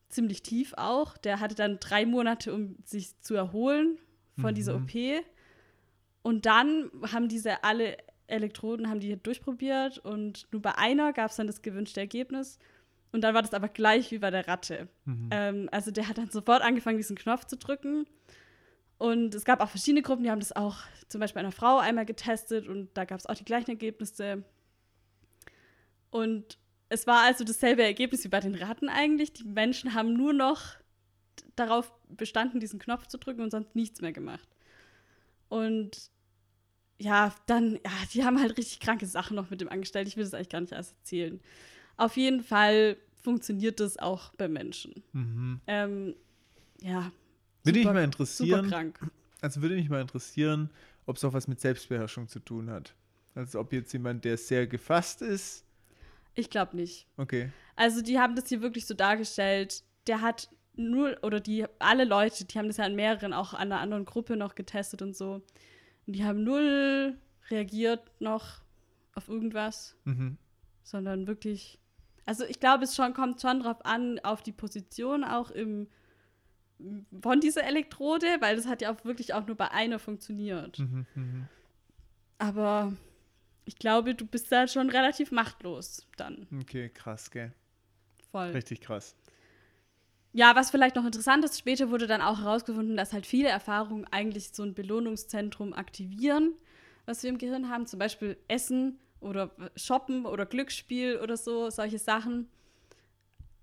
Ziemlich 0.09 0.41
tief 0.41 0.73
auch. 0.77 1.17
Der 1.17 1.39
hatte 1.39 1.55
dann 1.55 1.79
drei 1.79 2.05
Monate, 2.05 2.53
um 2.53 2.77
sich 2.85 3.19
zu 3.21 3.35
erholen 3.35 3.97
von 4.39 4.55
dieser 4.55 4.79
Mhm. 4.79 4.85
OP. 4.85 5.25
Und 6.21 6.45
dann 6.45 6.89
haben 7.11 7.27
diese 7.27 7.63
alle 7.63 7.97
Elektroden 8.27 8.89
haben 8.89 8.99
die 8.99 9.15
durchprobiert 9.21 9.99
und 9.99 10.47
nur 10.51 10.61
bei 10.61 10.75
einer 10.77 11.13
gab 11.13 11.29
es 11.29 11.37
dann 11.37 11.47
das 11.47 11.61
gewünschte 11.61 11.99
Ergebnis. 11.99 12.57
Und 13.15 13.21
dann 13.21 13.33
war 13.33 13.41
das 13.41 13.53
aber 13.53 13.69
gleich 13.69 14.11
wie 14.11 14.17
bei 14.19 14.29
der 14.29 14.45
Ratte. 14.45 14.89
Mhm. 15.05 15.29
Ähm, 15.31 15.69
also 15.71 15.89
der 15.89 16.09
hat 16.09 16.17
dann 16.17 16.31
sofort 16.31 16.61
angefangen, 16.61 16.97
diesen 16.97 17.15
Knopf 17.15 17.45
zu 17.45 17.55
drücken. 17.55 18.05
Und 18.97 19.33
es 19.33 19.45
gab 19.45 19.61
auch 19.61 19.69
verschiedene 19.69 20.01
Gruppen, 20.01 20.25
die 20.25 20.31
haben 20.31 20.41
das 20.41 20.53
auch 20.53 20.79
zum 21.07 21.21
Beispiel 21.21 21.39
einer 21.39 21.53
Frau 21.53 21.77
einmal 21.77 22.05
getestet 22.05 22.67
und 22.67 22.89
da 22.93 23.05
gab 23.05 23.17
es 23.17 23.25
auch 23.25 23.35
die 23.35 23.45
gleichen 23.45 23.69
Ergebnisse. 23.69 24.43
Und 26.09 26.57
es 26.89 27.07
war 27.07 27.21
also 27.21 27.45
dasselbe 27.45 27.83
Ergebnis 27.83 28.25
wie 28.25 28.27
bei 28.27 28.41
den 28.41 28.53
Ratten 28.53 28.89
eigentlich. 28.89 29.31
Die 29.31 29.45
Menschen 29.45 29.93
haben 29.93 30.11
nur 30.11 30.33
noch 30.33 30.75
darauf 31.55 31.93
bestanden, 32.09 32.59
diesen 32.59 32.79
Knopf 32.79 33.07
zu 33.07 33.17
drücken 33.17 33.39
und 33.39 33.51
sonst 33.51 33.75
nichts 33.75 34.01
mehr 34.01 34.11
gemacht. 34.11 34.49
Und 35.47 36.11
ja, 36.97 37.33
dann, 37.45 37.75
ja, 37.75 37.91
die 38.13 38.25
haben 38.25 38.41
halt 38.41 38.57
richtig 38.57 38.81
kranke 38.81 39.05
Sachen 39.05 39.37
noch 39.37 39.49
mit 39.49 39.61
dem 39.61 39.69
angestellt. 39.69 40.09
Ich 40.09 40.17
will 40.17 40.25
das 40.25 40.33
eigentlich 40.33 40.49
gar 40.49 40.59
nicht 40.59 40.73
alles 40.73 40.91
erzählen. 40.91 41.39
Auf 41.97 42.17
jeden 42.17 42.43
Fall 42.43 42.97
funktioniert 43.25 43.79
das 43.81 43.97
auch 43.97 44.33
bei 44.35 44.47
Menschen. 44.47 45.03
Mhm. 45.11 45.59
Ähm, 45.67 46.15
ja. 46.81 47.11
Würde 47.63 47.79
mich 47.79 47.83
super- 47.87 47.93
mal 47.93 47.99
Super 47.99 48.03
interessieren, 48.03 48.69
krank. 48.69 48.99
also 49.41 49.61
würde 49.61 49.75
mich 49.75 49.89
mal 49.89 49.99
interessieren, 50.01 50.69
ob 51.05 51.17
es 51.17 51.23
auch 51.25 51.33
was 51.33 51.47
mit 51.47 51.59
Selbstbeherrschung 51.59 52.27
zu 52.29 52.39
tun 52.39 52.69
hat. 52.69 52.93
Also 53.33 53.59
ob 53.59 53.73
jetzt 53.73 53.91
jemand, 53.91 54.23
der 54.23 54.37
sehr 54.37 54.65
gefasst 54.67 55.21
ist, 55.21 55.65
Ich 56.35 56.49
glaube 56.49 56.75
nicht. 56.77 57.07
okay. 57.17 57.51
Also 57.75 58.01
die 58.01 58.19
haben 58.19 58.35
das 58.35 58.47
hier 58.47 58.61
wirklich 58.61 58.85
so 58.85 58.93
dargestellt. 58.93 59.83
Der 60.07 60.21
hat 60.21 60.49
nur, 60.75 61.17
oder 61.23 61.39
die, 61.39 61.65
alle 61.79 62.05
Leute, 62.05 62.45
die 62.45 62.57
haben 62.57 62.67
das 62.67 62.77
ja 62.77 62.85
an 62.85 62.95
mehreren, 62.95 63.33
auch 63.33 63.53
an 63.53 63.71
einer 63.71 63.79
anderen 63.81 64.05
Gruppe 64.05 64.37
noch 64.37 64.55
getestet 64.55 65.01
und 65.01 65.15
so. 65.15 65.41
Und 66.05 66.15
die 66.15 66.23
haben 66.23 66.43
null 66.43 67.17
reagiert 67.49 68.01
noch 68.21 68.61
auf 69.13 69.27
irgendwas, 69.29 69.95
Mhm. 70.05 70.37
sondern 70.83 71.25
wirklich. 71.27 71.79
Also 72.25 72.43
ich 72.45 72.59
glaube, 72.59 72.83
es 72.83 72.95
schon, 72.95 73.13
kommt 73.13 73.41
schon 73.41 73.59
drauf 73.59 73.85
an, 73.85 74.19
auf 74.23 74.41
die 74.41 74.51
Position 74.51 75.23
auch 75.23 75.51
im 75.51 75.87
von 77.21 77.39
dieser 77.39 77.63
Elektrode, 77.63 78.27
weil 78.41 78.57
das 78.57 78.67
hat 78.67 78.81
ja 78.81 78.93
auch 78.93 79.05
wirklich 79.05 79.33
auch 79.33 79.47
nur 79.47 79.55
bei 79.55 79.71
einer 79.71 79.99
funktioniert. 79.99 80.79
Mhm. 80.79 81.05
Mhm. 81.15 81.47
Aber 82.37 82.91
ich 83.65 83.77
glaube, 83.77 84.13
du 84.13 84.25
bist 84.25 84.51
da 84.51 84.67
schon 84.67 84.89
relativ 84.89 85.31
machtlos 85.31 86.05
dann. 86.17 86.47
Okay, 86.61 86.89
krass, 86.89 87.31
gell. 87.31 87.53
Voll. 88.31 88.49
Richtig 88.49 88.81
krass. 88.81 89.15
Ja, 90.33 90.53
was 90.55 90.69
vielleicht 90.69 90.97
noch 90.97 91.05
interessant 91.05 91.45
ist, 91.45 91.57
später 91.57 91.89
wurde 91.89 92.07
dann 92.07 92.21
auch 92.21 92.39
herausgefunden, 92.39 92.97
dass 92.97 93.13
halt 93.13 93.25
viele 93.25 93.47
Erfahrungen 93.47 94.05
eigentlich 94.11 94.49
so 94.49 94.63
ein 94.63 94.73
Belohnungszentrum 94.73 95.73
aktivieren, 95.73 96.53
was 97.05 97.23
wir 97.23 97.29
im 97.29 97.37
Gehirn 97.37 97.69
haben. 97.69 97.87
Zum 97.87 97.99
Beispiel 97.99 98.37
Essen 98.49 98.99
oder 99.19 99.51
Shoppen 99.75 100.25
oder 100.25 100.45
Glücksspiel 100.45 101.19
oder 101.21 101.37
so, 101.37 101.69
solche 101.69 101.99
Sachen. 101.99 102.47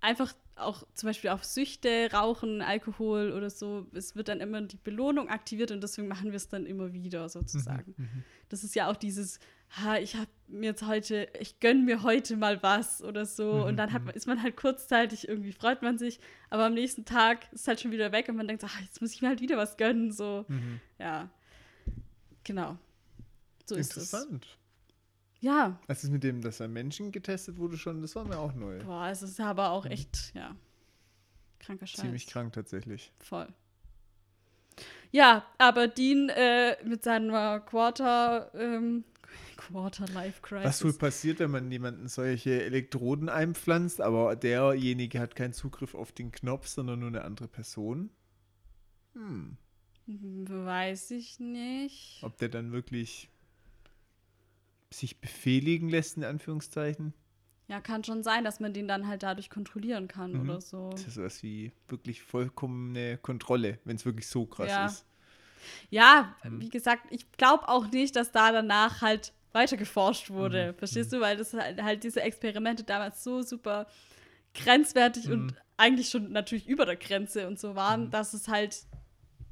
Einfach 0.01 0.33
auch 0.55 0.83
zum 0.93 1.07
Beispiel 1.07 1.29
auf 1.31 1.43
Süchte, 1.43 2.09
Rauchen, 2.13 2.61
Alkohol 2.61 3.31
oder 3.31 3.49
so, 3.49 3.87
es 3.93 4.15
wird 4.15 4.27
dann 4.27 4.39
immer 4.41 4.61
die 4.61 4.75
Belohnung 4.77 5.29
aktiviert 5.29 5.71
und 5.71 5.81
deswegen 5.81 6.07
machen 6.07 6.31
wir 6.31 6.35
es 6.35 6.47
dann 6.49 6.65
immer 6.65 6.93
wieder 6.93 7.27
sozusagen. 7.29 7.95
Mhm, 7.97 8.23
Das 8.49 8.63
ist 8.63 8.75
ja 8.75 8.91
auch 8.91 8.95
dieses, 8.97 9.39
ha, 9.81 9.97
ich 9.97 10.15
habe 10.15 10.27
mir 10.47 10.67
jetzt 10.71 10.85
heute, 10.85 11.27
ich 11.39 11.59
gönne 11.59 11.81
mir 11.81 12.03
heute 12.03 12.35
mal 12.37 12.61
was 12.61 13.01
oder 13.01 13.25
so 13.25 13.45
Mhm, 13.45 13.63
und 13.63 13.75
dann 13.77 13.93
hat, 13.93 14.05
man- 14.05 14.13
ist 14.13 14.27
man 14.27 14.43
halt 14.43 14.55
kurzzeitig, 14.57 15.27
irgendwie 15.27 15.53
freut 15.53 15.81
man 15.81 15.97
sich, 15.97 16.19
aber 16.51 16.65
am 16.65 16.73
nächsten 16.75 17.05
Tag 17.05 17.51
ist 17.51 17.61
es 17.61 17.67
halt 17.67 17.79
schon 17.81 17.91
wieder 17.91 18.11
weg 18.11 18.27
und 18.29 18.35
man 18.35 18.47
denkt, 18.47 18.63
ach, 18.63 18.79
jetzt 18.81 19.01
muss 19.01 19.13
ich 19.13 19.21
mir 19.23 19.29
halt 19.29 19.41
wieder 19.41 19.57
was 19.57 19.77
gönnen, 19.77 20.11
so, 20.11 20.45
Mhm. 20.49 20.79
ja. 20.99 21.29
Genau. 22.43 22.77
So 23.65 23.75
ist 23.75 23.95
es. 23.97 24.11
Interessant. 24.13 24.57
Ja, 25.43 25.77
ist 25.89 26.09
mit 26.09 26.23
dem, 26.23 26.41
dass 26.41 26.61
er 26.61 26.69
Menschen 26.69 27.11
getestet 27.11 27.57
wurde 27.57 27.77
schon? 27.77 28.01
Das 28.01 28.15
war 28.15 28.23
mir 28.23 28.39
auch 28.39 28.53
neu. 28.53 28.81
boah, 28.81 29.09
es 29.09 29.21
ist 29.21 29.41
aber 29.41 29.71
auch 29.71 29.85
echt, 29.85 30.33
ja, 30.33 30.55
kranker 31.59 31.85
Scheiß. 31.85 31.97
Mhm. 31.97 32.01
Ziemlich 32.03 32.27
krank 32.27 32.53
tatsächlich. 32.53 33.11
Voll. 33.19 33.49
Ja, 35.11 35.45
aber 35.57 35.89
Dean 35.89 36.29
äh, 36.29 36.77
mit 36.85 37.03
seiner 37.03 37.59
Quarter, 37.59 38.51
ähm, 38.55 39.03
Quarter 39.57 40.07
Life 40.13 40.39
Crisis. 40.41 40.65
Was 40.65 40.83
wohl 40.85 40.93
passiert, 40.93 41.39
wenn 41.39 41.51
man 41.51 41.69
jemanden 41.69 42.07
solche 42.07 42.63
Elektroden 42.63 43.27
einpflanzt, 43.27 43.99
aber 43.99 44.37
derjenige 44.37 45.19
hat 45.19 45.35
keinen 45.35 45.51
Zugriff 45.51 45.93
auf 45.93 46.13
den 46.13 46.31
Knopf, 46.31 46.67
sondern 46.67 46.99
nur 46.99 47.09
eine 47.09 47.25
andere 47.25 47.49
Person? 47.49 48.11
Hm. 49.11 49.57
Weiß 50.07 51.11
ich 51.11 51.41
nicht. 51.41 52.19
Ob 52.23 52.37
der 52.37 52.47
dann 52.47 52.71
wirklich 52.71 53.29
sich 54.93 55.19
befehligen 55.19 55.89
lässt, 55.89 56.17
in 56.17 56.23
Anführungszeichen? 56.23 57.13
Ja, 57.67 57.79
kann 57.81 58.03
schon 58.03 58.23
sein, 58.23 58.43
dass 58.43 58.59
man 58.59 58.73
den 58.73 58.87
dann 58.87 59.07
halt 59.07 59.23
dadurch 59.23 59.49
kontrollieren 59.49 60.07
kann 60.07 60.33
Mhm. 60.33 60.41
oder 60.41 60.61
so. 60.61 60.89
Das 60.91 61.07
ist 61.07 61.15
sowas 61.15 61.41
wie 61.43 61.71
wirklich 61.87 62.21
vollkommene 62.21 63.17
Kontrolle, 63.17 63.79
wenn 63.85 63.95
es 63.95 64.05
wirklich 64.05 64.27
so 64.27 64.45
krass 64.45 64.69
Ja. 64.69 64.85
ist. 64.85 65.05
Ja, 65.89 66.35
Mhm. 66.43 66.59
wie 66.61 66.69
gesagt, 66.69 67.05
ich 67.09 67.31
glaube 67.33 67.67
auch 67.69 67.89
nicht, 67.89 68.15
dass 68.15 68.31
da 68.31 68.51
danach 68.51 69.01
halt 69.01 69.33
weiter 69.53 69.77
geforscht 69.77 70.29
wurde. 70.29 70.73
Mhm. 70.73 70.77
Verstehst 70.77 71.13
du? 71.13 71.21
Weil 71.21 71.37
das 71.37 71.53
halt, 71.53 71.81
halt 71.81 72.03
diese 72.03 72.21
Experimente 72.21 72.83
damals 72.83 73.23
so 73.23 73.41
super 73.41 73.87
grenzwertig 74.53 75.27
Mhm. 75.27 75.31
und 75.33 75.55
eigentlich 75.77 76.09
schon 76.09 76.31
natürlich 76.31 76.67
über 76.67 76.85
der 76.85 76.95
Grenze 76.97 77.47
und 77.47 77.59
so 77.59 77.75
waren, 77.75 78.05
Mhm. 78.05 78.11
dass 78.11 78.33
es 78.33 78.47
halt 78.47 78.85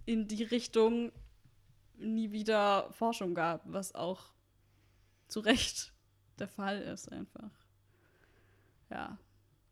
in 0.05 0.27
die 0.27 0.43
Richtung 0.43 1.11
nie 1.97 2.31
wieder 2.31 2.91
Forschung 2.91 3.33
gab, 3.35 3.61
was 3.65 3.95
auch 3.95 4.33
zu 5.31 5.39
Recht 5.39 5.93
der 6.39 6.47
Fall 6.47 6.81
ist 6.81 7.11
einfach. 7.11 7.49
Ja. 8.89 9.17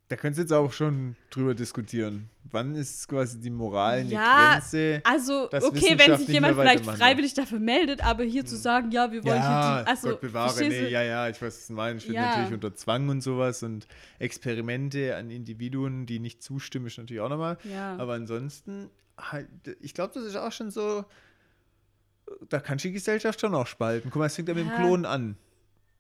Da 0.08 0.16
könntest 0.16 0.38
du 0.40 0.42
jetzt 0.42 0.54
auch 0.54 0.72
schon 0.72 1.16
drüber 1.30 1.54
diskutieren. 1.54 2.32
Wann 2.46 2.74
ist 2.74 3.08
quasi 3.08 3.40
die 3.40 3.52
Moral 3.52 4.00
eine 4.00 4.10
Ja, 4.10 4.54
Grenze? 4.54 5.02
Also, 5.04 5.52
okay, 5.52 6.00
wenn 6.00 6.18
sich 6.18 6.30
jemand 6.30 6.56
vielleicht 6.56 6.84
freiwillig 6.84 7.36
dafür 7.36 7.60
meldet, 7.60 8.04
aber 8.04 8.24
hier 8.24 8.44
zu 8.44 8.56
sagen, 8.56 8.90
ja, 8.92 9.12
wir 9.12 9.24
wollen 9.24 9.36
Ja, 9.36 9.76
hier 9.76 9.84
die. 9.84 9.90
Also, 9.90 10.10
Gott 10.10 10.22
bewahre, 10.22 10.68
nee, 10.68 10.88
ja, 10.88 11.04
ja, 11.04 11.30
ich 11.30 11.40
weiß, 11.40 11.56
was 11.60 11.68
du 11.68 11.74
meinst. 11.74 12.06
Steht 12.06 12.16
Ja. 12.16 12.30
natürlich 12.30 12.54
unter 12.54 12.74
Zwang 12.74 13.10
und 13.10 13.22
sowas 13.22 13.62
und 13.62 13.88
Experimente 14.18 15.16
an 15.16 15.30
Individuen, 15.30 16.08
die 16.08 16.20
nicht 16.20 16.42
zustimmen, 16.42 16.88
ist 16.88 16.98
natürlich 16.98 17.22
auch 17.22 17.30
nochmal. 17.30 17.60
Ja. 17.66 17.96
Aber 17.98 18.14
ansonsten, 18.14 18.90
halt, 19.16 19.48
ich 19.80 19.94
glaube, 19.94 20.14
das 20.16 20.24
ist 20.24 20.38
auch 20.38 20.52
schon 20.52 20.72
so, 20.72 21.06
da 22.48 22.60
kann 22.60 22.80
die 22.80 22.92
Gesellschaft 22.92 23.42
schon 23.42 23.54
auch 23.54 23.68
spalten. 23.68 24.10
Guck 24.10 24.22
mal, 24.22 24.26
es 24.26 24.36
fängt 24.36 24.48
ja 24.48 24.56
mit 24.56 24.64
dem 24.64 24.70
Ja. 24.70 24.76
Klonen 24.78 25.06
an. 25.06 25.38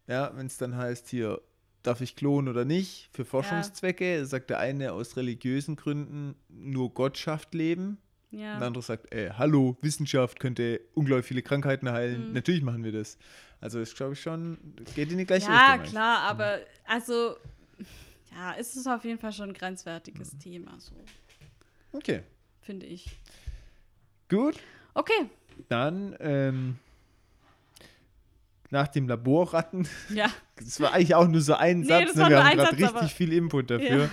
Ja, 0.09 0.31
wenn 0.35 0.47
es 0.47 0.57
dann 0.57 0.75
heißt, 0.75 1.07
hier, 1.09 1.39
darf 1.83 2.01
ich 2.01 2.15
klonen 2.15 2.49
oder 2.49 2.65
nicht, 2.65 3.09
für 3.13 3.23
Forschungszwecke, 3.25 4.25
sagt 4.25 4.49
der 4.49 4.57
eine 4.59 4.91
aus 4.91 5.15
religiösen 5.15 5.75
Gründen, 5.75 6.35
nur 6.49 6.91
Gott 6.93 7.17
schafft 7.17 7.53
Leben. 7.53 7.99
ja. 8.31 8.55
Ein 8.55 8.63
anderer 8.63 8.81
sagt, 8.81 9.13
ey, 9.13 9.29
hallo, 9.37 9.77
Wissenschaft 9.81 10.39
könnte 10.39 10.81
unglaublich 10.95 11.27
viele 11.27 11.43
Krankheiten 11.43 11.89
heilen. 11.91 12.27
Mhm. 12.29 12.33
Natürlich 12.33 12.63
machen 12.63 12.83
wir 12.83 12.91
das. 12.91 13.17
Also 13.61 13.79
ist, 13.79 13.95
glaube 13.95 14.13
ich, 14.13 14.21
schon, 14.21 14.57
geht 14.95 15.11
in 15.11 15.19
die 15.19 15.25
gleiche 15.25 15.51
Ja, 15.51 15.73
Richtung. 15.73 15.89
klar, 15.91 16.19
aber 16.21 16.59
also, 16.85 17.37
ja, 18.31 18.55
es 18.57 18.75
ist 18.75 18.87
auf 18.87 19.03
jeden 19.05 19.19
Fall 19.19 19.31
schon 19.31 19.49
ein 19.49 19.53
grenzwertiges 19.53 20.33
Mhm. 20.33 20.39
Thema, 20.39 20.79
so, 20.79 20.95
Okay, 21.91 22.23
finde 22.61 22.87
ich. 22.87 23.05
gut. 24.29 24.55
Okay, 24.95 25.29
Dann 25.69 26.15
ähm, 26.19 26.79
nach 28.71 28.87
dem 28.87 29.07
Laborratten, 29.07 29.87
ja. 30.13 30.29
das 30.57 30.79
war 30.79 30.93
eigentlich 30.93 31.15
auch 31.15 31.27
nur 31.27 31.41
so 31.41 31.55
ein 31.55 31.79
Nee, 31.81 31.87
Satz, 31.87 32.05
das 32.07 32.15
ne? 32.15 32.21
war 32.23 32.29
wir 32.29 32.43
haben 32.43 32.57
gerade 32.57 32.71
richtig 32.77 32.87
aber- 32.95 33.07
viel 33.07 33.33
Input 33.33 33.71
dafür. 33.71 34.09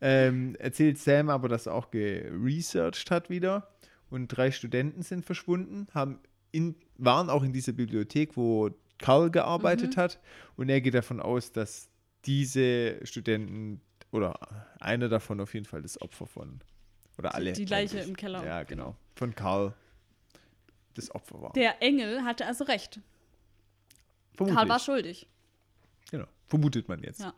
Ähm, 0.00 0.56
erzählt 0.58 0.98
Sam 0.98 1.30
aber, 1.30 1.48
dass 1.48 1.66
er 1.66 1.74
auch 1.74 1.90
geresearched 1.90 3.10
hat 3.10 3.30
wieder 3.30 3.70
und 4.10 4.28
drei 4.28 4.50
Studenten 4.50 5.02
sind 5.02 5.24
verschwunden, 5.24 5.86
haben 5.94 6.18
in, 6.52 6.74
waren 6.98 7.30
auch 7.30 7.42
in 7.42 7.52
dieser 7.52 7.72
Bibliothek, 7.72 8.36
wo 8.36 8.70
Karl 8.98 9.30
gearbeitet 9.30 9.96
Mhm. 9.96 10.00
hat 10.00 10.20
und 10.56 10.68
er 10.68 10.80
geht 10.80 10.94
davon 10.94 11.20
aus, 11.20 11.52
dass 11.52 11.88
diese 12.26 13.00
Studenten 13.04 13.80
oder 14.12 14.38
einer 14.80 15.08
davon 15.08 15.40
auf 15.40 15.54
jeden 15.54 15.66
Fall 15.66 15.82
das 15.82 16.00
Opfer 16.00 16.26
von 16.26 16.60
oder 17.18 17.34
alle 17.34 17.52
die 17.52 17.64
Leiche 17.64 17.98
im 18.00 18.16
Keller. 18.16 18.44
Ja, 18.44 18.62
genau. 18.64 18.96
Von 19.16 19.34
Karl 19.34 19.72
das 20.94 21.10
Opfer 21.14 21.40
war. 21.42 21.52
Der 21.54 21.82
Engel 21.82 22.22
hatte 22.24 22.46
also 22.46 22.64
recht. 22.64 23.00
Vermutlich. 24.36 24.56
Karl 24.56 24.68
war 24.68 24.78
schuldig. 24.78 25.28
Genau. 26.10 26.26
Vermutet 26.46 26.88
man 26.88 27.02
jetzt. 27.02 27.20
Ja. 27.20 27.34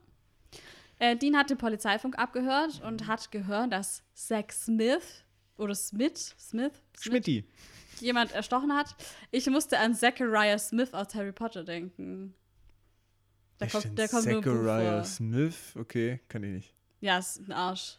Äh, 0.98 1.16
Dean 1.16 1.36
hat 1.36 1.50
den 1.50 1.58
Polizeifunk 1.58 2.18
abgehört 2.18 2.80
und 2.82 3.06
hat 3.06 3.30
gehört, 3.30 3.72
dass 3.72 4.02
Zack 4.14 4.52
Smith 4.52 5.24
oder 5.58 5.74
Smith, 5.74 6.34
Smith, 6.38 6.72
Schmidti. 6.98 7.44
jemand 8.00 8.32
erstochen 8.32 8.72
hat. 8.74 8.94
Ich 9.30 9.48
musste 9.48 9.78
an 9.78 9.94
Zachariah 9.94 10.58
Smith 10.58 10.92
aus 10.94 11.14
Harry 11.14 11.32
Potter 11.32 11.64
denken. 11.64 12.34
Der 13.60 13.68
kommt, 13.68 13.98
der 13.98 14.08
kommt 14.08 14.24
Zachariah. 14.24 15.04
Smith. 15.04 15.74
Okay, 15.76 16.20
kann 16.28 16.42
ich 16.44 16.52
nicht. 16.52 16.74
Ja, 17.00 17.18
ist 17.18 17.40
ein 17.46 17.52
Arsch. 17.52 17.98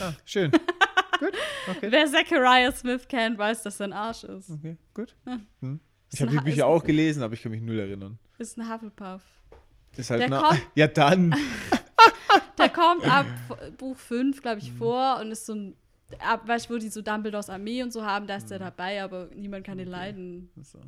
Ah, 0.00 0.12
schön. 0.24 0.50
gut. 1.20 1.32
Okay. 1.68 1.88
Wer 1.90 2.06
Zachariah 2.06 2.72
Smith 2.72 3.06
kennt, 3.08 3.38
weiß, 3.38 3.62
dass 3.62 3.80
er 3.80 3.88
ein 3.88 3.92
Arsch 3.92 4.24
ist. 4.24 4.50
Okay, 4.50 4.76
gut. 4.94 5.14
Hm. 5.60 5.80
Ich 6.12 6.20
habe 6.20 6.30
die 6.32 6.38
Bücher 6.38 6.66
auch 6.66 6.82
gelesen, 6.82 7.22
aber 7.22 7.34
ich 7.34 7.42
kann 7.42 7.52
mich 7.52 7.62
null 7.62 7.78
erinnern. 7.78 8.18
Ist 8.38 8.58
ein 8.58 8.68
Hufflepuff. 8.72 9.22
Ist 9.96 10.10
halt 10.10 10.22
Der 10.22 10.28
na, 10.30 10.40
kommt- 10.42 10.60
Ja, 10.74 10.86
dann. 10.88 11.34
Der 12.58 12.68
kommt 12.68 13.04
ab 13.08 13.26
Buch 13.78 13.96
5, 13.96 14.42
glaube 14.42 14.56
Mhm. 14.60 14.62
ich, 14.62 14.72
vor 14.72 15.18
und 15.20 15.30
ist 15.32 15.46
so 15.46 15.54
ein. 15.54 15.76
Ab, 16.18 16.46
weißt 16.46 16.68
du, 16.68 16.74
wo 16.74 16.78
die 16.78 16.88
so 16.88 17.02
Dumbledores 17.02 17.48
Armee 17.48 17.82
und 17.82 17.92
so 17.92 18.04
haben, 18.04 18.26
da 18.26 18.36
ist 18.36 18.44
Mhm. 18.46 18.48
der 18.50 18.58
dabei, 18.58 19.02
aber 19.02 19.28
niemand 19.34 19.64
kann 19.64 19.78
ihn 19.78 19.88
leiden. 19.88 20.50
So. 20.62 20.78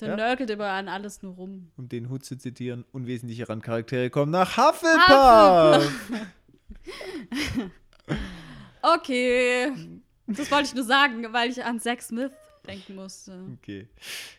Der 0.00 0.08
Ja. 0.08 0.16
nörgelt 0.16 0.50
immer 0.50 0.66
an 0.68 0.88
alles 0.88 1.22
nur 1.22 1.34
rum. 1.34 1.70
Um 1.76 1.88
den 1.88 2.08
Hut 2.10 2.22
zu 2.24 2.36
zitieren, 2.36 2.84
unwesentliche 2.92 3.48
Randcharaktere 3.48 4.10
kommen 4.10 4.30
nach 4.32 4.56
Hufflepuff. 4.56 5.90
Okay. 8.82 9.72
Das 10.26 10.50
wollte 10.50 10.68
ich 10.68 10.74
nur 10.74 10.84
sagen, 10.84 11.24
weil 11.32 11.50
ich 11.50 11.64
an 11.64 11.80
Zack 11.80 12.02
Smith 12.02 12.32
denken 12.66 12.94
musste. 12.94 13.44
Okay. 13.58 13.88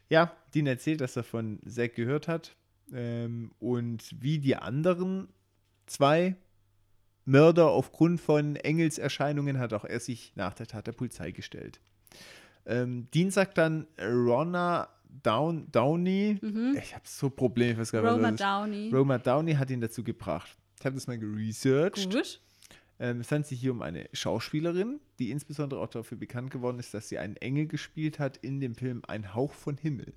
Ja, 0.10 0.32
Dean 0.54 0.68
erzählt, 0.68 1.02
dass 1.02 1.16
er 1.16 1.24
von 1.24 1.60
Zack 1.68 1.96
gehört 1.96 2.28
hat. 2.28 2.56
Ähm, 2.94 3.52
und 3.60 4.16
wie 4.22 4.40
die 4.40 4.56
anderen 4.56 5.28
zwei 5.88 6.36
Mörder 7.26 7.70
aufgrund 7.70 8.22
von 8.22 8.56
Engelserscheinungen 8.56 9.60
hat 9.60 9.74
auch 9.74 9.84
er 9.84 10.00
sich 10.00 10.32
nach 10.36 10.54
der 10.54 10.68
Tat 10.68 10.88
der 10.88 10.94
Polizei 10.94 11.32
gestellt. 11.32 11.80
Ähm, 12.66 13.08
Dean 13.14 13.32
sagt 13.32 13.58
dann, 13.58 13.88
Ronna 14.00 14.88
Down, 15.24 15.70
Downey, 15.72 16.38
Mhm. 16.42 16.78
ich 16.82 16.94
habe 16.94 17.04
so 17.06 17.30
Probleme, 17.30 17.72
ich 17.74 17.78
weiß 17.80 17.92
gar 17.92 18.02
nicht, 18.02 18.12
Roma. 18.12 18.32
Downey. 18.32 18.92
Roma 18.94 19.18
Downey 19.18 19.54
hat 19.56 19.70
ihn 19.70 19.82
dazu 19.82 20.04
gebracht. 20.04 20.56
Ich 20.80 20.86
habe 20.86 20.96
das 20.96 21.08
mal 21.08 21.18
geresearched. 21.18 22.12
Gut. 22.14 22.42
Ähm, 23.00 23.20
es 23.20 23.32
handelt 23.32 23.48
sich 23.48 23.60
hier 23.60 23.72
um 23.72 23.82
eine 23.82 24.10
Schauspielerin, 24.14 25.00
die 25.20 25.32
insbesondere 25.32 25.80
auch 25.80 25.90
dafür 25.90 26.18
bekannt 26.18 26.52
geworden 26.52 26.80
ist, 26.80 26.94
dass 26.94 27.10
sie 27.10 27.20
einen 27.20 27.38
Engel 27.38 27.68
gespielt 27.68 28.20
hat 28.20 28.38
in 28.38 28.60
dem 28.60 28.76
Film 28.76 29.04
Ein 29.08 29.36
Hauch 29.36 29.54
von 29.54 29.78
Himmel. 29.78 30.14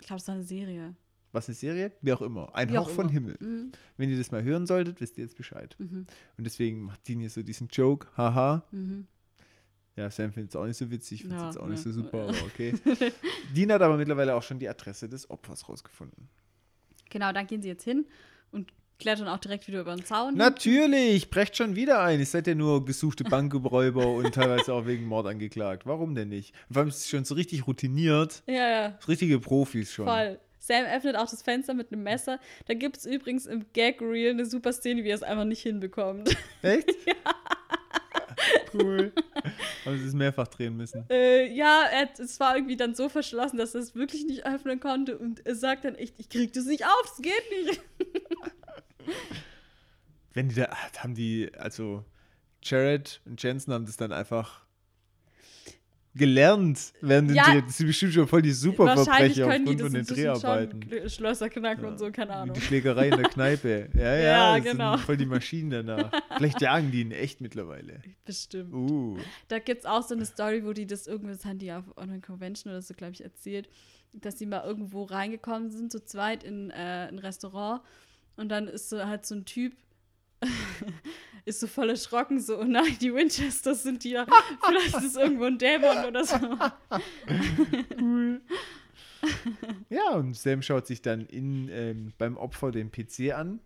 Ich 0.00 0.06
glaube, 0.06 0.20
es 0.20 0.28
war 0.28 0.34
eine 0.34 0.44
Serie. 0.44 0.96
Was 1.32 1.48
eine 1.48 1.54
Serie? 1.54 1.92
Wie 2.00 2.12
auch 2.12 2.22
immer. 2.22 2.54
Ein 2.54 2.70
Wie 2.70 2.78
auch 2.78 2.86
Hauch 2.86 2.90
von. 2.94 3.08
Himmel. 3.08 3.36
Mhm. 3.40 3.72
Wenn 3.96 4.10
ihr 4.10 4.18
das 4.18 4.30
mal 4.30 4.42
hören 4.42 4.66
solltet, 4.66 5.00
wisst 5.00 5.18
ihr 5.18 5.24
jetzt 5.24 5.36
Bescheid. 5.36 5.74
Mhm. 5.78 6.06
Und 6.36 6.44
deswegen 6.44 6.82
macht 6.82 7.06
Dean 7.08 7.20
hier 7.20 7.30
so 7.30 7.42
diesen 7.42 7.68
Joke. 7.68 8.06
Haha. 8.16 8.64
Mhm. 8.70 9.06
Ja, 9.96 10.10
Sam 10.10 10.32
findet 10.32 10.50
es 10.50 10.56
auch 10.56 10.66
nicht 10.66 10.76
so 10.76 10.90
witzig, 10.90 11.22
findet 11.22 11.50
es 11.50 11.54
Ja, 11.56 11.60
auch 11.60 11.68
nicht 11.68 11.84
ja. 11.84 11.92
so 11.92 12.02
super, 12.02 12.22
aber 12.28 12.42
okay. 12.46 12.74
Dean 13.54 13.70
hat 13.72 13.82
aber 13.82 13.96
mittlerweile 13.96 14.34
auch 14.34 14.42
schon 14.42 14.58
die 14.58 14.68
Adresse 14.68 15.08
des 15.08 15.30
Opfers 15.30 15.68
rausgefunden. 15.68 16.28
Genau, 17.10 17.32
dann 17.32 17.46
gehen 17.46 17.62
sie 17.62 17.68
jetzt 17.68 17.84
hin 17.84 18.06
und 18.50 18.72
klettern 19.04 19.28
auch 19.28 19.38
direkt 19.38 19.68
wieder 19.68 19.82
über 19.82 19.94
den 19.94 20.02
Zaun. 20.02 20.34
Natürlich, 20.34 21.28
brecht 21.28 21.58
schon 21.58 21.76
wieder 21.76 22.00
ein. 22.00 22.20
Ihr 22.20 22.26
seid 22.26 22.46
ja 22.46 22.54
nur 22.54 22.86
gesuchte 22.86 23.22
Bankräuber 23.22 24.06
und 24.06 24.34
teilweise 24.34 24.72
auch 24.72 24.86
wegen 24.86 25.04
Mord 25.04 25.26
angeklagt. 25.26 25.84
Warum 25.84 26.14
denn 26.14 26.30
nicht? 26.30 26.54
Vor 26.72 26.80
allem 26.80 26.88
ist 26.88 27.00
es 27.00 27.10
schon 27.10 27.22
so 27.26 27.34
richtig 27.34 27.66
routiniert. 27.66 28.42
Ja, 28.46 28.68
ja. 28.68 28.98
Richtige 29.06 29.38
Profis 29.40 29.92
schon. 29.92 30.06
Voll. 30.06 30.38
Sam 30.58 30.86
öffnet 30.86 31.16
auch 31.16 31.28
das 31.28 31.42
Fenster 31.42 31.74
mit 31.74 31.92
einem 31.92 32.02
Messer. 32.02 32.40
Da 32.64 32.72
gibt 32.72 32.96
es 32.96 33.04
übrigens 33.04 33.44
im 33.44 33.66
Gag-Reel 33.74 34.30
eine 34.30 34.46
super 34.46 34.72
Szene, 34.72 35.04
wie 35.04 35.10
er 35.10 35.16
es 35.16 35.22
einfach 35.22 35.44
nicht 35.44 35.60
hinbekommt. 35.60 36.34
Echt? 36.62 36.88
cool. 38.72 39.12
Aber 39.84 39.98
sie 39.98 40.06
ist 40.06 40.14
mehrfach 40.14 40.48
drehen 40.48 40.78
müssen. 40.78 41.04
Äh, 41.10 41.52
ja, 41.52 41.90
es 42.18 42.40
war 42.40 42.56
irgendwie 42.56 42.78
dann 42.78 42.94
so 42.94 43.10
verschlossen, 43.10 43.58
dass 43.58 43.74
er 43.74 43.82
es 43.82 43.94
wirklich 43.94 44.24
nicht 44.24 44.46
öffnen 44.46 44.80
konnte. 44.80 45.18
Und 45.18 45.44
er 45.44 45.56
sagt 45.56 45.84
dann 45.84 45.94
echt, 45.94 46.14
ich 46.16 46.30
krieg 46.30 46.54
das 46.54 46.64
nicht 46.64 46.86
auf, 46.86 47.12
es 47.14 47.20
geht 47.20 47.66
nicht. 47.66 47.82
Wenn 50.32 50.48
die 50.48 50.54
da, 50.56 50.68
haben 50.98 51.14
die, 51.14 51.50
also 51.56 52.04
Jared 52.62 53.20
und 53.24 53.42
Jensen 53.42 53.72
haben 53.72 53.86
das 53.86 53.96
dann 53.96 54.12
einfach 54.12 54.64
gelernt 56.16 56.92
während 57.00 57.30
den 57.30 57.36
Ja. 57.36 57.44
Dreh. 57.50 57.62
Das 57.62 57.76
sind 57.76 57.86
bestimmt 57.88 58.12
schon 58.14 58.28
voll 58.28 58.40
die 58.42 58.52
Superverbrecher 58.52 59.28
die 59.34 59.42
aufgrund 59.42 59.80
von 59.80 59.92
den 59.92 60.06
Dreharbeiten. 60.06 60.82
schon 60.88 61.10
Schlösser 61.10 61.48
knacken 61.50 61.82
Ja. 61.84 61.90
und 61.90 61.98
so, 61.98 62.10
keine 62.12 62.34
Ahnung. 62.34 62.54
die 62.54 62.60
Schlägerei 62.60 63.08
in 63.08 63.16
der 63.16 63.28
Kneipe. 63.28 63.88
Ja, 63.94 64.14
ja, 64.14 64.56
Ja, 64.56 64.58
genau. 64.60 64.96
voll 64.96 65.16
die 65.16 65.26
Maschinen 65.26 65.70
danach. 65.70 66.12
Vielleicht 66.36 66.60
jagen 66.60 66.92
die 66.92 67.00
ihn 67.00 67.10
echt 67.10 67.40
mittlerweile. 67.40 68.00
Bestimmt. 68.24 68.72
Uh. 68.72 69.18
Da 69.48 69.58
gibt 69.58 69.80
es 69.80 69.86
auch 69.86 70.02
so 70.06 70.14
eine 70.14 70.24
Story, 70.24 70.64
wo 70.64 70.72
die 70.72 70.86
das 70.86 71.08
irgendwie, 71.08 71.32
das 71.34 71.44
haben 71.44 71.58
die 71.58 71.72
auf 71.72 71.98
einer 71.98 72.20
Convention 72.20 72.72
oder 72.72 72.82
so, 72.82 72.94
glaube 72.94 73.12
ich, 73.14 73.24
erzählt, 73.24 73.68
dass 74.12 74.38
sie 74.38 74.46
mal 74.46 74.62
irgendwo 74.64 75.02
reingekommen 75.02 75.72
sind, 75.72 75.90
zu 75.90 76.04
zweit 76.04 76.44
in 76.44 76.70
äh, 76.70 77.08
ein 77.08 77.18
Restaurant 77.18 77.82
und 78.36 78.48
dann 78.48 78.68
ist 78.68 78.88
so 78.88 79.04
halt 79.04 79.26
so 79.26 79.34
ein 79.34 79.44
Typ, 79.44 79.74
ist 81.44 81.60
so 81.60 81.66
voll 81.66 81.90
erschrocken, 81.90 82.40
so, 82.40 82.58
oh 82.58 82.64
nein, 82.64 82.96
die 83.00 83.14
Winchesters 83.14 83.82
sind 83.82 84.02
hier, 84.02 84.26
vielleicht 84.66 84.96
ist 84.96 85.16
irgendwo 85.16 85.44
ein 85.44 85.58
Dämon 85.58 86.04
oder 86.04 86.24
so. 86.24 86.36
Cool. 88.00 88.40
ja, 89.88 90.10
und 90.10 90.36
Sam 90.36 90.62
schaut 90.62 90.86
sich 90.86 91.02
dann 91.02 91.26
in, 91.26 91.68
ähm, 91.70 92.12
beim 92.18 92.36
Opfer 92.36 92.70
den 92.70 92.90
PC 92.90 93.32
an. 93.34 93.60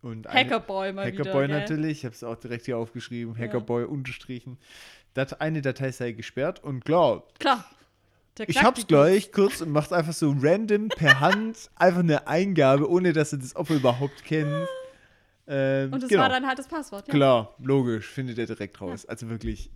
Und 0.00 0.28
Hackerboy 0.28 0.92
mal 0.92 1.06
Hackerboy 1.06 1.44
wieder, 1.44 1.58
natürlich, 1.58 1.98
ich 1.98 2.04
habe 2.04 2.14
es 2.14 2.22
auch 2.22 2.36
direkt 2.36 2.66
hier 2.66 2.78
aufgeschrieben, 2.78 3.34
Ja. 3.34 3.40
Hackerboy 3.46 3.84
unterstrichen. 3.84 4.58
Dat 5.14 5.40
eine 5.40 5.60
Datei 5.60 5.90
sei 5.90 6.12
gesperrt 6.12 6.62
und 6.62 6.84
klar, 6.84 7.24
Klar. 7.40 7.68
Ich 8.46 8.62
hab's 8.62 8.86
gleich 8.86 9.32
kurz 9.32 9.60
und 9.60 9.70
macht 9.70 9.92
einfach 9.92 10.12
so 10.12 10.34
random 10.40 10.88
per 10.88 11.20
Hand 11.20 11.70
einfach 11.76 12.00
eine 12.00 12.26
Eingabe, 12.28 12.88
ohne 12.90 13.12
dass 13.12 13.32
er 13.32 13.38
das 13.38 13.56
Opfer 13.56 13.74
überhaupt 13.74 14.24
kennt. 14.24 14.66
Ähm, 15.46 15.92
Und 15.92 16.02
das 16.02 16.10
genau. 16.10 16.22
war 16.22 16.28
dann 16.28 16.46
halt 16.46 16.58
das 16.58 16.68
Passwort, 16.68 17.08
ja. 17.08 17.14
Klar, 17.14 17.54
logisch, 17.58 18.06
findet 18.06 18.38
er 18.38 18.46
direkt 18.46 18.80
raus. 18.80 19.06
Also 19.06 19.28
wirklich, 19.28 19.70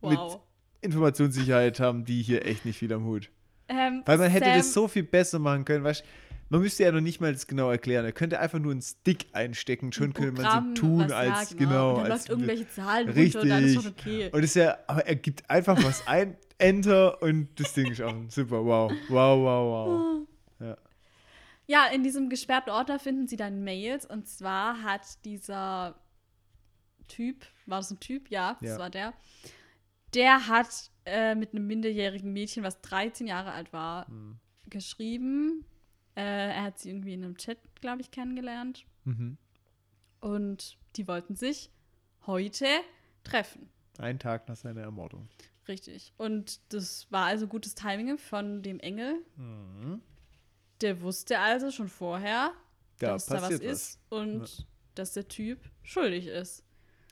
Wow. 0.00 0.40
Informationssicherheit 0.82 1.80
haben 1.80 2.04
die 2.04 2.22
hier 2.22 2.46
echt 2.46 2.64
nicht 2.64 2.78
viel 2.78 2.92
am 2.92 3.04
Hut. 3.04 3.28
Ähm, 3.68 4.02
Weil 4.06 4.18
man 4.18 4.30
hätte 4.30 4.46
Sam- 4.46 4.56
das 4.58 4.72
so 4.72 4.86
viel 4.88 5.02
besser 5.02 5.38
machen 5.40 5.64
können, 5.64 5.82
weißt 5.84 6.04
man 6.48 6.60
müsste 6.60 6.84
ja 6.84 6.92
noch 6.92 7.00
nicht 7.00 7.20
mal 7.20 7.32
das 7.32 7.48
genau 7.48 7.72
erklären. 7.72 8.04
Er 8.04 8.12
könnte 8.12 8.38
einfach 8.38 8.60
nur 8.60 8.70
einen 8.70 8.80
Stick 8.80 9.26
einstecken, 9.32 9.92
schon 9.92 10.10
ein 10.10 10.12
könnte 10.14 10.40
man 10.40 10.76
so 10.76 10.80
tun, 10.80 11.00
was- 11.00 11.10
ja, 11.10 11.16
als 11.18 11.56
genau. 11.56 11.94
Und 11.94 12.02
dann 12.04 12.12
als 12.12 12.28
läuft 12.28 12.28
irgendwelche 12.28 12.68
Zahlen 12.68 13.08
Richtig. 13.08 13.34
runter 13.34 13.40
und 13.42 13.48
dann 13.50 13.64
ist 13.64 13.74
schon 13.82 13.86
okay. 13.98 14.30
Und 14.32 14.42
ist 14.44 14.54
ja, 14.54 14.78
aber 14.86 15.04
er 15.04 15.16
gibt 15.16 15.50
einfach 15.50 15.82
was 15.82 16.06
ein, 16.06 16.36
Enter 16.58 17.20
und 17.22 17.48
das 17.60 17.74
Ding 17.74 17.90
ist 17.90 18.00
offen. 18.00 18.30
Super, 18.30 18.64
wow. 18.64 18.90
Wow, 19.08 19.40
wow, 19.44 20.26
wow. 20.60 20.66
Ja. 20.66 20.76
Ja, 21.68 21.86
in 21.92 22.02
diesem 22.02 22.28
gesperrten 22.30 22.70
Ordner 22.70 22.98
finden 22.98 23.26
sie 23.28 23.36
dann 23.36 23.62
Mails 23.64 24.06
und 24.06 24.28
zwar 24.28 24.82
hat 24.82 25.24
dieser 25.24 25.98
Typ, 27.08 27.44
war 27.66 27.78
das 27.78 27.90
ein 27.90 28.00
Typ? 28.00 28.30
Ja, 28.30 28.56
das 28.60 28.70
Ja. 28.70 28.78
war 28.78 28.90
der. 28.90 29.12
Der 30.14 30.46
hat 30.48 30.90
äh, 31.04 31.34
mit 31.34 31.52
einem 31.52 31.66
minderjährigen 31.66 32.32
Mädchen, 32.32 32.62
was 32.62 32.80
13 32.80 33.26
Jahre 33.26 33.52
alt 33.52 33.72
war, 33.72 34.06
Hm. 34.08 34.38
geschrieben. 34.70 35.64
Äh, 36.16 36.22
er 36.54 36.62
hat 36.62 36.78
sie 36.78 36.88
irgendwie 36.90 37.14
in 37.14 37.24
einem 37.24 37.36
Chat, 37.36 37.58
glaube 37.80 38.00
ich, 38.00 38.10
kennengelernt. 38.10 38.86
Mhm. 39.04 39.36
Und 40.20 40.78
die 40.96 41.06
wollten 41.06 41.36
sich 41.36 41.70
heute 42.26 42.66
treffen. 43.22 43.68
Ein 43.98 44.18
Tag 44.18 44.48
nach 44.48 44.56
seiner 44.56 44.80
Ermordung. 44.82 45.28
Richtig. 45.68 46.12
Und 46.16 46.60
das 46.72 47.06
war 47.10 47.26
also 47.26 47.46
gutes 47.46 47.74
Timing 47.74 48.18
von 48.18 48.62
dem 48.62 48.80
Engel. 48.80 49.24
Mhm. 49.36 50.00
Der 50.80 51.00
wusste 51.00 51.38
also 51.38 51.70
schon 51.70 51.88
vorher, 51.88 52.52
Da 52.98 53.12
dass 53.12 53.26
da 53.26 53.36
was 53.36 53.42
passiert 53.42 53.62
ist 53.62 53.98
und 54.10 54.66
dass 54.94 55.12
der 55.12 55.28
Typ 55.28 55.58
schuldig 55.82 56.26
ist. 56.26 56.62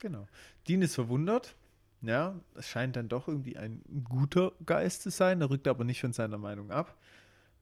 Genau. 0.00 0.26
Dean 0.68 0.82
ist 0.82 0.94
verwundert. 0.94 1.56
Ja, 2.02 2.38
es 2.54 2.68
scheint 2.68 2.96
dann 2.96 3.08
doch 3.08 3.28
irgendwie 3.28 3.56
ein 3.56 3.82
guter 4.04 4.52
Geist 4.66 5.02
zu 5.02 5.10
sein. 5.10 5.40
Er 5.40 5.48
rückt 5.48 5.66
aber 5.66 5.84
nicht 5.84 6.02
von 6.02 6.12
seiner 6.12 6.36
Meinung 6.36 6.70
ab. 6.70 6.98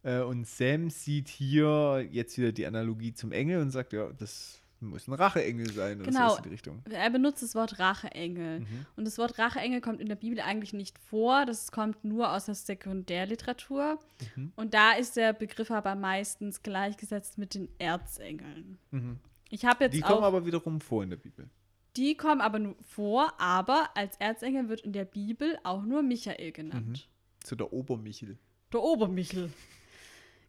Äh, 0.02 0.20
und 0.20 0.46
Sam 0.46 0.90
sieht 0.90 1.28
hier 1.28 2.06
jetzt 2.10 2.36
wieder 2.36 2.50
die 2.50 2.66
Analogie 2.66 3.14
zum 3.14 3.30
Engel 3.30 3.60
und 3.60 3.70
sagt, 3.70 3.92
ja, 3.92 4.10
das 4.12 4.61
muss 4.82 5.08
ein 5.08 5.14
Racheengel 5.14 5.72
sein 5.72 6.00
oder 6.00 6.10
Genau. 6.10 6.30
so 6.30 6.36
in 6.38 6.42
die 6.44 6.48
Richtung. 6.50 6.82
Er 6.90 7.10
benutzt 7.10 7.42
das 7.42 7.54
Wort 7.54 7.78
Racheengel. 7.78 8.60
Mhm. 8.60 8.86
Und 8.96 9.04
das 9.04 9.16
Wort 9.18 9.38
Racheengel 9.38 9.80
kommt 9.80 10.00
in 10.00 10.08
der 10.08 10.16
Bibel 10.16 10.40
eigentlich 10.40 10.72
nicht 10.72 10.98
vor. 10.98 11.46
Das 11.46 11.72
kommt 11.72 12.04
nur 12.04 12.32
aus 12.32 12.46
der 12.46 12.54
Sekundärliteratur. 12.54 13.98
Mhm. 14.36 14.52
Und 14.56 14.74
da 14.74 14.92
ist 14.92 15.16
der 15.16 15.32
Begriff 15.32 15.70
aber 15.70 15.94
meistens 15.94 16.62
gleichgesetzt 16.62 17.38
mit 17.38 17.54
den 17.54 17.68
Erzengeln. 17.78 18.78
Mhm. 18.90 19.18
Ich 19.50 19.64
habe 19.64 19.84
jetzt 19.84 19.94
Die 19.94 20.02
auch. 20.04 20.08
kommen 20.08 20.24
aber 20.24 20.44
wiederum 20.46 20.80
vor 20.80 21.02
in 21.02 21.10
der 21.10 21.16
Bibel. 21.16 21.48
die 21.96 22.16
kommen 22.16 22.40
aber 22.40 22.58
nur 22.58 22.74
vor, 22.82 23.34
aber 23.38 23.90
als 23.94 24.16
Erzengel 24.16 24.68
wird 24.70 24.80
in 24.80 24.92
der 24.92 25.04
Bibel 25.04 25.58
auch 25.62 25.82
nur 25.82 26.02
Michael 26.02 26.50
genannt. 26.52 27.06
Zu 27.40 27.54
der 27.54 27.70
Obermichel. 27.72 28.38
Der 28.72 28.80
Obermichel. 28.80 29.52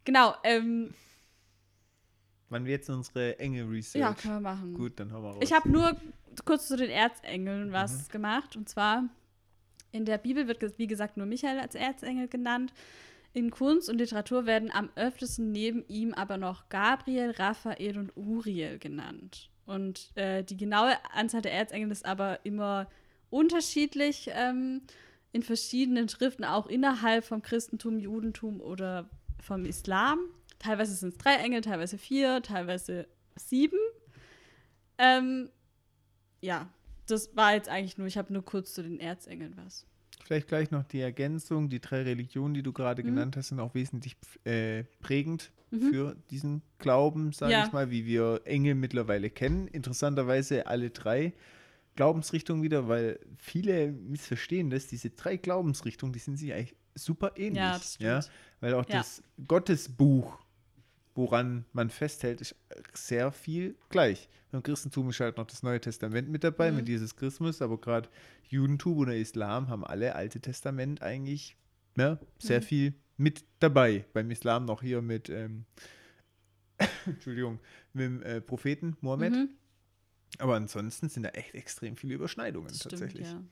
Genau, 0.06 0.34
ähm, 0.44 0.94
Wann 2.54 2.66
wir 2.66 2.74
jetzt 2.74 2.90
unsere 2.90 3.40
Engel-Research? 3.40 4.00
ja, 4.02 4.14
können 4.14 4.36
wir 4.36 4.40
machen. 4.42 4.74
Gut, 4.76 5.00
dann 5.00 5.12
haben 5.12 5.24
wir 5.24 5.30
raus. 5.32 5.40
Ich 5.42 5.52
habe 5.54 5.70
nur 5.70 5.96
kurz 6.46 6.68
zu 6.68 6.78
den 6.78 6.90
Erzengeln 6.90 7.70
Mhm. 7.70 7.74
was 7.74 8.10
gemacht. 8.10 8.56
Und 8.56 8.70
zwar 8.70 9.04
in 9.92 10.06
der 10.06 10.18
Bibel 10.18 10.48
wird, 10.48 10.78
wie 10.78 10.88
gesagt, 10.88 11.18
nur 11.18 11.26
Michael 11.26 11.60
als 11.60 11.76
Erzengel 11.76 12.28
genannt. 12.28 12.74
In 13.34 13.50
Kunst 13.50 13.90
und 13.90 13.98
Literatur 13.98 14.46
werden 14.46 14.72
am 14.72 14.90
öftesten 14.96 15.52
neben 15.52 15.84
ihm 15.88 16.14
aber 16.14 16.38
noch 16.38 16.70
Gabriel, 16.70 17.32
Raphael 17.32 17.98
und 17.98 18.16
Uriel 18.16 18.78
genannt. 18.78 19.50
Und 19.66 20.12
äh, 20.16 20.44
die 20.44 20.58
genaue 20.58 20.94
Anzahl 21.14 21.42
der 21.42 21.54
Erzengel 21.54 21.90
ist 21.92 22.06
aber 22.06 22.40
immer 22.46 22.88
unterschiedlich 23.32 24.30
ähm, 24.34 24.82
in 25.32 25.42
verschiedenen 25.42 26.08
Schriften, 26.10 26.44
auch 26.46 26.68
innerhalb 26.68 27.26
vom 27.26 27.42
Christentum, 27.42 27.98
Judentum 27.98 28.62
oder 28.62 29.10
vom 29.42 29.66
Islam. 29.66 30.20
Teilweise 30.64 30.94
sind 30.96 31.10
es 31.10 31.18
drei 31.18 31.36
Engel, 31.36 31.60
teilweise 31.62 31.98
vier, 31.98 32.42
teilweise 32.42 33.08
sieben. 33.36 33.78
Ähm, 34.98 35.50
ja, 36.42 36.70
das 37.08 37.36
war 37.36 37.54
jetzt 37.54 37.68
eigentlich 37.68 37.98
nur, 37.98 38.08
ich 38.08 38.18
habe 38.18 38.32
nur 38.32 38.46
kurz 38.46 38.74
zu 38.74 38.82
den 38.82 39.00
Erzengeln 39.00 39.58
was. 39.58 39.86
Vielleicht 40.24 40.48
gleich 40.48 40.72
noch 40.72 40.84
die 40.84 41.02
Ergänzung. 41.02 41.68
Die 41.70 41.82
drei 41.82 42.04
Religionen, 42.04 42.54
die 42.54 42.64
du 42.64 42.72
gerade 42.72 43.04
Mhm. 43.04 43.08
genannt 43.08 43.36
hast, 43.36 43.50
sind 43.50 43.60
auch 43.60 43.74
wesentlich 43.76 44.16
äh, 44.46 44.84
prägend 45.02 45.52
Mhm. 45.72 45.82
für 45.90 46.16
diesen 46.30 46.62
Glauben, 46.78 47.34
sage 47.34 47.54
Ja. 47.54 47.66
ich 47.66 47.74
mal, 47.74 47.90
wie 47.92 48.06
wir 48.06 48.42
Engel 48.46 48.76
mittlerweile 48.76 49.30
kennen. 49.30 49.68
Interessanterweise 49.68 50.68
alle 50.68 50.92
drei 50.92 51.34
Glaubensrichtungen 51.96 52.64
wieder, 52.64 52.88
weil 52.88 53.20
viele 53.38 53.92
missverstehen 53.92 54.70
das. 54.70 54.88
Diese 54.88 55.10
drei 55.10 55.36
Glaubensrichtungen, 55.36 56.14
die 56.14 56.20
sind 56.20 56.38
sich 56.38 56.54
eigentlich 56.54 56.76
super 56.96 57.34
ähnlich. 57.36 57.98
Ja, 58.00 58.20
ja? 58.20 58.26
Weil 58.62 58.76
auch 58.76 58.86
Ja. 58.86 59.00
das 59.00 59.24
Gottesbuch, 59.48 60.38
woran 61.16 61.66
man 61.74 61.90
festhält, 61.90 62.42
ist 62.42 62.56
sehr 62.94 63.32
viel 63.32 63.76
gleich. 63.90 64.30
Im 64.52 64.62
Christentum 64.64 65.10
ist 65.10 65.20
halt 65.20 65.38
noch 65.38 65.48
das 65.48 65.64
Neue 65.64 65.80
Testament 65.82 66.30
mit 66.30 66.44
dabei, 66.44 66.72
Mhm. 66.72 66.78
mit 66.78 66.90
Jesus 66.90 67.16
Christus, 67.16 67.62
aber 67.62 67.80
gerade 67.80 68.10
Judentum 68.50 68.98
oder 69.00 69.16
Islam 69.16 69.68
haben 69.70 69.84
alle 69.84 70.16
Alte 70.16 70.40
Testament 70.40 71.02
eigentlich 71.02 71.58
ja, 71.96 72.20
sehr 72.40 72.60
Mhm. 72.62 72.64
viel 72.66 72.94
mit 73.18 73.46
dabei. 73.60 74.06
Beim 74.14 74.30
Islam 74.32 74.66
noch 74.66 74.82
hier 74.82 75.02
mit, 75.02 75.30
ähm, 75.30 75.66
Entschuldigung, 77.06 77.60
mit 77.94 78.06
dem 78.06 78.24
äh, 78.24 78.42
Propheten 78.42 78.98
Mohammed. 79.02 79.34
Mhm, 79.34 79.50
Aber 80.40 80.56
ansonsten 80.56 81.10
sind 81.10 81.24
da 81.24 81.30
echt 81.30 81.54
extrem 81.54 81.96
viele 81.96 82.16
Überschneidungen 82.16 82.68
das 82.70 82.80
tatsächlich. 82.80 83.28
Stimmt, 83.28 83.50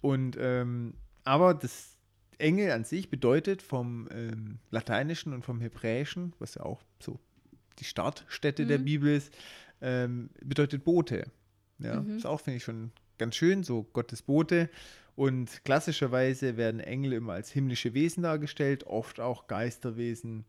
Und 0.00 0.36
ähm, 0.40 0.94
aber 1.24 1.54
das 1.54 1.95
Engel 2.38 2.70
an 2.72 2.84
sich 2.84 3.08
bedeutet 3.10 3.62
vom 3.62 4.08
ähm, 4.12 4.58
Lateinischen 4.70 5.32
und 5.32 5.44
vom 5.44 5.60
Hebräischen, 5.60 6.32
was 6.38 6.54
ja 6.56 6.62
auch 6.62 6.82
so 7.00 7.18
die 7.78 7.84
Startstätte 7.84 8.66
der 8.66 8.78
Mhm. 8.78 8.84
Bibel 8.84 9.14
ist, 9.16 9.32
ähm, 9.80 10.30
bedeutet 10.42 10.84
Bote. 10.84 11.30
Ja, 11.78 12.00
Mhm. 12.00 12.16
ist 12.16 12.26
auch, 12.26 12.40
finde 12.40 12.58
ich, 12.58 12.64
schon 12.64 12.90
ganz 13.18 13.36
schön, 13.36 13.62
so 13.62 13.82
Gottes 13.92 14.22
Bote. 14.22 14.70
Und 15.14 15.64
klassischerweise 15.64 16.56
werden 16.58 16.80
Engel 16.80 17.14
immer 17.14 17.32
als 17.34 17.50
himmlische 17.50 17.94
Wesen 17.94 18.22
dargestellt, 18.22 18.84
oft 18.84 19.18
auch 19.20 19.46
Geisterwesen 19.46 20.44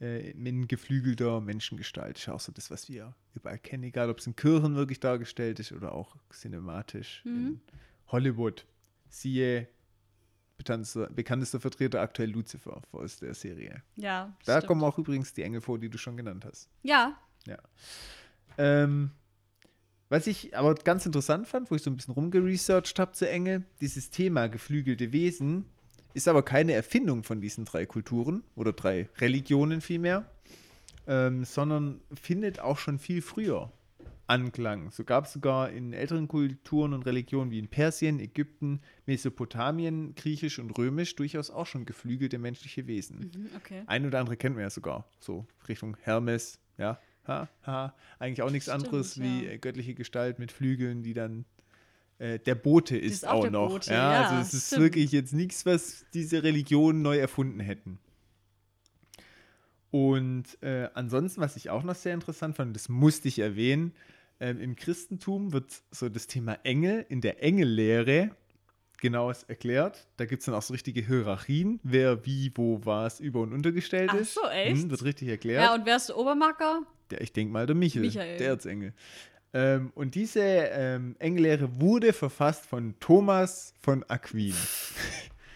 äh, 0.00 0.30
in 0.32 0.66
geflügelter 0.66 1.40
Menschengestalt. 1.40 2.18
Ist 2.18 2.28
auch 2.28 2.40
so 2.40 2.50
das, 2.50 2.70
was 2.72 2.88
wir 2.88 3.14
überall 3.34 3.58
kennen, 3.58 3.84
egal 3.84 4.10
ob 4.10 4.18
es 4.18 4.26
in 4.26 4.34
Kirchen 4.34 4.74
wirklich 4.74 4.98
dargestellt 4.98 5.60
ist 5.60 5.70
oder 5.70 5.92
auch 5.92 6.16
cinematisch 6.32 7.22
Mhm. 7.24 7.36
in 7.36 7.60
Hollywood. 8.08 8.66
Siehe 9.08 9.68
bekanntester, 10.64 11.08
bekanntester 11.10 11.60
Vertreter 11.60 12.00
aktuell 12.00 12.30
Lucifer 12.30 12.82
aus 12.92 13.18
der 13.18 13.34
Serie. 13.34 13.82
Ja. 13.96 14.04
ja 14.04 14.36
Da 14.44 14.56
stimmt. 14.56 14.66
kommen 14.68 14.84
auch 14.84 14.98
übrigens 14.98 15.32
die 15.32 15.42
Engel 15.42 15.60
vor, 15.60 15.78
die 15.78 15.88
du 15.88 15.98
schon 15.98 16.16
genannt 16.16 16.44
hast. 16.44 16.68
Ja, 16.82 17.16
Ähm, 18.56 19.10
Was 20.08 20.26
ich 20.26 20.56
aber 20.56 20.74
ganz 20.74 21.06
interessant 21.06 21.48
fand, 21.48 21.70
wo 21.70 21.74
ich 21.74 21.82
so 21.82 21.90
ein 21.90 21.96
bisschen 21.96 22.14
rumgeresearched 22.14 22.98
habe 22.98 23.12
zu 23.12 23.28
Engel, 23.28 23.64
dieses 23.80 24.10
Thema 24.10 24.48
geflügelte 24.48 25.12
Wesen 25.12 25.66
ist 26.14 26.28
aber 26.28 26.44
keine 26.44 26.72
Erfindung 26.72 27.24
von 27.24 27.40
diesen 27.40 27.64
drei 27.64 27.86
Kulturen 27.86 28.44
oder 28.54 28.72
drei 28.72 29.08
Religionen 29.18 29.80
vielmehr, 29.80 30.30
ähm, 31.08 31.44
sondern 31.44 32.00
findet 32.14 32.60
auch 32.60 32.78
schon 32.78 33.00
viel 33.00 33.20
früher 33.20 33.72
Anklang. 34.26 34.90
So 34.90 35.04
gab 35.04 35.26
es 35.26 35.32
sogar 35.32 35.70
in 35.70 35.92
älteren 35.92 36.28
Kulturen 36.28 36.94
und 36.94 37.04
Religionen 37.06 37.50
wie 37.50 37.58
in 37.58 37.68
Persien, 37.68 38.20
Ägypten, 38.20 38.80
Mesopotamien, 39.06 40.14
Griechisch 40.14 40.58
und 40.58 40.70
Römisch 40.78 41.14
durchaus 41.16 41.50
auch 41.50 41.66
schon 41.66 41.84
geflügelte 41.84 42.38
menschliche 42.38 42.86
Wesen. 42.86 43.30
Mhm, 43.34 43.48
okay. 43.56 43.82
Ein 43.86 44.06
oder 44.06 44.20
andere 44.20 44.36
kennt 44.36 44.56
man 44.56 44.62
ja 44.62 44.70
sogar, 44.70 45.08
so 45.20 45.46
Richtung 45.68 45.96
Hermes, 46.02 46.58
ja. 46.78 46.98
Ha, 47.26 47.48
ha. 47.62 47.94
Eigentlich 48.18 48.42
auch 48.42 48.50
nichts 48.50 48.68
Stimmt, 48.68 48.84
anderes 48.84 49.18
wie 49.18 49.44
ja. 49.44 49.52
äh, 49.52 49.58
göttliche 49.58 49.94
Gestalt 49.94 50.38
mit 50.38 50.52
Flügeln, 50.52 51.02
die 51.02 51.14
dann 51.14 51.46
äh, 52.18 52.38
der 52.38 52.54
Bote 52.54 52.96
ist, 52.96 53.12
ist 53.12 53.26
auch 53.26 53.46
auch 53.46 53.50
noch. 53.50 53.68
Bote, 53.68 53.90
ja, 53.90 54.12
ja, 54.12 54.28
also 54.28 54.42
es 54.42 54.54
ist 54.54 54.66
stimmt. 54.68 54.82
wirklich 54.82 55.12
jetzt 55.12 55.32
nichts, 55.32 55.64
was 55.64 56.04
diese 56.12 56.42
Religionen 56.42 57.02
neu 57.02 57.18
erfunden 57.18 57.60
hätten. 57.60 57.98
Und 59.94 60.60
äh, 60.60 60.88
ansonsten, 60.94 61.40
was 61.40 61.54
ich 61.54 61.70
auch 61.70 61.84
noch 61.84 61.94
sehr 61.94 62.14
interessant 62.14 62.56
fand, 62.56 62.74
das 62.74 62.88
musste 62.88 63.28
ich 63.28 63.38
erwähnen, 63.38 63.92
ähm, 64.40 64.58
im 64.60 64.74
Christentum 64.74 65.52
wird 65.52 65.66
so 65.92 66.08
das 66.08 66.26
Thema 66.26 66.58
Engel 66.64 67.06
in 67.08 67.20
der 67.20 67.44
Engellehre 67.44 68.30
genaues 69.00 69.44
erklärt. 69.44 70.08
Da 70.16 70.24
gibt 70.24 70.40
es 70.40 70.46
dann 70.46 70.56
auch 70.56 70.62
so 70.62 70.72
richtige 70.72 71.00
Hierarchien, 71.00 71.78
wer 71.84 72.26
wie, 72.26 72.50
wo, 72.56 72.80
was 72.82 73.20
über- 73.20 73.42
und 73.42 73.52
untergestellt 73.52 74.10
Ach 74.12 74.18
ist. 74.18 74.34
so, 74.34 74.40
echt? 74.48 74.82
Hm, 74.82 74.90
wird 74.90 75.04
richtig 75.04 75.28
erklärt. 75.28 75.62
Ja, 75.62 75.74
und 75.76 75.86
wer 75.86 75.94
ist 75.94 76.08
der 76.08 76.16
Obermacker? 76.16 76.82
Der, 77.10 77.20
ich 77.20 77.32
denke 77.32 77.52
mal 77.52 77.64
der 77.64 77.76
Michel, 77.76 78.02
Michael. 78.02 78.38
der 78.38 78.48
Erzengel. 78.48 78.94
Ähm, 79.52 79.92
und 79.94 80.16
diese 80.16 80.40
ähm, 80.42 81.14
Engellehre 81.20 81.80
wurde 81.80 82.12
verfasst 82.12 82.66
von 82.66 82.96
Thomas 82.98 83.74
von 83.80 84.02
Aquin. 84.08 84.54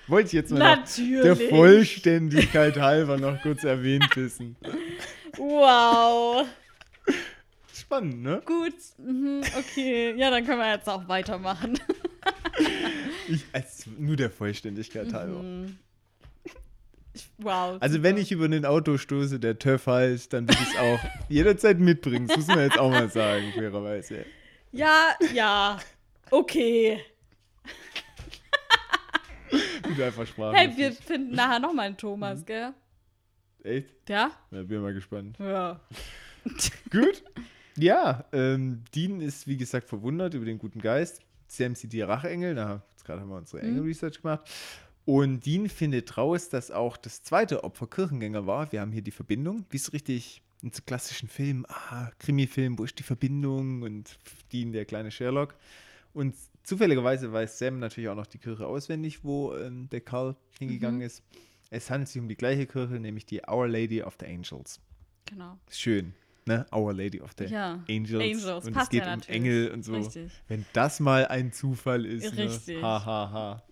Wollte 0.09 0.29
ich 0.29 0.33
jetzt 0.33 0.51
mal 0.51 0.59
noch 0.59 0.87
der 0.97 1.15
Natürlich. 1.25 1.51
Vollständigkeit 1.51 2.77
halber 2.79 3.19
noch 3.19 3.41
kurz 3.43 3.63
erwähnt 3.65 4.09
wissen. 4.17 4.57
Wow. 5.37 6.47
Spannend, 7.75 8.23
ne? 8.23 8.43
Gut. 8.45 8.75
Mhm, 8.99 9.43
okay. 9.57 10.15
Ja, 10.17 10.31
dann 10.31 10.45
können 10.45 10.59
wir 10.59 10.73
jetzt 10.73 10.89
auch 10.89 11.09
weitermachen. 11.09 11.79
Ich, 13.29 13.45
also, 13.53 13.91
nur 13.99 14.17
der 14.17 14.31
Vollständigkeit 14.31 15.13
halber. 15.13 15.43
Mhm. 15.43 15.79
Wow. 17.37 17.77
Also 17.81 18.03
wenn 18.03 18.17
ich 18.17 18.33
über 18.33 18.47
ein 18.47 18.65
Auto 18.65 18.97
stoße, 18.97 19.39
der 19.39 19.59
TÜV 19.59 19.87
heißt, 19.87 20.33
dann 20.33 20.49
würde 20.49 20.61
ich 20.63 20.71
es 20.71 20.79
auch 20.79 20.99
jederzeit 21.29 21.79
mitbringen. 21.79 22.27
Das 22.27 22.39
muss 22.39 22.47
man 22.49 22.61
jetzt 22.61 22.79
auch 22.79 22.91
mal 22.91 23.09
sagen, 23.11 23.53
fairerweise. 23.55 24.25
Ja, 24.73 25.15
ja. 25.33 25.79
Okay. 26.31 27.01
Wie 29.51 29.95
du 29.95 30.05
einfach 30.05 30.27
Sprache. 30.27 30.57
Hey, 30.57 30.77
wir 30.77 30.93
finden 30.93 31.35
nachher 31.35 31.59
nochmal 31.61 31.87
einen 31.87 31.97
Thomas, 31.97 32.45
gell? 32.45 32.73
Echt? 33.65 34.09
Ja? 34.09 34.31
Ja, 34.51 34.63
bin 34.63 34.81
mal 34.83 34.95
gespannt. 34.95 35.37
Ja. 35.39 35.81
Gut. 36.91 37.23
Ja, 37.77 38.25
ähm, 38.33 38.83
Dean 38.95 39.21
ist, 39.21 39.47
wie 39.47 39.57
gesagt, 39.57 39.89
verwundert 39.89 40.35
über 40.35 40.45
den 40.45 40.59
guten 40.59 40.81
Geist. 40.81 41.21
Sam 41.47 41.75
sieht 41.75 41.93
die 41.93 42.03
Racheengel. 42.03 42.55
Na, 42.55 42.83
jetzt 42.93 43.05
gerade 43.05 43.21
haben 43.21 43.29
wir 43.29 43.37
unsere 43.37 43.63
Mhm. 43.63 43.69
Engel-Research 43.71 44.23
gemacht. 44.23 44.49
Und 45.05 45.47
Dean 45.47 45.69
findet 45.69 46.17
raus, 46.19 46.49
dass 46.51 46.71
auch 46.71 46.97
das 46.97 47.23
zweite 47.23 47.65
Opfer 47.65 47.87
Kirchengänger 47.87 48.47
war. 48.47 48.71
Wir 48.73 48.81
haben 48.81 48.93
hier 48.93 49.03
die 49.03 49.11
Verbindung. 49.11 49.65
Wie 49.71 49.79
so 49.79 49.93
richtig 49.93 50.43
in 50.63 50.73
so 50.73 50.83
klassischen 50.85 51.29
Filmen, 51.29 51.65
ah, 51.69 52.11
Krimi-Film, 52.19 52.79
wo 52.79 52.85
ist 52.85 52.99
die 52.99 53.05
Verbindung? 53.05 53.83
Und 53.83 54.19
Dean, 54.53 54.73
der 54.73 54.85
kleine 54.85 55.11
Sherlock. 55.11 55.55
Und 56.13 56.35
zufälligerweise 56.69 57.33
weiß 57.33 57.59
Sam 57.59 57.79
natürlich 57.79 58.09
auch 58.09 58.15
noch 58.15 58.27
die 58.27 58.39
Kirche 58.39 58.67
auswendig, 58.67 59.25
wo 59.25 59.55
ähm, 59.57 59.89
der 59.91 60.01
Karl 60.03 60.37
hingegangen 60.59 60.99
Mhm. 61.01 61.07
ist. 61.07 61.23
Es 61.71 61.91
handelt 61.91 62.09
sich 62.09 62.21
um 62.23 62.29
die 62.29 62.37
gleiche 62.37 62.67
Kirche, 62.67 62.95
nämlich 62.95 63.27
die 63.27 63.43
Our 63.49 63.69
Lady 63.69 64.03
of 64.03 64.17
the 64.21 64.27
Angels. 64.27 64.81
Genau. 65.27 65.59
Schön, 65.71 66.15
ne? 66.47 66.67
Our 66.73 66.95
Lady 66.95 67.21
of 67.21 67.33
the 67.39 67.45
Ja. 67.45 67.83
Angels. 67.89 68.23
Angels, 68.23 68.65
und 68.65 68.71
es 68.71 68.75
passt 68.75 68.91
geht 68.91 69.03
ja 69.05 69.13
um 69.13 69.19
natürlich. 69.19 69.37
Engel 69.41 69.71
und 69.73 69.83
so. 69.85 69.95
Richtig. 69.95 70.33
Wenn 70.49 70.65
das 70.73 71.01
mal 71.01 71.27
ein 71.27 71.53
Zufall 71.53 72.07
ist. 72.07 72.37
Richtig. 72.37 72.77
Ne? 72.77 72.83
Ha, 72.83 73.05
ha, 73.05 73.31
ha. 73.33 73.63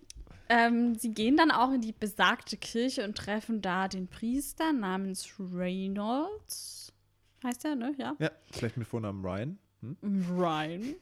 Ähm, 0.49 0.95
sie 0.95 1.13
gehen 1.13 1.35
dann 1.37 1.51
auch 1.51 1.73
in 1.73 1.81
die 1.81 1.91
besagte 1.91 2.55
Kirche 2.57 3.03
und 3.03 3.17
treffen 3.17 3.61
da 3.61 3.87
den 3.87 4.07
Priester 4.07 4.71
namens 4.73 5.27
Reynolds. 5.39 6.93
Heißt 7.43 7.63
der, 7.63 7.75
ne? 7.75 7.93
Ja. 7.97 8.15
Ja, 8.19 8.31
vielleicht 8.51 8.77
mit 8.77 8.87
Vornamen 8.87 9.23
Ryan. 9.25 9.57
Hm? 10.01 10.25
Ryan. 10.37 10.95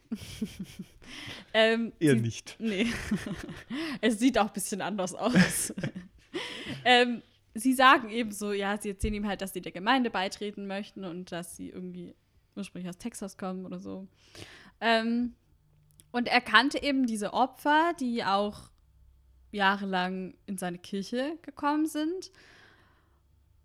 ähm, 1.54 1.94
Eher 2.00 2.16
nicht. 2.16 2.56
Nee. 2.60 2.88
es 4.02 4.20
sieht 4.20 4.38
auch 4.38 4.48
ein 4.48 4.54
bisschen 4.54 4.82
anders 4.82 5.16
aus. 5.16 5.74
ähm, 6.86 7.22
sie 7.54 7.74
sagen 7.74 8.10
eben 8.10 8.32
so, 8.32 8.52
ja, 8.52 8.80
sie 8.80 8.90
erzählen 8.90 9.16
ihm 9.16 9.28
halt, 9.28 9.42
dass 9.42 9.54
sie 9.54 9.62
der 9.62 9.72
Gemeinde 9.72 10.10
beitreten 10.10 10.68
möchten 10.68 11.06
und 11.06 11.32
dass 11.32 11.56
sie 11.56 11.70
irgendwie 11.70 12.14
ursprünglich 12.56 12.90
aus 12.90 12.98
Texas 12.98 13.38
kommen 13.38 13.66
oder 13.66 13.80
so. 13.80 14.08
Ähm, 14.82 15.34
und 16.12 16.28
er 16.28 16.42
kannte 16.42 16.82
eben 16.82 17.08
diese 17.08 17.34
Opfer, 17.34 17.94
die 18.00 18.24
auch 18.24 18.70
jahrelang 19.52 20.36
in 20.46 20.58
seine 20.58 20.78
Kirche 20.78 21.38
gekommen 21.42 21.86
sind. 21.86 22.32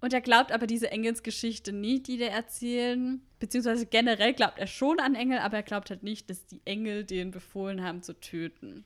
Und 0.00 0.12
er 0.12 0.20
glaubt 0.20 0.50
aber 0.50 0.66
diese 0.66 0.90
Engelsgeschichte 0.90 1.72
nicht, 1.72 2.06
die 2.06 2.16
der 2.16 2.32
erzählen. 2.32 3.20
Beziehungsweise 3.41 3.86
generell 3.86 4.34
glaubt 4.34 4.59
er 4.59 4.66
schon 4.66 5.01
an 5.01 5.14
Engel, 5.14 5.38
aber 5.38 5.57
er 5.57 5.62
glaubt 5.62 5.91
halt 5.91 6.03
nicht, 6.03 6.30
dass 6.30 6.47
die 6.47 6.61
Engel 6.64 7.05
den 7.05 7.30
befohlen 7.30 7.82
haben 7.82 8.03
zu 8.03 8.12
töten. 8.20 8.84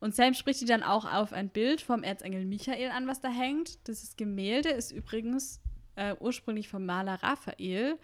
Und 0.00 0.16
Sam 0.16 0.34
spricht 0.34 0.60
die 0.60 0.66
dann 0.66 0.82
auch 0.82 1.04
auf 1.04 1.32
ein 1.32 1.48
Bild 1.48 1.80
vom 1.80 2.02
Erzengel 2.02 2.44
Michael 2.44 2.90
an, 2.90 3.06
was 3.06 3.20
da 3.20 3.28
hängt. 3.28 3.86
Dieses 3.86 4.16
Gemälde 4.16 4.70
ist 4.70 4.90
übrigens 4.90 5.60
äh, 5.94 6.16
ursprünglich 6.18 6.68
vom 6.68 6.84
Maler 6.86 7.22
Raphael 7.22 7.98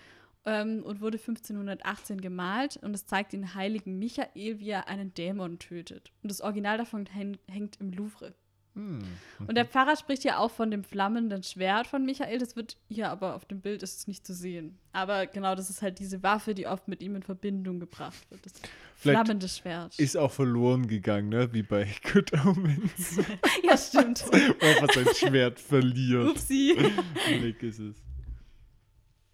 ähm, 0.44 0.84
und 0.84 1.00
wurde 1.00 1.18
1518 1.18 2.20
gemalt. 2.20 2.76
Und 2.76 2.94
es 2.94 3.06
zeigt 3.06 3.32
den 3.32 3.54
heiligen 3.54 3.98
Michael, 3.98 4.60
wie 4.60 4.70
er 4.70 4.88
einen 4.88 5.12
Dämon 5.14 5.58
tötet. 5.58 6.12
Und 6.22 6.30
das 6.30 6.40
Original 6.40 6.78
davon 6.78 7.06
häng 7.06 7.38
hängt 7.50 7.80
im 7.80 7.90
Louvre. 7.90 8.34
Hm. 8.78 9.00
Und 9.48 9.56
der 9.56 9.64
Pfarrer 9.64 9.96
spricht 9.96 10.22
ja 10.22 10.38
auch 10.38 10.52
von 10.52 10.70
dem 10.70 10.84
flammenden 10.84 11.42
Schwert 11.42 11.88
von 11.88 12.04
Michael. 12.04 12.38
Das 12.38 12.54
wird 12.54 12.76
hier 12.88 13.10
aber 13.10 13.34
auf 13.34 13.44
dem 13.44 13.60
Bild 13.60 13.82
ist 13.82 13.98
es 13.98 14.06
nicht 14.06 14.24
zu 14.24 14.32
sehen. 14.32 14.78
Aber 14.92 15.26
genau, 15.26 15.56
das 15.56 15.68
ist 15.68 15.82
halt 15.82 15.98
diese 15.98 16.22
Waffe, 16.22 16.54
die 16.54 16.68
oft 16.68 16.86
mit 16.86 17.02
ihm 17.02 17.16
in 17.16 17.24
Verbindung 17.24 17.80
gebracht 17.80 18.30
wird. 18.30 18.46
Das 18.46 18.52
Vielleicht 18.94 19.24
flammende 19.24 19.48
Schwert. 19.48 19.98
Ist 19.98 20.16
auch 20.16 20.30
verloren 20.30 20.86
gegangen, 20.86 21.28
ne? 21.28 21.52
Wie 21.52 21.64
bei 21.64 21.88
Good 22.12 22.32
Omens. 22.46 23.18
ja, 23.64 23.76
stimmt. 23.76 24.24
Er 24.30 24.82
einfach 24.82 24.94
sein 24.94 25.12
Schwert 25.12 25.58
verliert. 25.58 26.28
Upsi. 26.28 26.76
Weg 27.40 27.60
ist 27.64 27.80
es. 27.80 27.96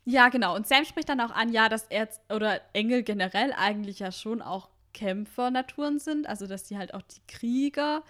Ja, 0.07 0.31
genau. 0.31 0.57
Und 0.57 0.67
Sam 0.67 0.87
spricht 0.87 1.11
dann 1.11 1.21
auch 1.21 1.33
an, 1.33 1.53
ja, 1.53 1.69
dass 1.69 1.85
Erz 1.89 2.19
oder 2.31 2.63
Engel 2.73 3.03
generell 3.03 3.53
eigentlich 3.55 3.99
ja 3.99 4.11
schon 4.11 4.41
auch 4.41 4.71
Kämpfer-Naturen 4.95 5.99
sind. 5.99 6.27
Also, 6.27 6.47
dass 6.47 6.65
die 6.65 6.79
halt 6.79 6.95
auch 6.95 7.03
die 7.03 7.21
Krieger 7.29 8.03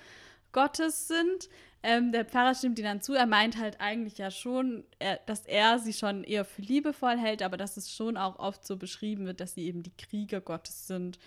Gottes 0.54 1.06
sind. 1.08 1.50
Ähm, 1.82 2.12
der 2.12 2.24
Pfarrer 2.24 2.54
stimmt 2.54 2.78
ihm 2.78 2.86
dann 2.86 3.02
zu. 3.02 3.12
Er 3.12 3.26
meint 3.26 3.58
halt 3.58 3.78
eigentlich 3.78 4.16
ja 4.16 4.30
schon, 4.30 4.84
er, 4.98 5.18
dass 5.26 5.44
er 5.44 5.78
sie 5.78 5.92
schon 5.92 6.24
eher 6.24 6.46
für 6.46 6.62
liebevoll 6.62 7.18
hält, 7.18 7.42
aber 7.42 7.58
dass 7.58 7.76
es 7.76 7.92
schon 7.94 8.16
auch 8.16 8.38
oft 8.38 8.66
so 8.66 8.78
beschrieben 8.78 9.26
wird, 9.26 9.40
dass 9.40 9.52
sie 9.52 9.66
eben 9.66 9.82
die 9.82 9.94
Krieger 9.98 10.40
Gottes 10.40 10.86
sind. 10.86 11.18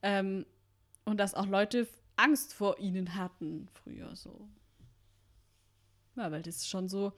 Ähm, 0.00 0.46
und 1.04 1.18
dass 1.18 1.34
auch 1.34 1.44
Leute 1.46 1.86
Angst 2.16 2.54
vor 2.54 2.78
ihnen 2.78 3.14
hatten 3.16 3.68
früher 3.74 4.16
so. 4.16 4.48
Ja, 6.16 6.32
weil 6.32 6.40
das 6.42 6.66
schon 6.66 6.88
so 6.88 7.12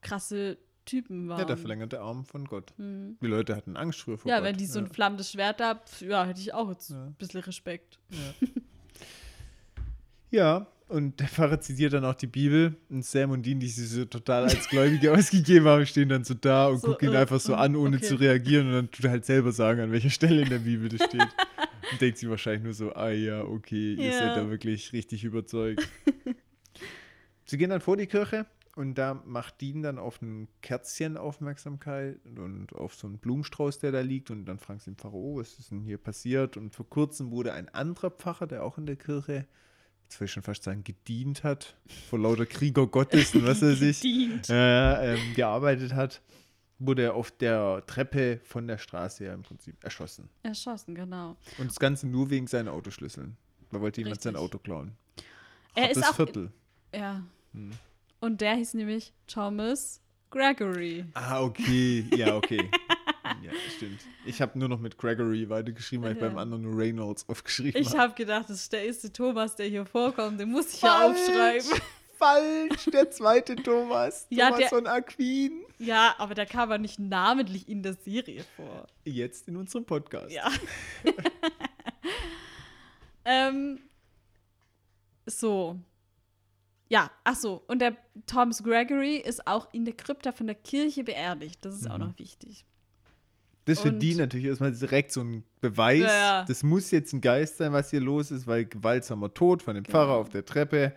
krasse 0.00 0.58
Typen 0.84 1.28
waren. 1.28 1.38
Ja, 1.38 1.44
der 1.44 1.56
verlängerte 1.56 2.00
Arm 2.00 2.24
von 2.24 2.44
Gott. 2.46 2.72
Mhm. 2.78 3.16
Die 3.22 3.26
Leute 3.26 3.56
hatten 3.56 3.76
Angst 3.76 4.00
früher 4.00 4.18
vor 4.18 4.30
Ja, 4.30 4.38
Gott. 4.38 4.44
wenn 4.48 4.56
die 4.56 4.66
so 4.66 4.78
ein 4.78 4.86
ja. 4.86 4.92
flammendes 4.92 5.30
Schwert 5.30 5.60
pf, 5.88 6.02
ja, 6.02 6.24
hätte 6.24 6.40
ich 6.40 6.52
auch 6.52 6.68
jetzt 6.70 6.90
Ja. 6.90 7.04
ein 7.06 7.14
bisschen 7.14 7.40
Respekt. 7.40 7.98
Ja, 8.10 8.48
und 10.88 11.18
der 11.18 11.28
Pfarrer 11.28 11.60
zitiert 11.60 11.92
dann 11.92 12.04
auch 12.04 12.14
die 12.14 12.26
Bibel. 12.26 12.76
Und 12.90 13.04
Sam 13.04 13.30
und 13.30 13.44
Dean, 13.44 13.58
die 13.58 13.68
sich 13.68 13.88
so 13.88 14.04
total 14.04 14.44
als 14.44 14.68
Gläubige 14.68 15.12
ausgegeben 15.16 15.66
haben, 15.66 15.86
stehen 15.86 16.08
dann 16.08 16.24
so 16.24 16.34
da 16.34 16.68
und 16.68 16.78
So, 16.78 16.88
gucken 16.88 17.08
ihn 17.08 17.14
äh, 17.14 17.18
einfach 17.18 17.40
so 17.40 17.54
an, 17.54 17.74
ohne 17.74 17.96
okay. 17.96 18.06
zu 18.06 18.14
reagieren. 18.16 18.66
Und 18.68 18.72
dann 18.74 18.90
tut 18.90 19.04
er 19.06 19.10
halt 19.12 19.24
selber 19.24 19.50
sagen, 19.52 19.80
an 19.80 19.92
welcher 19.92 20.10
Stelle 20.10 20.42
in 20.42 20.50
der 20.50 20.58
Bibel 20.58 20.88
das 20.88 21.02
steht. 21.08 21.22
und 21.92 22.00
denkt 22.00 22.18
sie 22.18 22.28
wahrscheinlich 22.28 22.64
nur 22.64 22.74
so, 22.74 22.92
ah 22.94 23.10
ja, 23.10 23.42
okay, 23.42 23.94
ihr 23.94 24.10
Ja. 24.10 24.18
seid 24.18 24.36
da 24.36 24.50
wirklich 24.50 24.92
richtig 24.92 25.24
überzeugt. 25.24 25.88
sie 27.46 27.58
gehen 27.58 27.70
dann 27.70 27.80
vor 27.80 27.96
die 27.96 28.06
Kirche 28.06 28.46
und 28.76 28.96
da 28.96 29.22
macht 29.24 29.60
Dean 29.60 29.82
dann 29.82 29.98
auf 29.98 30.20
ein 30.20 30.48
Kerzchen 30.60 31.16
Aufmerksamkeit 31.16 32.18
und 32.36 32.74
auf 32.74 32.94
so 32.94 33.06
einen 33.06 33.18
Blumenstrauß, 33.18 33.78
der 33.78 33.92
da 33.92 34.00
liegt. 34.00 34.30
Und 34.30 34.44
dann 34.46 34.58
fragen 34.58 34.80
sie 34.80 34.90
den 34.90 34.96
Pfarrer, 34.96 35.14
oh, 35.14 35.38
was 35.38 35.58
ist 35.58 35.70
denn 35.70 35.80
hier 35.80 35.98
passiert? 35.98 36.56
Und 36.56 36.74
vor 36.74 36.88
kurzem 36.88 37.30
wurde 37.30 37.52
ein 37.52 37.68
anderer 37.70 38.10
Pfarrer, 38.10 38.46
der 38.46 38.64
auch 38.64 38.76
in 38.76 38.86
der 38.86 38.96
Kirche 38.96 39.46
jetzt 40.04 40.20
will 40.20 40.26
ich 40.26 40.32
schon 40.32 40.42
fast 40.42 40.62
sagen, 40.62 40.84
gedient 40.84 41.42
hat, 41.44 41.76
vor 42.08 42.18
lauter 42.18 42.46
Krieger 42.46 42.86
Gottes 42.86 43.34
und 43.34 43.44
was 43.46 43.62
weiß 43.62 43.80
ich, 43.82 44.00
Gedient. 44.00 44.48
äh, 44.50 45.14
ähm, 45.14 45.34
gearbeitet 45.34 45.94
hat, 45.94 46.22
wurde 46.78 47.02
er 47.04 47.14
auf 47.14 47.30
der 47.30 47.82
Treppe 47.86 48.40
von 48.44 48.66
der 48.66 48.78
Straße 48.78 49.24
ja 49.24 49.34
im 49.34 49.42
Prinzip 49.42 49.82
erschossen. 49.82 50.28
Erschossen, 50.42 50.94
genau. 50.94 51.36
Und 51.58 51.70
das 51.70 51.78
Ganze 51.78 52.06
nur 52.06 52.30
wegen 52.30 52.46
seinen 52.46 52.68
Autoschlüsseln. 52.68 53.36
Da 53.70 53.80
wollte 53.80 54.00
jemand 54.00 54.16
Richtig. 54.18 54.32
sein 54.32 54.36
Auto 54.36 54.58
klauen. 54.58 54.92
Er 55.74 55.84
Hartes 55.84 55.96
ist 55.98 56.08
auch. 56.08 56.14
Viertel. 56.14 56.52
Ja. 56.94 57.22
Hm. 57.52 57.72
Und 58.20 58.40
der 58.40 58.54
hieß 58.54 58.74
nämlich 58.74 59.12
Thomas 59.26 60.00
Gregory. 60.30 61.04
Ah, 61.14 61.42
okay. 61.42 62.06
Ja, 62.16 62.36
okay. 62.36 62.70
Ja, 63.42 63.50
stimmt. 63.76 64.00
Ich 64.24 64.40
habe 64.42 64.58
nur 64.58 64.68
noch 64.68 64.78
mit 64.80 64.98
Gregory 64.98 65.48
weitergeschrieben, 65.48 66.04
weil 66.04 66.14
ich 66.14 66.20
Ja. 66.20 66.28
beim 66.28 66.38
anderen 66.38 66.62
nur 66.62 66.76
Reynolds 66.78 67.28
aufgeschrieben 67.28 67.80
Ich 67.80 67.88
habe. 67.90 67.98
habe 67.98 68.14
gedacht, 68.14 68.48
das 68.50 68.60
ist 68.62 68.72
der 68.72 68.84
erste 68.84 69.12
Thomas, 69.12 69.56
der 69.56 69.66
hier 69.66 69.84
vorkommt. 69.86 70.38
Den 70.40 70.50
muss 70.50 70.74
ich 70.74 70.82
ja 70.82 71.06
aufschreiben. 71.08 71.80
Falsch, 72.16 72.84
der 72.92 73.10
zweite 73.10 73.56
Thomas. 73.56 74.26
Ja, 74.30 74.46
Thomas 74.46 74.60
der- 74.60 74.68
von 74.68 74.86
Aquin. 74.86 75.62
Ja, 75.78 76.14
aber 76.18 76.34
der 76.34 76.46
kam 76.46 76.60
aber 76.60 76.78
nicht 76.78 76.98
namentlich 77.00 77.68
in 77.68 77.82
der 77.82 77.94
Serie 77.94 78.44
vor. 78.56 78.86
Jetzt 79.04 79.48
in 79.48 79.56
unserem 79.56 79.84
Podcast. 79.84 80.30
Ja. 80.32 80.48
ähm, 83.24 83.80
so. 85.26 85.78
Ja, 86.88 87.10
ach 87.24 87.34
so. 87.34 87.64
Und 87.66 87.80
der 87.80 87.96
Thomas 88.26 88.62
Gregory 88.62 89.16
ist 89.16 89.46
auch 89.46 89.72
in 89.72 89.84
der 89.84 89.94
Krypta 89.94 90.32
von 90.32 90.46
der 90.46 90.54
Kirche 90.56 91.02
beerdigt. 91.02 91.64
Das 91.64 91.74
ist 91.74 91.90
auch 91.90 91.98
Mhm. 91.98 92.04
noch 92.04 92.18
wichtig. 92.18 92.64
Das 93.66 93.80
für 93.80 93.88
Und- 93.88 93.98
die 94.00 94.14
natürlich 94.14 94.46
erstmal 94.46 94.72
direkt 94.72 95.10
so 95.12 95.22
ein 95.22 95.42
Beweis. 95.60 96.00
Ja, 96.00 96.06
ja. 96.40 96.44
Das 96.44 96.62
muss 96.62 96.90
jetzt 96.90 97.12
ein 97.14 97.20
Geist 97.22 97.56
sein, 97.58 97.72
was 97.72 97.90
hier 97.90 98.00
los 98.00 98.30
ist, 98.30 98.46
weil 98.46 98.66
gewaltsamer 98.66 99.32
Tod 99.32 99.62
von 99.62 99.74
dem 99.74 99.84
Pfarrer 99.86 100.08
Genau. 100.08 100.20
auf 100.20 100.28
der 100.28 100.44
Treppe. 100.44 100.92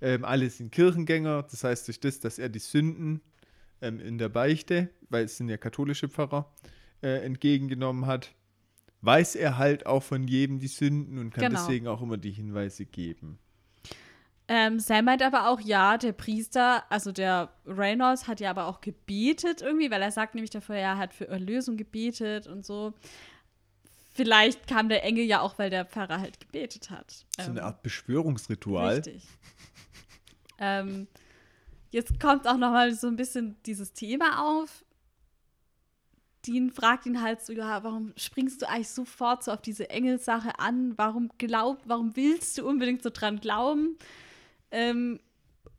Ähm, 0.00 0.24
alle 0.24 0.48
sind 0.50 0.70
Kirchengänger. 0.70 1.42
Das 1.50 1.64
heißt, 1.64 1.88
durch 1.88 1.98
das, 2.00 2.20
dass 2.20 2.38
er 2.38 2.48
die 2.48 2.58
Sünden 2.60 3.20
ähm, 3.82 3.98
in 4.00 4.18
der 4.18 4.28
Beichte, 4.28 4.90
weil 5.10 5.24
es 5.24 5.36
sind 5.36 5.48
ja 5.48 5.56
katholische 5.56 6.08
Pfarrer, 6.08 6.52
äh, 7.02 7.24
entgegengenommen 7.24 8.06
hat, 8.06 8.32
weiß 9.02 9.34
er 9.34 9.58
halt 9.58 9.84
auch 9.86 10.02
von 10.02 10.26
jedem 10.28 10.58
die 10.60 10.68
Sünden 10.68 11.18
und 11.18 11.30
kann 11.34 11.44
Genau. 11.48 11.58
deswegen 11.60 11.86
auch 11.88 12.00
immer 12.00 12.16
die 12.16 12.30
Hinweise 12.30 12.86
geben. 12.86 13.38
Ähm, 14.46 14.78
Sam 14.78 15.06
meint 15.06 15.22
aber 15.22 15.48
auch, 15.48 15.60
ja, 15.60 15.96
der 15.96 16.12
Priester, 16.12 16.84
also 16.90 17.12
der 17.12 17.50
Reynolds 17.64 18.28
hat 18.28 18.40
ja 18.40 18.50
aber 18.50 18.66
auch 18.66 18.82
gebetet 18.82 19.62
irgendwie, 19.62 19.90
weil 19.90 20.02
er 20.02 20.10
sagt 20.10 20.34
nämlich 20.34 20.50
davor, 20.50 20.76
er 20.76 20.98
hat 20.98 21.14
für 21.14 21.28
Erlösung 21.28 21.78
gebetet 21.78 22.46
und 22.46 22.64
so. 22.64 22.92
Vielleicht 24.12 24.66
kam 24.66 24.88
der 24.88 25.02
Engel 25.02 25.24
ja 25.24 25.40
auch, 25.40 25.58
weil 25.58 25.70
der 25.70 25.86
Pfarrer 25.86 26.20
halt 26.20 26.38
gebetet 26.40 26.90
hat. 26.90 27.10
So 27.36 27.42
Ähm, 27.42 27.50
eine 27.52 27.62
Art 27.64 27.82
Beschwörungsritual. 27.82 28.96
Richtig. 28.96 29.26
ähm, 30.58 31.08
jetzt 31.90 32.20
kommt 32.20 32.46
auch 32.46 32.58
noch 32.58 32.70
mal 32.70 32.92
so 32.94 33.06
ein 33.06 33.16
bisschen 33.16 33.56
dieses 33.64 33.92
Thema 33.94 34.60
auf. 34.60 34.84
Dean 36.46 36.70
fragt 36.70 37.06
ihn 37.06 37.22
halt 37.22 37.40
so, 37.40 37.54
ja, 37.54 37.82
warum 37.82 38.12
springst 38.18 38.60
du 38.60 38.68
eigentlich 38.68 38.90
sofort 38.90 39.42
so 39.42 39.52
auf 39.52 39.62
diese 39.62 39.88
Engelssache 39.88 40.58
an? 40.58 40.92
Warum 40.98 41.30
glaub, 41.38 41.80
warum 41.86 42.14
willst 42.14 42.58
du 42.58 42.68
unbedingt 42.68 43.02
so 43.02 43.08
dran 43.10 43.40
glauben? 43.40 43.96
Ähm, 44.74 45.20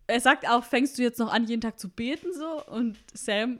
er 0.07 0.19
sagt 0.21 0.47
auch, 0.47 0.63
fängst 0.63 0.97
du 0.97 1.01
jetzt 1.03 1.19
noch 1.19 1.31
an, 1.33 1.45
jeden 1.45 1.61
Tag 1.61 1.79
zu 1.79 1.89
beten 1.89 2.27
so? 2.33 2.63
Und 2.65 2.97
Sam 3.13 3.59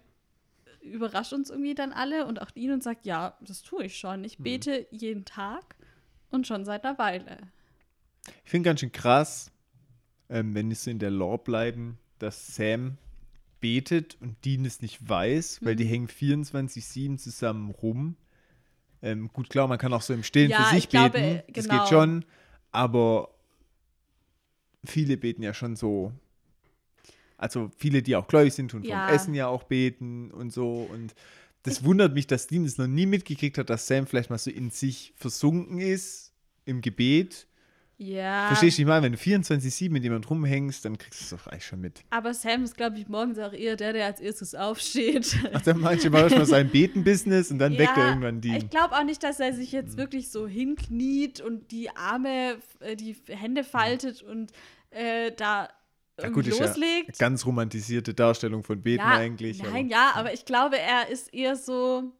überrascht 0.82 1.34
uns 1.34 1.50
irgendwie 1.50 1.76
dann 1.76 1.92
alle 1.92 2.26
und 2.26 2.42
auch 2.42 2.50
ihn 2.56 2.72
und 2.72 2.84
sagt, 2.84 3.06
ja, 3.06 3.38
das 3.42 3.62
tue 3.64 3.86
ich 3.86 3.98
schon. 3.98 4.24
Ich 4.24 4.38
bete 4.38 4.88
jeden 4.92 5.26
Tag 5.26 5.76
und 6.30 6.46
schon 6.48 6.64
seit 6.64 6.86
einer 6.86 6.98
Weile. 6.98 7.38
Ich 8.44 8.52
finde 8.52 8.68
ganz 8.70 8.80
schön 8.80 8.92
krass, 8.92 9.52
ähm, 10.30 10.54
wenn 10.56 10.74
so 10.74 10.90
in 10.90 11.00
der 11.00 11.12
Lore 11.12 11.40
bleiben, 11.40 11.98
dass 12.20 12.56
Sam 12.56 12.98
betet 13.60 14.18
und 14.22 14.44
Dean 14.46 14.64
es 14.66 14.82
nicht 14.82 15.08
weiß, 15.10 15.60
weil 15.64 15.74
Mhm. 15.74 15.78
die 15.78 15.86
hängen 15.86 16.08
24-7 16.08 17.18
zusammen 17.18 17.72
rum. 17.72 18.16
Ähm, 19.02 19.30
gut, 19.34 19.50
klar, 19.50 19.68
man 19.68 19.78
kann 19.78 19.92
auch 19.94 20.02
so 20.02 20.14
im 20.14 20.24
Stillen 20.24 20.52
Ja, 20.52 20.64
für 20.64 20.76
sich 20.76 20.86
ich 20.86 20.90
glaube, 20.90 21.20
beten. 21.20 21.54
Das 21.54 21.68
genau. 21.68 21.80
geht 21.80 21.90
schon. 21.90 22.26
Aber 22.72 23.35
viele 24.90 25.18
beten 25.18 25.42
ja 25.44 25.54
schon 25.54 25.76
so. 25.76 26.12
Also 27.38 27.70
viele, 27.78 28.02
die 28.02 28.16
auch 28.16 28.28
gläubig 28.28 28.54
sind, 28.54 28.72
tun 28.72 28.84
Ja. 28.84 29.08
vom 29.08 29.16
Essen 29.16 29.34
ja 29.34 29.48
auch 29.48 29.64
beten 29.64 30.32
und 30.32 30.54
so. 30.54 30.88
Und 30.92 31.14
das 31.64 31.84
wundert 31.84 32.14
mich, 32.14 32.28
dass 32.28 32.48
Dean 32.48 32.64
es 32.66 32.78
noch 32.78 32.88
nie 32.88 33.06
mitgekriegt 33.06 33.58
hat, 33.58 33.70
dass 33.70 33.88
Sam 33.88 34.08
vielleicht 34.08 34.30
mal 34.30 34.38
so 34.38 34.50
in 34.52 34.70
sich 34.70 35.14
versunken 35.18 35.80
ist 35.80 36.32
im 36.66 36.82
Gebet. 36.82 37.48
Ja. 37.98 38.48
Verstehst 38.48 38.78
du, 38.78 38.82
ich 38.82 38.88
meine, 38.88 39.04
wenn 39.06 39.14
du 39.14 39.18
24-7 39.18 39.90
mit 39.90 40.04
jemandem 40.04 40.28
rumhängst, 40.30 40.84
dann 40.84 40.98
kriegst 40.98 41.22
du 41.22 41.24
es 41.36 41.42
doch 41.42 41.48
eigentlich 41.50 41.66
schon 41.66 41.80
mit. 41.80 42.04
Aber 42.10 42.34
Sam 42.34 42.64
ist, 42.66 42.76
glaube 42.76 43.00
ich, 43.00 43.08
morgens 43.08 43.40
auch 43.40 43.54
eher 43.54 43.78
der, 43.78 43.94
der 43.94 44.06
als 44.08 44.20
erstes 44.20 44.54
aufsteht. 44.54 45.38
Ach, 45.54 45.62
dann 45.62 45.80
manche 45.80 46.10
mal 46.10 46.24
erstmal 46.24 46.46
sein 46.46 46.70
Beten-Business 46.70 47.52
und 47.52 47.60
dann 47.60 47.78
weckt 47.78 47.98
er 47.98 48.10
irgendwann 48.10 48.42
die. 48.42 48.58
Ich 48.58 48.70
glaube 48.70 48.96
auch 48.96 49.06
nicht, 49.06 49.24
dass 49.24 49.40
er 49.40 49.54
sich 49.54 49.72
jetzt 49.72 49.98
wirklich 49.98 50.30
so 50.30 50.46
hinkniet 50.46 51.40
und 51.40 51.72
die 51.72 51.90
Arme, 51.96 52.58
äh, 52.82 52.98
die 52.98 53.16
Hände 53.30 53.64
faltet 53.64 54.22
und 54.22 54.52
äh, 54.96 55.32
da 55.36 55.70
Ja, 56.22 56.30
gut, 56.30 56.48
ist 56.48 56.58
ja 56.60 56.66
loslegt. 56.68 57.20
ganz 57.20 57.46
romantisierte 57.46 58.14
Darstellung 58.14 58.64
von 58.64 58.82
Beten 58.82 59.02
eigentlich. 59.04 59.62
Nein, 59.62 59.70
aber- 59.70 59.80
ja, 59.92 60.12
aber 60.16 60.34
ich 60.34 60.46
glaube, 60.46 60.78
er 60.80 61.10
ist 61.10 61.34
eher 61.34 61.56
so. 61.56 62.12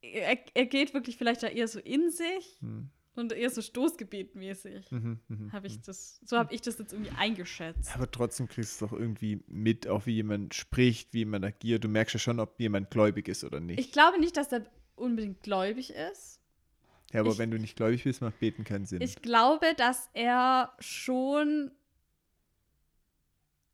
Er, 0.00 0.38
er 0.54 0.66
geht 0.66 0.94
wirklich 0.94 1.16
vielleicht 1.16 1.42
da 1.42 1.48
eher 1.48 1.68
so 1.68 1.80
in 1.80 2.10
sich 2.10 2.56
Hm. 2.60 2.88
und 3.16 3.32
eher 3.32 3.50
so 3.50 3.60
Stoßgebetmäßig. 3.60 4.90
Mhm, 4.92 5.18
mhm. 5.28 5.52
Habe 5.52 5.66
ich 5.66 5.80
das, 5.82 6.20
so 6.24 6.38
habe 6.38 6.54
ich 6.54 6.60
das 6.62 6.78
jetzt 6.78 6.92
irgendwie 6.92 7.12
eingeschätzt. 7.18 7.94
Aber 7.94 8.10
trotzdem 8.10 8.46
kriegst 8.48 8.80
du 8.80 8.84
es 8.86 8.90
doch 8.90 8.96
irgendwie 8.98 9.42
mit, 9.48 9.88
auch 9.88 10.06
wie 10.06 10.12
jemand 10.14 10.54
spricht, 10.54 11.12
wie 11.12 11.18
jemand 11.18 11.44
agiert. 11.44 11.82
Du 11.84 11.88
merkst 11.88 12.14
ja 12.14 12.20
schon, 12.20 12.38
ob 12.40 12.58
jemand 12.60 12.90
gläubig 12.90 13.28
ist 13.28 13.42
oder 13.44 13.58
nicht. 13.60 13.80
Ich 13.80 13.92
glaube 13.92 14.20
nicht, 14.20 14.36
dass 14.36 14.52
er 14.52 14.64
unbedingt 14.94 15.42
gläubig 15.42 15.90
ist. 15.90 16.37
Ja, 17.12 17.20
aber 17.20 17.30
ich- 17.30 17.38
wenn 17.38 17.50
du 17.50 17.58
nicht 17.58 17.76
gläubig 17.76 18.04
bist, 18.04 18.20
macht 18.20 18.38
Beten 18.40 18.64
keinen 18.64 18.86
Sinn. 18.86 19.00
Ich 19.02 19.22
glaube, 19.22 19.74
dass 19.76 20.08
er 20.12 20.72
schon. 20.78 21.70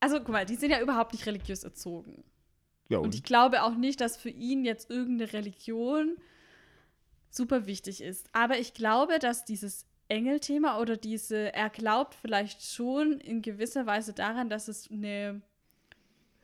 Also, 0.01 0.19
guck 0.19 0.29
mal, 0.29 0.45
die 0.45 0.57
sind 0.57 0.71
ja 0.71 0.81
überhaupt 0.81 1.13
nicht 1.13 1.25
religiös 1.27 1.65
erzogen. 1.65 2.25
ja, 2.89 2.99
Und 2.99 3.05
und? 3.07 3.15
ich 3.15 3.23
glaube 3.23 3.63
auch 3.63 3.75
nicht, 3.75 4.01
dass 4.01 4.17
für 4.19 4.29
ihn 4.31 4.65
jetzt 4.65 4.91
irgendeine 4.91 5.33
Religion 5.33 6.17
super 7.31 7.67
wichtig 7.67 8.03
ist. 8.03 8.29
Aber 8.33 8.59
ich 8.59 8.75
glaube, 8.75 9.19
dass 9.19 9.45
dieses 9.47 9.87
Engelthema 10.09 10.79
oder 10.79 10.97
diese, 10.99 11.53
er 11.55 11.71
glaubt 11.71 12.15
vielleicht 12.15 12.63
schon 12.63 13.19
in 13.21 13.41
gewisser 13.41 13.87
Weise 13.87 14.13
daran, 14.13 14.51
dass 14.51 14.69
es 14.69 14.91
eine 14.91 15.41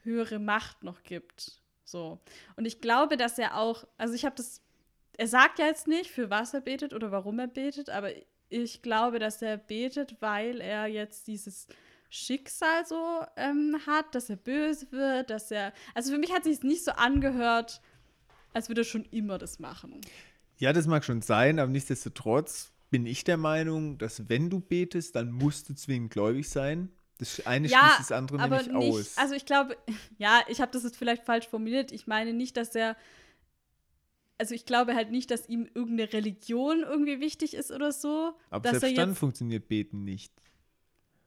höhere 0.03 0.39
Macht 0.39 0.83
noch 0.83 1.03
gibt. 1.03 1.61
So. 1.85 2.19
Und 2.57 2.65
ich 2.65 2.81
glaube, 2.81 3.19
dass 3.19 3.39
er 3.39 3.59
auch, 3.59 3.87
also 3.99 4.15
ich 4.15 4.25
habe 4.25 4.35
das, 4.37 4.63
er 5.21 5.29
sagt 5.29 5.59
ja 5.59 5.67
jetzt 5.67 5.87
nicht, 5.87 6.11
für 6.11 6.31
was 6.31 6.55
er 6.55 6.63
betet 6.63 6.95
oder 6.95 7.13
warum 7.13 7.39
er 7.39 7.47
betet, 7.47 7.91
aber 7.91 8.09
ich 8.49 8.81
glaube, 8.81 9.19
dass 9.19 9.43
er 9.43 9.59
betet, 9.59 10.17
weil 10.21 10.63
er 10.63 10.87
jetzt 10.87 11.27
dieses 11.27 11.67
Schicksal 12.09 12.87
so 12.87 13.21
ähm, 13.37 13.77
hat, 13.87 14.15
dass 14.15 14.31
er 14.31 14.37
böse 14.37 14.91
wird, 14.93 15.29
dass 15.29 15.51
er, 15.51 15.75
also 15.95 16.11
für 16.11 16.17
mich 16.19 16.33
hat 16.33 16.45
sich 16.45 16.63
nicht 16.63 16.83
so 16.83 16.93
angehört, 16.93 17.83
als 18.55 18.71
würde 18.71 18.81
er 18.81 18.85
schon 18.87 19.05
immer 19.11 19.37
das 19.37 19.59
machen. 19.59 20.01
Ja, 20.57 20.73
das 20.73 20.87
mag 20.87 21.05
schon 21.05 21.21
sein, 21.21 21.59
aber 21.59 21.71
nichtsdestotrotz 21.71 22.73
bin 22.89 23.05
ich 23.05 23.23
der 23.23 23.37
Meinung, 23.37 23.99
dass 23.99 24.27
wenn 24.31 24.49
du 24.49 24.61
betest, 24.61 25.17
dann 25.17 25.31
musst 25.31 25.69
du 25.69 25.75
zwingend 25.75 26.13
gläubig 26.13 26.49
sein. 26.49 26.89
Das 27.19 27.45
eine 27.47 27.69
Ja, 27.69 27.91
schließt 27.97 28.11
das 28.11 28.13
andere 28.13 28.39
nämlich 28.39 28.69
nicht, 28.69 28.75
aus. 28.75 29.19
also 29.19 29.35
ich 29.35 29.45
glaube, 29.45 29.77
ja, 30.17 30.41
ich 30.49 30.63
habe 30.63 30.73
das 30.73 30.83
jetzt 30.85 30.97
vielleicht 30.97 31.25
falsch 31.27 31.47
formuliert. 31.47 31.93
Ich 31.93 32.07
meine 32.07 32.33
nicht, 32.33 32.57
dass 32.57 32.75
er, 32.75 32.97
also 34.41 34.55
ich 34.55 34.65
glaube 34.65 34.95
halt 34.97 35.11
nicht, 35.13 35.31
dass 35.31 35.49
ihm 35.49 35.69
irgendeine 35.75 36.13
Religion 36.13 36.81
irgendwie 36.81 37.21
wichtig 37.21 37.55
ist 37.55 37.71
oder 37.71 37.93
so. 37.93 38.33
aber 38.51 38.63
dass 38.65 38.75
er 38.75 38.81
selbst 38.81 38.99
dann 38.99 39.15
funktioniert 39.15 39.69
Beten 39.69 40.03
nicht. 40.05 40.33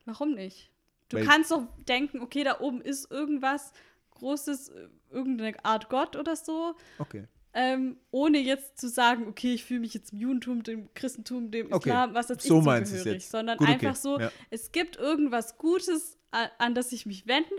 warum 0.05 0.33
nicht? 0.33 0.69
Du 1.09 1.17
Weil- 1.17 1.25
kannst 1.25 1.51
doch 1.51 1.63
denken, 1.87 2.19
okay, 2.21 2.43
da 2.43 2.59
oben 2.59 2.81
ist 2.81 3.09
irgendwas 3.11 3.71
Großes, 4.11 4.71
irgendeine 5.11 5.63
Art 5.63 5.89
Gott 5.89 6.15
oder 6.15 6.35
so, 6.35 6.75
Okay. 6.99 7.27
ähm, 7.53 7.97
ohne 8.11 8.39
jetzt 8.39 8.79
zu 8.79 8.87
sagen, 8.89 9.27
okay, 9.27 9.53
ich 9.53 9.63
fühle 9.63 9.81
mich 9.81 9.93
jetzt 9.93 10.11
im 10.13 10.19
Judentum, 10.19 10.63
dem 10.63 10.93
Christentum, 10.93 11.51
dem 11.51 11.71
Okay, 11.71 11.89
Islam, 11.89 12.13
was 12.13 12.27
das 12.27 12.43
so 12.43 12.59
ich 12.59 12.65
meinst 12.65 12.91
du 12.91 12.95
es 12.95 13.01
zugehörig, 13.03 13.21
jetzt. 13.23 13.31
sondern 13.31 13.57
Gut, 13.57 13.67
okay, 13.69 13.73
einfach 13.87 13.95
so, 13.95 14.19
ja. 14.19 14.31
es 14.49 14.71
gibt 14.71 14.95
irgendwas 14.97 15.57
Gutes, 15.57 16.17
a- 16.31 16.49
an 16.57 16.73
das 16.73 16.91
ich 16.91 17.05
mich 17.05 17.27
wende, 17.27 17.49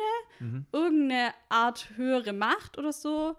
Mhm. 0.41 0.67
irgendeine 0.73 1.33
Art 1.49 1.91
höhere 1.97 2.33
Macht 2.33 2.77
oder 2.79 2.93
so. 2.93 3.37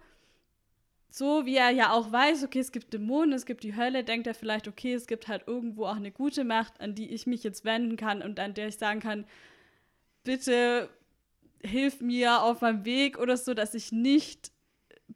So 1.17 1.45
wie 1.45 1.55
er 1.55 1.69
ja 1.69 1.93
auch 1.93 2.11
weiß, 2.11 2.43
okay, 2.43 2.59
es 2.59 2.73
gibt 2.73 2.91
Dämonen, 2.91 3.31
es 3.31 3.45
gibt 3.45 3.63
die 3.63 3.77
Hölle, 3.77 4.03
denkt 4.03 4.27
er 4.27 4.33
vielleicht, 4.33 4.67
okay, 4.67 4.93
es 4.93 5.07
gibt 5.07 5.29
halt 5.29 5.43
irgendwo 5.47 5.85
auch 5.85 5.95
eine 5.95 6.11
gute 6.11 6.43
Macht, 6.43 6.81
an 6.81 6.93
die 6.93 7.09
ich 7.13 7.25
mich 7.25 7.41
jetzt 7.41 7.63
wenden 7.63 7.95
kann 7.95 8.21
und 8.21 8.37
an 8.37 8.53
der 8.53 8.67
ich 8.67 8.77
sagen 8.77 8.99
kann, 8.99 9.23
bitte 10.25 10.89
hilf 11.63 12.01
mir 12.01 12.43
auf 12.43 12.59
meinem 12.59 12.83
Weg 12.83 13.17
oder 13.17 13.37
so, 13.37 13.53
dass 13.53 13.75
ich 13.75 13.93
nicht 13.93 14.51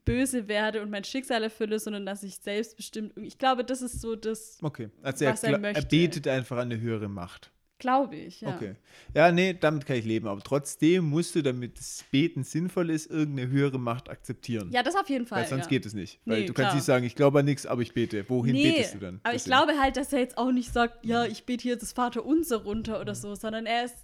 böse 0.06 0.48
werde 0.48 0.82
und 0.82 0.90
mein 0.90 1.04
Schicksal 1.04 1.44
erfülle, 1.44 1.80
sondern 1.80 2.06
dass 2.06 2.24
ich 2.24 2.38
selbstbestimmt. 2.38 3.18
Ich 3.18 3.38
glaube, 3.38 3.66
das 3.66 3.82
ist 3.82 4.00
so 4.00 4.16
das. 4.16 4.58
Okay. 4.62 4.90
Also 5.02 5.26
er, 5.26 5.34
was 5.34 5.44
er 5.44 5.52
er 5.52 5.60
möchte. 5.60 5.86
betet 5.86 6.30
einfach 6.30 6.60
an 6.60 6.72
eine 6.72 6.80
höhere 6.80 7.10
Macht. 7.10 7.52
Glaube 7.80 8.18
ich, 8.18 8.42
ja. 8.42 8.54
Okay. 8.56 8.76
Ja, 9.16 9.32
nee, 9.32 9.54
damit 9.58 9.86
kann 9.86 9.96
ich 9.96 10.04
leben. 10.06 10.28
Aber 10.28 10.42
trotzdem 10.42 11.06
musst 11.06 11.34
du, 11.34 11.42
damit 11.42 11.80
das 11.80 12.04
Beten 12.12 12.44
sinnvoll 12.44 12.90
ist, 12.90 13.10
irgendeine 13.10 13.50
höhere 13.50 13.80
Macht 13.80 14.10
akzeptieren. 14.10 14.70
Ja, 14.72 14.84
das 14.84 14.96
auf 14.98 15.10
jeden 15.10 15.26
Fall. 15.26 15.44
Weil 15.44 15.48
sonst 15.48 15.64
ja. 15.66 15.70
geht 15.70 15.86
es 15.86 15.94
nicht. 15.94 16.20
Weil 16.26 16.42
Nee, 16.42 16.46
du 16.48 16.54
klar. 16.54 16.66
kannst 16.68 16.76
nicht 16.76 16.86
sagen, 16.86 17.06
ich 17.06 17.16
glaube 17.16 17.40
an 17.40 17.46
nichts, 17.46 17.66
aber 17.66 17.82
ich 17.82 17.94
bete. 17.94 18.30
Wohin 18.30 18.54
Nee, 18.54 18.72
betest 18.72 18.96
du 18.96 19.00
dann? 19.00 19.22
aber 19.24 19.34
ich 19.34 19.44
Deswegen. 19.44 19.66
glaube 19.68 19.82
halt, 19.82 19.96
dass 19.96 20.12
er 20.12 20.20
jetzt 20.20 20.38
auch 20.38 20.52
nicht 20.52 20.74
sagt, 20.74 21.06
ja, 21.06 21.26
ich 21.26 21.46
bete 21.46 21.64
hier 21.64 21.78
das 21.78 21.94
Vaterunser 21.94 22.58
runter 22.58 23.00
oder 23.00 23.16
so, 23.16 23.34
sondern 23.36 23.66
er 23.66 23.86
ist, 23.86 23.96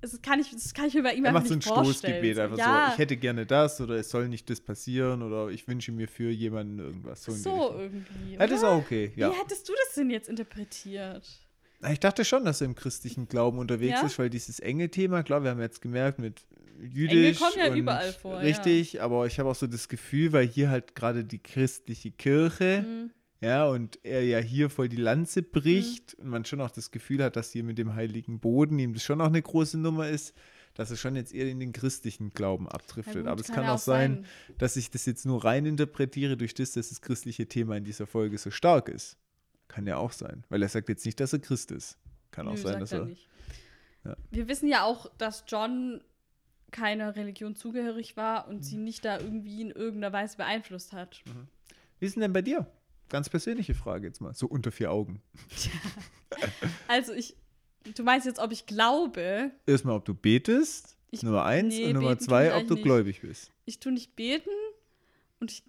das 0.00 0.20
kann 0.20 0.40
ich, 0.40 0.50
das 0.50 0.74
kann 0.74 0.86
ich 0.86 0.94
mir 0.94 1.02
bei 1.04 1.14
ihm 1.14 1.24
er 1.24 1.28
einfach 1.34 1.48
macht 1.48 1.62
so 1.62 1.74
ein. 1.74 1.84
Stoßgebet, 1.84 2.38
einfach 2.40 2.58
ja, 2.58 2.86
so, 2.88 2.92
ich 2.94 2.98
hätte 2.98 3.16
gerne 3.16 3.46
das 3.46 3.80
oder 3.80 3.94
es 3.94 4.10
soll 4.10 4.28
nicht 4.28 4.50
das 4.50 4.60
passieren 4.60 5.22
oder 5.22 5.48
ich 5.48 5.66
wünsche 5.68 5.92
mir 5.92 6.08
für 6.08 6.30
jemanden 6.30 6.80
irgendwas. 6.80 7.22
So, 7.22 7.32
so 7.32 7.74
irgendwie. 7.78 8.34
Ja, 8.34 8.46
das 8.46 8.58
ist 8.58 8.64
auch 8.64 8.78
okay, 8.78 9.12
ja. 9.16 9.30
Wie 9.30 9.36
hättest 9.36 9.68
du 9.68 9.72
das 9.86 9.94
denn 9.94 10.10
jetzt 10.10 10.28
interpretiert? 10.28 11.24
Ich 11.90 12.00
dachte 12.00 12.24
schon, 12.24 12.44
dass 12.44 12.60
er 12.60 12.66
im 12.66 12.74
christlichen 12.74 13.28
Glauben 13.28 13.58
unterwegs 13.58 14.00
Ja? 14.00 14.06
ist, 14.06 14.18
weil 14.18 14.30
dieses 14.30 14.60
Engel-Thema, 14.60 15.22
klar, 15.22 15.42
wir 15.42 15.50
haben 15.50 15.60
jetzt 15.60 15.80
gemerkt 15.82 16.18
mit 16.18 16.42
jüdisch 16.80 17.38
kommen 17.38 17.52
ja 17.58 17.70
und 17.72 17.76
überall 17.78 18.12
vor, 18.12 18.34
ja. 18.34 18.38
Richtig, 18.40 19.00
aber 19.02 19.26
ich 19.26 19.38
habe 19.38 19.48
auch 19.50 19.54
so 19.54 19.66
das 19.66 19.88
Gefühl, 19.88 20.32
weil 20.32 20.46
hier 20.46 20.70
halt 20.70 20.94
gerade 20.94 21.24
die 21.24 21.38
christliche 21.38 22.10
Kirche, 22.10 22.84
Mhm. 22.86 23.10
ja, 23.40 23.66
und 23.66 23.98
er 24.02 24.22
ja 24.24 24.38
hier 24.38 24.68
voll 24.70 24.88
die 24.88 24.96
Lanze 24.96 25.42
bricht 25.42 26.14
und 26.14 26.28
man 26.28 26.44
schon 26.44 26.60
auch 26.60 26.70
das 26.70 26.90
Gefühl 26.90 27.22
hat, 27.22 27.36
dass 27.36 27.50
hier 27.52 27.64
mit 27.64 27.78
dem 27.78 27.94
heiligen 27.94 28.40
Boden 28.40 28.78
ihm 28.78 28.92
das 28.94 29.02
schon 29.04 29.20
auch 29.20 29.26
eine 29.26 29.40
große 29.42 29.78
Nummer 29.78 30.08
ist, 30.08 30.34
dass 30.74 30.90
es 30.90 31.00
schon 31.00 31.16
jetzt 31.16 31.32
eher 31.34 31.48
in 31.48 31.60
den 31.60 31.72
christlichen 31.72 32.32
Glauben 32.34 32.64
Ja, 32.66 32.72
abdriftet. 32.72 33.14
gut, 33.22 33.26
aber 33.26 33.40
es 33.40 33.46
kann 33.46 33.56
kann 33.56 33.64
ja 33.64 33.70
auch 33.70 33.74
auch 33.76 33.78
sein, 33.78 34.14
sein. 34.48 34.56
dass 34.58 34.76
ich 34.76 34.90
das 34.90 35.06
jetzt 35.06 35.24
nur 35.24 35.44
rein 35.44 35.64
interpretiere 35.64 36.36
durch 36.36 36.52
das, 36.52 36.72
dass 36.72 36.90
das 36.90 37.00
christliche 37.00 37.46
Thema 37.48 37.76
in 37.78 37.84
dieser 37.84 38.06
Folge 38.06 38.36
so 38.36 38.50
stark 38.50 38.88
ist. 38.90 39.16
Kann 39.68 39.86
ja 39.86 39.96
auch 39.96 40.12
sein, 40.12 40.44
weil 40.48 40.62
er 40.62 40.68
sagt 40.68 40.88
jetzt 40.88 41.04
nicht, 41.04 41.18
dass 41.20 41.32
er 41.32 41.38
Christ 41.40 41.70
ist. 41.72 41.98
Kann 42.30 42.46
auch 42.48 42.52
Nö, 42.54 42.58
sein, 42.58 42.80
dass 42.80 42.92
er 42.92 43.02
er. 43.08 43.16
Ja. 44.04 44.16
Wir 44.30 44.48
wissen 44.48 44.68
ja 44.68 44.84
auch, 44.84 45.10
dass 45.18 45.44
John 45.48 46.00
keiner 46.70 47.16
Religion 47.16 47.56
zugehörig 47.56 48.16
war 48.16 48.48
und 48.48 48.56
Mhm. 48.58 48.62
sie 48.62 48.76
nicht 48.76 49.04
da 49.04 49.18
irgendwie 49.18 49.60
in 49.62 49.70
irgendeiner 49.70 50.12
Weise 50.12 50.36
beeinflusst 50.36 50.92
hat. 50.92 51.22
Wie 51.98 52.06
ist 52.06 52.14
denn 52.16 52.20
denn 52.22 52.32
bei 52.32 52.42
dir? 52.42 52.66
Ganz 53.08 53.28
persönliche 53.28 53.74
Frage 53.74 54.06
jetzt 54.06 54.20
mal, 54.20 54.34
so 54.34 54.46
unter 54.46 54.70
vier 54.72 54.90
Augen. 54.92 55.22
Also 56.88 57.12
ich, 57.12 57.36
du 57.94 58.02
meinst 58.02 58.26
jetzt, 58.26 58.38
ob 58.40 58.52
ich 58.52 58.66
glaube, 58.66 59.50
Erstmal, 59.66 59.96
ob 59.96 60.04
du 60.04 60.14
betest, 60.14 60.96
Ich- 61.10 61.22
Nummer 61.22 61.44
eins, 61.44 61.74
nee, 61.74 61.86
und 61.86 61.94
Nummer 61.94 62.18
zwei, 62.18 62.54
ob 62.56 62.66
du 62.66 62.74
nicht. 62.74 62.82
gläubig 62.84 63.20
bist. 63.22 63.52
ich 63.64 63.78
tue 63.78 63.92
nicht 63.92 64.16
beten 64.16 64.50
und 65.40 65.50
ich 65.52 65.62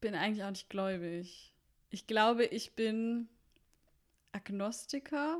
bin 0.00 0.14
eigentlich 0.14 0.44
auch 0.44 0.50
nicht 0.50 0.68
gläubig. 0.70 1.54
Ich 1.90 2.06
glaube, 2.06 2.44
ich 2.44 2.72
bin 2.74 3.28
Agnostiker. 4.32 5.38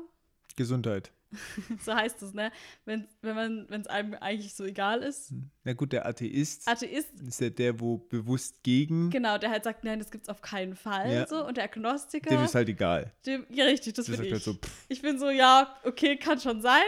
Gesundheit. 0.55 1.11
so 1.85 1.93
heißt 1.93 2.23
es, 2.23 2.33
ne? 2.33 2.51
Wenn, 2.85 3.07
wenn 3.21 3.35
man, 3.35 3.65
wenn 3.69 3.81
es 3.81 3.87
einem 3.87 4.15
eigentlich 4.15 4.55
so 4.55 4.63
egal 4.63 5.03
ist. 5.03 5.31
Na 5.63 5.73
gut, 5.73 5.93
der 5.93 6.07
Atheist 6.07 6.67
Atheist, 6.67 7.21
ist 7.21 7.39
ja 7.39 7.51
der, 7.51 7.79
wo 7.79 7.99
bewusst 7.99 8.63
gegen, 8.63 9.11
genau, 9.11 9.37
der 9.37 9.51
halt 9.51 9.63
sagt, 9.63 9.83
nein, 9.83 9.99
das 9.99 10.09
gibt's 10.09 10.27
auf 10.27 10.41
keinen 10.41 10.75
Fall. 10.75 11.11
Ja. 11.11 11.27
So. 11.27 11.45
Und 11.45 11.57
der 11.57 11.65
Agnostiker, 11.65 12.31
dem 12.31 12.43
ist 12.43 12.55
halt 12.55 12.67
egal. 12.69 13.13
dem, 13.27 13.45
ja 13.51 13.65
richtig, 13.65 13.93
das 13.93 14.07
Das 14.07 14.17
bin 14.17 14.17
sagt 14.17 14.27
ich. 14.27 14.33
halt 14.33 14.43
so, 14.43 14.55
Ich 14.87 15.01
bin 15.03 15.19
so, 15.19 15.29
ja, 15.29 15.75
okay, 15.83 16.17
kann 16.17 16.39
schon 16.39 16.61
sein, 16.63 16.81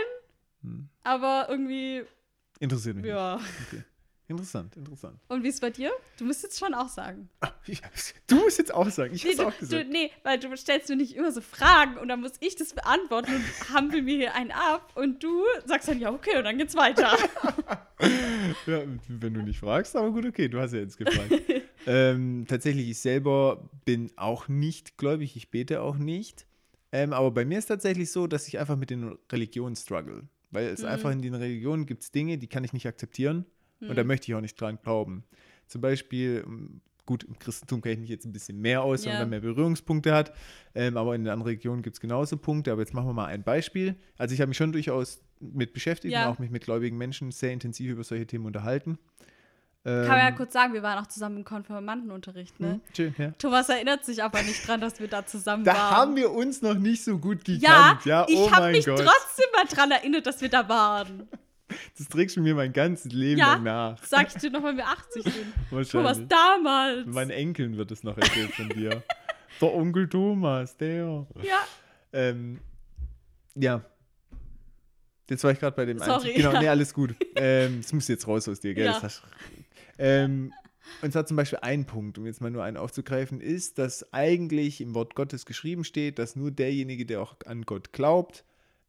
Hm. 0.63 0.89
aber 1.03 1.45
irgendwie, 1.47 2.03
interessiert 2.59 2.95
mich 2.95 3.05
ja. 3.05 3.35
nicht. 3.35 3.45
Okay. 3.67 3.83
Interessant, 4.31 4.75
interessant. 4.77 5.19
Und 5.27 5.43
wie 5.43 5.47
ist 5.49 5.55
es 5.55 5.61
bei 5.61 5.69
dir? 5.69 5.91
Du 6.17 6.25
musst 6.25 6.41
jetzt 6.43 6.57
schon 6.59 6.73
auch 6.73 6.89
sagen. 6.89 7.29
Du 8.27 8.35
musst 8.37 8.57
jetzt 8.57 8.73
auch 8.73 8.89
sagen, 8.89 9.13
ich 9.13 9.23
Nee, 9.23 9.35
du, 9.35 9.45
auch 9.47 9.53
du, 9.53 9.59
gesagt. 9.59 9.89
nee, 9.89 10.09
weil 10.23 10.39
du 10.39 10.55
stellst 10.57 10.89
mir 10.89 10.95
nicht 10.95 11.15
immer 11.15 11.31
so 11.31 11.41
Fragen 11.41 11.97
und 11.97 12.07
dann 12.07 12.19
muss 12.21 12.31
ich 12.39 12.55
das 12.55 12.73
beantworten 12.73 13.33
und 13.35 13.69
hampel 13.73 14.01
mir 14.01 14.17
hier 14.17 14.35
einen 14.35 14.51
ab 14.51 14.91
und 14.95 15.21
du 15.23 15.43
sagst 15.65 15.87
dann, 15.87 15.99
ja, 15.99 16.11
okay, 16.11 16.37
und 16.37 16.43
dann 16.45 16.57
geht's 16.57 16.75
weiter. 16.75 17.15
Ja, 18.65 18.81
wenn 19.07 19.33
du 19.35 19.41
nicht 19.43 19.59
fragst, 19.59 19.95
aber 19.95 20.11
gut, 20.11 20.25
okay, 20.25 20.47
du 20.47 20.59
hast 20.59 20.73
ja 20.73 20.79
jetzt 20.79 20.97
gefragt. 20.97 21.31
ähm, 21.85 22.45
tatsächlich, 22.47 22.89
ich 22.89 22.99
selber 22.99 23.69
bin 23.85 24.11
auch 24.15 24.47
nicht 24.47 24.97
gläubig, 24.97 25.35
ich 25.35 25.51
bete 25.51 25.81
auch 25.81 25.97
nicht. 25.97 26.47
Ähm, 26.91 27.13
aber 27.13 27.29
bei 27.31 27.45
mir 27.45 27.59
ist 27.59 27.67
tatsächlich 27.67 28.11
so, 28.11 28.25
dass 28.25 28.47
ich 28.47 28.57
einfach 28.57 28.75
mit 28.75 28.89
den 28.89 29.17
Religionen 29.31 29.75
struggle. 29.75 30.23
Weil 30.49 30.65
es 30.65 30.81
Mhm. 30.81 30.87
einfach 30.87 31.11
in 31.11 31.21
den 31.21 31.35
Religionen 31.35 31.85
gibt 31.85 32.01
es 32.03 32.11
Dinge, 32.11 32.37
die 32.39 32.47
kann 32.47 32.63
ich 32.63 32.73
nicht 32.73 32.87
akzeptieren 32.87 33.45
und 33.81 33.89
Mhm. 33.89 33.95
da 33.95 34.03
möchte 34.03 34.31
ich 34.31 34.35
auch 34.35 34.41
nicht 34.41 34.59
dran 34.59 34.77
glauben. 34.81 35.23
Zum 35.67 35.81
Beispiel, 35.81 36.43
ähm, 36.45 36.81
gut, 37.05 37.23
im 37.23 37.37
Christentum 37.39 37.81
kenne 37.81 37.93
ich 37.95 37.99
mich 38.01 38.09
jetzt 38.09 38.25
ein 38.25 38.31
bisschen 38.31 38.59
mehr 38.61 38.83
aus, 38.83 39.05
weil 39.05 39.13
Ja. 39.13 39.19
man 39.19 39.29
mehr 39.29 39.39
Berührungspunkte 39.41 40.13
hat. 40.13 40.33
Ähm, 40.75 40.95
aber 40.97 41.15
in 41.15 41.23
den 41.23 41.31
anderen 41.33 41.49
Regionen 41.51 41.81
gibt 41.81 41.95
es 41.95 41.99
genauso 41.99 42.37
Punkte. 42.37 42.71
Aber 42.71 42.81
jetzt 42.81 42.93
machen 42.93 43.07
wir 43.07 43.13
mal 43.13 43.25
ein 43.25 43.43
Beispiel. 43.43 43.95
Also 44.17 44.33
ich 44.33 44.39
habe 44.41 44.49
mich 44.49 44.57
schon 44.57 44.71
durchaus 44.71 45.21
mit 45.39 45.73
beschäftigt 45.73 46.13
Ja. 46.13 46.27
und 46.27 46.35
auch 46.35 46.39
mich 46.39 46.51
mit 46.51 46.63
gläubigen 46.63 46.97
Menschen 46.97 47.31
sehr 47.31 47.51
intensiv 47.51 47.91
über 47.91 48.03
solche 48.03 48.27
Themen 48.27 48.45
unterhalten. 48.45 48.97
Kann 49.83 50.07
man 50.07 50.17
ja 50.19 50.27
Ähm, 50.27 50.35
kurz 50.35 50.53
sagen, 50.53 50.73
wir 50.75 50.83
waren 50.83 51.03
auch 51.03 51.07
zusammen 51.07 51.37
im 51.37 51.43
Konfirmandenunterricht, 51.43 52.59
ne? 52.59 52.73
hm, 52.73 52.81
schön, 52.95 53.15
ja. 53.17 53.31
Thomas 53.39 53.67
erinnert 53.67 54.05
sich 54.05 54.21
aber 54.23 54.43
nicht 54.43 54.67
dran, 54.67 54.79
dass 54.79 54.99
wir 54.99 55.07
da 55.07 55.25
zusammen 55.25 55.63
Da 55.63 55.73
waren. 55.73 55.95
haben 55.97 56.15
wir 56.15 56.29
uns 56.31 56.61
noch 56.61 56.75
nicht 56.75 57.03
so 57.03 57.17
gut 57.17 57.47
ja, 57.47 57.93
gekannt. 57.93 58.05
Ja, 58.05 58.25
ich 58.29 58.37
oh 58.37 58.51
habe 58.51 58.61
mein 58.65 58.71
mich 58.73 58.85
Gott. 58.85 58.99
trotzdem 58.99 59.45
mal 59.55 59.65
dran 59.65 59.89
erinnert, 59.89 60.27
dass 60.27 60.39
wir 60.39 60.49
da 60.49 60.69
waren. 60.69 61.27
Das 61.97 62.07
trägst 62.07 62.35
du 62.37 62.41
mir 62.41 62.55
mein 62.55 62.73
ganzes 62.73 63.11
Leben 63.11 63.39
Ja. 63.39 63.53
lang 63.53 63.63
nach. 63.63 64.03
Sag 64.03 64.27
ich 64.27 64.41
dir 64.41 64.49
noch, 64.51 64.63
wenn 64.63 64.77
wir 64.77 64.87
80 64.87 65.23
sind. 65.23 65.33
Thomas, 65.69 65.93
Wahrscheinlich. 65.93 66.27
damals. 66.27 67.05
Meinen 67.07 67.31
Enkeln 67.31 67.77
wird 67.77 67.91
es 67.91 68.03
noch 68.03 68.17
erzählt 68.17 68.51
von 68.53 68.69
dir. 68.69 69.03
Der 69.59 69.73
Onkel 69.73 70.07
Thomas, 70.09 70.75
der. 70.77 71.27
ja, 71.43 71.59
Ähm, 72.13 72.59
ja. 73.55 73.83
Jetzt 75.29 75.43
war 75.43 75.51
ich 75.51 75.59
gerade 75.59 75.75
bei 75.75 75.85
dem 75.85 75.97
Sorry, 75.99 76.11
Einzug. 76.29 76.35
Genau, 76.35 76.53
ja. 76.53 76.59
nee, 76.61 76.67
alles 76.69 76.93
gut. 76.93 77.15
Ähm, 77.35 77.81
das 77.81 77.93
muss 77.93 78.07
jetzt 78.07 78.27
raus 78.27 78.47
aus 78.49 78.59
dir, 78.59 78.73
gell? 78.73 78.85
Ja. 78.85 78.93
Das 78.93 79.03
hast- 79.03 79.23
ähm, 79.97 80.51
und 81.01 81.11
zwar 81.13 81.25
zum 81.25 81.37
Beispiel 81.37 81.59
ein 81.61 81.85
Punkt, 81.85 82.17
um 82.17 82.25
jetzt 82.25 82.41
mal 82.41 82.49
nur 82.51 82.63
einen 82.63 82.75
aufzugreifen, 82.75 83.39
ist, 83.39 83.77
dass 83.77 84.11
eigentlich 84.13 84.81
im 84.81 84.93
Wort 84.95 85.15
Gottes 85.15 85.45
geschrieben 85.45 85.83
steht, 85.83 86.19
dass 86.19 86.35
nur 86.35 86.51
derjenige, 86.51 87.05
der 87.05 87.21
auch 87.21 87.35
an 87.45 87.61
Gott 87.63 87.93
glaubt, 87.93 88.43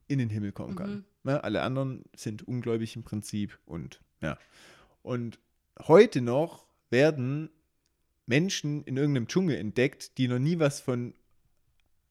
in 0.08 0.18
den 0.18 0.30
Himmel 0.30 0.52
kommen 0.52 0.74
kann. 0.74 1.04
Mhm. 1.24 1.30
Ne? 1.32 1.44
Alle 1.44 1.62
anderen 1.62 2.04
sind 2.16 2.46
ungläubig 2.46 2.96
im 2.96 3.02
Prinzip 3.02 3.58
und 3.66 4.00
ja. 4.20 4.38
Und 5.02 5.38
heute 5.80 6.20
noch 6.20 6.66
werden 6.90 7.50
Menschen 8.26 8.84
in 8.84 8.96
irgendeinem 8.96 9.26
Dschungel 9.26 9.56
entdeckt, 9.56 10.16
die 10.18 10.28
noch 10.28 10.38
nie 10.38 10.58
was 10.58 10.80
von, 10.80 11.14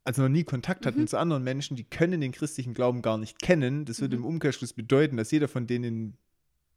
also 0.03 0.23
noch 0.23 0.29
nie 0.29 0.43
Kontakt 0.43 0.85
hatten 0.85 1.01
Mhm. 1.01 1.07
zu 1.07 1.17
anderen 1.17 1.43
Menschen, 1.43 1.77
die 1.77 1.83
können 1.85 2.19
den 2.21 2.31
christlichen 2.31 2.73
Glauben 2.73 3.01
gar 3.01 3.17
nicht 3.17 3.39
kennen. 3.41 3.85
Das 3.85 4.01
würde 4.01 4.17
Mhm. 4.17 4.23
im 4.23 4.27
Umkehrschluss 4.29 4.73
bedeuten, 4.73 5.17
dass 5.17 5.31
jeder 5.31 5.47
von 5.47 5.67
denen 5.67 5.83
in 5.83 6.13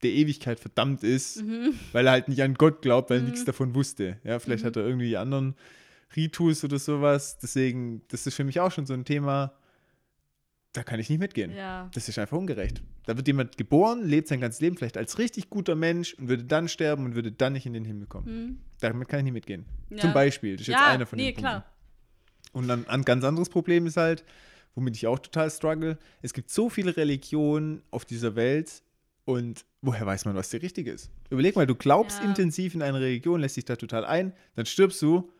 der 0.03 0.12
Ewigkeit 0.12 0.61
verdammt 0.61 1.03
ist, 1.03 1.43
mhm. 1.43 1.74
weil 1.93 2.07
er 2.07 2.12
halt 2.12 2.28
nicht 2.28 2.43
an 2.43 2.55
Gott 2.55 2.82
glaubt, 2.82 3.11
weil 3.11 3.18
er 3.18 3.22
Mhm. 3.22 3.30
nichts 3.30 3.45
davon 3.45 3.74
wusste. 3.74 4.18
Ja, 4.22 4.39
vielleicht 4.39 4.62
Mhm. 4.62 4.66
hat 4.68 4.76
er 4.76 4.87
irgendwie 4.87 5.16
anderen 5.16 5.57
Ritus 6.14 6.62
oder 6.62 6.78
sowas. 6.78 7.39
Deswegen, 7.39 8.03
das 8.09 8.26
ist 8.26 8.35
für 8.35 8.45
mich 8.45 8.61
auch 8.61 8.70
schon 8.70 8.87
so 8.87 8.93
ein 8.95 9.05
Thema, 9.05 9.53
da 10.75 10.83
kann 10.83 11.01
ich 11.01 11.09
nicht 11.09 11.20
mitgehen. 11.20 11.55
ja. 11.57 11.89
Das 11.95 12.09
ist 12.09 12.18
einfach 12.18 12.37
ungerecht. 12.37 12.83
Da 13.07 13.16
wird 13.16 13.27
jemand 13.27 13.57
geboren, 13.57 14.05
lebt 14.05 14.29
sein 14.29 14.41
ganzes 14.41 14.61
Leben 14.61 14.77
vielleicht 14.77 14.97
als 14.97 15.18
richtig 15.18 15.49
guter 15.49 15.77
Mensch 15.77 16.14
und 16.14 16.29
würde 16.29 16.45
dann 16.45 16.68
sterben 16.68 17.05
und 17.07 17.14
würde 17.14 17.31
dann 17.33 17.53
nicht 17.55 17.64
in 17.64 17.72
den 17.72 17.85
Himmel 17.85 18.07
kommen. 18.07 18.27
Mhm. 18.27 18.59
Damit 18.81 19.09
kann 19.09 19.20
ich 19.20 19.25
nicht 19.25 19.35
mitgehen. 19.35 19.64
ja. 19.91 19.99
Zum 19.99 20.12
Beispiel. 20.12 20.57
Das 20.57 20.62
ist 20.62 20.68
jetzt 20.68 20.81
ja, 20.81 20.87
einer 20.87 21.07
von 21.07 21.16
nee, 21.16 21.27
den 21.27 21.35
Punkten. 21.37 21.43
klar. 21.43 21.64
Und 22.53 22.68
dann 22.68 22.87
ein 22.89 23.03
ganz 23.05 23.25
anderes 23.25 23.49
Problem 23.49 23.87
ist 23.87 23.97
halt, 23.97 24.25
womit 24.75 24.97
ich 24.97 25.07
auch 25.07 25.18
total 25.18 25.51
struggle, 25.51 25.97
es 26.22 26.33
gibt 26.33 26.51
so 26.51 26.68
viele 26.68 26.97
Religionen 26.97 27.83
auf 27.91 28.05
dieser 28.05 28.35
Welt 28.35 28.83
und 29.25 29.64
woher 29.81 30.05
weiß 30.05 30.25
man, 30.25 30.35
was 30.35 30.51
die 30.51 30.57
richtige 30.57 30.91
ist? 30.91 31.11
Überleg 31.31 31.55
mal, 31.57 31.66
du 31.66 31.75
glaubst 31.75 32.22
intensiv 32.22 32.75
in 32.75 32.83
eine 32.83 33.01
Religion, 33.01 33.41
lässt 33.41 33.57
dich 33.57 33.64
da 33.64 33.77
total 33.77 34.05
ein, 34.05 34.33
dann 34.57 34.66
stirbst 34.66 35.01
du 35.03 35.31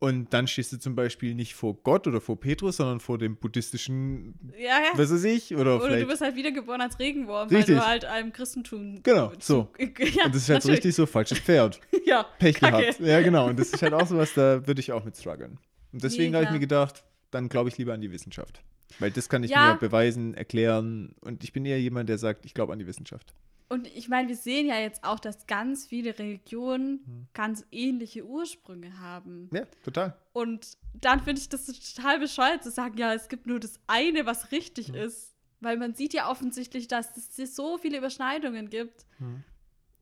und 0.00 0.32
dann 0.32 0.48
stehst 0.48 0.72
du 0.72 0.78
zum 0.78 0.94
Beispiel 0.96 1.34
nicht 1.34 1.54
vor 1.54 1.74
Gott 1.82 2.06
oder 2.06 2.20
vor 2.20 2.40
Petrus, 2.40 2.78
sondern 2.78 3.00
vor 3.00 3.18
dem 3.18 3.36
buddhistischen, 3.36 4.34
Ja, 4.58 4.64
ja. 4.80 4.92
was 4.94 5.12
weiß 5.12 5.24
ich, 5.24 5.54
oder, 5.54 5.76
Oder 5.76 5.84
vielleicht 5.86 6.02
du 6.02 6.06
bist 6.08 6.20
halt 6.22 6.34
wiedergeboren 6.36 6.80
als 6.80 6.98
Regenwurm, 6.98 7.48
Richtig. 7.48 7.76
weil 7.76 7.80
du 7.82 7.86
halt 7.86 8.04
einem 8.06 8.32
Christentum. 8.32 9.02
Genau, 9.02 9.30
so. 9.38 9.68
Ja, 9.78 10.24
Und 10.24 10.34
das 10.34 10.42
ist 10.42 10.48
halt 10.48 10.62
so 10.62 10.68
natürlich. 10.68 10.70
richtig 10.78 10.94
so 10.96 11.06
falsches 11.06 11.38
Pferd. 11.38 11.80
Ja, 12.06 12.24
Pech 12.38 12.56
Kacke. 12.56 12.78
gehabt. 12.80 13.00
Ja, 13.00 13.20
genau. 13.20 13.48
Und 13.48 13.58
das 13.58 13.68
ist 13.72 13.82
halt 13.82 13.92
auch 13.92 14.06
sowas, 14.06 14.32
da 14.34 14.66
würde 14.66 14.80
ich 14.80 14.90
auch 14.90 15.04
mit 15.04 15.16
strugglen. 15.16 15.58
Und 15.92 16.02
deswegen 16.02 16.34
habe 16.34 16.44
ich 16.46 16.50
mir 16.50 16.58
gedacht, 16.58 17.04
dann 17.30 17.48
glaube 17.48 17.68
ich 17.68 17.78
lieber 17.78 17.92
an 17.94 18.00
die 18.00 18.10
Wissenschaft. 18.10 18.62
Weil 18.98 19.10
das 19.12 19.28
kann 19.28 19.44
ich 19.44 19.50
mir 19.50 19.76
beweisen, 19.78 20.34
erklären. 20.34 21.14
Und 21.20 21.44
ich 21.44 21.52
bin 21.52 21.64
eher 21.66 21.80
jemand, 21.80 22.08
der 22.08 22.18
sagt, 22.18 22.44
ich 22.46 22.54
glaube 22.54 22.72
an 22.72 22.78
die 22.80 22.86
Wissenschaft. 22.86 23.34
Und 23.70 23.86
ich 23.86 24.08
meine, 24.08 24.28
wir 24.28 24.36
sehen 24.36 24.66
ja 24.66 24.78
jetzt 24.80 25.04
auch, 25.04 25.20
dass 25.20 25.46
ganz 25.46 25.86
viele 25.86 26.18
Religionen 26.18 27.04
Hm. 27.06 27.26
ganz 27.32 27.64
ähnliche 27.70 28.26
Ursprünge 28.26 28.98
haben. 28.98 29.48
Ja, 29.54 29.64
total. 29.84 30.16
Und 30.32 30.76
dann 30.92 31.20
finde 31.20 31.40
ich 31.40 31.48
das 31.48 31.66
total 31.66 32.18
bescheuert 32.18 32.64
zu 32.64 32.70
sagen, 32.72 32.98
ja, 32.98 33.14
es 33.14 33.28
gibt 33.28 33.46
nur 33.46 33.60
das 33.60 33.78
eine, 33.86 34.26
was 34.26 34.50
richtig 34.50 34.88
Hm. 34.88 34.96
ist. 34.96 35.36
Weil 35.60 35.76
man 35.76 35.94
sieht 35.94 36.14
ja 36.14 36.28
offensichtlich, 36.28 36.88
dass 36.88 37.16
es 37.16 37.54
so 37.54 37.78
viele 37.78 37.98
Überschneidungen 37.98 38.70
gibt. 38.70 39.06
Hm. 39.18 39.44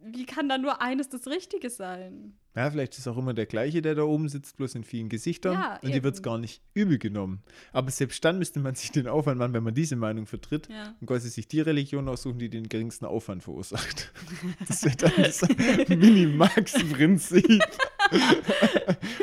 Wie 0.01 0.27
kann 0.27 0.49
da 0.49 0.59
nur 0.59 0.81
eines 0.81 1.09
das 1.09 1.27
Richtige 1.27 1.71
sein? 1.71 2.35
Ja, 2.57 2.71
vielleicht 2.71 2.99
ist 2.99 3.07
auch 3.07 3.17
immer 3.17 3.35
der 3.35 3.47
gleiche, 3.47 3.83
der 3.83 3.95
da 3.95 4.03
oben 4.03 4.29
sitzt, 4.29 4.57
bloß 4.57 4.75
in 4.75 4.83
vielen 4.85 5.09
Gesichtern. 5.09 5.53
Ja, 5.55 5.79
und 5.83 5.95
dir 5.95 6.03
wird 6.03 6.15
es 6.15 6.19
eben. 6.21 6.25
gar 6.25 6.39
nicht 6.39 6.61
übel 6.75 6.99
genommen. 6.99 7.43
Aber 7.73 7.91
selbst 7.91 8.25
dann 8.25 8.39
müsste 8.39 8.59
man 8.59 8.75
sich 8.77 8.91
den 8.91 9.07
Aufwand 9.07 9.39
machen, 9.39 9.53
wenn 9.55 9.63
man 9.63 9.75
diese 9.75 9.95
Meinung 9.97 10.27
vertritt, 10.27 10.69
Ja. 10.69 10.95
und 11.01 11.07
quasi 11.07 11.29
sich 11.29 11.47
die 11.47 11.61
Religion 11.61 12.09
aussuchen, 12.09 12.39
die 12.39 12.49
den 12.49 12.69
geringsten 12.69 13.05
Aufwand 13.07 13.43
verursacht. 13.43 14.13
Das 14.67 14.85
wäre 14.85 14.97
dann 14.97 15.13
das 15.17 15.43
Minimax-Prinzip. 15.89 17.63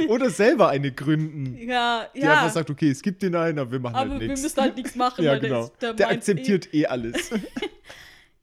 Oder 0.08 0.30
selber 0.30 0.70
eine 0.70 0.92
gründen. 0.92 1.58
Ja, 1.58 2.08
Die 2.16 2.24
einfach 2.24 2.50
sagt, 2.52 2.70
okay, 2.70 2.90
es 2.92 3.02
gibt 3.02 3.22
den 3.22 3.36
einen, 3.36 3.60
aber 3.60 3.72
wir 3.72 3.80
machen 3.80 3.96
aber 3.96 4.12
halt 4.12 4.22
wir 4.22 4.28
nichts. 4.28 4.44
müssen 4.44 4.62
halt 4.62 4.76
nichts 4.76 4.96
machen. 4.96 5.24
Ja, 5.26 5.38
genau. 5.38 5.72
der 5.82 5.94
Der 5.94 6.10
akzeptiert 6.10 6.74
eh 6.74 6.86
alles. 6.86 7.32
Eh. 7.32 7.40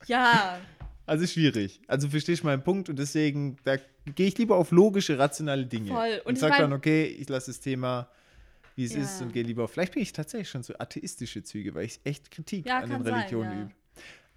Ja, 0.07 0.59
Also 1.07 1.27
schwierig. 1.27 1.81
Also 1.89 2.09
verstehst 2.09 2.43
du 2.43 2.47
meinen 2.47 2.63
Punkt 2.63 2.89
und 2.89 2.99
deswegen, 2.99 3.57
da 3.65 3.77
gehe 4.15 4.29
ich 4.29 4.39
lieber 4.39 4.57
auf 4.57 4.71
logische, 4.71 5.19
rationale 5.19 5.67
Dinge. 5.67 5.89
Voll. 5.91 6.19
Und 6.21 6.27
Und, 6.27 6.35
ich 6.35 6.41
sag 6.41 6.51
mein- 6.51 6.61
dann, 6.61 6.73
okay, 6.73 7.05
ich 7.07 7.29
lasse 7.29 7.51
das 7.51 7.61
Thema, 7.61 8.09
wie 8.77 8.85
es 8.85 8.95
Ja. 8.95 9.03
ist 9.03 9.21
und 9.21 9.33
gehe 9.33 9.43
lieber 9.43 9.65
auf. 9.65 9.73
Vielleicht 9.73 9.95
bin 9.95 10.03
ich 10.03 10.13
tatsächlich 10.13 10.49
schon 10.49 10.63
so 10.63 10.75
atheistische 10.79 11.43
Züge, 11.43 11.75
weil 11.75 11.87
ich 11.87 12.01
echt 12.05 12.31
Kritik 12.31 12.67
Ja, 12.67 12.79
an 12.79 12.91
den 12.91 13.03
sein, 13.05 13.15
Religionen 13.15 13.53
ja. 13.53 13.63
übe. 13.65 13.71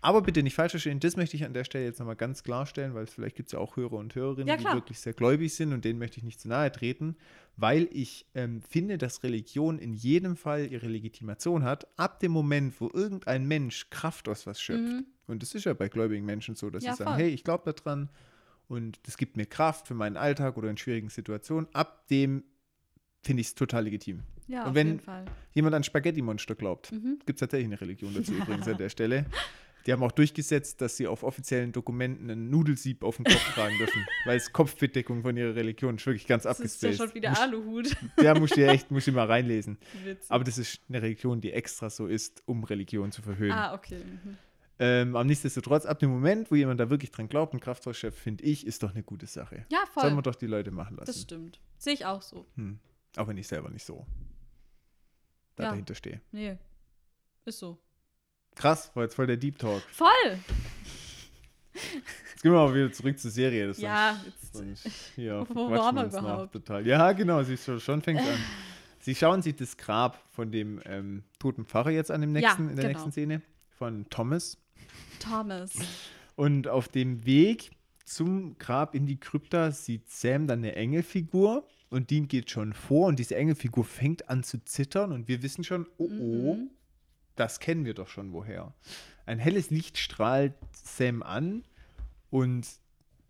Aber 0.01 0.21
bitte 0.21 0.43
nicht 0.43 0.53
falsch 0.53 0.71
verstehen, 0.71 0.99
das 0.99 1.15
möchte 1.17 1.35
ich 1.35 1.45
an 1.45 1.53
der 1.53 1.63
Stelle 1.63 1.85
jetzt 1.85 1.97
nochmal 1.99 2.15
ganz 2.15 2.43
klarstellen, 2.43 2.93
weil 2.93 3.05
es 3.05 3.13
vielleicht 3.13 3.35
gibt 3.35 3.47
es 3.47 3.53
ja 3.53 3.59
auch 3.59 3.75
Hörer 3.75 3.93
und 3.93 4.13
Hörerinnen, 4.13 4.55
die 4.59 4.63
wirklich 4.65 4.99
sehr 4.99 5.13
gläubig 5.13 5.55
sind 5.55 5.73
und 5.73 5.83
denen 5.83 5.97
möchte 5.97 6.17
ich 6.17 6.23
nicht 6.23 6.39
zu 6.39 6.47
nahe 6.47 6.71
treten, 6.71 7.15
weil 7.57 7.87
ich 7.91 8.27
ähm, 8.35 8.61
finde, 8.61 8.99
dass 8.99 9.23
Religion 9.23 9.79
in 9.79 9.93
jedem 9.93 10.35
Fall 10.35 10.67
ihre 10.71 10.87
Legitimation 10.87 11.63
hat, 11.63 11.87
ab 11.97 12.19
dem 12.19 12.33
Moment, 12.33 12.79
wo 12.81 12.91
irgendein 12.93 13.45
Mensch 13.47 13.89
Kraft 13.89 14.29
aus 14.29 14.45
was 14.45 14.61
schöpft. 14.61 14.83
Mhm. 14.83 15.05
Und 15.27 15.41
das 15.41 15.55
ist 15.55 15.63
ja 15.65 15.73
bei 15.73 15.87
gläubigen 15.89 16.25
Menschen 16.25 16.55
so, 16.55 16.69
dass 16.69 16.83
Ja, 16.83 16.91
sie 16.93 16.97
sagen, 16.99 17.11
voll. 17.11 17.19
hey, 17.19 17.29
ich 17.29 17.43
glaube 17.43 17.71
daran 17.73 18.09
und 18.67 18.99
das 19.07 19.17
gibt 19.17 19.37
mir 19.37 19.45
Kraft 19.45 19.87
für 19.87 19.93
meinen 19.93 20.17
Alltag 20.17 20.57
oder 20.57 20.69
in 20.69 20.77
schwierigen 20.77 21.09
Situationen. 21.09 21.67
Ab 21.73 22.07
dem 22.09 22.43
finde 23.23 23.41
ich 23.41 23.47
es 23.47 23.55
total 23.55 23.83
legitim. 23.85 24.21
ja, 24.47 24.61
Und 24.63 24.69
auf 24.69 24.75
wenn- 24.75 24.87
jeden 24.87 24.99
Fall. 24.99 25.25
Jemand 25.53 25.73
an 25.75 25.83
Spaghetti-Monster 25.83 26.53
glaubt, 26.55 26.91
Mhm. 26.91 27.19
gibt 27.25 27.37
es 27.37 27.39
tatsächlich 27.39 27.65
eine 27.67 27.81
Religion 27.81 28.13
dazu 28.13 28.31
übrigens 28.63 28.67
an 28.67 28.77
der 28.77 28.89
Stelle. 28.89 29.25
Die 29.87 29.91
haben 29.93 30.01
auch 30.03 30.11
durchgesetzt, 30.11 30.81
dass 30.81 30.97
sie 30.97 31.05
auf 31.07 31.21
offiziellen 31.23 31.71
Dokumenten 31.71 32.29
ein 32.31 32.49
Nudelsieb 32.49 33.03
auf 33.03 33.17
dem 33.17 33.25
Kopf 33.25 33.53
tragen 33.53 33.77
dürfen, 33.77 34.03
weil 34.25 34.37
es 34.37 34.51
Kopfbedeckung 34.51 35.21
von 35.21 35.37
ihrer 35.37 35.53
Religion 35.55 35.95
ist 35.97 36.05
wirklich 36.07 36.25
ganz 36.27 36.41
Das 36.43 36.59
ist 36.59 36.81
ja 36.81 36.89
abgespaced. 36.89 37.09
schon 37.11 37.15
wieder 37.15 37.39
Aluhut. 37.39 37.95
Der 38.19 38.39
muss 38.39 38.51
ich 38.51 38.63
echt, 38.67 38.89
muss 38.91 39.07
ich 39.07 39.13
mal 39.13 39.25
reinlesen. 39.27 39.77
Witzig. 40.03 40.29
Aber 40.31 40.43
das 40.43 40.57
ist 40.57 40.79
eine 40.89 41.01
Religion, 41.03 41.39
die 41.41 41.51
extra 41.51 41.89
so 41.91 42.07
ist, 42.07 42.41
um 42.47 42.63
Religion 42.63 43.11
zu 43.11 43.21
verhöhnen. 43.21 43.51
ah, 43.51 43.73
okay. 43.75 44.03
Mhm. 44.03 44.37
Ähm, 44.77 45.15
aber 45.15 45.23
nichtsdestotrotz, 45.23 45.85
ab 45.85 45.99
dem 45.99 46.09
Moment, 46.09 46.51
wo 46.51 46.55
jemand 46.55 46.79
da 46.79 46.89
wirklich 46.89 47.11
dran 47.11 47.29
glaubt, 47.29 47.53
ein 47.53 47.59
Kraftfahrchef, 47.61 48.13
finde 48.13 48.43
ich, 48.43 48.67
ist 48.67 48.83
doch 48.83 48.91
eine 48.91 49.03
gute 49.03 49.25
Sache. 49.25 49.65
Ja, 49.71 49.79
Sollen 49.93 50.09
voll. 50.09 50.15
wir 50.17 50.21
doch 50.21 50.35
die 50.35 50.47
Leute 50.47 50.71
machen 50.71 50.97
Das 50.97 51.07
lassen. 51.07 51.21
stimmt. 51.21 51.59
Sehe 51.77 51.93
ich 51.93 52.05
auch 52.05 52.21
so. 52.21 52.45
Hm. 52.55 52.79
Auch 53.17 53.27
wenn 53.27 53.37
ich 53.37 53.47
selber 53.47 53.69
nicht 53.69 53.85
so 53.85 54.05
da 55.55 55.63
Ja. 55.63 55.69
dahinter 55.69 55.95
stehe. 55.95 56.19
Nee. 56.33 56.57
Ist 57.45 57.59
so. 57.59 57.77
Krass, 58.55 58.91
war 58.95 59.03
jetzt 59.03 59.15
voll 59.15 59.27
der 59.27 59.37
Deep 59.37 59.57
Talk. 59.57 59.81
Voll! 59.91 60.09
Jetzt 61.73 62.41
gehen 62.41 62.51
wir 62.53 62.65
mal 62.67 62.73
wieder 62.73 62.91
zurück 62.91 63.19
zur 63.19 63.31
Serie. 63.31 63.67
Das 63.67 63.79
Ja, 63.79 64.19
sonst, 64.51 64.85
jetzt. 64.85 65.11
hier 65.15 65.45
Wo 65.53 65.69
waren 65.71 65.95
wir 65.95 66.05
überhaupt? 66.05 66.53
total. 66.53 66.85
Ja, 66.87 67.11
genau, 67.11 67.43
sie 67.43 67.57
schon, 67.57 67.79
schon 67.79 68.01
fängt 68.01 68.21
an. 68.21 68.37
Sie 68.99 69.13
schauen 69.13 69.41
sich 69.41 69.55
das 69.55 69.77
Grab 69.77 70.21
von 70.31 70.51
dem 70.51 70.81
ähm, 70.85 71.23
toten 71.37 71.65
Pfarrer 71.65 71.91
jetzt 71.91 72.11
an 72.11 72.21
dem 72.21 72.33
Ja, 72.35 72.41
nächsten, 72.41 72.69
in 72.69 72.75
der 72.75 72.85
genau. 72.85 72.93
nächsten 72.93 73.11
Szene 73.11 73.41
von 73.69 74.09
Thomas. 74.09 74.57
Thomas. 75.19 75.73
Und 76.35 76.67
auf 76.67 76.87
dem 76.87 77.25
Weg 77.25 77.71
zum 78.03 78.57
Grab 78.57 78.93
in 78.93 79.05
die 79.07 79.19
Krypta 79.19 79.71
sieht 79.71 80.09
Sam 80.09 80.47
dann 80.47 80.59
eine 80.59 80.75
Engelfigur 80.75 81.65
und 81.89 82.09
Dean 82.11 82.27
geht 82.27 82.51
schon 82.51 82.73
vor 82.73 83.07
und 83.07 83.17
diese 83.19 83.35
Engelfigur 83.35 83.83
fängt 83.83 84.29
an 84.29 84.43
zu 84.43 84.63
zittern 84.63 85.11
und 85.11 85.27
wir 85.27 85.41
wissen 85.43 85.63
schon, 85.63 85.87
oh 85.97 86.09
oh, 86.19 86.53
Mhm. 86.55 86.69
das 87.35 87.59
kennen 87.59 87.85
wir 87.85 87.93
doch 87.93 88.07
schon 88.07 88.31
woher. 88.33 88.73
Ein 89.25 89.39
helles 89.39 89.69
Licht 89.71 89.97
strahlt 89.97 90.53
Sam 90.73 91.23
an 91.23 91.63
und 92.29 92.67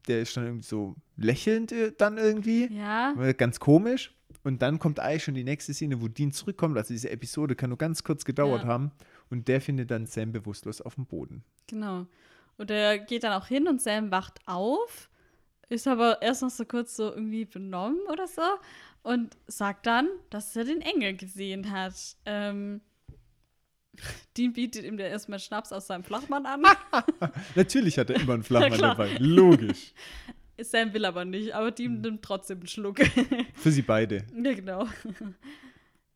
der 0.08 0.22
ist 0.22 0.36
dann 0.38 0.46
irgendwie 0.46 0.66
so 0.68 0.96
lächelnd 1.18 1.72
äh, 1.72 1.92
dann 1.98 2.18
irgendwie, 2.18 2.68
Ja. 2.74 3.14
äh, 3.20 3.34
ganz 3.34 3.60
komisch. 3.60 4.14
Und 4.44 4.62
dann 4.62 4.78
kommt 4.78 5.00
eigentlich 5.00 5.24
schon 5.24 5.34
die 5.34 5.44
nächste 5.44 5.74
Szene, 5.74 6.02
wo 6.02 6.08
Dean 6.08 6.32
zurückkommt. 6.32 6.78
Also 6.78 6.94
diese 6.94 7.10
Episode 7.10 7.56
kann 7.56 7.70
nur 7.70 7.78
ganz 7.80 8.04
kurz 8.04 8.26
gedauert 8.26 8.62
Ja. 8.64 8.68
haben. 8.68 8.92
Und 9.30 9.48
der 9.48 9.62
findet 9.62 9.92
dann 9.92 10.06
Sam 10.06 10.32
bewusstlos 10.32 10.82
auf 10.82 10.96
dem 10.96 11.06
Boden. 11.06 11.44
Genau. 11.68 12.06
Und 12.58 12.72
er 12.72 13.00
geht 13.00 13.24
dann 13.24 13.34
auch 13.34 13.48
hin 13.48 13.68
und 13.68 13.82
Sam 13.82 14.12
wacht 14.12 14.40
auf, 14.46 15.10
ist 15.70 15.88
aber 15.88 16.22
erst 16.22 16.42
noch 16.42 16.50
so 16.50 16.66
kurz 16.66 16.96
so 16.96 17.12
irgendwie 17.12 17.46
benommen 17.46 18.00
oder 18.12 18.28
so 18.28 18.42
und 19.04 19.36
sagt 19.48 19.86
dann, 19.86 20.08
dass 20.30 20.56
er 20.56 20.64
den 20.64 20.82
Engel 20.82 21.16
gesehen 21.16 21.72
hat. 21.72 21.94
Ähm, 22.26 22.82
Dean 24.38 24.54
bietet 24.54 24.84
ihm 24.84 24.98
dann 24.98 25.08
erstmal 25.08 25.40
Schnaps 25.40 25.72
aus 25.72 25.88
seinem 25.88 26.04
Flachmann 26.04 26.46
an. 26.46 26.64
Natürlich 27.56 27.98
hat 27.98 28.10
er 28.10 28.20
immer 28.20 28.34
einen 28.34 28.44
Flachmann 28.44 28.80
dabei. 28.80 29.18
Logisch. 29.20 29.94
Sam 30.62 30.94
will 30.94 31.04
aber 31.04 31.26
nicht, 31.26 31.54
aber 31.54 31.72
Dean 31.72 32.00
nimmt 32.00 32.22
trotzdem 32.22 32.60
einen 32.60 32.68
Schluck. 32.68 33.00
Für 33.56 33.72
sie 33.72 33.82
beide. 33.82 34.26
ja, 34.42 34.54
genau. 34.54 34.88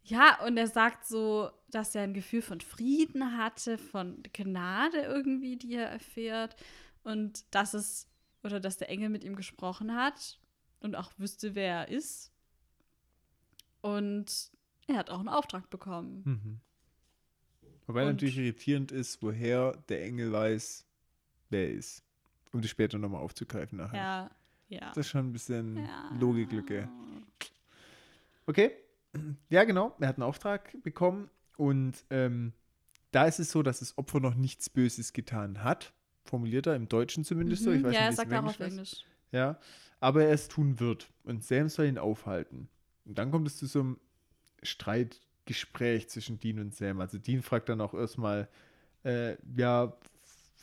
Ja, 0.03 0.39
und 0.45 0.55
er 0.57 0.67
sagt 0.67 1.05
so, 1.05 1.49
dass 1.71 1.95
er 1.95 2.03
ein 2.03 2.13
Gefühl 2.13 2.41
von 2.41 2.61
Frieden 2.61 3.37
hatte, 3.37 3.77
von 3.77 4.21
Gnade 4.33 5.01
irgendwie, 5.01 5.57
die 5.57 5.73
er 5.75 5.87
erfährt. 5.89 6.55
Und 7.03 7.43
dass 7.53 7.73
es, 7.73 8.07
oder 8.43 8.59
dass 8.59 8.77
der 8.77 8.89
Engel 8.89 9.09
mit 9.09 9.23
ihm 9.23 9.35
gesprochen 9.35 9.95
hat 9.95 10.39
und 10.79 10.95
auch 10.95 11.11
wüsste, 11.17 11.55
wer 11.55 11.81
er 11.81 11.87
ist. 11.89 12.31
Und 13.81 14.51
er 14.87 14.97
hat 14.97 15.09
auch 15.09 15.19
einen 15.19 15.29
Auftrag 15.29 15.69
bekommen. 15.69 16.21
Mhm. 16.25 16.59
Wobei 17.87 18.01
Und- 18.01 18.13
natürlich 18.13 18.37
irritierend 18.37 18.91
ist, 18.91 19.21
woher 19.23 19.71
der 19.89 20.03
Engel 20.03 20.31
weiß, 20.31 20.85
wer 21.49 21.67
er 21.67 21.73
ist. 21.73 22.03
Um 22.51 22.61
das 22.61 22.69
später 22.71 22.97
nochmal 22.97 23.21
aufzugreifen 23.21 23.77
nachher. 23.77 23.97
Ja, 23.97 24.31
ja. 24.69 24.87
Das 24.89 24.97
ist 25.05 25.09
schon 25.09 25.27
ein 25.29 25.33
bisschen 25.33 25.77
ja. 25.77 26.11
Logiklücke. 26.19 26.89
Okay. 28.47 28.71
Ja, 29.49 29.63
genau. 29.63 29.95
Er 29.99 30.09
hat 30.09 30.17
einen 30.17 30.23
Auftrag 30.23 30.71
bekommen 30.83 31.31
und 31.59 31.93
ähm, 32.09 32.53
da 33.11 33.25
ist 33.25 33.39
es 33.39 33.51
so, 33.51 33.61
dass 33.63 33.79
das 33.79 33.97
Opfer 33.97 34.19
noch 34.19 34.35
nichts 34.35 34.69
Böses 34.69 35.13
getan 35.13 35.63
hat. 35.63 35.93
Formuliert 36.23 36.67
er 36.67 36.75
im 36.75 36.87
Deutschen 36.87 37.23
zumindest 37.23 37.63
so. 37.63 37.71
Ich 37.71 37.81
Mhm. 37.81 37.85
weiß 37.85 37.93
ja, 37.93 37.99
er 38.01 38.05
nicht, 38.07 38.11
es 38.11 38.17
sagt 38.17 38.33
auch 38.33 38.45
auf 38.45 38.59
Englisch. 38.59 38.93
ist. 38.93 39.05
Ja, 39.31 39.59
aber 39.99 40.23
er 40.23 40.31
es 40.33 40.47
tun 40.47 40.79
wird. 40.79 41.09
Und 41.23 41.43
Sam 41.43 41.69
soll 41.69 41.85
ihn 41.87 41.97
aufhalten. 41.97 42.69
Und 43.05 43.17
dann 43.17 43.31
kommt 43.31 43.47
es 43.47 43.57
zu 43.57 43.65
so 43.65 43.79
einem 43.81 43.97
Streitgespräch 44.63 46.09
zwischen 46.09 46.39
Dean 46.39 46.59
und 46.59 46.75
Sam. 46.75 46.99
Also 47.01 47.17
Dean 47.17 47.41
fragt 47.41 47.69
dann 47.69 47.81
auch 47.81 47.93
erstmal, 47.93 48.47
äh, 49.03 49.35
ja, 49.55 49.93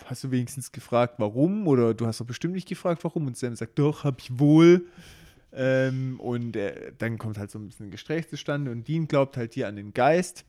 hast 0.04 0.24
du 0.24 0.30
wenigstens 0.30 0.72
gefragt, 0.72 1.14
warum? 1.18 1.66
Oder 1.66 1.94
du 1.94 2.06
hast 2.06 2.20
doch 2.20 2.26
bestimmt 2.26 2.54
nicht 2.54 2.68
gefragt, 2.68 3.02
warum? 3.04 3.26
Und 3.26 3.36
Sam 3.36 3.56
sagt, 3.56 3.78
doch, 3.78 4.04
hab 4.04 4.20
ich 4.20 4.38
wohl. 4.38 4.86
Ähm, 5.52 6.20
und 6.20 6.54
äh, 6.56 6.92
dann 6.98 7.18
kommt 7.18 7.38
halt 7.38 7.50
so 7.50 7.58
ein 7.58 7.66
bisschen 7.66 7.86
ein 7.86 7.90
Gespräch 7.90 8.28
zustande. 8.28 8.70
Und 8.70 8.86
Dean 8.88 9.08
glaubt 9.08 9.36
halt 9.36 9.54
hier 9.54 9.68
an 9.68 9.76
den 9.76 9.94
Geist, 9.94 10.44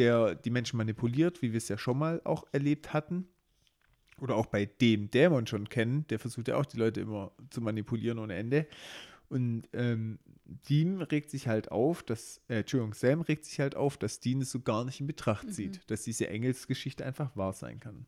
der 0.00 0.34
die 0.34 0.50
Menschen 0.50 0.76
manipuliert, 0.78 1.42
wie 1.42 1.52
wir 1.52 1.58
es 1.58 1.68
ja 1.68 1.78
schon 1.78 1.98
mal 1.98 2.20
auch 2.24 2.44
erlebt 2.52 2.92
hatten 2.92 3.28
oder 4.20 4.34
auch 4.36 4.46
bei 4.46 4.64
dem 4.66 5.10
Dämon 5.10 5.46
schon 5.46 5.68
kennen, 5.68 6.06
der 6.08 6.18
versucht 6.18 6.48
ja 6.48 6.56
auch 6.56 6.66
die 6.66 6.76
Leute 6.78 7.00
immer 7.00 7.32
zu 7.50 7.60
manipulieren 7.60 8.18
ohne 8.18 8.34
Ende. 8.34 8.66
Und 9.28 9.68
ähm, 9.72 10.18
Dean 10.68 11.00
regt 11.02 11.30
sich 11.30 11.46
halt 11.46 11.70
auf, 11.70 12.02
dass, 12.02 12.40
äh, 12.48 12.60
Entschuldigung, 12.60 12.94
Sam 12.94 13.20
regt 13.20 13.44
sich 13.44 13.60
halt 13.60 13.76
auf, 13.76 13.96
dass 13.96 14.18
Dean 14.18 14.40
es 14.40 14.50
so 14.50 14.60
gar 14.60 14.84
nicht 14.84 15.00
in 15.00 15.06
Betracht 15.06 15.46
Mhm. 15.46 15.52
zieht, 15.52 15.90
dass 15.90 16.02
diese 16.02 16.26
Engelsgeschichte 16.28 17.04
einfach 17.06 17.36
wahr 17.36 17.52
sein 17.52 17.78
kann. 17.78 17.94
Und, 17.96 18.06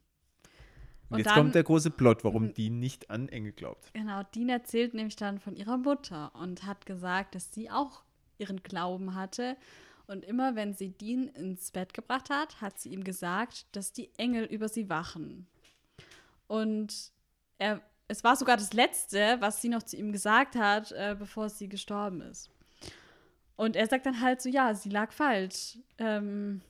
Und 1.11 1.19
jetzt 1.19 1.29
dann- 1.29 1.35
kommt 1.37 1.55
der 1.55 1.63
große 1.63 1.91
Plot, 1.91 2.25
warum 2.25 2.45
Mhm. 2.47 2.55
Dean 2.55 2.79
nicht 2.81 3.11
an 3.11 3.29
Engel 3.29 3.53
glaubt. 3.53 3.93
Genau, 3.95 4.23
Dean 4.35 4.49
erzählt 4.49 4.95
nämlich 4.95 5.15
dann 5.17 5.39
von 5.39 5.55
ihrer 5.57 5.79
Mutter 5.79 6.35
und 6.35 6.65
hat 6.65 6.87
gesagt, 6.87 7.35
dass 7.37 7.53
sie 7.53 7.71
auch 7.71 8.03
ihren 8.39 8.63
Glauben 8.63 9.15
hatte. 9.15 9.57
Und 10.13 10.27
immer 10.27 10.55
wenn 10.57 10.75
sie 10.75 10.91
Dean 10.91 11.29
ins 11.29 11.71
Bett 11.71 11.95
gebracht 11.95 12.29
hat, 12.29 12.61
hat 12.61 12.79
sie 12.79 12.91
ihm 12.91 13.03
gesagt, 13.03 13.65
dass 13.75 13.95
die 13.95 14.11
Engel 14.19 14.45
über 14.45 14.69
sie 14.69 14.91
wachen. 14.91 15.47
Und 16.49 17.13
er, 17.57 17.81
es 18.09 18.23
war 18.23 18.37
sogar 18.37 18.59
das 18.59 18.75
Letzte, 18.75 19.39
was 19.41 19.63
sie 19.63 19.71
noch 19.71 19.83
zu 19.83 19.97
ihm 19.97 20.13
gesagt 20.13 20.55
hat, 20.55 20.93
äh, 20.93 21.17
bevor 21.19 21.49
sie 21.49 21.67
gestorben 21.67 22.21
ist. 22.21 22.51
Und 23.57 23.75
er 23.75 23.87
sagt 23.87 24.05
dann 24.05 24.21
halt 24.21 24.43
so, 24.43 24.51
ja, 24.51 24.75
sie 24.75 24.91
lag 24.91 25.13
falsch, 25.13 25.79
ähm, 25.97 26.61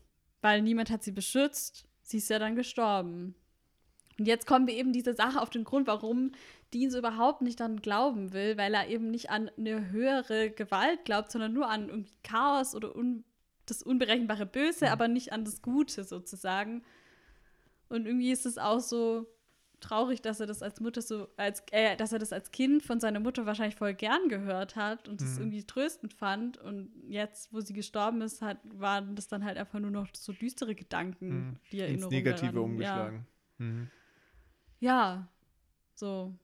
weil 0.40 0.62
niemand 0.62 0.90
hat 0.90 1.02
sie 1.02 1.10
beschützt. 1.10 1.84
Sie 2.02 2.18
ist 2.18 2.30
ja 2.30 2.38
dann 2.38 2.54
gestorben. 2.54 3.34
Und 4.20 4.26
jetzt 4.26 4.46
kommen 4.46 4.68
wir 4.68 4.74
eben 4.74 4.92
dieser 4.92 5.14
Sache 5.14 5.40
auf 5.40 5.50
den 5.50 5.64
Grund, 5.64 5.88
warum 5.88 6.30
Dean 6.72 6.92
so 6.92 6.98
überhaupt 6.98 7.42
nicht 7.42 7.60
an 7.60 7.82
Glauben 7.82 8.32
will, 8.32 8.56
weil 8.56 8.72
er 8.72 8.86
eben 8.86 9.10
nicht 9.10 9.30
an 9.30 9.50
eine 9.58 9.90
höhere 9.90 10.50
Gewalt 10.50 11.04
glaubt, 11.04 11.32
sondern 11.32 11.52
nur 11.52 11.68
an 11.68 11.88
irgendwie 11.88 12.18
Chaos 12.22 12.76
oder 12.76 12.94
un 12.94 13.24
das 13.72 13.82
unberechenbare 13.82 14.46
Böse, 14.46 14.90
aber 14.90 15.08
nicht 15.08 15.32
an 15.32 15.44
das 15.44 15.62
Gute 15.62 16.04
sozusagen. 16.04 16.82
Und 17.88 18.06
irgendwie 18.06 18.30
ist 18.32 18.46
es 18.46 18.58
auch 18.58 18.80
so, 18.80 19.26
traurig, 19.82 20.22
dass 20.22 20.40
er 20.40 20.46
das 20.46 20.62
als 20.62 20.80
Mutter 20.80 21.02
so, 21.02 21.28
als, 21.36 21.62
äh, 21.72 21.96
dass 21.96 22.12
er 22.12 22.18
das 22.18 22.32
als 22.32 22.50
Kind 22.52 22.82
von 22.82 23.00
seiner 23.00 23.20
Mutter 23.20 23.46
wahrscheinlich 23.46 23.74
voll 23.76 23.94
gern 23.94 24.28
gehört 24.28 24.76
hat 24.76 25.08
und 25.08 25.20
das 25.20 25.34
Mhm. 25.34 25.42
irgendwie 25.42 25.64
tröstend 25.64 26.14
fand. 26.14 26.56
Und 26.56 26.92
jetzt, 27.08 27.52
wo 27.52 27.60
sie 27.60 27.72
gestorben 27.72 28.22
ist, 28.22 28.40
hat, 28.42 28.58
waren 28.78 29.14
das 29.16 29.28
dann 29.28 29.44
halt 29.44 29.58
einfach 29.58 29.80
nur 29.80 29.90
noch 29.90 30.06
so 30.14 30.32
düstere 30.32 30.74
Gedanken, 30.74 31.28
Mhm. 31.48 31.56
die 31.72 31.78
Ins 31.80 31.88
Erinnerung 31.88 32.12
Negative 32.12 32.52
daran. 32.52 32.70
umgeschlagen. 32.70 33.26
Mhm. 33.58 33.90
Ja, 34.80 34.90
ja, 35.14 35.28
so. 35.94 36.34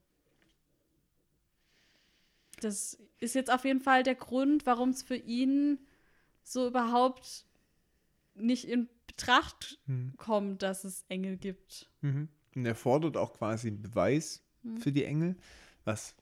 Das 2.61 2.99
ist 3.21 3.35
jetzt 3.35 3.53
auf 3.53 3.65
jeden 3.65 3.81
Fall 3.81 4.03
der 4.03 4.17
Grund, 4.17 4.67
warum 4.67 4.91
es 4.91 5.03
für 5.03 5.17
ihn 5.17 5.79
so 6.53 6.67
überhaupt 6.69 7.45
nicht 8.35 8.65
in 8.67 8.89
Betracht 9.07 9.79
Mhm. 9.87 10.15
kommt, 10.17 10.63
dass 10.63 10.85
es 10.85 11.05
Engel 11.09 11.37
gibt. 11.37 11.91
Mhm. 12.03 12.29
Und 12.55 12.67
er 12.67 12.75
fordert 12.75 13.17
auch 13.17 13.35
quasi 13.35 13.69
einen 13.69 13.83
Beweis 13.83 14.43
Mhm. 14.63 14.79
für 14.79 14.93
die 14.93 15.05
Engel, 15.05 15.37
was 15.85 16.15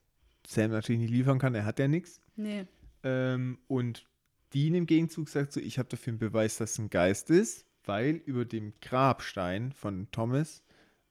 Sam 0.47 0.71
natürlich 0.71 1.01
nicht 1.01 1.11
liefern 1.11 1.39
kann, 1.39 1.55
er 1.55 1.65
hat 1.65 1.79
ja 1.79 1.89
nichts. 1.89 2.21
Nee. 2.37 2.67
Ähm, 3.03 3.59
und 3.67 4.07
Dean 4.55 4.75
im 4.75 4.87
Gegenzug 4.87 5.29
sagt 5.29 5.53
so, 5.53 5.61
ich 5.61 5.79
habe 5.79 5.89
dafür 5.89 6.13
einen 6.13 6.19
Beweis, 6.21 6.57
dass 6.57 6.73
es 6.73 6.79
ein 6.79 6.89
Geist 6.91 7.31
ist, 7.31 7.67
weil 7.85 8.15
über 8.15 8.45
dem 8.45 8.73
Grabstein 8.81 9.73
von 9.73 10.09
Thomas 10.13 10.63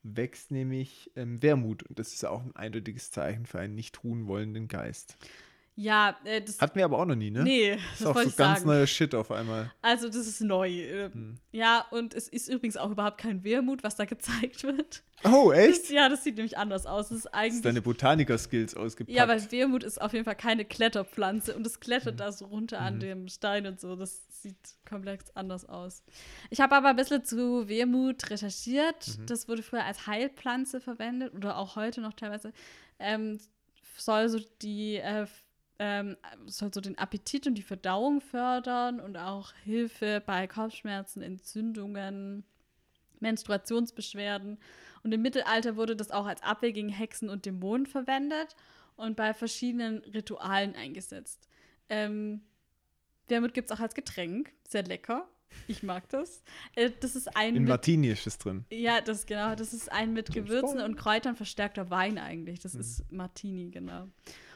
wächst 0.03 0.51
nämlich 0.51 1.11
ähm, 1.15 1.41
Wermut. 1.41 1.83
Und 1.83 1.99
das 1.99 2.13
ist 2.13 2.25
auch 2.25 2.43
ein 2.43 2.55
eindeutiges 2.55 3.11
Zeichen 3.11 3.45
für 3.45 3.59
einen 3.59 3.75
nicht 3.75 4.03
ruhen 4.03 4.27
wollenden 4.27 4.67
Geist. 4.67 5.17
Ja, 5.77 6.15
äh, 6.23 6.41
das. 6.41 6.59
Hatten 6.61 6.77
wir 6.77 6.85
aber 6.85 6.97
auch 6.99 7.05
noch 7.05 7.15
nie, 7.15 7.31
ne? 7.31 7.43
nee, 7.43 7.71
Das 7.75 7.81
das 7.91 7.99
ist 7.99 8.07
auch 8.07 8.15
so 8.15 8.21
ganz 8.23 8.35
sagen. 8.59 8.65
neuer 8.67 8.87
Shit 8.87 9.13
auf 9.13 9.29
einmal. 9.29 9.71
Also, 9.81 10.07
das 10.07 10.25
ist 10.25 10.39
neu. 10.41 10.69
äh, 10.69 11.09
Hm. 11.11 11.35
Ja, 11.51 11.85
und 11.91 12.13
es 12.13 12.29
ist 12.29 12.47
übrigens 12.47 12.77
auch 12.77 12.89
überhaupt 12.91 13.17
kein 13.17 13.43
Wermut, 13.43 13.83
was 13.83 13.95
da 13.97 14.05
gezeigt 14.05 14.63
wird. 14.63 15.03
Oh, 15.25 15.49
Das, 15.51 15.59
echt? 15.59 15.89
ja, 15.89 16.07
das 16.07 16.23
sieht 16.23 16.35
nämlich 16.37 16.57
anders 16.57 16.85
aus. 16.85 17.09
Das 17.09 17.17
ist 17.17 17.25
Das 17.25 17.33
eigentlich. 17.33 17.53
ist 17.55 17.65
deine 17.65 17.81
Botaniker-Skills 17.81 18.75
ausgepackt. 18.77 19.13
Ja, 19.17 19.27
weil 19.27 19.51
Wermut 19.51 19.83
ist 19.83 19.99
auf 20.01 20.13
jeden 20.13 20.23
Fall 20.23 20.35
keine 20.35 20.63
Kletterpflanze 20.63 21.53
und 21.55 21.67
es 21.67 21.75
Mhm. 21.75 21.79
klettert 21.81 22.19
da 22.21 22.31
so 22.31 22.45
runter 22.45 22.79
an 22.79 22.99
dem 23.01 23.27
Stein 23.27 23.67
und 23.67 23.79
so. 23.81 23.95
Das 23.97 24.21
sieht 24.29 24.55
komplett 24.87 25.23
anders 25.35 25.65
aus. 25.67 26.03
Ich 26.51 26.61
habe 26.61 26.75
aber 26.75 26.89
ein 26.89 26.95
bisschen 26.95 27.25
zu 27.25 27.67
Wermut 27.67 28.29
recherchiert. 28.29 29.17
Mhm. 29.19 29.25
Das 29.25 29.47
wurde 29.49 29.61
früher 29.63 29.83
als 29.83 30.07
Heilpflanze 30.07 30.79
verwendet 30.79 31.33
oder 31.33 31.57
auch 31.57 31.75
heute 31.75 31.99
noch 31.99 32.13
teilweise. 32.13 32.53
Ähm, 32.99 33.39
soll 33.97 34.29
so 34.29 34.39
die 34.61 34.97
äh, 34.97 35.25
ähm, 35.79 36.15
soll 36.45 36.73
so 36.73 36.81
den 36.81 36.97
Appetit 36.97 37.47
und 37.47 37.55
die 37.55 37.61
Verdauung 37.61 38.21
fördern 38.21 38.99
und 38.99 39.17
auch 39.17 39.53
Hilfe 39.63 40.21
bei 40.25 40.47
Kopfschmerzen, 40.47 41.21
Entzündungen, 41.21 42.43
Menstruationsbeschwerden. 43.19 44.57
Und 45.03 45.11
im 45.13 45.21
Mittelalter 45.21 45.75
wurde 45.75 45.95
das 45.95 46.11
auch 46.11 46.25
als 46.25 46.41
Abwehr 46.43 46.71
gegen 46.71 46.89
Hexen 46.89 47.29
und 47.29 47.45
Dämonen 47.45 47.85
verwendet 47.85 48.55
und 48.95 49.15
bei 49.15 49.33
verschiedenen 49.33 49.99
Ritualen 49.99 50.75
eingesetzt. 50.75 51.47
Ähm, 51.89 52.41
Wermut 53.27 53.53
gibt 53.53 53.69
es 53.69 53.75
auch 53.75 53.81
als 53.81 53.95
Getränk. 53.95 54.51
Sehr 54.67 54.83
lecker. 54.83 55.27
Ich 55.67 55.83
mag 55.83 56.09
das. 56.09 56.43
Äh, 56.75 56.91
das 56.99 57.15
ist 57.15 57.35
ein 57.35 57.55
In 57.55 57.63
mit, 57.63 57.69
Martini 57.69 58.09
ist 58.09 58.27
es 58.27 58.37
drin. 58.37 58.65
ja, 58.71 58.99
das 59.01 59.25
genau. 59.25 59.55
Das 59.55 59.73
ist 59.73 59.91
ein 59.91 60.13
mit 60.13 60.33
Gewürzen 60.33 60.81
und 60.81 60.95
Kräutern 60.95 61.35
verstärkter 61.35 61.89
Wein 61.89 62.17
eigentlich. 62.17 62.59
Das 62.59 62.75
ist 62.75 63.09
Martini, 63.11 63.69
genau. 63.69 64.09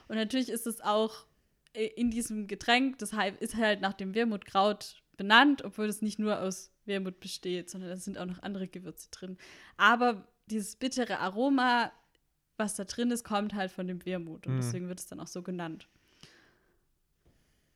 Und 0.09 0.17
natürlich 0.17 0.49
ist 0.49 0.67
es 0.67 0.81
auch 0.81 1.25
äh, 1.73 1.85
in 1.85 2.11
diesem 2.11 2.47
Getränk, 2.47 2.97
das 2.97 3.13
ist 3.39 3.55
halt 3.55 3.79
nach 3.79 3.93
dem 3.93 4.13
Wermutkraut 4.13 5.01
benannt, 5.15 5.63
obwohl 5.63 5.85
es 5.85 6.01
nicht 6.01 6.19
nur 6.19 6.41
aus 6.41 6.71
Wermut 6.85 7.19
besteht, 7.21 7.69
sondern 7.69 7.91
es 7.91 8.03
sind 8.03 8.17
auch 8.17 8.25
noch 8.25 8.41
andere 8.43 8.67
Gewürze 8.67 9.09
drin. 9.11 9.37
Aber 9.77 10.27
dieses 10.47 10.75
bittere 10.75 11.19
Aroma, 11.19 11.91
was 12.57 12.75
da 12.75 12.83
drin 12.83 13.11
ist, 13.11 13.23
kommt 13.23 13.53
halt 13.53 13.71
von 13.71 13.87
dem 13.87 14.03
Wermut 14.05 14.45
und 14.47 14.53
Mhm. 14.55 14.57
deswegen 14.57 14.87
wird 14.89 14.99
es 14.99 15.07
dann 15.07 15.19
auch 15.19 15.27
so 15.27 15.41
genannt. 15.41 15.87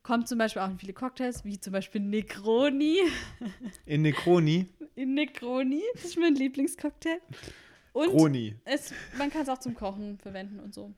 Kommt 0.01 0.27
zum 0.27 0.38
Beispiel 0.38 0.61
auch 0.61 0.69
in 0.69 0.80
viele 0.80 0.91
Cocktails, 0.93 1.45
wie 1.45 1.60
zum 1.60 1.72
Beispiel 1.72 2.01
Negroni. 2.01 2.97
In 3.85 4.01
Necroni. 4.01 4.68
In 4.95 5.14
Negroni, 5.14 5.81
das 5.93 6.03
ist 6.05 6.18
mein 6.18 6.35
Lieblingscocktail. 6.35 7.22
Und 7.93 8.10
es, 8.65 8.91
man 9.18 9.30
kann 9.30 9.43
es 9.43 9.49
auch 9.49 9.60
zum 9.60 9.76
Kochen 9.76 10.18
verwenden 10.18 10.60
und 10.60 10.73
so. 10.73 10.93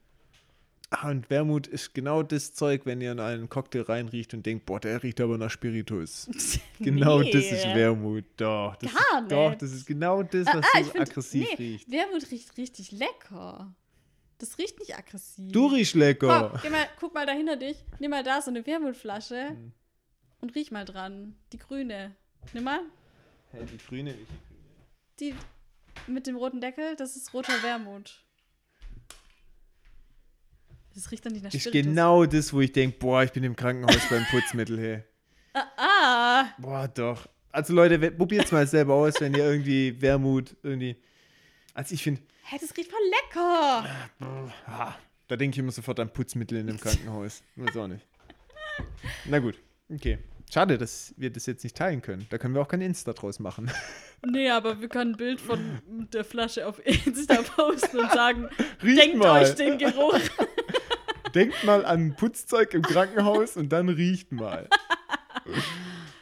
Ah, 0.90 1.10
und 1.10 1.28
Wermut 1.30 1.66
ist 1.66 1.94
genau 1.94 2.22
das 2.22 2.54
Zeug, 2.54 2.82
wenn 2.86 3.00
ihr 3.00 3.10
in 3.12 3.18
einen 3.18 3.48
Cocktail 3.48 3.82
reinriecht 3.82 4.32
und 4.34 4.46
denkt, 4.46 4.66
boah, 4.66 4.78
der 4.78 5.02
riecht 5.02 5.20
aber 5.20 5.36
nach 5.36 5.50
Spiritus. 5.50 6.28
Genau 6.78 7.20
Nee. 7.20 7.30
das 7.32 7.44
ist 7.46 7.64
Wermut. 7.74 8.24
Doch, 8.36 8.76
das 8.76 8.92
Gar 8.94 9.22
ist, 9.22 9.32
doch, 9.32 9.54
das 9.56 9.72
ist 9.72 9.86
genau 9.86 10.22
das, 10.22 10.46
Ah, 10.46 10.58
was 10.58 10.64
ah, 10.74 10.78
so 10.84 10.90
find- 10.90 11.00
aggressiv 11.10 11.48
nee, 11.50 11.54
riecht. 11.56 11.90
Wermut 11.90 12.30
riecht 12.30 12.56
richtig 12.56 12.92
lecker. 12.92 13.74
Das 14.38 14.58
riecht 14.58 14.78
nicht 14.78 14.96
aggressiv. 14.96 15.50
Du 15.50 15.66
riechst 15.66 15.94
lecker. 15.94 16.58
Komm, 16.62 16.70
mal, 16.72 16.86
guck 17.00 17.14
mal 17.14 17.26
da 17.26 17.32
hinter 17.32 17.56
dich. 17.56 17.78
Nimm 17.98 18.10
mal 18.10 18.22
da 18.22 18.40
so 18.42 18.50
eine 18.50 18.64
Wermutflasche 18.66 19.48
Hm. 19.48 19.72
und 20.40 20.54
riech 20.54 20.70
mal 20.70 20.84
dran. 20.84 21.34
Die 21.52 21.58
grüne. 21.58 22.14
Nimm 22.52 22.64
mal. 22.64 22.80
Hä, 23.52 23.64
die 23.72 23.78
grüne 23.78 24.10
riecht. 24.12 24.30
Die 25.18 25.34
mit 26.06 26.26
dem 26.26 26.36
roten 26.36 26.60
Deckel, 26.60 26.94
das 26.96 27.16
ist 27.16 27.32
roter 27.34 27.62
Wermut. 27.62 28.22
Das 30.96 31.10
riecht 31.12 31.24
dann 31.26 31.32
nicht 31.34 31.44
nach 31.44 31.52
Ist 31.52 31.60
Spiritus. 31.62 31.86
genau 31.94 32.24
das, 32.24 32.52
wo 32.54 32.60
ich 32.62 32.72
denke, 32.72 32.96
boah, 32.98 33.22
ich 33.22 33.30
bin 33.30 33.44
im 33.44 33.54
Krankenhaus 33.54 34.00
beim 34.08 34.24
Putzmittel, 34.30 34.78
hey. 34.80 35.02
Ah, 35.76 36.46
Boah, 36.58 36.88
doch. 36.88 37.28
Also 37.52 37.72
Leute, 37.74 37.98
probiert 38.10 38.46
es 38.46 38.52
mal 38.52 38.66
selber 38.66 38.94
aus, 38.94 39.14
wenn 39.20 39.32
ihr 39.34 39.44
irgendwie 39.44 40.00
Wermut 40.00 40.56
irgendwie. 40.62 40.96
Also 41.74 41.94
ich 41.94 42.02
finde, 42.02 42.20
hä, 42.44 42.56
das 42.60 42.76
riecht 42.76 42.90
voll 42.90 43.00
lecker. 43.10 43.86
ah, 44.66 44.94
da 45.28 45.36
denke 45.36 45.54
ich 45.54 45.58
immer 45.60 45.72
sofort 45.72 46.00
an 46.00 46.10
Putzmittel 46.12 46.58
in 46.58 46.68
einem 46.68 46.80
Krankenhaus. 46.80 47.42
Weiß 47.56 47.76
auch 47.76 47.88
nicht. 47.88 48.06
Na 49.26 49.38
gut, 49.38 49.54
okay. 49.92 50.18
Schade, 50.52 50.78
dass 50.78 51.12
wir 51.16 51.30
das 51.30 51.46
jetzt 51.46 51.64
nicht 51.64 51.76
teilen 51.76 52.02
können. 52.02 52.26
Da 52.30 52.38
können 52.38 52.54
wir 52.54 52.60
auch 52.62 52.68
kein 52.68 52.80
Insta 52.80 53.12
draus 53.12 53.38
machen. 53.38 53.70
Nee, 54.26 54.48
aber 54.48 54.80
wir 54.80 54.88
können 54.88 55.12
ein 55.12 55.16
Bild 55.18 55.42
von 55.42 55.60
der 56.10 56.24
Flasche 56.24 56.66
auf 56.66 56.80
Insta 56.84 57.42
posten 57.42 57.98
und 57.98 58.10
sagen, 58.10 58.48
Riecht 58.82 58.98
denkt 58.98 59.18
mal. 59.18 59.42
euch 59.42 59.54
den 59.54 59.76
Geruch. 59.76 60.18
Denkt 61.36 61.62
mal 61.64 61.84
an 61.84 62.16
Putzzeug 62.16 62.72
im 62.74 62.82
Krankenhaus 62.82 63.56
und 63.56 63.68
dann 63.68 63.88
riecht 63.88 64.32
mal. 64.32 64.68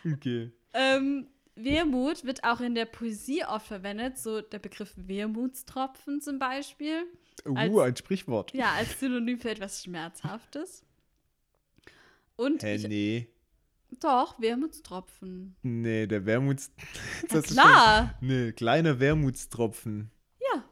Okay. 0.06 0.52
ähm, 0.74 1.28
Wermut 1.56 2.24
wird 2.24 2.44
auch 2.44 2.60
in 2.60 2.74
der 2.74 2.84
Poesie 2.84 3.42
oft 3.44 3.66
verwendet, 3.68 4.18
so 4.18 4.42
der 4.42 4.58
Begriff 4.58 4.92
Wermutstropfen 4.96 6.20
zum 6.20 6.38
Beispiel. 6.38 7.04
Uh, 7.46 7.54
Als- 7.56 7.78
ein 7.78 7.96
Sprichwort. 7.96 8.52
Ja, 8.52 8.72
als 8.72 8.98
Synonym 9.00 9.38
für 9.40 9.48
etwas 9.50 9.82
Schmerzhaftes. 9.82 10.84
Und 12.36 12.62
Hä, 12.64 12.74
ich, 12.74 12.86
nee. 12.88 13.28
doch, 14.00 14.38
Wermutstropfen. 14.40 15.56
Nee, 15.62 16.06
der 16.06 16.26
Wermuts. 16.26 16.70
Ist 17.32 17.52
klar. 17.52 18.16
schon- 18.20 18.28
Nee, 18.28 18.52
kleiner 18.52 18.98
Wermutstropfen. 19.00 20.10
Ja. 20.52 20.64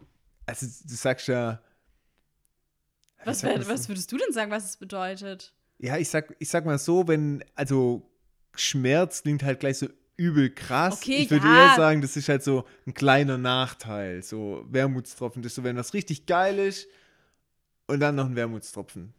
Also, 0.47 0.67
du 0.67 0.95
sagst 0.95 1.29
ja. 1.29 1.63
Was, 3.25 3.43
wär, 3.43 3.67
was 3.69 3.89
würdest 3.89 4.11
du 4.13 4.17
denn 4.17 4.33
sagen, 4.33 4.51
was 4.51 4.65
es 4.71 4.77
bedeutet? 4.77 5.53
Ja, 5.79 5.97
ich 5.97 6.09
sag, 6.09 6.35
ich 6.39 6.49
sag 6.49 6.65
mal 6.65 6.79
so, 6.79 7.07
wenn, 7.09 7.45
also 7.55 8.09
Schmerz 8.55 9.23
klingt 9.23 9.43
halt 9.43 9.61
gleich 9.61 9.79
so 9.79 9.89
übel 10.17 10.51
krass. 10.55 10.95
Okay, 11.03 11.17
ich 11.19 11.31
würde 11.31 11.47
ja. 11.47 11.71
eher 11.71 11.77
sagen, 11.77 12.03
das 12.03 12.17
ist 12.17 12.29
halt 12.29 12.43
so 12.45 12.65
ein 12.87 12.95
kleiner 12.95 13.39
Nachteil. 13.39 14.23
So 14.23 14.65
Wermutstropfen, 14.69 15.43
das 15.43 15.53
ist 15.53 15.57
so, 15.57 15.65
wenn 15.65 15.77
was 15.77 15.95
richtig 15.95 16.27
geil 16.27 16.59
ist 16.59 16.87
und 17.87 18.01
dann 18.01 18.15
noch 18.15 18.27
ein 18.27 18.37
Wermutstropfen. 18.37 19.15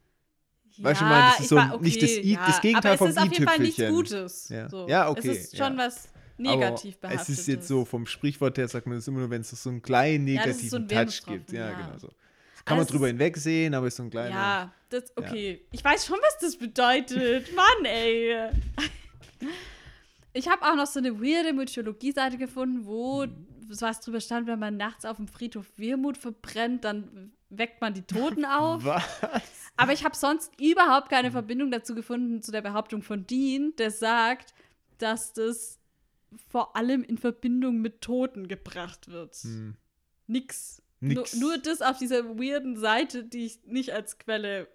Weißt 0.78 1.02
du, 1.02 1.06
ich 1.06 1.10
meine, 1.10 1.28
das 1.32 1.40
ist 1.42 1.50
so 1.50 1.56
war- 1.56 1.80
nicht 1.82 2.02
das 2.02 2.10
I- 2.12 2.36
das 2.36 2.62
Gegenteil 2.62 2.92
aber 2.94 2.98
vom 2.98 3.08
es 3.10 3.16
ist 3.16 3.22
auf 3.22 3.32
jeden 3.32 3.46
Fall 3.46 3.60
nichts 3.60 3.78
i-Tüpfelchen. 3.80 3.96
Gutes. 3.96 4.50
Ja. 4.50 4.70
So. 4.70 4.88
Ja, 4.88 5.10
okay, 5.10 5.30
Es 5.30 5.38
ist 5.46 5.58
schon 5.58 5.74
ja. 5.74 5.86
was 5.86 6.08
negativ 6.38 6.96
Aber 7.02 7.10
behaftetes. 7.10 7.30
es 7.30 7.40
ist 7.40 7.48
jetzt 7.48 7.68
so, 7.68 7.86
vom 7.86 8.06
Sprichwort 8.08 8.58
her 8.58 8.68
sagt 8.68 8.88
man 8.88 8.96
das 8.98 9.08
immer 9.08 9.20
nur, 9.20 9.30
wenn 9.30 9.42
es 9.42 9.50
so 9.52 9.70
einen 9.70 9.82
kleinen 9.84 10.28
Ja, 10.28 10.44
ist 10.46 10.68
so 10.70 10.80
negativen 10.80 10.98
ein 11.00 11.08
Touch 11.08 11.26
gibt. 11.28 11.52
Ja, 11.52 11.70
ja. 11.70 11.78
genau 11.78 11.98
so. 12.00 12.10
Kann 12.66 12.78
man 12.78 12.86
es 12.86 12.92
drüber 12.92 13.08
hinwegsehen, 13.08 13.74
aber 13.74 13.88
ist 13.88 13.98
so 13.98 14.04
ein 14.04 14.10
kleiner. 14.10 14.36
Ja, 14.36 14.74
das, 14.90 15.16
okay. 15.18 15.66
Ich 15.72 15.84
weiß 15.84 16.06
schon, 16.06 16.18
was 16.22 16.38
das 16.40 16.56
bedeutet. 16.56 17.54
Mann, 17.56 17.86
ey. 17.86 18.50
Ich 20.34 20.48
habe 20.48 20.64
auch 20.64 20.76
noch 20.76 20.88
so 20.88 21.00
eine 21.00 21.20
weirde 21.22 21.54
Mythologie-Seite 21.54 22.38
gefunden, 22.38 22.86
wo 22.86 23.28
was 23.82 24.02
drüber 24.02 24.22
stand, 24.22 24.48
wenn 24.48 24.60
man 24.60 24.78
nachts 24.78 25.06
auf 25.06 25.18
dem 25.18 25.28
Friedhof 25.28 25.66
Wermut 25.78 26.18
verbrennt, 26.18 26.84
dann 26.84 27.32
weckt 27.50 27.82
man 27.82 27.94
die 27.94 28.04
Toten 28.04 28.46
auf. 28.46 28.84
Was? 28.86 29.04
Aber 29.76 29.94
ich 29.94 30.04
habe 30.04 30.16
sonst 30.16 30.52
überhaupt 30.60 31.10
keine 31.10 31.32
Verbindung 31.32 31.72
dazu 31.72 31.96
gefunden, 31.96 32.42
zu 32.42 32.52
der 32.52 32.62
Behauptung 32.62 33.02
von 33.02 33.26
Dean, 33.26 33.74
der 33.78 33.92
sagt, 33.92 34.54
dass 35.00 35.34
das 35.34 35.80
vor 36.50 36.76
allem 36.76 37.04
in 37.04 37.18
Verbindung 37.18 37.82
mit 37.82 38.02
Toten 38.02 38.48
gebracht 38.48 39.08
wird. 39.08 39.36
Hm. 39.36 39.76
Nix. 40.28 40.82
Nix. 41.04 41.36
Nur, 41.36 41.50
nur 41.52 41.58
das 41.62 41.82
auf 41.82 41.98
dieser 41.98 42.24
weirden 42.38 42.78
Seite, 42.78 43.24
die 43.24 43.46
ich 43.46 43.60
nicht 43.66 43.92
als 43.94 44.18
Quelle, 44.18 44.68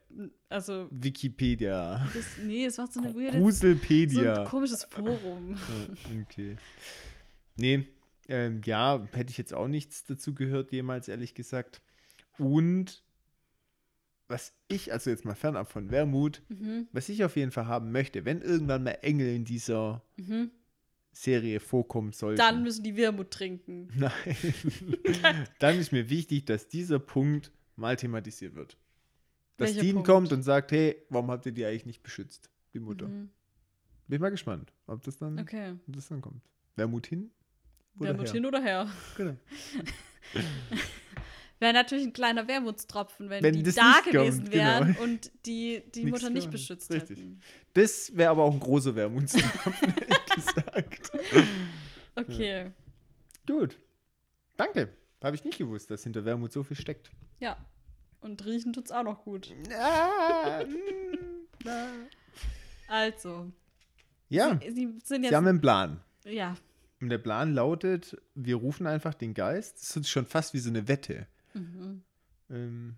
also, 0.49 0.89
Wikipedia. 0.91 2.07
das, 2.15 2.27
nee, 2.45 2.65
es 2.67 2.79
war 2.79 2.87
so 2.87 3.01
eine 3.01 3.15
weirde, 3.15 3.39
so 3.39 3.43
Gruselpedia. 3.45 4.43
ein 4.43 4.47
komisches 4.47 4.85
Forum. 4.85 5.57
Okay. 6.23 6.57
Nee, 7.57 7.87
Ähm, 8.29 8.61
ja, 8.67 9.07
hätte 9.13 9.31
ich 9.31 9.39
jetzt 9.39 9.55
auch 9.55 9.69
nichts 9.69 10.05
dazu 10.05 10.35
gehört, 10.35 10.71
jemals, 10.71 11.09
ehrlich 11.09 11.35
gesagt. 11.35 11.81
Und 12.39 13.03
was 14.29 14.53
ich, 14.69 14.93
also 14.93 15.09
jetzt 15.09 15.25
mal 15.25 15.35
fernab 15.35 15.73
von 15.73 15.91
Wermut, 15.91 16.43
Mhm. 16.51 16.87
was 16.93 17.09
ich 17.09 17.25
auf 17.25 17.37
jeden 17.37 17.51
Fall 17.51 17.67
haben 17.67 17.91
möchte, 17.91 18.27
wenn 18.27 18.43
irgendwann 18.43 18.83
mal 18.85 18.99
Engel 19.01 19.35
in 19.35 19.45
dieser 19.47 20.03
Mhm. 20.19 20.51
Serie 21.13 21.59
vorkommen 21.61 22.13
sollten. 22.13 22.39
Dann 22.39 22.63
müssen 22.63 22.85
die 22.85 22.97
Wermut 22.97 23.31
trinken. 23.31 23.89
Nein. 23.97 24.13
Dann 25.59 25.79
ist 25.79 25.93
mir 25.93 26.09
wichtig, 26.11 26.45
dass 26.47 26.69
dieser 26.69 26.99
Punkt 26.99 27.51
mal 27.77 27.97
thematisiert 27.97 28.55
wird. 28.55 28.77
Dass 29.57 29.71
Welcher 29.71 29.81
Dean 29.83 29.95
Punkt? 29.97 30.09
kommt 30.09 30.33
und 30.33 30.43
sagt, 30.43 30.71
hey, 30.73 30.97
warum 31.09 31.31
habt 31.31 31.45
ihr 31.47 31.53
die 31.53 31.65
eigentlich 31.65 31.87
nicht 31.87 32.03
beschützt? 32.03 32.51
Die 32.75 32.79
Mutter. 32.81 33.09
Mhm. 33.09 33.31
Bin 34.07 34.17
ich 34.17 34.21
mal 34.21 34.31
gespannt, 34.31 34.73
ob 34.87 35.03
das 35.03 35.17
dann, 35.19 35.39
Okay. 35.39 35.75
ob 35.87 35.95
das 35.97 36.09
dann 36.09 36.21
kommt. 36.21 36.43
Wermut 36.77 37.07
hin? 37.07 37.31
oder 37.99 38.11
Wermut 38.11 38.27
her? 38.27 38.33
hin 38.33 38.47
oder 38.47 38.63
her? 38.63 38.91
Genau. 39.17 39.37
Wäre 41.61 41.73
natürlich 41.73 42.05
ein 42.07 42.13
kleiner 42.13 42.47
Wermutstropfen, 42.47 43.31
wenn, 43.31 43.43
Wenn 43.43 43.55
die 43.55 43.63
da 43.65 44.01
gewesen 44.05 44.41
kommt, 44.43 44.51
genau. 44.53 44.65
wären 44.65 44.97
und 44.97 45.31
die 45.45 45.83
die 45.95 46.05
Nichts 46.05 46.21
Mutter 46.21 46.33
nicht 46.33 46.51
beschützt 46.51 46.91
Richtig. 46.93 47.19
hätten. 47.19 47.41
Das 47.75 48.17
wäre 48.17 48.31
aber 48.31 48.45
auch 48.45 48.53
ein 48.53 48.61
großer 48.61 48.95
Wermutstropfen, 48.95 49.95
ehrlich 49.97 50.27
gesagt. 50.35 51.11
Okay. 52.15 52.71
Gut. 53.47 53.79
Danke. 54.57 54.93
Habe 55.23 55.35
ich 55.35 55.45
nicht 55.45 55.59
gewusst, 55.59 55.91
dass 55.91 56.05
hinter 56.05 56.25
Wermut 56.25 56.53
so 56.53 56.63
viel 56.63 56.77
steckt. 56.77 57.11
Ja. 57.41 57.57
Und 58.21 58.45
riechen 58.45 58.73
tut's 58.73 58.91
auch 58.93 59.03
noch 59.05 59.25
gut. 59.25 59.53
Ah, 59.77 60.65
na. 61.65 61.89
Also. 62.89 63.51
ja, 64.29 64.59
Sie, 64.61 64.71
sie 64.73 64.99
sind 65.05 65.23
jetzt. 65.23 65.31
Sie 65.31 65.37
haben 65.37 65.47
einen 65.47 65.61
Plan. 65.61 66.01
ja. 66.25 66.57
Und 67.01 67.11
der 67.11 67.19
Plan 67.19 67.55
lautet, 67.55 68.17
wir 68.35 68.57
rufen 68.57 68.89
einfach 68.89 69.15
den 69.15 69.33
Geist. 69.33 69.77
Das 69.81 69.97
ist 69.97 70.09
schon 70.09 70.27
fast 70.27 70.53
wie 70.53 70.59
so 70.59 70.69
eine 70.69 70.89
Wette. 70.89 71.29
Mhm. 71.55 72.03
Ähm, 72.51 72.97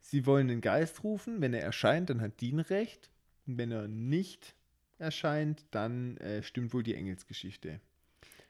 sie 0.00 0.26
wollen 0.26 0.48
den 0.48 0.60
Geist 0.60 1.04
rufen. 1.04 1.40
Wenn 1.40 1.54
er 1.54 1.62
erscheint, 1.62 2.10
dann 2.10 2.20
hat 2.20 2.40
Dean 2.40 2.60
recht. 2.60 3.10
Und 3.46 3.58
wenn 3.58 3.70
er 3.70 3.88
nicht 3.88 4.54
erscheint, 4.98 5.64
dann 5.70 6.16
äh, 6.18 6.42
stimmt 6.42 6.72
wohl 6.72 6.82
die 6.82 6.94
Engelsgeschichte. 6.94 7.80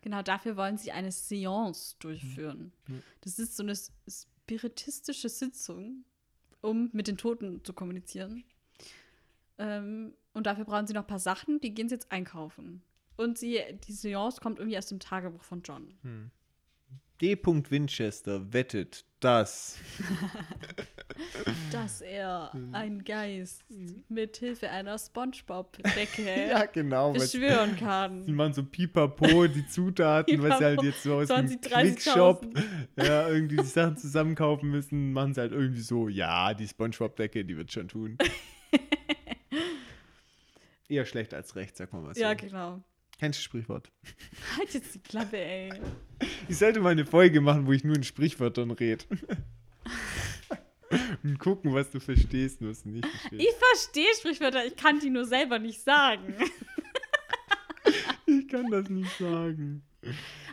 Genau, 0.02 0.22
dafür 0.22 0.56
wollen 0.56 0.78
sie 0.78 0.92
eine 0.92 1.10
Seance 1.10 1.96
durchführen. 1.98 2.72
Mhm. 2.86 3.02
Das 3.22 3.38
ist 3.38 3.56
so 3.56 3.62
eine 3.62 3.74
spiritistische 3.76 5.28
Sitzung, 5.28 6.04
um 6.60 6.90
mit 6.92 7.08
den 7.08 7.16
Toten 7.16 7.64
zu 7.64 7.72
kommunizieren. 7.72 8.44
Ähm, 9.58 10.12
und 10.32 10.46
dafür 10.46 10.64
brauchen 10.64 10.86
sie 10.86 10.92
noch 10.92 11.02
ein 11.02 11.08
paar 11.08 11.18
Sachen, 11.18 11.60
die 11.60 11.74
gehen 11.74 11.88
sie 11.88 11.96
jetzt 11.96 12.12
einkaufen. 12.12 12.82
Und 13.16 13.38
sie, 13.38 13.60
die 13.88 13.92
Seance 13.92 14.40
kommt 14.40 14.58
irgendwie 14.58 14.78
aus 14.78 14.86
dem 14.86 15.00
Tagebuch 15.00 15.42
von 15.42 15.62
John. 15.62 15.98
D. 17.20 17.36
Winchester 17.44 18.52
wettet, 18.52 19.04
dass 19.20 19.78
Dass 21.72 22.00
er 22.02 22.50
Mhm. 22.52 22.74
einen 22.74 23.04
Geist 23.04 23.64
mit 24.08 24.36
Hilfe 24.36 24.68
einer 24.70 24.98
Spongebob-Decke 24.98 26.22
ja 26.50 26.66
genau, 26.66 27.12
beschwören 27.12 27.70
sie 27.78 27.84
kann. 27.84 28.34
machen 28.34 28.52
so 28.52 28.62
pipapo 28.64 29.46
die 29.46 29.66
Zutaten, 29.66 30.42
was 30.42 30.58
sie 30.58 30.64
halt 30.64 30.82
jetzt 30.82 31.02
so 31.02 31.14
aus 31.14 31.28
dem 31.28 31.48
20, 31.48 31.60
Quickshop 31.62 32.44
30.000. 32.44 32.64
ja, 33.04 33.28
irgendwie 33.28 33.56
die 33.56 33.64
Sachen 33.64 33.96
zusammenkaufen 33.96 34.70
müssen, 34.70 35.12
machen 35.12 35.34
sie 35.34 35.40
halt 35.40 35.52
irgendwie 35.52 35.80
so, 35.80 36.08
ja, 36.08 36.52
die 36.54 36.68
Spongebob-Decke, 36.68 37.44
die 37.44 37.56
wird 37.56 37.72
schon 37.72 37.88
tun. 37.88 38.18
Eher 40.88 41.04
schlecht 41.04 41.34
als 41.34 41.56
recht, 41.56 41.76
sag 41.76 41.92
mal 41.92 42.00
mal 42.02 42.14
so. 42.14 42.20
Ja, 42.20 42.34
genau. 43.16 43.20
Kein 43.20 43.32
Sprichwort. 43.32 43.90
Halt 44.58 44.74
jetzt 44.74 44.94
die 44.94 45.00
Klappe, 45.00 45.38
ey. 45.38 45.72
Ich 46.48 46.58
sollte 46.58 46.80
mal 46.80 46.90
eine 46.90 47.06
Folge 47.06 47.40
machen, 47.40 47.66
wo 47.66 47.72
ich 47.72 47.84
nur 47.84 47.96
in 47.96 48.04
Sprichwörtern 48.04 48.70
rede. 48.70 49.04
Und 51.22 51.38
gucken, 51.38 51.74
was 51.74 51.90
du 51.90 51.98
verstehst 51.98 52.60
und 52.60 52.68
was 52.70 52.82
du 52.82 52.90
nicht 52.90 53.06
verstehst. 53.06 53.42
Ich 53.42 53.54
verstehe 53.54 54.14
Sprichwörter, 54.18 54.64
ich 54.64 54.76
kann 54.76 55.00
die 55.00 55.10
nur 55.10 55.24
selber 55.24 55.58
nicht 55.58 55.82
sagen. 55.82 56.34
Ich 58.26 58.48
kann 58.48 58.70
das 58.70 58.88
nicht 58.88 59.10
sagen. 59.18 59.82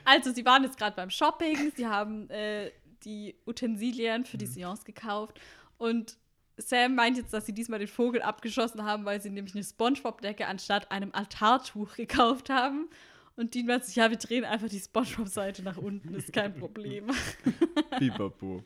Also, 0.06 0.32
sie 0.34 0.46
waren 0.46 0.64
jetzt 0.64 0.78
gerade 0.78 0.96
beim 0.96 1.10
Shopping, 1.10 1.72
sie 1.76 1.88
haben 1.88 2.30
äh, 2.30 2.72
die 3.04 3.36
Utensilien 3.46 4.26
für 4.26 4.38
die 4.38 4.46
Seance 4.46 4.84
gekauft 4.84 5.40
und 5.78 6.18
Sam 6.58 6.96
meint 6.96 7.18
jetzt, 7.18 7.34
dass 7.34 7.46
sie 7.46 7.54
diesmal 7.54 7.80
den 7.80 7.88
Vogel 7.88 8.22
abgeschossen 8.22 8.84
haben, 8.84 9.06
weil 9.06 9.22
sie 9.22 9.30
nämlich 9.30 9.56
eine 9.56 9.64
Spongebob-Decke 9.64 10.48
anstatt 10.48 10.92
einem 10.92 11.12
Altartuch 11.14 11.96
gekauft 11.96 12.50
haben. 12.50 12.90
Und 13.36 13.56
Dean 13.56 13.66
meint 13.66 13.84
sich, 13.84 13.96
ja, 13.96 14.12
wir 14.12 14.18
drehen 14.18 14.46
einfach 14.46 14.70
die 14.70 14.80
Spongebob-Seite 14.80 15.64
nach 15.64 15.78
unten, 15.78 16.14
ist 16.14 16.32
kein 16.32 16.54
Problem. 16.60 17.08
Pipapo. 17.98 18.64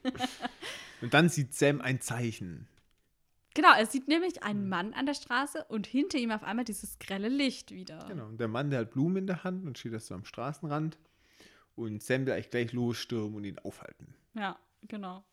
Und 1.01 1.13
dann 1.13 1.29
sieht 1.29 1.53
Sam 1.53 1.79
ein 1.79 2.01
Zeichen. 2.01 2.67
genau, 3.53 3.71
er 3.77 3.85
sieht 3.85 4.09
nämlich 4.09 4.43
einen 4.43 4.67
Mann 4.67 4.93
an 4.93 5.05
der 5.05 5.13
Straße 5.13 5.63
und 5.69 5.87
hinter 5.87 6.17
ihm 6.17 6.31
auf 6.31 6.43
einmal 6.43 6.65
dieses 6.65 6.99
grelle 6.99 7.29
Licht 7.29 7.71
wieder. 7.71 8.05
Genau. 8.09 8.25
Und 8.25 8.39
der 8.39 8.49
Mann, 8.49 8.69
der 8.69 8.81
hat 8.81 8.91
Blumen 8.91 9.17
in 9.17 9.27
der 9.27 9.43
Hand 9.45 9.65
und 9.65 9.77
steht 9.77 9.93
da 9.93 9.99
so 9.99 10.13
am 10.15 10.25
Straßenrand. 10.25 10.97
Und 11.75 12.03
Sam 12.03 12.25
will 12.25 12.33
eigentlich 12.33 12.49
gleich 12.49 12.73
losstürmen 12.73 13.35
und 13.35 13.43
ihn 13.45 13.59
aufhalten. 13.59 14.15
Ja, 14.33 14.57
genau. 14.87 15.23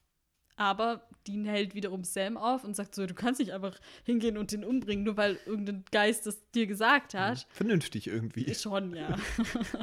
Aber 0.57 1.09
Dean 1.27 1.45
hält 1.45 1.75
wiederum 1.75 2.05
Sam 2.05 2.37
auf 2.37 2.65
und 2.65 2.77
sagt 2.77 2.95
so, 2.95 3.07
du 3.07 3.15
kannst 3.15 3.41
nicht 3.41 3.53
einfach 3.53 3.79
hingehen 4.05 4.39
und 4.39 4.53
den 4.53 4.65
umbringen, 4.65 5.05
nur 5.05 5.17
weil 5.17 5.39
irgendein 5.47 5.85
Geist 5.91 6.27
das 6.27 6.51
dir 6.53 6.67
gesagt 6.67 7.15
hat. 7.15 7.47
Vernünftig 7.51 8.07
irgendwie. 8.07 8.55
Schon, 8.55 8.95
ja. 8.95 9.17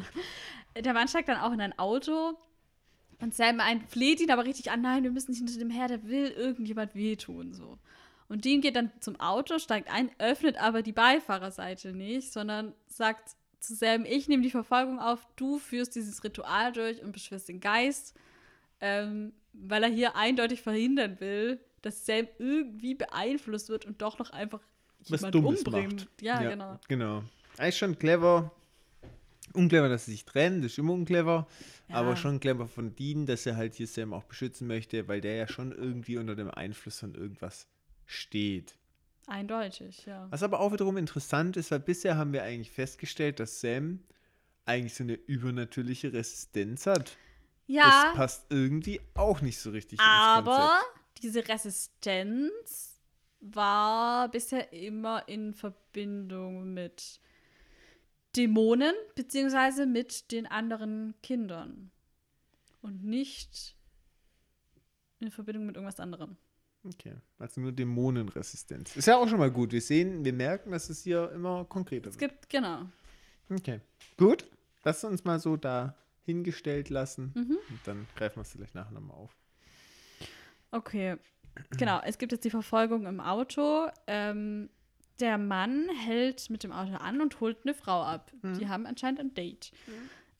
Der 0.81 0.93
Mann 0.93 1.09
steigt 1.09 1.27
dann 1.27 1.41
auch 1.41 1.51
in 1.51 1.59
ein 1.59 1.77
Auto 1.77 2.37
und 3.19 3.35
Sam 3.35 3.59
ein, 3.59 3.81
fleht 3.81 4.21
ihn 4.21 4.31
aber 4.31 4.45
richtig 4.45 4.71
an, 4.71 4.81
nein, 4.81 5.03
wir 5.03 5.11
müssen 5.11 5.31
nicht 5.31 5.39
hinter 5.39 5.59
dem 5.59 5.69
her, 5.69 5.87
der 5.87 6.07
will 6.07 6.29
irgendjemand 6.29 6.95
wehtun, 6.95 7.53
so. 7.53 7.77
Und 8.27 8.45
Dean 8.45 8.61
geht 8.61 8.77
dann 8.77 8.91
zum 9.01 9.19
Auto, 9.19 9.59
steigt 9.59 9.91
ein, 9.91 10.09
öffnet 10.17 10.55
aber 10.57 10.81
die 10.81 10.93
Beifahrerseite 10.93 11.91
nicht, 11.91 12.31
sondern 12.31 12.73
sagt 12.87 13.35
zu 13.59 13.75
Sam, 13.75 14.05
ich 14.05 14.27
nehme 14.27 14.41
die 14.41 14.49
Verfolgung 14.49 14.99
auf, 14.99 15.27
du 15.35 15.59
führst 15.59 15.95
dieses 15.95 16.23
Ritual 16.23 16.71
durch 16.71 17.03
und 17.03 17.11
beschwörst 17.11 17.49
den 17.49 17.59
Geist, 17.59 18.15
ähm, 18.79 19.33
weil 19.53 19.83
er 19.83 19.89
hier 19.89 20.15
eindeutig 20.15 20.61
verhindern 20.61 21.19
will, 21.19 21.59
dass 21.81 22.05
Sam 22.05 22.27
irgendwie 22.39 22.95
beeinflusst 22.95 23.69
wird 23.69 23.85
und 23.85 24.01
doch 24.01 24.19
noch 24.19 24.29
einfach 24.31 24.61
Was 25.07 25.21
jemand 25.21 25.35
umbringt. 25.35 25.95
macht. 25.95 26.21
Ja, 26.21 26.41
genau. 26.41 26.79
Genau. 26.87 27.23
Eigentlich 27.57 27.77
schon 27.77 27.97
clever. 27.97 28.51
Unclever, 29.53 29.89
dass 29.89 30.05
sie 30.05 30.11
sich 30.11 30.23
trennen, 30.23 30.61
das 30.61 30.71
ist 30.73 30.77
immer 30.77 30.93
unclever. 30.93 31.47
Ja. 31.89 31.95
Aber 31.95 32.15
schon 32.15 32.39
clever 32.39 32.67
von 32.67 32.95
Dean, 32.95 33.25
dass 33.25 33.45
er 33.45 33.57
halt 33.57 33.73
hier 33.75 33.87
Sam 33.87 34.13
auch 34.13 34.23
beschützen 34.23 34.65
möchte, 34.67 35.09
weil 35.09 35.19
der 35.19 35.35
ja 35.35 35.47
schon 35.47 35.73
irgendwie 35.73 36.17
unter 36.17 36.35
dem 36.35 36.49
Einfluss 36.49 36.99
von 36.99 37.15
irgendwas 37.15 37.67
steht. 38.05 38.75
Eindeutig, 39.27 40.05
ja. 40.05 40.27
Was 40.29 40.43
aber 40.43 40.59
auch 40.61 40.71
wiederum 40.71 40.97
interessant 40.97 41.57
ist, 41.57 41.71
weil 41.71 41.79
bisher 41.79 42.15
haben 42.17 42.31
wir 42.33 42.43
eigentlich 42.43 42.71
festgestellt, 42.71 43.39
dass 43.39 43.59
Sam 43.59 43.99
eigentlich 44.65 44.93
so 44.93 45.03
eine 45.03 45.13
übernatürliche 45.13 46.13
Resistenz 46.13 46.85
hat. 46.85 47.17
Ja, 47.71 48.05
Das 48.07 48.15
passt 48.15 48.45
irgendwie 48.49 48.99
auch 49.13 49.41
nicht 49.41 49.59
so 49.59 49.69
richtig 49.69 49.99
aber 49.99 50.81
diese 51.21 51.47
Resistenz 51.47 52.99
war 53.39 54.29
bisher 54.29 54.73
immer 54.73 55.27
in 55.27 55.53
Verbindung 55.53 56.73
mit 56.73 57.19
Dämonen 58.35 58.93
beziehungsweise 59.15 59.85
mit 59.85 60.31
den 60.31 60.47
anderen 60.47 61.15
Kindern 61.23 61.91
und 62.81 63.03
nicht 63.03 63.75
in 65.19 65.31
Verbindung 65.31 65.65
mit 65.65 65.75
irgendwas 65.75 65.99
anderem. 65.99 66.35
Okay, 66.83 67.15
also 67.37 67.61
nur 67.61 67.71
Dämonenresistenz. 67.71 68.95
Ist 68.95 69.07
ja 69.07 69.17
auch 69.17 69.27
schon 69.27 69.37
mal 69.37 69.51
gut. 69.51 69.71
Wir 69.71 69.81
sehen, 69.81 70.25
wir 70.25 70.33
merken, 70.33 70.71
dass 70.71 70.89
es 70.89 71.03
hier 71.03 71.31
immer 71.31 71.63
konkreter 71.65 72.09
Es 72.09 72.19
wird. 72.19 72.31
gibt, 72.31 72.49
genau. 72.49 72.87
Okay, 73.49 73.81
gut. 74.17 74.45
Lass 74.83 75.03
uns 75.03 75.23
mal 75.23 75.39
so 75.39 75.57
da 75.57 75.95
hingestellt 76.23 76.89
lassen 76.89 77.31
Mhm. 77.35 77.57
und 77.69 77.79
dann 77.85 78.07
greifen 78.15 78.37
wir 78.37 78.41
es 78.41 78.51
vielleicht 78.51 78.75
nachher 78.75 78.91
nochmal 78.91 79.17
auf. 79.17 79.35
Okay, 80.71 81.17
genau. 81.77 81.99
Es 82.05 82.17
gibt 82.17 82.31
jetzt 82.31 82.45
die 82.45 82.49
Verfolgung 82.49 83.05
im 83.05 83.19
Auto. 83.19 83.87
Ähm, 84.07 84.69
der 85.19 85.37
Mann 85.37 85.87
hält 85.89 86.49
mit 86.49 86.63
dem 86.63 86.71
Auto 86.71 86.93
an 86.93 87.21
und 87.21 87.39
holt 87.41 87.57
eine 87.63 87.73
Frau 87.73 88.03
ab. 88.03 88.31
Die 88.59 88.67
haben 88.67 88.85
anscheinend 88.85 89.19
ein 89.19 89.33
Date. 89.33 89.71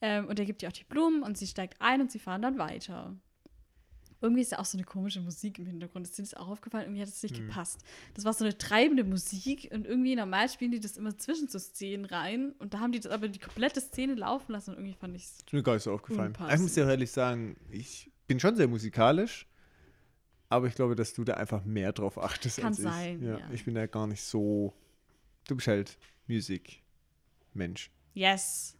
Ähm, 0.00 0.26
und 0.26 0.38
er 0.40 0.44
gibt 0.46 0.62
ihr 0.62 0.68
auch 0.68 0.72
die 0.72 0.84
Blumen 0.84 1.22
und 1.22 1.38
sie 1.38 1.46
steigt 1.46 1.80
ein 1.80 2.00
und 2.00 2.10
sie 2.10 2.18
fahren 2.18 2.42
dann 2.42 2.58
weiter. 2.58 3.14
Irgendwie 4.22 4.42
ist 4.42 4.52
ja 4.52 4.58
auch 4.60 4.64
so 4.64 4.78
eine 4.78 4.84
komische 4.84 5.20
Musik 5.20 5.58
im 5.58 5.66
Hintergrund. 5.66 6.06
Ist 6.06 6.16
dir 6.16 6.22
das 6.22 6.34
auch 6.34 6.48
aufgefallen? 6.48 6.84
Irgendwie 6.84 7.02
hat 7.02 7.08
es 7.08 7.22
nicht 7.22 7.34
gepasst. 7.34 7.80
Das 8.14 8.24
war 8.24 8.32
so 8.32 8.44
eine 8.44 8.56
treibende 8.56 9.04
Musik 9.04 9.68
und 9.72 9.86
irgendwie 9.86 10.14
normal 10.14 10.48
spielen 10.48 10.70
die 10.70 10.80
das 10.80 10.96
immer 10.96 11.16
zwischen 11.18 11.48
so 11.48 11.58
Szenen 11.58 12.04
rein 12.04 12.52
und 12.58 12.72
da 12.72 12.80
haben 12.80 12.92
die 12.92 13.00
das 13.00 13.10
aber 13.10 13.28
die 13.28 13.38
komplette 13.38 13.80
Szene 13.80 14.14
laufen 14.14 14.52
lassen 14.52 14.70
und 14.70 14.76
irgendwie 14.76 14.94
fand 14.94 15.16
ich 15.16 15.24
es. 15.24 15.38
Mir 15.50 15.62
gar 15.62 15.74
nicht 15.74 15.82
so 15.82 15.92
aufgefallen. 15.92 16.28
Unpassend. 16.28 16.54
Ich 16.54 16.60
muss 16.62 16.74
dir 16.74 16.88
ehrlich 16.88 17.10
sagen, 17.10 17.56
ich 17.70 18.10
bin 18.26 18.38
schon 18.38 18.54
sehr 18.56 18.68
musikalisch, 18.68 19.46
aber 20.48 20.66
ich 20.68 20.74
glaube, 20.74 20.94
dass 20.94 21.14
du 21.14 21.24
da 21.24 21.34
einfach 21.34 21.64
mehr 21.64 21.92
drauf 21.92 22.18
achtest 22.18 22.58
Kann 22.58 22.68
als 22.68 22.78
ich. 22.78 22.84
sein, 22.84 23.22
ja. 23.22 23.38
Ich 23.52 23.64
bin 23.64 23.74
da 23.74 23.86
gar 23.86 24.06
nicht 24.06 24.22
so. 24.22 24.72
Du 25.48 25.56
bist 25.56 25.66
halt 25.66 25.98
Musik-Mensch. 26.28 27.90
Yes. 28.14 28.76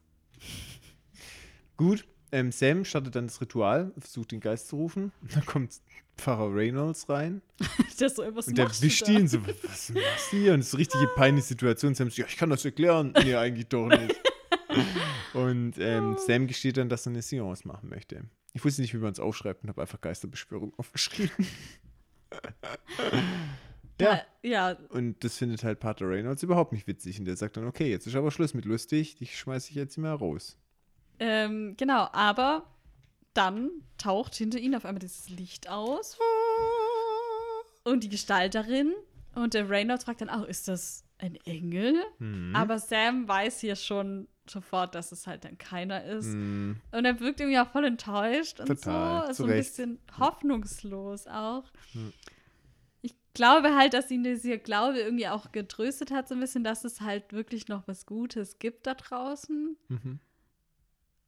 Gut, 1.76 2.06
ähm, 2.32 2.50
Sam 2.50 2.84
startet 2.84 3.14
dann 3.14 3.26
das 3.26 3.40
Ritual, 3.40 3.92
versucht 3.98 4.32
den 4.32 4.40
Geist 4.40 4.68
zu 4.68 4.76
rufen. 4.76 5.12
Dann 5.32 5.44
kommt 5.46 5.80
Pfarrer 6.16 6.54
Reynolds 6.54 7.08
rein. 7.08 7.42
Das 7.98 8.16
so, 8.16 8.24
was 8.34 8.48
Und 8.48 8.58
der 8.58 8.68
wischt 8.68 9.06
ihn 9.08 9.28
so, 9.28 9.38
was 9.46 9.90
machst 9.90 10.32
du 10.32 10.36
hier? 10.36 10.54
Und 10.54 10.60
es 10.60 10.68
ist 10.68 10.74
eine 10.74 10.80
richtige 10.80 11.06
peinliche 11.14 11.46
Situation. 11.46 11.94
Sam 11.94 12.08
sagt, 12.08 12.18
ja, 12.18 12.26
ich 12.26 12.36
kann 12.36 12.50
das 12.50 12.64
erklären. 12.64 13.14
Nee, 13.22 13.36
eigentlich 13.36 13.68
doch 13.68 13.86
nicht. 13.86 14.20
Und 15.34 15.74
ähm, 15.78 16.16
Sam 16.18 16.46
gesteht 16.46 16.78
dann, 16.78 16.88
dass 16.88 17.06
er 17.06 17.10
eine 17.10 17.22
Seance 17.22 17.66
machen 17.66 17.88
möchte. 17.88 18.24
Ich 18.54 18.64
wusste 18.64 18.82
nicht, 18.82 18.92
wie 18.92 18.98
man 18.98 19.12
es 19.12 19.20
aufschreibt 19.20 19.62
und 19.62 19.68
habe 19.68 19.80
einfach 19.80 20.00
Geisterbeschwörung 20.00 20.74
aufgeschrieben. 20.76 21.30
ja. 24.00 24.22
Ja, 24.42 24.72
Und 24.90 25.22
das 25.22 25.38
findet 25.38 25.62
halt 25.62 25.78
Pater 25.78 26.08
Reynolds 26.08 26.42
überhaupt 26.42 26.72
nicht 26.72 26.86
witzig. 26.86 27.18
Und 27.18 27.26
der 27.26 27.36
sagt 27.36 27.56
dann, 27.56 27.66
okay, 27.66 27.88
jetzt 27.90 28.06
ist 28.06 28.16
aber 28.16 28.30
Schluss 28.30 28.52
mit 28.52 28.64
lustig, 28.64 29.16
dich 29.16 29.38
schmeiße 29.38 29.70
ich 29.70 29.76
jetzt 29.76 29.96
mal 29.96 30.14
raus. 30.14 30.58
Ähm, 31.22 31.76
genau, 31.76 32.08
aber 32.12 32.64
dann 33.32 33.70
taucht 33.96 34.34
hinter 34.34 34.58
ihnen 34.58 34.74
auf 34.74 34.84
einmal 34.84 34.98
dieses 35.00 35.28
Licht 35.28 35.70
aus 35.70 36.18
und 37.84 38.02
die 38.02 38.08
Gestalterin 38.08 38.92
und 39.34 39.54
der 39.54 39.70
Reynolds 39.70 40.04
fragt 40.04 40.20
dann 40.20 40.28
auch, 40.28 40.44
ist 40.44 40.68
das 40.68 41.04
ein 41.18 41.36
Engel? 41.44 41.94
Mhm. 42.18 42.54
Aber 42.54 42.78
Sam 42.78 43.28
weiß 43.28 43.60
hier 43.60 43.76
schon 43.76 44.26
sofort, 44.50 44.94
dass 44.94 45.12
es 45.12 45.26
halt 45.26 45.44
dann 45.44 45.56
keiner 45.56 46.04
ist. 46.04 46.26
Mhm. 46.26 46.76
Und 46.90 47.04
er 47.04 47.20
wirkt 47.20 47.40
irgendwie 47.40 47.60
auch 47.60 47.70
voll 47.70 47.84
enttäuscht 47.84 48.58
und 48.58 48.66
Total, 48.66 49.28
so. 49.28 49.44
So 49.44 49.50
ein 49.50 49.56
bisschen 49.56 50.00
hoffnungslos 50.18 51.28
auch. 51.28 51.64
Hm. 51.92 52.12
Ich 53.02 53.14
glaube 53.34 53.76
halt, 53.76 53.94
dass 53.94 54.10
ihn 54.10 54.24
dieser 54.24 54.58
Glaube 54.58 54.98
irgendwie 54.98 55.28
auch 55.28 55.52
getröstet 55.52 56.10
hat, 56.10 56.28
so 56.28 56.34
ein 56.34 56.40
bisschen, 56.40 56.64
dass 56.64 56.84
es 56.84 57.00
halt 57.00 57.32
wirklich 57.32 57.68
noch 57.68 57.86
was 57.86 58.04
Gutes 58.04 58.58
gibt 58.58 58.86
da 58.88 58.94
draußen. 58.94 59.76
Mhm. 59.88 60.18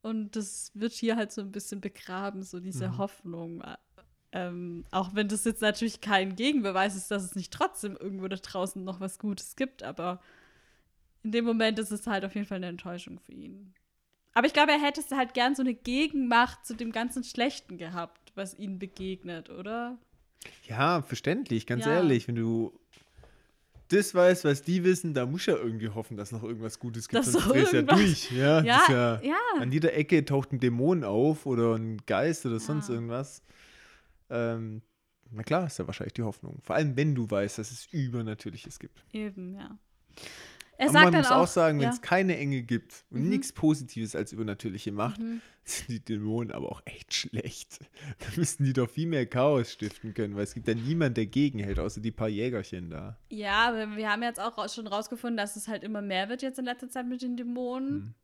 Und 0.04 0.36
das 0.36 0.70
wird 0.74 0.92
hier 0.92 1.16
halt 1.16 1.32
so 1.32 1.40
ein 1.40 1.50
bisschen 1.50 1.80
begraben, 1.80 2.42
so 2.42 2.60
diese 2.60 2.90
Mhm. 2.90 2.98
Hoffnung. 2.98 3.62
Ähm, 4.32 4.84
auch 4.90 5.14
wenn 5.14 5.28
das 5.28 5.44
jetzt 5.44 5.62
natürlich 5.62 6.02
kein 6.02 6.36
Gegenbeweis 6.36 6.94
ist, 6.94 7.10
dass 7.10 7.24
es 7.24 7.34
nicht 7.34 7.50
trotzdem 7.50 7.96
irgendwo 7.96 8.28
da 8.28 8.36
draußen 8.36 8.84
noch 8.84 9.00
was 9.00 9.18
Gutes 9.18 9.56
gibt, 9.56 9.82
aber 9.82 10.20
in 11.22 11.32
dem 11.32 11.46
Moment 11.46 11.78
ist 11.78 11.90
es 11.90 12.06
halt 12.06 12.22
auf 12.26 12.34
jeden 12.34 12.46
Fall 12.46 12.56
eine 12.56 12.66
Enttäuschung 12.66 13.18
für 13.18 13.32
ihn. 13.32 13.72
Aber 14.34 14.46
ich 14.46 14.52
glaube, 14.52 14.72
er 14.72 14.80
hätte 14.82 15.00
es 15.00 15.10
halt 15.10 15.32
gern 15.32 15.54
so 15.54 15.62
eine 15.62 15.72
Gegenmacht 15.72 16.66
zu 16.66 16.74
dem 16.74 16.92
ganzen 16.92 17.24
Schlechten 17.24 17.78
gehabt, 17.78 18.32
was 18.34 18.58
ihnen 18.58 18.78
begegnet, 18.78 19.48
oder? 19.48 19.96
Ja, 20.68 21.00
verständlich, 21.00 21.66
ganz 21.66 21.86
Ja. 21.86 21.92
ehrlich. 21.92 22.28
Wenn 22.28 22.34
du 22.34 22.78
das 23.88 24.14
weißt, 24.14 24.44
was 24.44 24.62
die 24.62 24.82
wissen, 24.84 25.14
da 25.14 25.26
muss 25.26 25.46
ja 25.46 25.56
irgendwie 25.56 25.88
hoffen, 25.88 26.16
dass 26.16 26.32
noch 26.32 26.42
irgendwas 26.42 26.78
Gutes 26.78 27.08
gibt. 27.08 27.24
Dass 27.26 27.32
sonst 27.32 27.48
drehst 27.48 27.72
ja 27.72 27.82
durch. 27.82 28.30
Ja, 28.32 28.60
Ja, 28.62 28.62
das 28.62 28.82
ist 28.82 28.88
ja, 28.88 29.20
ja. 29.22 29.36
An 29.60 29.72
jeder 29.72 29.94
Ecke 29.94 30.24
taucht 30.24 30.52
ein 30.52 30.60
Dämon 30.60 31.04
auf 31.04 31.46
oder 31.46 31.74
ein 31.74 31.98
Geist 32.06 32.46
oder 32.46 32.58
sonst 32.60 32.88
Ja. 32.88 32.94
irgendwas. 32.94 33.42
Ähm, 34.30 34.82
na 35.30 35.42
klar, 35.42 35.66
ist 35.66 35.78
ja 35.78 35.86
wahrscheinlich 35.86 36.14
die 36.14 36.22
Hoffnung. 36.22 36.60
Vor 36.62 36.76
allem, 36.76 36.96
wenn 36.96 37.14
du 37.14 37.28
weißt, 37.30 37.58
dass 37.58 37.70
es 37.70 37.86
Übernatürliches 37.92 38.78
gibt. 38.78 39.04
Eben, 39.12 39.54
ja. 39.54 39.76
Er 40.78 40.88
Aber 40.88 41.04
man 41.04 41.14
muss 41.14 41.26
auch, 41.30 41.42
auch 41.42 41.46
sagen, 41.46 41.78
wenn 41.78 41.84
ja. 41.84 41.90
es 41.90 42.00
keine 42.00 42.36
Engel 42.36 42.62
gibt 42.62 43.04
und 43.10 43.22
Mhm. 43.22 43.28
nichts 43.30 43.52
Positives 43.52 44.16
als 44.16 44.32
Übernatürliche 44.32 44.90
macht, 44.92 45.20
Mhm. 45.20 45.40
sind 45.64 45.88
die 45.88 46.04
Dämonen 46.04 46.50
aber 46.52 46.70
auch 46.70 46.82
echt 46.84 47.14
schlecht. 47.14 47.78
Da 48.18 48.26
müssten 48.36 48.64
die 48.64 48.72
doch 48.72 48.90
viel 48.90 49.06
mehr 49.06 49.24
Chaos 49.26 49.72
stiften 49.72 50.12
können, 50.14 50.34
weil 50.36 50.44
es 50.44 50.54
gibt 50.54 50.68
ja 50.68 50.74
niemand, 50.74 51.16
der 51.16 51.26
gegenhält, 51.26 51.78
außer 51.78 52.00
die 52.00 52.10
paar 52.10 52.28
Jägerchen 52.28 52.90
da. 52.90 53.16
Ja, 53.30 53.68
aber 53.68 53.96
wir 53.96 54.10
haben 54.10 54.22
jetzt 54.22 54.40
auch 54.40 54.68
schon 54.68 54.86
rausgefunden, 54.86 55.36
dass 55.36 55.56
es 55.56 55.68
halt 55.68 55.82
immer 55.84 56.02
mehr 56.02 56.28
wird 56.28 56.42
jetzt 56.42 56.58
in 56.58 56.64
letzter 56.64 56.88
Zeit 56.90 57.06
mit 57.06 57.22
den 57.22 57.36
Dämonen. 57.36 57.88
Hm. 57.88 58.14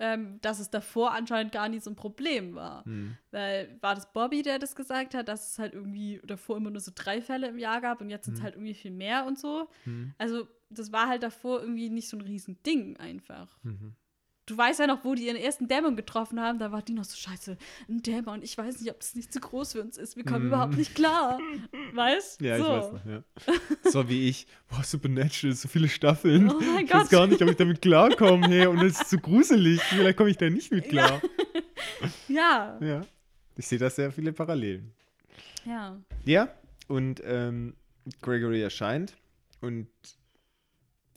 Ähm, 0.00 0.40
dass 0.42 0.58
es 0.58 0.70
davor 0.70 1.12
anscheinend 1.12 1.52
gar 1.52 1.68
nicht 1.68 1.84
so 1.84 1.90
ein 1.90 1.94
Problem 1.96 2.56
war. 2.56 2.84
Hm. 2.84 3.16
Weil 3.30 3.78
war 3.80 3.94
das 3.94 4.12
Bobby, 4.12 4.42
der 4.42 4.58
das 4.58 4.74
gesagt 4.74 5.14
hat, 5.14 5.28
dass 5.28 5.52
es 5.52 5.58
halt 5.60 5.72
irgendwie 5.72 6.20
davor 6.24 6.56
immer 6.56 6.70
nur 6.70 6.80
so 6.80 6.90
drei 6.92 7.20
Fälle 7.22 7.46
im 7.48 7.58
Jahr 7.58 7.80
gab 7.80 8.00
und 8.00 8.10
jetzt 8.10 8.24
sind 8.24 8.34
es 8.34 8.40
Mhm. 8.40 8.44
halt 8.44 8.54
irgendwie 8.56 8.74
viel 8.74 8.90
mehr 8.90 9.24
und 9.24 9.38
so. 9.38 9.68
Hm. 9.84 10.12
Also, 10.18 10.48
das 10.68 10.90
war 10.90 11.06
halt 11.08 11.22
davor 11.22 11.60
irgendwie 11.60 11.90
nicht 11.90 12.08
so 12.08 12.16
ein 12.16 12.22
Riesending 12.22 12.96
einfach. 12.96 13.56
Mhm. 13.62 13.94
Du 14.46 14.58
weißt 14.58 14.78
ja 14.80 14.86
noch, 14.86 15.04
wo 15.04 15.14
die 15.14 15.26
ihren 15.26 15.36
ersten 15.38 15.68
Dämon 15.68 15.96
getroffen 15.96 16.38
haben, 16.38 16.58
da 16.58 16.70
war 16.70 16.82
die 16.82 16.92
noch 16.92 17.04
so, 17.04 17.16
scheiße, 17.16 17.56
ein 17.88 18.02
Dämon, 18.02 18.42
ich 18.42 18.58
weiß 18.58 18.80
nicht, 18.80 18.90
ob 18.90 19.00
das 19.00 19.14
nicht 19.14 19.32
zu 19.32 19.40
groß 19.40 19.72
für 19.72 19.80
uns 19.80 19.96
ist, 19.96 20.16
wir 20.16 20.24
kommen 20.24 20.42
Mhm. 20.42 20.46
überhaupt 20.48 20.76
nicht 20.76 20.94
klar. 20.94 21.38
Weißt? 21.94 22.40
Ja, 22.42 22.58
so. 22.58 22.62
ich 22.64 22.68
weiß 22.68 22.92
noch, 22.92 23.06
ja. 23.06 23.22
So 23.90 24.08
wie 24.10 24.28
ich. 24.28 24.46
Boah, 24.68 24.82
Supernatural, 24.84 25.54
so 25.54 25.66
viele 25.68 25.88
Staffeln. 25.88 26.50
Oh 26.54 26.60
mein 26.60 26.84
ich 26.84 26.92
weiß 26.92 27.02
Gott. 27.04 27.10
gar 27.10 27.26
nicht, 27.26 27.40
ob 27.42 27.48
ich 27.50 27.56
damit 27.56 27.80
klarkomme, 27.80 28.46
hey, 28.48 28.66
und 28.66 28.82
es 28.82 29.00
ist 29.00 29.10
so 29.10 29.18
gruselig. 29.18 29.80
Vielleicht 29.82 30.18
komme 30.18 30.28
ich 30.30 30.36
da 30.36 30.50
nicht 30.50 30.70
mit 30.70 30.88
klar. 30.90 31.20
Ja, 32.28 32.78
Ja. 32.80 33.04
Ich 33.56 33.66
sehe 33.68 33.78
da 33.78 33.88
sehr 33.88 34.10
viele 34.10 34.32
Parallelen. 34.32 34.92
ja. 35.64 35.96
Ja, 36.24 36.48
und 36.88 37.22
ähm, 37.24 37.74
Gregory 38.20 38.60
erscheint 38.62 39.16
und 39.60 39.86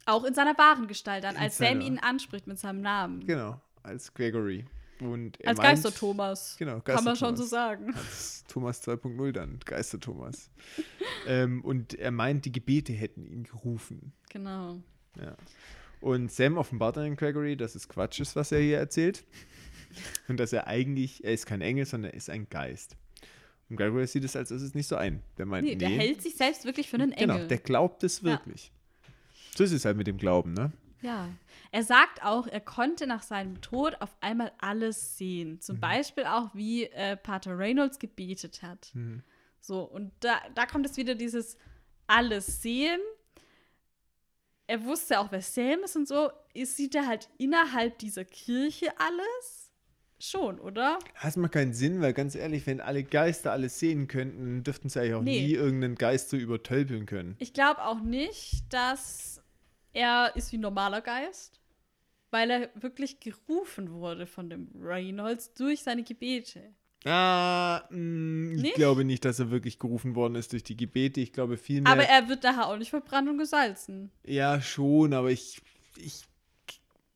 Auch 0.08 0.24
in 0.24 0.34
seiner 0.34 0.58
wahren 0.58 0.88
Gestalt 0.88 1.24
dann, 1.24 1.36
In 1.36 1.42
als 1.42 1.58
Sam 1.58 1.82
ihn 1.82 2.00
anspricht 2.00 2.48
mit 2.48 2.58
seinem 2.60 2.82
Namen. 2.82 3.26
genau, 3.26 3.60
als 3.84 4.14
Gregory. 4.14 4.66
Und 5.00 5.40
er 5.42 5.50
als 5.50 5.58
meint- 5.60 5.70
Geister 5.84 5.94
Thomas. 5.94 6.56
Genau, 6.58 6.80
Kann 6.80 6.96
man 7.04 7.06
Geister 7.14 7.16
schon 7.28 7.36
so 7.38 7.44
Thomas. 7.44 7.50
sagen. 7.52 7.94
Als 7.94 8.44
Thomas 8.48 8.82
2.0 8.82 9.32
dann, 9.32 9.60
Geister 9.66 10.00
Thomas. 10.00 10.50
ähm, 11.28 11.64
und 11.64 11.94
er 11.94 12.10
meint, 12.12 12.46
die 12.46 12.52
Gebete 12.52 12.94
hätten 12.94 13.26
ihn 13.28 13.44
gerufen. 13.44 14.14
Genau. 14.30 14.80
Ja. 15.22 15.36
Und 16.02 16.32
Sam 16.32 16.58
offenbart 16.58 16.98
dann 16.98 17.16
Gregory, 17.16 17.56
dass 17.58 17.76
es 17.76 17.88
Quatsch 17.90 18.20
ist, 18.20 18.36
was 18.36 18.52
er 18.52 18.60
hier 18.60 18.78
erzählt. 18.80 19.24
Und 20.28 20.40
dass 20.40 20.52
er 20.54 20.68
eigentlich, 20.68 21.24
er 21.24 21.34
ist 21.34 21.46
kein 21.46 21.62
Engel, 21.62 21.86
sondern 21.86 22.12
er 22.12 22.18
ist 22.18 22.30
ein 22.30 22.48
Geist. 22.50 22.96
Und 23.70 23.78
Gregory 23.78 24.06
sieht 24.06 24.24
es 24.26 24.36
als 24.36 24.52
ist 24.52 24.62
es 24.62 24.76
nicht 24.76 24.88
so 24.88 24.96
ein. 24.96 25.24
Der 25.38 25.46
meint, 25.46 25.66
Nee, 25.66 25.72
nee, 25.72 25.78
der 25.78 25.90
hält 25.90 26.22
sich 26.22 26.36
selbst 26.36 26.66
wirklich 26.66 26.90
für 26.90 26.98
einen 26.98 27.14
Engel. 27.14 27.36
Genau, 27.38 27.48
der 27.48 27.58
glaubt 27.58 28.04
es 28.04 28.22
wirklich. 28.24 28.72
So 29.58 29.64
ist 29.64 29.72
es 29.72 29.86
halt 29.86 29.98
mit 29.98 30.06
dem 30.08 30.18
Glauben, 30.18 30.54
ne? 30.54 30.72
Ja. 31.02 31.30
Er 31.72 31.84
sagt 31.84 32.24
auch, 32.24 32.48
er 32.48 32.60
konnte 32.62 33.08
nach 33.08 33.24
seinem 33.24 33.62
Tod 33.62 33.96
auf 34.02 34.16
einmal 34.22 34.52
alles 34.60 35.18
sehen. 35.18 35.54
Mhm. 35.54 35.62
Zum 35.62 35.80
Beispiel 35.80 36.26
auch, 36.26 36.54
wie 36.54 36.86
äh, 36.86 37.18
Pater 37.18 37.58
Reynolds 37.58 38.00
gebetet 38.00 38.62
hat. 38.62 38.92
Mhm. 38.94 39.24
So, 39.60 39.82
und 39.82 40.12
da, 40.20 40.40
da 40.56 40.66
kommt 40.66 40.86
es 40.86 40.96
wieder 40.98 41.16
dieses 41.16 41.58
alles 42.06 42.62
sehen. 42.62 43.00
Er 44.68 44.84
wusste 44.84 45.20
auch, 45.20 45.32
wer 45.32 45.42
Sam 45.42 45.80
ist 45.84 45.96
und 45.96 46.08
so. 46.08 46.30
Ist, 46.54 46.78
sieht 46.78 46.94
er 46.96 47.08
halt 47.08 47.30
innerhalb 47.38 47.98
dieser 48.00 48.26
Kirche 48.26 48.88
alles? 49.00 49.72
Schon, 50.20 50.60
oder? 50.60 50.98
Das 51.22 51.36
macht 51.38 51.52
keinen 51.54 51.74
Sinn, 51.74 52.02
weil 52.02 52.14
ganz 52.14 52.34
ehrlich, 52.34 52.66
wenn 52.66 52.82
alle 52.82 53.04
Geister 53.04 53.52
alles 53.52 53.78
sehen 53.80 54.08
könnten, 54.08 54.64
dürften 54.64 54.90
sie 54.90 55.00
eigentlich 55.00 55.14
auch 55.14 55.22
Nee. 55.22 55.42
nie 55.46 55.54
irgendeinen 55.54 55.96
Geist 55.96 56.30
so 56.30 56.38
übertölpeln 56.38 57.06
können. 57.06 57.36
Ich 57.40 57.54
glaube 57.54 57.84
auch 57.84 58.00
nicht, 58.02 58.64
dass 58.74 59.42
er 59.94 60.36
ist 60.36 60.52
wie 60.52 60.58
ein 60.58 60.62
normaler 60.62 61.02
Geist, 61.02 61.60
weil 62.32 62.50
er 62.52 62.70
wirklich 62.76 63.20
gerufen 63.20 63.92
wurde 63.92 64.26
von 64.28 64.50
dem 64.50 64.70
Reynolds 64.80 65.54
durch 65.54 65.82
seine 65.84 66.04
Gebete. 66.04 66.74
Ah, 67.06 67.84
mh, 67.90 68.56
ich 68.56 68.62
Nicht? 68.64 68.76
glaube 68.76 69.06
nicht, 69.06 69.24
dass 69.24 69.40
er 69.40 69.50
wirklich 69.52 69.80
gerufen 69.80 70.16
worden 70.16 70.36
ist 70.36 70.52
durch 70.52 70.64
die 70.64 70.76
Gebete. 70.76 71.22
Ich 71.22 71.32
glaube 71.32 71.58
vielmehr. 71.58 71.92
Aber 71.94 72.04
er 72.04 72.28
wird 72.28 72.44
daher 72.44 72.68
auch 72.68 72.78
nicht 72.78 72.90
verbrannt 72.90 73.30
und 73.30 73.38
gesalzen. 73.38 74.12
Ja, 74.26 74.60
schon, 74.62 75.14
aber 75.14 75.30
ich, 75.32 75.62
ich. 75.96 76.24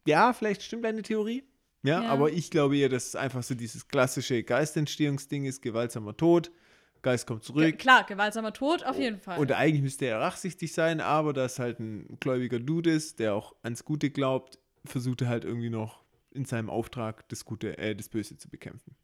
Ja, 0.08 0.34
vielleicht 0.34 0.64
stimmt 0.64 0.86
deine 0.86 1.02
Theorie. 1.02 1.44
Ja, 1.84 2.04
Ja. 2.04 2.10
aber 2.10 2.32
ich 2.32 2.52
glaube 2.52 2.78
eher, 2.78 2.90
dass 2.90 3.08
es 3.08 3.16
einfach 3.16 3.44
so 3.44 3.56
dieses 3.56 3.88
klassische 3.88 4.44
Geistentstehungsding 4.44 5.46
ist: 5.46 5.62
gewaltsamer 5.62 6.16
Tod, 6.16 6.52
Geist 7.02 7.26
kommt 7.28 7.44
zurück. 7.44 7.80
klar, 7.80 8.04
gewaltsamer 8.06 8.54
Tod, 8.54 8.84
auf 8.84 8.98
jeden 8.98 9.20
Fall. 9.20 9.40
Und 9.40 9.52
eigentlich 9.52 9.82
müsste 9.82 10.06
er 10.06 10.20
rachsichtig 10.20 10.74
sein, 10.74 11.02
aber 11.02 11.34
da 11.34 11.46
es 11.46 11.60
halt 11.60 11.80
ein 11.80 12.18
gläubiger 12.20 12.60
Dude 12.60 12.92
ist, 12.92 13.20
der 13.20 13.34
auch 13.34 13.56
ans 13.64 13.84
Gute 13.86 14.10
glaubt, 14.10 14.60
versucht 14.86 15.22
er 15.22 15.30
halt 15.30 15.46
irgendwie 15.46 15.70
noch 15.70 16.04
in 16.32 16.46
seinem 16.46 16.70
Auftrag 16.70 17.28
das 17.30 17.46
Gute, 17.46 17.78
äh, 17.78 17.96
das 17.96 18.10
Böse 18.10 18.38
zu 18.38 18.50
bekämpfen. 18.50 18.96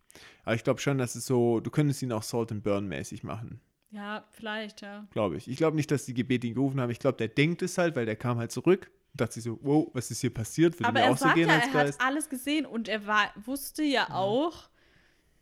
Aber 0.43 0.55
ich 0.55 0.63
glaube 0.63 0.79
schon, 0.79 0.97
dass 0.97 1.15
es 1.15 1.25
so, 1.25 1.59
du 1.59 1.69
könntest 1.69 2.01
ihn 2.01 2.11
auch 2.11 2.23
Salt 2.23 2.51
and 2.51 2.63
Burn 2.63 2.87
mäßig 2.87 3.23
machen, 3.23 3.61
ja, 3.91 4.25
vielleicht, 4.31 4.81
ja. 4.81 5.07
glaube 5.11 5.37
ich. 5.37 5.47
Ich 5.47 5.57
glaube 5.57 5.75
nicht, 5.75 5.89
dass 5.91 6.05
die 6.05 6.13
Gebete 6.13 6.47
ihn 6.47 6.55
gerufen 6.55 6.79
haben. 6.81 6.89
Ich 6.89 6.99
glaube, 6.99 7.17
der 7.17 7.29
denkt 7.29 7.61
es 7.61 7.77
halt, 7.77 7.95
weil 7.95 8.05
der 8.05 8.15
kam 8.15 8.37
halt 8.37 8.51
zurück 8.51 8.91
und 9.13 9.21
dachte 9.21 9.35
sich 9.35 9.43
so, 9.43 9.59
wow, 9.61 9.89
was 9.93 10.11
ist 10.11 10.21
hier 10.21 10.33
passiert? 10.33 10.77
Würde 10.79 10.89
Aber 10.89 10.99
er 10.99 11.11
auch 11.11 11.17
so 11.17 11.25
sagt 11.25 11.35
gehen 11.35 11.47
ja, 11.47 11.55
als 11.55 11.73
er 11.73 11.87
hat 11.87 12.01
alles 12.01 12.29
gesehen 12.29 12.65
und 12.65 12.89
er 12.89 13.07
war, 13.07 13.31
wusste 13.45 13.83
ja 13.83 14.09
auch 14.11 14.69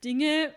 Dinge, 0.03 0.53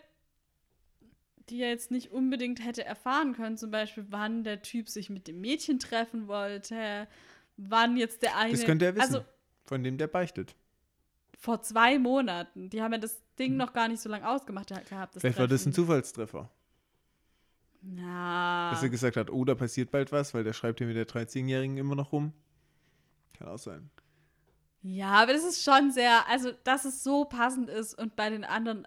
die 1.51 1.61
er 1.63 1.71
jetzt 1.71 1.91
nicht 1.91 2.11
unbedingt 2.13 2.65
hätte 2.65 2.85
erfahren 2.85 3.33
können. 3.35 3.57
Zum 3.57 3.71
Beispiel, 3.71 4.07
wann 4.11 4.45
der 4.45 4.63
Typ 4.63 4.89
sich 4.89 5.11
mit 5.11 5.27
dem 5.29 5.41
Mädchen 5.41 5.79
treffen 5.79 6.29
wollte, 6.29 7.09
wann 7.57 7.97
jetzt 7.97 8.23
der 8.23 8.37
eine. 8.37 8.53
Das 8.53 8.65
könnte 8.65 8.85
er 8.87 8.95
wissen, 8.95 9.03
Also 9.15 9.25
von 9.65 9.83
dem 9.83 9.99
der 9.99 10.07
beichtet. 10.07 10.55
vor 11.39 11.63
zwei 11.63 11.99
Monaten. 11.99 12.71
Die 12.71 12.83
haben 12.83 12.93
ja 12.93 12.99
das 12.99 13.21
Ding 13.39 13.57
noch 13.57 13.73
gar 13.73 13.89
nicht 13.89 14.01
so 14.01 14.09
lange 14.09 14.29
ausgemacht 14.29 14.69
gehabt. 14.69 15.15
Das 15.15 15.23
Hm. 15.23 15.33
Vielleicht 15.33 15.39
war 15.39 15.47
das 15.49 15.63
ein 15.63 15.73
Treffen. 15.73 15.75
Zufallstreffer. 15.87 16.51
Ja. 17.97 18.71
Dass 18.73 18.83
er 18.83 18.89
gesagt 18.89 19.17
hat, 19.17 19.31
oh, 19.31 19.45
da 19.45 19.55
passiert 19.55 19.91
bald 19.91 20.11
was, 20.13 20.35
weil 20.35 20.45
der 20.45 20.53
schreibt 20.53 20.79
hier 20.79 20.87
mit 20.89 20.97
der 20.97 21.07
13-Jährigen 21.07 21.77
immer 21.77 21.95
noch 21.95 22.13
rum. 22.13 22.33
Kann 23.39 23.49
auch 23.49 23.59
sein. 23.59 23.91
Ja, 24.83 25.11
aber 25.23 25.33
das 25.33 25.45
ist 25.45 25.63
schon 25.63 25.91
sehr, 25.91 26.27
also 26.29 26.53
dass 26.65 26.85
es 26.85 27.03
so 27.05 27.25
passend 27.25 27.69
ist 27.69 27.95
und 27.95 28.17
bei 28.17 28.31
den 28.31 28.45
anderen, 28.45 28.87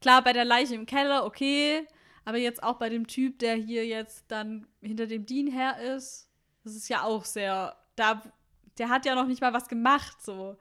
klar, 0.00 0.22
bei 0.22 0.32
der 0.32 0.44
Leiche 0.44 0.74
im 0.74 0.86
Keller, 0.86 1.24
okay, 1.24 1.86
aber 2.24 2.38
jetzt 2.38 2.62
auch 2.62 2.78
bei 2.78 2.88
dem 2.88 3.06
Typ, 3.06 3.38
der 3.38 3.54
hier 3.54 3.86
jetzt 3.86 4.24
dann 4.28 4.66
hinter 4.80 5.06
dem 5.06 5.26
Dean 5.26 5.46
her 5.46 5.78
ist, 5.96 6.28
das 6.64 6.74
ist 6.74 6.88
ja 6.88 7.02
auch 7.02 7.24
sehr, 7.24 7.76
da, 7.96 8.22
der 8.78 8.88
hat 8.88 9.06
ja 9.06 9.14
noch 9.14 9.26
nicht 9.26 9.40
mal 9.40 9.52
was 9.52 9.68
gemacht, 9.68 10.22
so. 10.22 10.56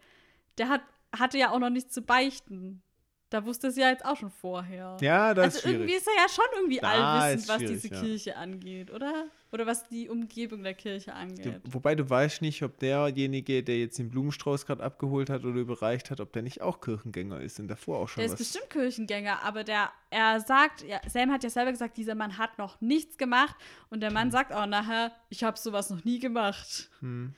Der 0.57 0.69
hat, 0.69 0.81
hatte 1.17 1.37
ja 1.37 1.51
auch 1.51 1.59
noch 1.59 1.69
nichts 1.69 1.93
zu 1.93 2.01
beichten. 2.01 2.81
Da 3.31 3.45
wusste 3.45 3.69
sie 3.69 3.81
ja 3.81 3.89
jetzt 3.89 4.03
auch 4.03 4.15
schon 4.17 4.31
vorher. 4.31 4.97
Ja, 5.01 5.35
das 5.35 5.45
also 5.45 5.57
ist 5.57 5.61
schwierig. 5.63 5.79
irgendwie 5.81 5.93
ist 5.97 6.07
er 6.07 6.13
ja 6.23 6.29
schon 6.29 6.45
irgendwie 6.55 6.79
Da 6.79 6.87
allwissend, 7.19 7.41
ist 7.41 7.47
was 7.49 7.57
diese 7.59 7.87
ja. 7.93 8.01
Kirche 8.01 8.35
angeht, 8.37 8.91
oder? 8.91 9.25
Oder 9.51 9.67
was 9.67 9.87
die 9.87 10.09
Umgebung 10.09 10.63
der 10.63 10.73
Kirche 10.73 11.11
Du, 11.11 11.15
angeht. 11.17 11.61
wobei 11.65 11.93
du 11.95 12.07
weißt 12.09 12.41
nicht, 12.41 12.61
ob 12.63 12.79
derjenige, 12.79 13.63
der 13.63 13.77
jetzt 13.79 13.99
den 13.99 14.09
Blumenstrauß 14.09 14.65
gerade 14.65 14.83
abgeholt 14.83 15.29
hat 15.29 15.43
oder 15.45 15.59
überreicht 15.59 16.09
hat, 16.11 16.19
ob 16.21 16.33
der 16.33 16.41
nicht 16.41 16.61
auch 16.61 16.81
Kirchengänger 16.81 17.39
ist 17.41 17.59
und 17.59 17.67
davor 17.67 17.99
auch 17.99 18.09
schon 18.09 18.21
Der 18.21 18.25
ist 18.25 18.31
was. 18.33 18.39
bestimmt 18.39 18.69
Kirchengänger, 18.71 19.43
aber 19.43 19.63
der, 19.63 19.91
er 20.09 20.39
sagt, 20.39 20.83
ja, 20.87 20.99
Sam 21.07 21.31
hat 21.31 21.43
ja 21.43 21.49
selber 21.51 21.71
gesagt, 21.71 21.97
dieser 21.97 22.15
Mann 22.15 22.37
hat 22.39 22.57
noch 22.57 22.81
nichts 22.81 23.17
gemacht 23.17 23.55
und 23.91 24.01
der 24.01 24.11
Mann 24.11 24.25
Hm. 24.25 24.31
sagt 24.31 24.53
auch 24.53 24.65
nachher, 24.65 25.11
ich 25.29 25.43
habe 25.43 25.57
sowas 25.57 25.89
noch 25.91 26.03
nie 26.03 26.17
gemacht. 26.19 26.89
Hm. 27.01 27.33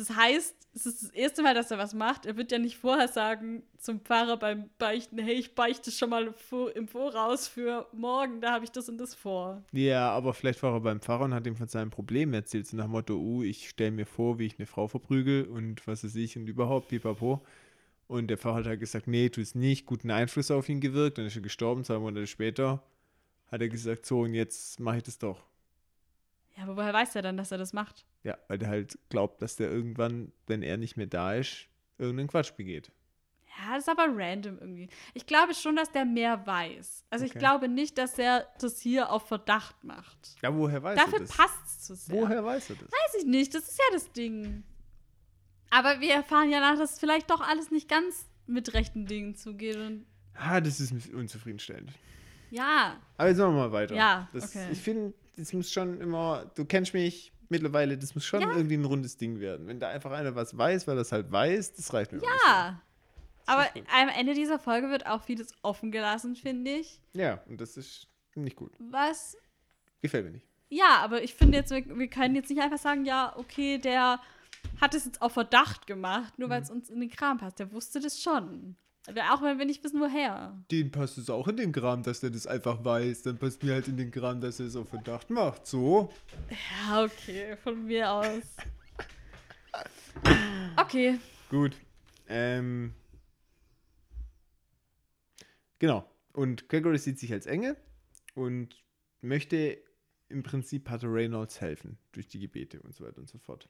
Das 0.00 0.16
heißt, 0.16 0.56
es 0.74 0.86
ist 0.86 1.02
das 1.02 1.10
erste 1.10 1.42
Mal, 1.42 1.54
dass 1.54 1.70
er 1.70 1.76
was 1.76 1.92
macht. 1.92 2.24
Er 2.24 2.38
wird 2.38 2.50
ja 2.52 2.58
nicht 2.58 2.78
vorher 2.78 3.06
sagen 3.06 3.62
zum 3.76 4.00
Pfarrer 4.00 4.38
beim 4.38 4.70
Beichten, 4.78 5.18
hey, 5.18 5.34
ich 5.34 5.54
beichte 5.54 5.90
schon 5.90 6.08
mal 6.08 6.32
im 6.74 6.88
Voraus 6.88 7.46
für 7.46 7.86
morgen, 7.92 8.40
da 8.40 8.52
habe 8.52 8.64
ich 8.64 8.72
das 8.72 8.88
und 8.88 8.96
das 8.96 9.14
vor. 9.14 9.62
Ja, 9.72 10.10
aber 10.10 10.32
vielleicht 10.32 10.62
war 10.62 10.72
er 10.72 10.80
beim 10.80 11.02
Pfarrer 11.02 11.24
und 11.24 11.34
hat 11.34 11.46
ihm 11.46 11.56
von 11.56 11.68
seinem 11.68 11.90
Problem 11.90 12.32
erzählt, 12.32 12.66
so 12.66 12.78
nach 12.78 12.84
dem 12.84 12.92
Motto, 12.92 13.14
uh, 13.14 13.42
ich 13.42 13.68
stelle 13.68 13.90
mir 13.90 14.06
vor, 14.06 14.38
wie 14.38 14.46
ich 14.46 14.58
eine 14.58 14.64
Frau 14.64 14.88
verprügel 14.88 15.44
und 15.44 15.86
was 15.86 16.02
weiß 16.02 16.16
ich 16.16 16.38
und 16.38 16.46
überhaupt, 16.46 16.88
pipapo. 16.88 17.42
Und 18.08 18.28
der 18.28 18.38
Pfarrer 18.38 18.60
hat 18.60 18.66
halt 18.66 18.80
gesagt, 18.80 19.06
nee, 19.06 19.28
tu 19.28 19.42
es 19.42 19.54
nicht, 19.54 19.84
guten 19.84 20.10
Einfluss 20.10 20.50
auf 20.50 20.70
ihn 20.70 20.80
gewirkt, 20.80 21.18
dann 21.18 21.26
ist 21.26 21.36
er 21.36 21.42
gestorben, 21.42 21.84
zwei 21.84 21.98
Monate 21.98 22.26
später 22.26 22.82
hat 23.52 23.60
er 23.60 23.68
gesagt, 23.68 24.06
so 24.06 24.20
und 24.20 24.32
jetzt 24.32 24.80
mache 24.80 24.96
ich 24.96 25.02
das 25.02 25.18
doch. 25.18 25.44
Ja, 26.60 26.66
aber 26.66 26.76
woher 26.76 26.92
weiß 26.92 27.16
er 27.16 27.22
dann, 27.22 27.38
dass 27.38 27.50
er 27.52 27.56
das 27.58 27.72
macht? 27.72 28.04
Ja, 28.22 28.36
weil 28.48 28.58
der 28.58 28.68
halt 28.68 28.98
glaubt, 29.08 29.40
dass 29.40 29.56
der 29.56 29.70
irgendwann, 29.70 30.30
wenn 30.46 30.62
er 30.62 30.76
nicht 30.76 30.98
mehr 30.98 31.06
da 31.06 31.32
ist, 31.34 31.68
irgendeinen 31.96 32.28
Quatsch 32.28 32.52
begeht. 32.54 32.92
Ja, 33.58 33.74
das 33.76 33.84
ist 33.84 33.88
aber 33.88 34.06
random 34.14 34.58
irgendwie. 34.58 34.88
Ich 35.14 35.26
glaube 35.26 35.54
schon, 35.54 35.76
dass 35.76 35.90
der 35.90 36.04
mehr 36.04 36.46
weiß. 36.46 37.04
Also 37.10 37.24
ich 37.24 37.30
Okay. 37.32 37.38
glaube 37.40 37.68
nicht, 37.68 37.96
dass 37.98 38.18
er 38.18 38.46
das 38.60 38.78
hier 38.80 39.10
auf 39.10 39.26
Verdacht 39.26 39.82
macht. 39.84 40.36
Ja, 40.42 40.54
woher 40.54 40.82
weiß 40.82 40.98
er 40.98 41.04
Dafür 41.04 41.18
das? 41.20 41.30
passt 41.36 41.66
es 41.66 41.80
zu 41.82 41.94
sehr. 41.94 42.14
Woher 42.20 42.44
weiß 42.44 42.70
er 42.70 42.76
das? 42.76 42.84
Weiß 42.90 43.14
ich 43.20 43.26
nicht, 43.26 43.54
das 43.54 43.68
ist 43.68 43.78
ja 43.78 43.84
das 43.92 44.12
Ding. 44.12 44.62
Aber 45.70 46.00
wir 46.00 46.12
erfahren 46.14 46.50
ja 46.50 46.60
nach, 46.60 46.78
dass 46.78 46.98
vielleicht 46.98 47.30
doch 47.30 47.40
alles 47.40 47.70
nicht 47.70 47.88
ganz 47.88 48.26
mit 48.46 48.74
rechten 48.74 49.06
Dingen 49.06 49.34
zugeht. 49.34 49.76
Und 49.76 50.04
Ah, 50.34 50.60
das 50.60 50.80
ist 50.80 50.92
unzufriedenstellend. 51.12 51.92
ja, 52.50 52.98
Aber 53.18 53.28
jetzt 53.28 53.38
machen 53.38 53.54
wir 53.54 53.60
mal 53.68 53.72
weiter. 53.72 53.94
Ja, 53.94 54.28
das, 54.32 54.44
okay. 54.50 54.68
Ich 54.72 54.80
finde, 54.80 55.12
das 55.40 55.52
muss 55.52 55.72
schon 55.72 56.00
immer, 56.00 56.50
du 56.54 56.64
kennst 56.64 56.94
mich 56.94 57.32
mittlerweile, 57.48 57.98
das 57.98 58.14
muss 58.14 58.24
schon 58.24 58.40
Ja. 58.42 58.52
irgendwie 58.54 58.76
ein 58.76 58.84
rundes 58.84 59.16
Ding 59.16 59.40
werden. 59.40 59.66
Wenn 59.66 59.80
da 59.80 59.88
einfach 59.88 60.12
einer 60.12 60.34
was 60.36 60.56
weiß, 60.56 60.86
weil 60.86 60.94
er 60.94 60.98
das 61.00 61.12
halt 61.12 61.32
weiß, 61.32 61.74
das 61.74 61.92
reicht 61.92 62.12
mir. 62.12 62.20
ja. 62.44 62.80
Aber 63.46 63.66
am 63.92 64.08
Ende 64.16 64.34
dieser 64.34 64.60
Folge 64.60 64.90
wird 64.90 65.06
auch 65.06 65.22
vieles 65.24 65.52
offen 65.62 65.90
gelassen, 65.90 66.36
finde 66.36 66.70
ich. 66.70 67.00
Ja, 67.14 67.42
und 67.48 67.60
das 67.60 67.76
ist 67.76 68.06
nicht 68.36 68.54
gut. 68.54 68.72
Was 68.78 69.36
Gefällt 70.02 70.24
mir 70.26 70.30
nicht. 70.32 70.46
Ja, 70.68 70.98
aber 71.02 71.22
ich 71.22 71.34
finde 71.34 71.58
jetzt, 71.58 71.70
wir, 71.72 71.84
wir 71.98 72.08
können 72.08 72.36
jetzt 72.36 72.48
nicht 72.48 72.62
einfach 72.62 72.78
sagen, 72.78 73.04
ja, 73.04 73.34
okay, 73.36 73.78
der 73.78 74.20
hat 74.80 74.94
es 74.94 75.04
jetzt 75.04 75.20
auf 75.20 75.32
Verdacht 75.32 75.86
gemacht, 75.88 76.38
nur 76.38 76.46
Mhm. 76.48 76.52
weil 76.52 76.62
es 76.62 76.70
uns 76.70 76.88
in 76.90 77.00
den 77.00 77.10
Kram 77.10 77.38
passt. 77.38 77.58
Der 77.58 77.72
wusste 77.72 77.98
das 77.98 78.22
schon. 78.22 78.76
Aber 79.06 79.32
auch 79.32 79.42
wenn 79.42 79.58
wir 79.58 79.64
nicht 79.64 79.82
wissen, 79.82 80.00
woher. 80.00 80.62
Den 80.70 80.90
passt 80.90 81.16
es 81.18 81.30
auch 81.30 81.48
in 81.48 81.56
den 81.56 81.72
Kram, 81.72 82.02
dass 82.02 82.20
der 82.20 82.30
das 82.30 82.46
einfach 82.46 82.84
weiß. 82.84 83.22
Dann 83.22 83.38
passt 83.38 83.62
mir 83.62 83.72
halt 83.72 83.88
in 83.88 83.96
den 83.96 84.10
Kram, 84.10 84.40
dass 84.40 84.60
er 84.60 84.66
es 84.66 84.76
auf 84.76 84.88
Verdacht 84.90 85.30
macht. 85.30 85.66
So. 85.66 86.12
Ja, 86.50 87.04
okay, 87.04 87.56
von 87.56 87.86
mir 87.86 88.10
aus. 88.10 88.42
Okay. 90.76 91.18
Gut. 91.48 91.76
Ähm. 92.28 92.92
Genau. 95.78 96.04
Und 96.32 96.68
Gregory 96.68 96.98
sieht 96.98 97.18
sich 97.18 97.32
als 97.32 97.46
Engel 97.46 97.76
und 98.34 98.84
möchte 99.20 99.82
im 100.28 100.42
Prinzip 100.42 100.84
Pater 100.84 101.12
Reynolds 101.12 101.60
helfen 101.60 101.98
durch 102.12 102.28
die 102.28 102.38
Gebete 102.38 102.80
und 102.82 102.94
so 102.94 103.04
weiter 103.04 103.18
und 103.18 103.28
so 103.28 103.38
fort. 103.38 103.68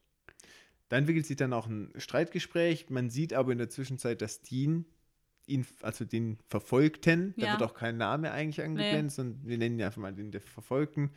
Da 0.89 0.97
entwickelt 0.97 1.25
sich 1.25 1.37
dann 1.37 1.53
auch 1.53 1.67
ein 1.67 1.93
Streitgespräch. 1.97 2.91
Man 2.91 3.11
sieht 3.11 3.33
aber 3.33 3.53
in 3.53 3.59
der 3.59 3.71
Zwischenzeit, 3.71 4.21
dass 4.21 4.43
Dean 4.43 4.85
ihn, 5.47 5.67
also 5.83 6.05
den 6.05 6.39
Verfolgten, 6.49 7.35
da 7.37 7.47
Ja. 7.47 7.53
wird 7.53 7.63
auch 7.71 7.75
kein 7.75 7.97
Name 7.97 8.31
eigentlich 8.33 8.65
angeblendet, 8.65 9.13
sondern 9.13 9.41
wir 9.47 9.59
nennen 9.59 9.79
ihn 9.79 9.85
einfach 9.85 10.01
mal 10.01 10.13
den 10.15 10.31
der 10.31 10.41
Verfolgten, 10.41 11.11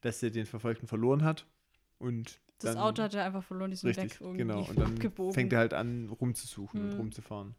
dass 0.00 0.22
er 0.22 0.30
den 0.30 0.46
Verfolgten 0.46 0.86
verloren 0.86 1.22
hat. 1.22 1.46
Und 1.98 2.38
Das 2.58 2.74
dann- 2.74 2.82
Auto 2.82 3.02
hat 3.02 3.14
er 3.14 3.24
einfach 3.24 3.44
verloren, 3.44 3.70
die 3.70 3.76
sind 3.76 3.88
Richtig, 3.90 4.12
weg 4.12 4.20
irgendwie. 4.20 4.38
genau. 4.38 4.60
Und 4.68 4.78
dann 4.78 4.92
abgebogen. 4.94 5.34
fängt 5.34 5.52
er 5.52 5.58
halt 5.60 5.74
an, 5.74 6.08
rumzusuchen 6.08 6.80
und 6.80 6.90
Mhm. 6.92 6.96
rumzufahren. 6.96 7.54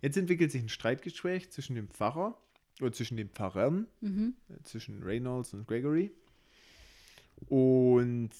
Jetzt 0.00 0.16
entwickelt 0.16 0.50
sich 0.52 0.62
ein 0.62 0.68
Streitgespräch 0.68 1.50
zwischen 1.50 1.74
dem 1.74 1.88
Pfarrer 1.88 2.36
oder 2.80 2.92
zwischen 2.92 3.16
den 3.16 3.28
Pfarrern, 3.30 3.86
Mhm. 4.00 4.34
äh, 4.48 4.62
zwischen 4.62 5.02
Reynolds 5.02 5.54
und 5.54 5.66
Gregory. 5.66 6.12
Und 7.48 8.30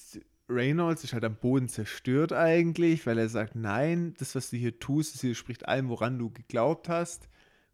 Reynolds 0.49 1.03
ist 1.03 1.13
halt 1.13 1.23
am 1.23 1.35
Boden 1.35 1.69
zerstört 1.69 2.33
eigentlich, 2.33 3.05
weil 3.05 3.17
er 3.17 3.29
sagt, 3.29 3.55
nein, 3.55 4.15
das, 4.17 4.35
was 4.35 4.49
du 4.49 4.57
hier 4.57 4.79
tust, 4.79 5.13
das 5.13 5.23
widerspricht 5.23 5.67
allem, 5.67 5.89
woran 5.89 6.17
du 6.17 6.31
geglaubt 6.31 6.89
hast. 6.89 7.29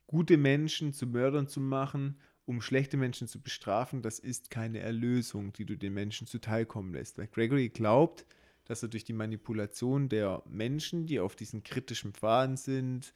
Gute 0.08 0.38
Menschen 0.38 0.94
zu 0.94 1.08
Mördern 1.08 1.48
zu 1.48 1.60
machen, 1.60 2.20
um 2.46 2.62
schlechte 2.62 2.98
Menschen 2.98 3.28
zu 3.28 3.42
bestrafen, 3.42 4.02
das 4.02 4.20
ist 4.20 4.52
keine 4.52 4.80
Erlösung, 4.80 5.52
die 5.54 5.66
du 5.66 5.76
den 5.78 5.94
Menschen 5.94 6.28
zuteilkommen 6.28 6.94
lässt. 6.94 7.18
Weil 7.18 7.28
Gregory 7.28 7.70
glaubt, 7.70 8.26
dass 8.66 8.84
er 8.84 8.90
durch 8.90 9.04
die 9.04 9.14
Manipulation 9.14 10.10
der 10.10 10.44
Menschen, 10.48 11.08
die 11.08 11.20
auf 11.20 11.36
diesen 11.36 11.64
kritischen 11.64 12.14
Pfaden 12.14 12.58
sind, 12.58 13.14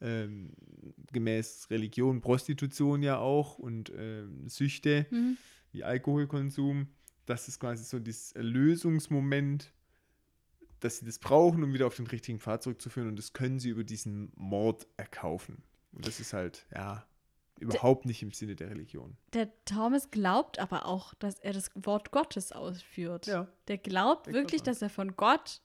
ähm, 0.00 0.50
gemäß 1.12 1.68
Religion, 1.70 2.20
Prostitution 2.20 3.02
ja 3.02 3.18
auch 3.18 3.58
und 3.58 3.92
ähm, 3.96 4.48
Süchte 4.48 5.06
Mhm. 5.10 5.36
wie 5.72 5.84
Alkoholkonsum, 5.84 6.88
das 7.26 7.48
ist 7.48 7.58
quasi 7.60 7.84
so 7.84 7.98
dieses 7.98 8.32
Erlösungsmoment, 8.32 9.72
dass 10.80 10.98
sie 10.98 11.06
das 11.06 11.18
brauchen, 11.18 11.62
um 11.62 11.72
wieder 11.72 11.86
auf 11.86 11.96
den 11.96 12.06
richtigen 12.06 12.38
Pfad 12.38 12.62
zurückzuführen 12.62 13.08
und 13.08 13.16
das 13.18 13.32
können 13.32 13.58
sie 13.58 13.70
über 13.70 13.84
diesen 13.84 14.30
Mord 14.36 14.86
erkaufen. 14.96 15.62
Und 15.92 16.06
das 16.06 16.20
ist 16.20 16.32
halt, 16.32 16.66
ja, 16.74 17.06
überhaupt 17.60 18.04
nicht 18.04 18.22
im 18.22 18.32
Sinne 18.32 18.56
der 18.56 18.70
Religion. 18.70 19.16
Der 19.32 19.48
Thomas 19.64 20.10
glaubt 20.10 20.58
aber 20.58 20.86
auch, 20.86 21.14
dass 21.14 21.38
er 21.38 21.52
das 21.52 21.70
Wort 21.76 22.10
Gottes 22.10 22.52
ausführt. 22.52 23.26
Ja. 23.26 23.46
Der 23.68 23.78
glaubt 23.78 24.26
Der 24.26 24.34
wirklich, 24.34 24.62
dass 24.62 24.82
er 24.82 24.90
von 24.90 25.16
Gott 25.16 25.60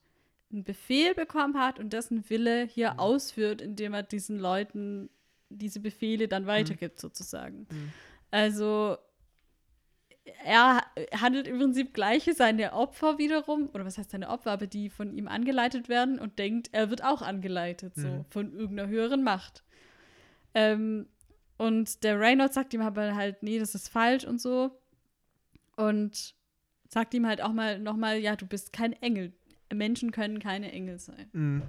einen 0.51 0.63
Befehl 0.63 1.13
bekommen 1.15 1.57
hat 1.59 1.79
und 1.79 1.91
dessen 1.91 2.29
Wille 2.29 2.65
hier 2.65 2.93
Mhm. 2.93 2.99
ausführt, 2.99 3.61
indem 3.61 3.93
er 3.93 4.03
diesen 4.03 4.37
Leuten 4.39 5.09
diese 5.49 5.79
Befehle 5.79 6.27
dann 6.27 6.45
weitergibt, 6.45 6.99
sozusagen. 6.99 7.67
Mhm. 7.71 7.91
Also 8.31 8.97
er 10.43 10.81
handelt 11.19 11.47
im 11.47 11.57
Prinzip 11.59 11.93
gleich 11.93 12.29
seine 12.35 12.73
Opfer 12.73 13.17
wiederum, 13.17 13.69
oder 13.73 13.85
was 13.85 13.97
heißt 13.97 14.11
seine 14.11 14.29
Opfer, 14.29 14.51
aber 14.51 14.67
die 14.67 14.89
von 14.89 15.13
ihm 15.13 15.27
angeleitet 15.27 15.89
werden 15.89 16.19
und 16.19 16.39
denkt, 16.39 16.69
er 16.71 16.89
wird 16.89 17.03
auch 17.03 17.21
angeleitet, 17.21 17.95
so 17.95 18.07
Mhm. 18.07 18.25
von 18.29 18.53
irgendeiner 18.53 18.89
höheren 18.89 19.23
Macht. 19.23 19.63
Ähm, 20.53 21.07
und 21.57 22.03
der 22.03 22.19
Reynolds 22.19 22.55
sagt 22.55 22.73
ihm 22.73 22.81
aber 22.81 23.15
halt, 23.15 23.43
nee, 23.43 23.59
das 23.59 23.75
ist 23.75 23.89
falsch 23.89 24.23
und 24.25 24.39
so. 24.39 24.71
Und 25.75 26.35
sagt 26.87 27.13
ihm 27.13 27.27
halt 27.27 27.41
auch 27.41 27.53
mal 27.53 27.79
nochmal, 27.79 28.17
ja, 28.17 28.35
du 28.35 28.45
bist 28.47 28.73
kein 28.73 28.93
Engel. 28.93 29.33
Menschen 29.71 30.11
können 30.11 30.39
keine 30.39 30.71
Engel 30.71 30.99
sein. 30.99 31.29
Mhm. 31.33 31.63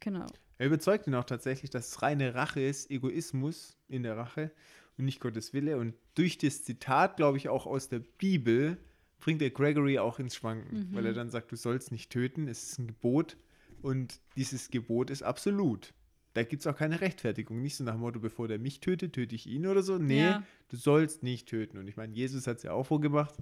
Genau. 0.00 0.26
Er 0.58 0.66
überzeugt 0.66 1.08
ihn 1.08 1.14
auch 1.16 1.24
tatsächlich, 1.24 1.70
dass 1.70 1.88
es 1.88 2.02
reine 2.02 2.36
Rache 2.36 2.60
ist, 2.60 2.88
Egoismus 2.88 3.76
in 3.88 4.04
der 4.04 4.16
Rache 4.16 4.52
und 4.98 5.04
nicht 5.04 5.20
Gottes 5.20 5.52
Wille. 5.54 5.78
Und 5.78 5.94
durch 6.14 6.38
das 6.38 6.64
Zitat, 6.64 7.16
glaube 7.16 7.38
ich, 7.38 7.48
auch 7.48 7.66
aus 7.66 7.88
der 7.88 8.00
Bibel, 8.00 8.76
bringt 9.20 9.42
er 9.42 9.50
Gregory 9.50 9.98
auch 9.98 10.18
ins 10.18 10.36
Schwanken, 10.36 10.90
Mhm. 10.90 10.94
weil 10.94 11.06
er 11.06 11.12
dann 11.12 11.30
sagt, 11.30 11.50
du 11.52 11.56
sollst 11.56 11.90
nicht 11.92 12.10
töten, 12.10 12.46
es 12.48 12.62
ist 12.70 12.78
ein 12.78 12.86
Gebot 12.88 13.36
und 13.82 14.20
dieses 14.36 14.70
Gebot 14.70 15.10
ist 15.10 15.22
absolut. 15.22 15.92
Da 16.34 16.44
gibt 16.44 16.60
es 16.60 16.66
auch 16.68 16.76
keine 16.76 17.00
Rechtfertigung. 17.00 17.60
Nicht 17.62 17.76
so 17.76 17.82
nach 17.84 17.94
dem 17.94 18.00
Motto, 18.00 18.20
bevor 18.20 18.46
der 18.46 18.58
mich 18.60 18.80
tötet, 18.80 19.14
töte 19.14 19.34
ich 19.34 19.46
ihn 19.48 19.66
oder 19.66 19.82
so. 19.82 19.98
Nee, 19.98 20.22
Ja. 20.22 20.42
du 20.68 20.76
sollst 20.76 21.22
nicht 21.24 21.48
töten. 21.48 21.78
Und 21.78 21.88
ich 21.88 21.96
meine, 21.96 22.14
Jesus 22.14 22.46
hat 22.46 22.58
es 22.58 22.62
ja 22.62 22.72
auch 22.72 22.84
vorgemacht. 22.84 23.34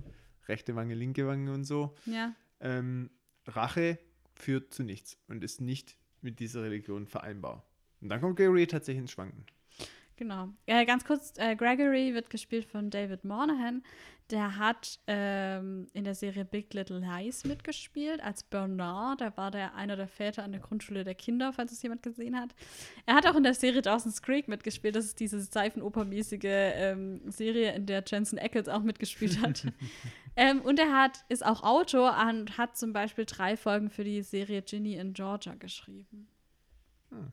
Rechte 0.48 0.76
Wange, 0.76 0.94
linke 0.94 1.26
Wange 1.26 1.52
und 1.52 1.64
so. 1.64 1.94
Ja. 2.06 2.34
Ähm, 2.60 3.10
Rache 3.46 3.98
führt 4.34 4.72
zu 4.72 4.82
nichts 4.82 5.18
und 5.28 5.44
ist 5.44 5.60
nicht 5.60 5.96
mit 6.22 6.38
dieser 6.40 6.62
Religion 6.62 7.06
vereinbar. 7.06 7.66
Und 8.00 8.08
dann 8.08 8.20
kommt 8.20 8.36
Gregory 8.36 8.66
tatsächlich 8.66 9.02
ins 9.02 9.10
Schwanken. 9.10 9.44
Genau. 10.16 10.48
Äh, 10.64 10.86
ganz 10.86 11.04
kurz, 11.04 11.34
äh, 11.36 11.56
Gregory 11.56 12.14
wird 12.14 12.30
gespielt 12.30 12.64
von 12.64 12.88
David 12.88 13.24
Monahan. 13.24 13.82
Der 14.30 14.56
hat 14.56 14.98
ähm, 15.06 15.86
in 15.92 16.02
der 16.02 16.16
Serie 16.16 16.44
Big 16.44 16.72
Little 16.74 16.98
Lies 16.98 17.44
mitgespielt 17.44 18.20
als 18.20 18.42
Bernard. 18.42 19.20
Da 19.20 19.36
war 19.36 19.52
der 19.52 19.74
einer 19.76 19.94
der 19.94 20.08
Väter 20.08 20.42
an 20.42 20.50
der 20.50 20.60
Grundschule 20.60 21.04
der 21.04 21.14
Kinder, 21.14 21.52
falls 21.52 21.70
es 21.70 21.82
jemand 21.82 22.02
gesehen 22.02 22.34
hat. 22.34 22.54
Er 23.04 23.14
hat 23.14 23.26
auch 23.26 23.36
in 23.36 23.44
der 23.44 23.54
Serie 23.54 23.82
Dawson's 23.82 24.22
Creek 24.22 24.48
mitgespielt. 24.48 24.96
Das 24.96 25.04
ist 25.04 25.20
diese 25.20 25.40
Seifenopermäßige 25.40 26.40
ähm, 26.44 27.20
Serie, 27.30 27.74
in 27.74 27.86
der 27.86 28.02
Jensen 28.04 28.38
Ackles 28.38 28.68
auch 28.68 28.82
mitgespielt 28.82 29.40
hat. 29.42 29.66
ähm, 30.36 30.62
und 30.62 30.80
er 30.80 30.92
hat, 30.92 31.24
ist 31.28 31.46
auch 31.46 31.62
Autor 31.62 32.16
und 32.28 32.58
hat 32.58 32.76
zum 32.76 32.92
Beispiel 32.92 33.26
drei 33.26 33.56
Folgen 33.56 33.90
für 33.90 34.02
die 34.02 34.22
Serie 34.22 34.62
Ginny 34.62 34.94
in 34.94 35.12
Georgia 35.12 35.54
geschrieben. 35.54 36.26
Hm. 37.10 37.30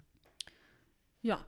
Ja. 1.23 1.43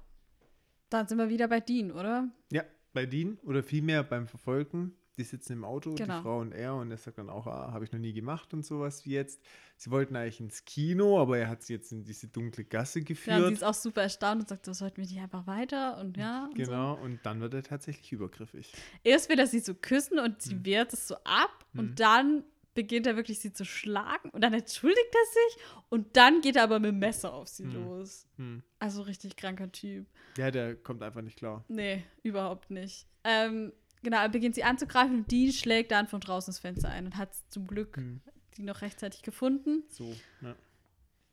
Dann 0.90 1.07
sind 1.07 1.18
wir 1.18 1.30
wieder 1.30 1.48
bei 1.48 1.60
Dean, 1.60 1.91
oder? 1.91 2.30
Ja, 2.52 2.64
bei 2.94 3.06
Dean 3.06 3.38
oder 3.44 3.64
vielmehr 3.64 4.03
beim 4.03 4.28
Verfolgen. 4.28 4.95
Die 5.18 5.24
sitzen 5.24 5.53
im 5.53 5.64
Auto, 5.64 5.95
Genau. 5.95 6.18
die 6.18 6.22
Frau 6.24 6.40
und 6.41 6.52
er, 6.52 6.76
und 6.76 6.91
er 6.91 6.98
sagt 6.98 7.18
dann 7.20 7.30
auch, 7.30 7.48
ah, 7.48 7.72
habe 7.72 7.86
ich 7.86 7.91
noch 7.94 7.99
nie 7.99 8.12
gemacht 8.12 8.53
und 8.53 8.66
sowas 8.66 9.06
wie 9.06 9.12
jetzt. 9.12 9.41
Sie 9.78 9.90
wollten 9.90 10.18
eigentlich 10.18 10.41
ins 10.41 10.66
Kino, 10.66 11.22
aber 11.22 11.38
er 11.38 11.48
hat 11.48 11.64
sie 11.64 11.72
jetzt 11.74 11.94
in 11.94 12.03
diese 12.03 12.28
dunkle 12.28 12.66
Gasse 12.66 12.99
Ja, 12.99 13.06
geführt. 13.06 13.48
sie 13.48 13.53
ist 13.53 13.64
auch 13.64 13.74
super 13.74 14.02
erstaunt 14.02 14.41
und 14.41 14.49
sagt, 14.49 14.66
so 14.66 14.74
sollten 14.74 14.98
wir 14.98 15.07
die 15.07 15.18
einfach 15.20 15.48
weiter 15.48 15.98
und 15.99 16.18
ja. 16.18 16.45
Und 16.48 16.57
So. 16.57 16.64
genau, 16.66 16.95
und 17.02 17.26
dann 17.26 17.40
wird 17.40 17.53
er 17.53 17.64
tatsächlich 17.64 18.12
übergriffig. 18.12 18.74
Erst 19.06 19.30
will 19.30 19.40
er 19.40 19.48
sie 19.48 19.60
so 19.60 19.74
küssen 19.74 20.20
und 20.20 20.41
sie 20.41 20.56
Hm. 20.56 20.66
wehrt 20.66 20.91
es 20.91 21.07
so 21.07 21.16
ab 21.24 21.66
Hm. 21.72 21.80
und 21.80 21.99
dann 22.02 22.44
beginnt 22.76 23.07
er 23.07 23.15
wirklich 23.15 23.39
sie 23.39 23.52
zu 23.52 23.65
schlagen 23.65 24.30
und 24.30 24.41
dann 24.41 24.53
entschuldigt 24.53 25.10
er 25.11 25.26
sich 25.34 25.64
und 25.89 26.15
dann 26.15 26.41
geht 26.41 26.56
er 26.57 26.64
aber 26.64 26.80
mit 26.80 26.89
dem 26.91 26.99
Messer 26.99 27.34
auf 27.34 27.47
sie 27.47 27.64
Hm. 27.64 27.73
los. 27.73 28.27
Hm. 28.38 28.61
Also 28.77 29.02
richtig 29.02 29.35
kranker 29.35 29.72
Typ. 29.72 30.06
Ja, 30.38 30.52
der 30.52 30.76
kommt 30.76 31.02
einfach 31.02 31.22
nicht 31.23 31.38
klar. 31.38 31.65
Nee, 31.69 32.03
überhaupt 32.22 32.69
nicht. 32.69 33.07
Ähm, 33.23 33.73
genau, 34.03 34.18
er 34.22 34.30
beginnt 34.30 34.53
sie 34.53 34.64
anzugreifen 34.64 35.19
und 35.19 35.31
die 35.31 35.52
schlägt 35.52 35.91
dann 35.91 36.07
von 36.07 36.19
draußen 36.19 36.52
das 36.52 36.60
Fenster 36.60 36.89
ein 36.89 37.06
und 37.07 37.18
hat 37.18 37.34
zum 37.49 37.65
Glück 37.65 37.97
Hm. 37.97 38.22
die 38.57 38.61
noch 38.64 38.81
rechtzeitig 38.81 39.23
gefunden. 39.23 39.84
So, 39.89 40.15
ja. 40.41 40.56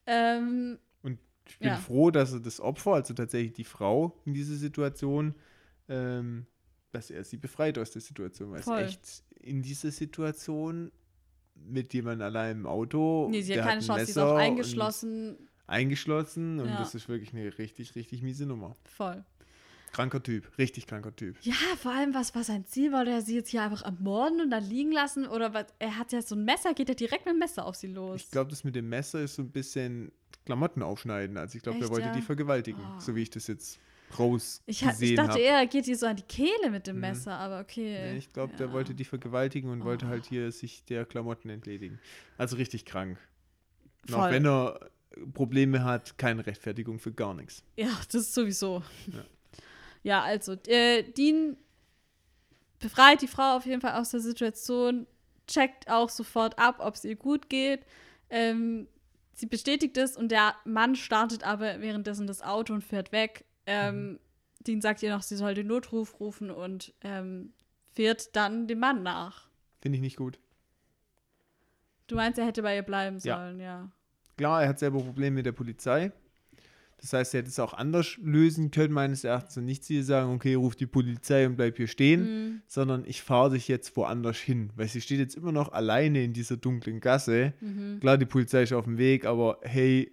Ähm, 0.07 0.79
Ich 1.45 1.59
bin 1.59 1.71
Ja. 1.71 1.77
froh, 1.77 2.13
dass 2.13 2.33
er 2.33 2.39
das 2.39 2.61
Opfer, 2.61 2.93
also 2.95 3.15
tatsächlich 3.15 3.53
die 3.53 3.65
Frau 3.65 4.17
in 4.25 4.33
dieser 4.33 4.55
Situation, 4.55 5.35
ähm, 5.89 6.47
dass 6.93 7.11
er 7.11 7.25
sie 7.25 7.37
befreit 7.37 7.79
aus 7.79 7.91
der 7.91 8.01
Situation. 8.01 8.53
Weil 8.53 8.61
es 8.61 8.65
Voll. 8.65 8.79
echt 8.79 9.25
in 9.41 9.61
dieser 9.61 9.91
Situation 9.91 10.93
mit 11.69 11.93
jemandem 11.95 12.27
allein 12.27 12.59
im 12.59 12.67
Auto. 12.67 13.29
nee, 13.31 13.43
sie 13.43 13.55
hat 13.55 13.63
keine 13.67 13.81
ein 13.81 13.87
Chance, 13.87 14.05
sie 14.07 14.11
ist 14.11 14.17
Messer 14.17 14.27
auch 14.29 14.35
und 14.35 14.41
eingeschlossen. 14.41 15.37
Eingeschlossen 15.67 16.61
und 16.61 16.69
Ja. 16.69 16.79
das 16.79 16.95
ist 16.95 17.09
wirklich 17.09 17.33
eine 17.33 17.57
richtig, 17.59 17.95
richtig 17.95 18.23
miese 18.23 18.47
Nummer. 18.47 18.77
Voll. 18.85 19.25
Kranker 19.93 20.23
Typ, 20.23 20.51
richtig 20.59 20.87
kranker 20.87 21.15
Typ. 21.15 21.37
Ja, 21.43 21.53
vor 21.79 21.93
allem, 21.93 22.15
was 22.15 22.35
war 22.35 22.45
sein 22.45 22.65
Ziel? 22.65 22.93
Wollte 22.93 23.11
er 23.11 23.21
sie 23.21 23.35
jetzt 23.35 23.51
hier 23.51 23.63
einfach 23.63 23.83
ermorden 23.83 24.41
und 24.41 24.51
dann 24.51 24.65
liegen 24.65 24.91
lassen? 24.91 25.27
Oder 25.27 25.53
was? 25.53 25.67
Er 25.79 25.99
hat 25.99 26.13
ja 26.13 26.23
so 26.23 26.35
ein 26.35 26.45
Messer, 26.45 26.73
geht 26.73 26.89
er 26.89 26.95
direkt 26.95 27.27
mit 27.27 27.35
dem 27.35 27.39
Messer 27.39 27.67
auf 27.67 27.75
sie 27.77 27.89
los? 27.89 28.23
Ich 28.23 28.31
glaube, 28.31 28.49
das 28.51 28.65
mit 28.65 28.75
dem 28.75 28.89
Messer 28.89 29.21
ist 29.21 29.35
so 29.35 29.43
ein 29.43 29.51
bisschen 29.51 30.11
Klamotten 30.47 30.83
aufschneiden. 30.83 31.37
Also 31.37 31.57
ich 31.57 31.63
glaube, 31.63 31.79
Echt, 31.81 31.91
wollte 31.91 32.07
ja? 32.07 32.13
die 32.15 32.23
vergewaltigen, 32.23 32.81
Oh. 32.83 33.01
so 33.01 33.15
wie 33.15 33.23
ich 33.23 33.31
das 33.31 33.47
jetzt 33.49 33.79
rausgesehen 34.19 34.65
ich, 34.67 34.85
ha- 34.85 34.97
ich 35.01 35.15
dachte 35.15 35.31
habe. 35.33 35.41
eher, 35.41 35.59
er 35.59 35.67
geht 35.67 35.87
ihr 35.89 35.97
so 35.97 36.07
an 36.07 36.17
die 36.17 36.23
Kehle 36.23 36.71
mit 36.71 36.87
dem 36.87 36.97
Mhm. 36.97 37.01
Messer, 37.03 37.33
aber 37.39 37.61
okay. 37.61 38.13
Nee, 38.13 38.19
ich 38.19 38.33
glaube, 38.33 38.55
der 38.57 38.67
Ja. 38.69 38.73
wollte 38.73 38.95
die 38.95 39.05
vergewaltigen 39.05 39.71
und 39.71 39.85
wollte 39.85 40.07
Oh. 40.07 40.09
halt 40.11 40.27
hier 40.27 40.51
sich 40.53 40.85
der 40.85 41.05
Klamotten 41.05 41.49
entledigen. 41.51 41.99
Also 42.39 42.57
richtig 42.57 42.85
krank. 42.85 43.19
Voll. 44.09 44.19
auch 44.19 44.31
wenn 44.31 44.45
er 44.47 44.91
Probleme 45.35 45.85
hat, 45.85 46.19
keine 46.19 46.45
Rechtfertigung 46.47 46.99
für 46.99 47.13
gar 47.13 47.35
nichts. 47.35 47.63
Ja, 47.77 47.89
das 48.07 48.23
ist 48.23 48.35
sowieso. 48.35 48.83
Ja. 49.07 49.25
Ja, 50.05 50.23
also, 50.23 50.55
äh, 50.67 51.05
Dean 51.05 51.57
befreit 52.81 53.23
die 53.23 53.29
Frau 53.29 53.57
auf 53.57 53.67
jeden 53.67 53.81
Fall 53.81 53.95
aus 54.01 54.11
der 54.11 54.19
Situation, 54.19 55.07
checkt 55.47 55.89
auch 55.89 56.09
sofort 56.09 56.59
ab, 56.59 56.77
ob 56.81 56.95
es 56.97 57.05
ihr 57.05 57.15
gut 57.15 57.49
geht. 57.49 57.87
Ähm, 58.31 58.89
sie 59.35 59.47
bestätigt 59.47 59.97
es 59.97 60.17
und 60.17 60.31
der 60.33 60.55
Mann 60.65 60.97
startet 60.97 61.45
aber 61.45 61.81
währenddessen 61.81 62.27
das 62.27 62.43
Auto 62.43 62.75
und 62.75 62.83
fährt 62.83 63.13
weg. 63.13 63.45
Ähm, 63.67 64.19
Dean 64.67 64.81
sagt 64.81 65.03
ihr 65.03 65.11
noch, 65.15 65.23
sie 65.23 65.37
soll 65.37 65.55
den 65.55 65.67
Notruf 65.67 66.21
rufen 66.21 66.51
und 66.51 66.93
ähm, 67.03 67.53
fährt 67.93 68.35
dann 68.37 68.67
dem 68.69 68.79
Mann 68.81 69.03
nach. 69.03 69.49
Finde 69.81 69.97
ich 69.97 70.03
nicht 70.03 70.17
gut. 70.17 70.39
Du 72.07 72.17
meinst, 72.17 72.39
er 72.39 72.47
hätte 72.47 72.63
bei 72.63 72.77
ihr 72.77 72.83
bleiben 72.83 73.19
Ja. 73.23 73.37
sollen, 73.37 73.61
ja. 73.61 73.91
Klar, 74.37 74.63
er 74.63 74.69
hat 74.71 74.79
selber 74.79 75.01
Probleme 75.01 75.37
mit 75.37 75.47
der 75.47 75.53
Polizei. 75.53 76.13
Das 77.01 77.13
heißt, 77.13 77.35
er 77.35 77.39
hätte 77.41 77.49
es 77.51 77.59
auch 77.59 77.75
anders 77.75 78.17
lösen 78.23 78.71
können, 78.71 78.95
meines 78.95 79.25
Erachtens. 79.25 79.57
Und 79.57 79.65
nicht 79.65 79.89
ihr 79.91 80.05
sagen, 80.05 80.33
okay, 80.33 80.55
ruf 80.55 80.77
die 80.77 80.87
Polizei 80.87 81.47
und 81.47 81.57
bleib 81.57 81.77
hier 81.77 81.89
stehen, 81.89 82.23
Mhm. 82.23 82.63
sondern 82.69 83.05
ich 83.05 83.23
fahre 83.23 83.51
dich 83.51 83.67
jetzt 83.67 83.97
woanders 83.97 84.37
hin. 84.39 84.71
Weil 84.77 84.87
sie 84.89 85.01
steht 85.01 85.19
jetzt 85.19 85.35
immer 85.37 85.51
noch 85.53 85.73
alleine 85.73 86.23
in 86.23 86.33
dieser 86.33 86.57
dunklen 86.57 87.01
Gasse. 87.01 87.55
Mhm. 87.61 87.99
Klar, 88.01 88.19
die 88.19 88.27
Polizei 88.27 88.63
ist 88.63 88.73
auf 88.73 88.85
dem 88.85 88.99
Weg, 88.99 89.25
aber 89.25 89.59
hey, 89.63 90.13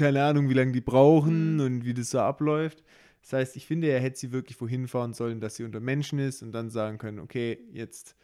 keine 0.00 0.24
Ahnung, 0.24 0.48
wie 0.48 0.54
lange 0.54 0.72
die 0.72 0.80
brauchen 0.80 1.54
Mhm. 1.54 1.60
und 1.60 1.84
wie 1.84 1.94
das 1.94 2.10
so 2.10 2.20
abläuft. 2.20 2.82
Das 3.22 3.32
heißt, 3.34 3.56
ich 3.56 3.66
finde, 3.66 3.88
er 3.88 4.00
hätte 4.00 4.18
sie 4.18 4.32
wirklich 4.32 4.58
wohin 4.60 4.88
fahren 4.88 5.12
sollen, 5.12 5.40
dass 5.40 5.56
sie 5.56 5.64
unter 5.64 5.80
Menschen 5.80 6.18
ist 6.18 6.42
und 6.42 6.52
dann 6.52 6.70
sagen 6.70 6.98
können, 6.98 7.18
okay, 7.20 7.58
jetzt 7.72 8.16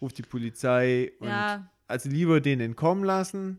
ruft 0.00 0.16
die 0.18 0.22
Polizei 0.22 1.12
und 1.20 1.28
Ja, 1.28 1.70
also 1.86 2.08
lieber 2.08 2.40
den 2.40 2.60
entkommen 2.60 3.04
lassen 3.04 3.58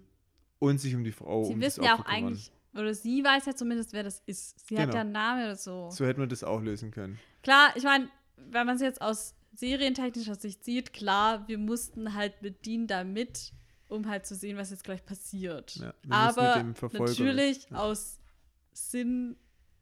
und 0.60 0.80
sich 0.80 0.96
um 0.96 1.04
die 1.04 1.12
Frau 1.12 1.44
sie 1.44 1.54
um 1.54 1.62
wissen 1.62 1.84
ja 1.84 1.94
auch 1.96 2.06
kümmern. 2.06 2.24
eigentlich, 2.26 2.52
oder 2.74 2.94
sie 2.94 3.24
weiß 3.24 3.46
ja 3.46 3.56
zumindest, 3.56 3.94
wer 3.94 4.04
das 4.04 4.22
ist. 4.26 4.68
Sie 4.68 4.78
hat 4.78 4.86
Genau. 4.86 4.96
ja 4.96 5.02
einen 5.02 5.12
Namen 5.12 5.44
oder 5.44 5.56
so. 5.56 5.90
So 5.92 6.06
hätten 6.06 6.20
wir 6.20 6.28
das 6.28 6.44
auch 6.44 6.62
lösen 6.62 6.92
können. 6.92 7.20
Klar, 7.44 7.72
ich 7.76 7.84
meine, 7.84 8.10
wenn 8.38 8.66
man 8.66 8.76
es 8.78 8.82
jetzt 8.82 9.02
aus 9.02 9.36
serientechnischer 9.54 10.36
Sicht 10.36 10.64
sieht, 10.64 10.94
klar, 10.94 11.48
wir 11.48 11.58
mussten 11.58 12.14
halt 12.16 12.42
mit 12.42 12.66
Dean 12.66 12.88
da 12.88 13.04
mit, 13.04 13.52
um 13.90 14.08
halt 14.08 14.26
zu 14.26 14.36
sehen, 14.36 14.56
was 14.58 14.70
jetzt 14.72 14.84
gleich 14.84 15.04
passiert. 15.06 15.76
Ja, 15.76 15.94
Aber 16.10 16.64
natürlich 16.94 17.70
ja. 17.70 17.78
aus 17.78 18.20
Sinn, 18.72 19.36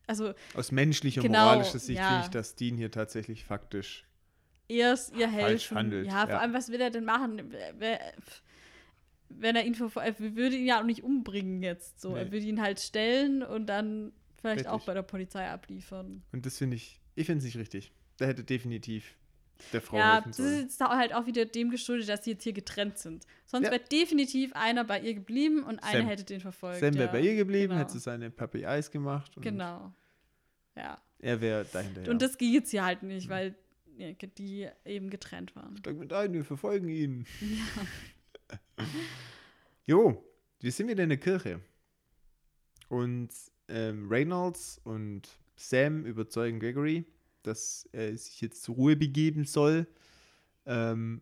also 0.08 0.34
Aus 0.56 0.72
menschlicher, 0.72 1.22
Genau, 1.22 1.44
moralischer 1.46 1.80
Sicht 1.80 2.00
ja. 2.00 2.08
finde 2.08 2.24
ich, 2.24 2.30
dass 2.32 2.56
Dean 2.56 2.78
hier 2.78 2.90
tatsächlich 2.92 3.44
faktisch 3.46 4.06
erst 4.70 5.14
ihr 5.16 5.30
Falsch 5.30 5.64
helfen. 5.64 5.78
handelt, 5.78 6.08
Ja, 6.08 6.26
vor 6.28 6.40
allem, 6.40 6.54
was 6.54 6.70
will 6.70 6.82
er 6.82 6.90
denn 6.90 7.06
machen? 7.06 7.54
Wenn 9.30 9.56
er 9.58 9.66
ihn 9.66 9.76
verfol- 9.76 10.02
er 10.04 10.18
würde 10.20 10.56
ihn 10.56 10.66
ja 10.66 10.80
auch 10.80 10.86
nicht 10.86 11.04
umbringen 11.04 11.62
jetzt. 11.62 12.00
So, 12.00 12.16
er 12.16 12.26
Nee. 12.26 12.32
würde 12.32 12.46
ihn 12.46 12.62
halt 12.62 12.80
stellen 12.80 13.44
und 13.44 13.66
dann 13.68 14.14
vielleicht 14.40 14.68
auch 14.68 14.74
Richtig. 14.76 14.86
bei 14.86 14.94
der 14.94 15.02
Polizei 15.02 15.48
abliefern. 15.50 16.24
Und 16.32 16.46
das 16.46 16.58
finde 16.58 16.78
ich, 16.78 17.02
ich 17.16 17.26
finde 17.26 17.40
es 17.40 17.44
nicht 17.46 17.58
richtig. 17.58 17.92
Der 18.20 18.28
hätte 18.28 18.44
definitiv 18.46 19.17
der 19.74 19.82
Frau 19.82 19.98
Ja, 19.98 20.16
helfen 20.24 20.30
das 20.30 20.40
ist 20.40 20.82
halt 20.82 21.14
auch 21.14 21.26
wieder 21.26 21.46
dem 21.46 21.70
geschuldet, 21.70 22.10
dass 22.10 22.24
sie 22.24 22.32
jetzt 22.32 22.44
hier 22.44 22.54
getrennt 22.54 22.98
sind. 22.98 23.26
Sonst 23.46 23.66
Ja. 23.66 23.72
wäre 23.72 23.84
definitiv 23.84 24.54
einer 24.54 24.84
bei 24.84 25.00
ihr 25.00 25.14
geblieben 25.14 25.64
und 25.64 25.80
einer 25.80 26.00
Sam. 26.00 26.08
hätte 26.08 26.24
den 26.24 26.42
verfolgt. 26.42 26.80
Sam 26.80 26.94
wäre 26.96 27.06
ja. 27.08 27.12
bei 27.12 27.22
ihr 27.22 27.36
geblieben, 27.36 27.70
genau. 27.70 27.82
hätte 27.82 27.94
sie 27.94 28.00
seine 28.00 28.30
Puppy 28.30 28.66
Eis 28.66 28.92
gemacht 28.92 29.32
Genau. 29.42 29.94
Ja. 30.76 31.02
er 31.20 31.42
wäre 31.42 31.66
dahinter. 31.72 32.10
Und 32.12 32.22
das 32.22 32.38
geht 32.38 32.54
jetzt 32.54 32.72
hier 32.72 32.84
halt 32.86 33.02
Mhm. 33.04 33.10
nicht, 33.10 33.30
weil 33.30 33.56
ja, 33.98 34.12
die 34.14 34.70
eben 34.86 35.10
getrennt 35.10 35.56
waren. 35.56 35.76
Steig 35.78 35.98
mit 35.98 36.14
ein, 36.14 36.34
wir 36.34 36.46
verfolgen 36.46 36.90
ihn. 36.90 37.26
jo, 39.86 40.24
wir 40.60 40.72
sind 40.72 40.88
wieder 40.88 41.04
in 41.04 41.10
der 41.10 41.18
Kirche. 41.18 41.62
Und 42.90 43.30
ähm, 43.68 44.08
Reynolds 44.10 44.80
und 44.84 45.28
Sam 45.56 46.06
überzeugen 46.06 46.60
Gregory, 46.60 47.06
dass 47.44 47.88
er 47.92 48.16
sich 48.18 48.42
jetzt 48.42 48.64
zur 48.64 48.76
Ruhe 48.76 48.96
begeben 48.96 49.46
soll. 49.46 49.88
Ähm, 50.66 51.22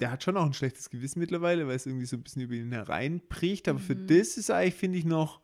der 0.00 0.10
hat 0.10 0.22
schon 0.24 0.36
auch 0.36 0.44
ein 0.46 0.52
schlechtes 0.52 0.90
Gewissen 0.90 1.20
mittlerweile, 1.20 1.66
weil 1.68 1.76
es 1.76 1.86
irgendwie 1.86 2.06
so 2.06 2.16
ein 2.16 2.22
bisschen 2.22 2.42
über 2.42 2.54
ihn 2.54 2.72
hereinbricht. 2.72 3.68
Aber 3.68 3.78
für 3.78 3.94
Mhm. 3.94 4.06
das 4.08 4.36
ist 4.36 4.48
er 4.48 4.56
eigentlich, 4.56 4.74
finde 4.74 4.98
ich, 4.98 5.04
noch. 5.04 5.40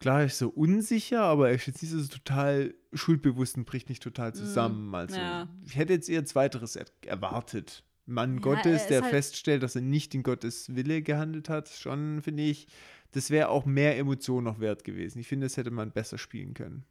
Klar, 0.00 0.20
er 0.20 0.26
ist 0.26 0.38
so 0.38 0.48
unsicher, 0.48 1.22
aber 1.22 1.48
er 1.48 1.56
ist 1.56 1.66
jetzt 1.66 1.82
nicht 1.82 1.90
so 1.92 2.06
total 2.06 2.72
schuldbewusst 2.92 3.56
und 3.56 3.64
bricht 3.64 3.88
nicht 3.88 4.02
total 4.02 4.32
zusammen. 4.34 4.94
Also, 4.94 5.16
Mhm. 5.16 5.20
ja. 5.22 5.48
ich 5.66 5.76
hätte 5.76 5.92
jetzt 5.92 6.08
eher 6.08 6.24
Zweiteres 6.24 6.76
er 6.76 6.86
erwartet. 7.04 7.84
Mann 8.06 8.36
Ja, 8.36 8.40
Gottes, 8.40 8.82
er 8.82 8.88
der 8.88 9.02
halt- 9.02 9.10
feststellt, 9.10 9.62
dass 9.62 9.74
er 9.76 9.82
nicht 9.82 10.14
in 10.14 10.22
Gottes 10.22 10.74
Wille 10.74 11.02
gehandelt 11.02 11.48
hat, 11.48 11.68
schon, 11.68 12.22
finde 12.22 12.44
ich, 12.44 12.68
das 13.12 13.30
wäre 13.30 13.48
auch 13.50 13.66
mehr 13.66 13.98
Emotion 13.98 14.44
noch 14.44 14.60
wert 14.60 14.84
gewesen. 14.84 15.18
Ich 15.18 15.26
finde, 15.28 15.46
das 15.46 15.56
hätte 15.56 15.70
man 15.70 15.90
besser 15.92 16.16
spielen 16.16 16.54
können. 16.54 16.84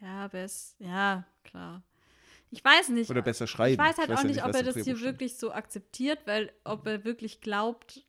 Ja, 0.00 0.26
es, 0.32 0.76
ja, 0.78 1.24
klar. 1.44 1.82
Ich 2.50 2.64
weiß 2.64 2.90
nicht. 2.90 3.10
Oder 3.10 3.22
besser 3.22 3.46
schreiben. 3.46 3.72
Ich 3.72 3.78
weiß 3.78 3.98
halt 3.98 4.08
ja 4.08 4.16
auch 4.16 4.24
nicht, 4.24 4.44
ob 4.44 4.54
er 4.54 4.62
das 4.62 4.74
hier 4.74 4.96
steht. 4.96 5.00
wirklich 5.00 5.36
so 5.36 5.52
akzeptiert, 5.52 6.20
weil 6.24 6.52
ob 6.64 6.86
er 6.86 7.04
wirklich 7.04 7.40
glaubt, 7.40 8.04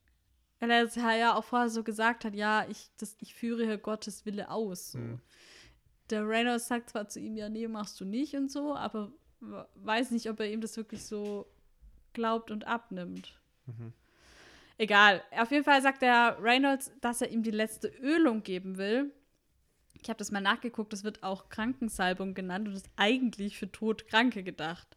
weil 0.59 0.71
er 0.71 0.83
es 0.83 0.95
ja 0.95 1.35
auch 1.35 1.43
vorher 1.43 1.69
so 1.69 1.83
gesagt 1.83 2.23
hat, 2.25 2.35
ja, 2.35 2.65
ich, 2.69 2.89
das, 2.97 3.17
ich 3.19 3.33
führe 3.33 3.65
hier 3.65 3.77
Gottes 3.77 4.25
Wille 4.25 4.49
aus. 4.49 4.93
So. 4.93 4.99
Hm. 4.99 5.19
Der 6.09 6.27
Reynolds 6.27 6.67
sagt 6.67 6.89
zwar 6.89 7.07
zu 7.07 7.19
ihm, 7.19 7.35
ja, 7.35 7.49
nee, 7.49 7.67
machst 7.67 7.99
du 7.99 8.05
nicht 8.05 8.33
und 8.35 8.49
so, 8.49 8.75
aber 8.75 9.11
weiß 9.75 10.11
nicht, 10.11 10.29
ob 10.29 10.39
er 10.39 10.51
ihm 10.51 10.61
das 10.61 10.75
wirklich 10.77 11.05
so 11.05 11.47
glaubt 12.13 12.51
und 12.51 12.65
abnimmt. 12.65 13.39
Mhm. 13.65 13.93
Egal. 14.77 15.21
Auf 15.37 15.51
jeden 15.51 15.65
Fall 15.65 15.81
sagt 15.81 16.01
der 16.01 16.37
Reynolds, 16.41 16.91
dass 17.01 17.21
er 17.21 17.29
ihm 17.29 17.43
die 17.43 17.51
letzte 17.51 17.89
Ölung 18.01 18.43
geben 18.43 18.77
will. 18.77 19.11
Ich 20.01 20.09
habe 20.09 20.17
das 20.17 20.31
mal 20.31 20.41
nachgeguckt, 20.41 20.93
das 20.93 21.03
wird 21.03 21.23
auch 21.23 21.49
Krankensalbung 21.49 22.33
genannt 22.33 22.67
und 22.67 22.73
ist 22.75 22.89
eigentlich 22.95 23.57
für 23.57 23.71
Todkranke 23.71 24.43
gedacht. 24.43 24.87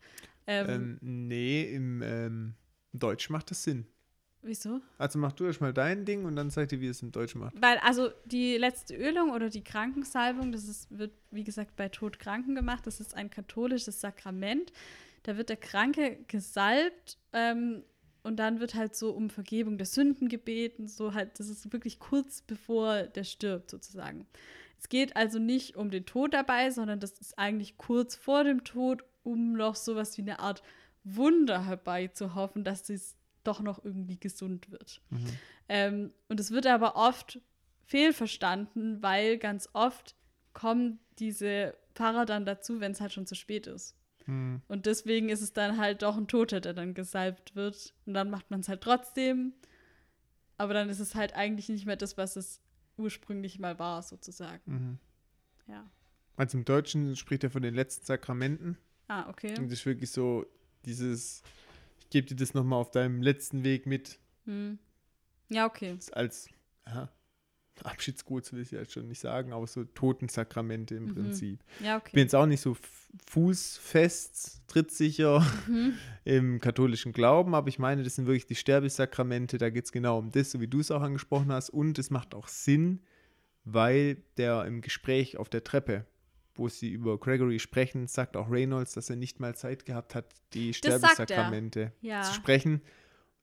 Ähm, 0.47 0.69
Ähm, 0.69 0.99
nee, 1.29 1.63
im 1.75 2.03
ähm, 2.03 2.55
Deutsch 2.93 3.31
macht 3.31 3.51
das 3.51 3.63
Sinn. 3.63 3.87
wieso? 4.43 4.81
Also 4.99 5.19
mach 5.19 5.33
du 5.33 5.45
erstmal 5.45 5.73
dein 5.73 6.05
Ding 6.05 6.25
und 6.25 6.35
dann 6.37 6.51
sag 6.51 6.69
dir, 6.69 6.81
wie 6.81 6.89
es 6.89 7.01
im 7.03 7.13
Deutsch 7.13 7.35
macht. 7.37 7.55
Weil, 7.61 7.79
also 7.79 8.11
die 8.25 8.57
letzte 8.57 8.97
Ölung 8.97 9.31
oder 9.31 9.49
die 9.51 9.63
Krankensalbung, 9.63 10.51
das 10.53 10.67
ist, 10.69 10.97
wird, 10.97 11.13
wie 11.31 11.45
gesagt, 11.45 11.77
bei 11.77 11.89
Todkranken 11.89 12.55
gemacht. 12.55 12.87
Das 12.87 12.99
ist 13.01 13.15
ein 13.15 13.31
katholisches 13.31 14.01
Sakrament. 14.01 14.73
Da 15.23 15.37
wird 15.37 15.49
der 15.49 15.57
Kranke 15.57 16.19
gesalbt 16.27 17.19
ähm, 17.33 17.85
und 18.25 18.37
dann 18.37 18.59
wird 18.59 18.75
halt 18.75 18.97
so 18.97 19.13
um 19.13 19.31
Vergebung 19.31 19.79
der 19.79 19.87
Sünden 19.87 20.29
gebeten. 20.29 20.89
So 20.89 21.15
halt, 21.15 21.39
das 21.39 21.49
ist 21.49 21.73
wirklich 21.73 22.01
kurz 22.01 22.43
bevor 22.43 23.05
der 23.05 23.23
stirbt, 23.25 23.71
sozusagen. 23.71 24.27
Es 24.83 24.89
geht 24.89 25.15
also 25.15 25.39
nicht 25.39 25.77
um 25.77 25.93
den 25.93 26.07
Tod 26.07 26.35
dabei, 26.35 26.71
sondern 26.71 26.99
das 26.99 27.13
ist 27.13 27.39
eigentlich 27.39 27.77
kurz 27.77 28.17
vor 28.17 28.43
dem 28.43 28.65
Tod, 28.65 29.05
um 29.23 29.53
noch 29.53 29.77
sowas 29.77 30.19
wie 30.19 30.23
eine 30.23 30.41
Art 30.41 30.65
Wunder 31.05 31.67
herbeizuhoffen, 31.67 32.65
dass 32.65 32.91
es 32.91 33.17
doch 33.45 33.61
noch 33.61 33.85
irgendwie 33.85 34.19
gesund 34.19 34.73
wird. 34.73 35.01
Ähm, 35.69 36.13
und 36.29 36.41
es 36.41 36.51
wird 36.51 36.67
aber 36.67 36.97
oft 36.97 37.41
fehlverstanden, 37.85 39.01
weil 39.03 39.39
ganz 39.39 39.69
oft 39.73 40.17
kommen 40.53 40.99
diese 41.21 41.77
Pfarrer 41.95 42.27
dann 42.27 42.45
dazu, 42.45 42.81
wenn 42.81 42.91
es 42.91 43.01
halt 43.01 43.13
schon 43.13 43.27
zu 43.27 43.37
spät 43.37 43.69
ist. 43.69 43.95
Hm. 44.25 44.63
Und 44.67 44.87
deswegen 44.87 45.29
ist 45.29 45.43
es 45.43 45.53
dann 45.53 45.79
halt 45.79 46.03
doch 46.03 46.17
ein 46.17 46.27
Toter, 46.27 46.61
der 46.61 46.75
dann 46.75 46.95
gesalbt 46.95 47.55
wird. 47.55 47.95
Und 48.05 48.15
dann 48.15 48.31
macht 48.31 48.51
man 48.51 48.61
es 48.61 48.69
halt 48.69 48.81
trotzdem. 48.81 49.53
Aber 50.59 50.75
dann 50.75 50.89
ist 50.89 51.01
es 51.01 51.15
halt 51.15 51.35
eigentlich 51.37 51.69
nicht 51.69 51.87
mehr 51.87 51.97
das, 51.97 52.17
was 52.17 52.35
es 52.35 52.62
ursprünglich 52.97 53.59
mal 53.59 53.79
war, 53.79 54.03
sozusagen. 54.03 54.63
Mhm. 54.65 54.99
Ja. 55.67 55.91
Also 56.37 56.59
im 56.59 56.65
Deutschen 56.65 57.17
spricht 57.17 57.45
er 57.45 57.51
von 57.51 57.63
den 57.63 57.75
letzten 57.75 58.07
Sakramenten. 58.07 58.79
Ah, 59.09 59.29
okay. 59.29 59.57
Und 59.59 59.65
das 59.67 59.81
ist 59.81 59.87
wirklich 59.87 60.11
so 60.11 60.47
dieses, 60.85 61.43
ich 62.01 62.11
gebe 62.11 62.27
dir 62.27 62.37
das 62.37 62.55
nochmal 62.55 62.81
auf 62.81 62.91
deinem 62.91 63.23
letzten 63.23 63.65
Weg 63.65 63.87
mit, 63.87 64.19
Hm. 64.45 64.79
Ja, 65.49 65.67
okay. 65.67 65.99
Als 66.13 66.49
aha, 66.85 67.13
Abschiedsgut 67.85 68.53
will 68.53 68.61
ich 68.63 68.71
jetzt 68.71 68.93
schon 68.93 69.09
nicht 69.09 69.21
sagen, 69.21 69.53
aber 69.53 69.67
so 69.67 69.85
Totensakramente 69.85 70.95
im 70.95 71.07
Mhm. 71.07 71.15
Prinzip. 71.15 71.61
Ja, 71.81 71.97
Ich 71.99 72.03
bin 72.05 72.11
okay. 72.13 72.21
jetzt 72.21 72.35
auch 72.35 72.47
nicht 72.47 72.61
so 72.61 72.77
fußfest, 73.27 74.63
trittsicher 74.69 75.41
Mhm. 75.67 75.95
im 76.25 76.61
katholischen 76.61 77.13
Glauben, 77.13 77.55
aber 77.55 77.69
ich 77.69 77.79
meine, 77.79 78.03
das 78.03 78.15
sind 78.17 78.27
wirklich 78.27 78.47
die 78.47 78.55
Sterbesakramente, 78.55 79.59
da 79.59 79.71
geht 79.71 79.87
es 79.87 79.93
genau 79.93 80.19
um 80.19 80.31
das, 80.31 80.51
so 80.53 80.61
wie 80.61 80.69
du 80.69 80.81
es 80.81 80.91
auch 80.91 81.03
angesprochen 81.03 81.51
hast. 81.53 81.71
Und 81.71 81.99
es 81.99 82.11
macht 82.11 82.35
auch 82.35 82.49
Sinn, 82.49 83.01
weil 83.65 84.17
der 84.37 84.65
im 84.67 84.81
Gespräch 84.81 85.37
auf 85.37 85.49
der 85.49 85.65
Treppe, 85.65 86.05
wo 86.55 86.69
sie 86.69 86.91
über 86.91 87.19
Gregory 87.19 87.59
sprechen, 87.59 88.07
sagt 88.07 88.37
auch 88.37 88.51
Reynolds, 88.51 88.93
dass 88.93 89.09
er 89.11 89.17
nicht 89.17 89.41
mal 89.41 89.55
Zeit 89.57 89.87
gehabt 89.87 90.15
hat, 90.15 90.27
die 90.53 90.71
Das 90.73 91.03
er. 91.03 91.09
Sterbesakramente 91.09 91.93
Ja. 92.01 92.23
zu 92.23 92.35
sprechen. 92.35 92.83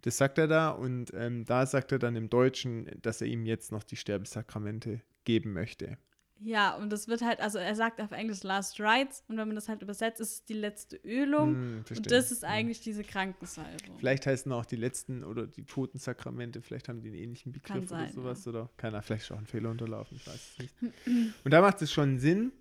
Das 0.04 0.18
sagt 0.18 0.38
er 0.38 0.48
da 0.48 0.70
und 0.70 1.12
ähm, 1.14 1.46
da 1.46 1.66
sagt 1.66 1.92
er 1.92 2.00
dann 2.00 2.16
im 2.16 2.30
Deutschen, 2.30 2.90
dass 3.02 3.22
er 3.22 3.28
ihm 3.28 3.46
jetzt 3.46 3.72
noch 3.72 3.84
die 3.84 3.96
Sterbesakramente 3.98 5.02
geben 5.26 5.54
möchte. 5.54 5.98
Ja, 6.42 6.74
und 6.78 6.90
das 6.90 7.10
wird 7.10 7.22
halt, 7.22 7.42
also 7.42 7.58
er 7.58 7.76
sagt 7.76 8.00
auf 8.00 8.12
Englisch 8.14 8.44
Last 8.44 8.80
Rites 8.80 9.26
und 9.28 9.36
wenn 9.36 9.46
man 9.50 9.56
das 9.56 9.68
halt 9.68 9.82
übersetzt, 9.82 10.22
ist 10.22 10.32
es 10.32 10.46
die 10.46 10.54
letzte 10.54 10.96
Ölung. 11.04 11.50
Hm, 11.50 11.84
und 11.98 12.10
das 12.10 12.32
ist 12.32 12.44
Hm. 12.44 12.50
eigentlich 12.50 12.80
diese 12.80 13.04
Krankensalbung. 13.04 13.98
Vielleicht 13.98 14.26
heißen 14.26 14.50
auch 14.54 14.64
die 14.66 14.78
letzten 14.78 15.26
oder 15.26 15.46
die 15.48 15.66
Totensakramente, 15.66 16.62
vielleicht 16.62 16.88
haben 16.88 17.02
die 17.02 17.10
einen 17.10 17.18
ähnlichen 17.18 17.52
Begriff 17.52 17.68
Kann 17.68 17.80
oder 17.80 17.88
sein, 17.90 18.14
sowas 18.14 18.48
oder 18.48 18.70
keiner, 18.78 19.02
vielleicht 19.02 19.24
ist 19.24 19.32
auch 19.34 19.38
ein 19.38 19.48
Fehler 19.48 19.70
unterlaufen, 19.70 20.16
ich 20.16 20.26
weiß 20.28 20.36
es 20.36 20.60
nicht. 20.60 20.76
Und 21.44 21.52
da 21.52 21.60
macht 21.60 21.82
es 21.82 21.92
schon 21.92 22.20
Sinn, 22.20 22.54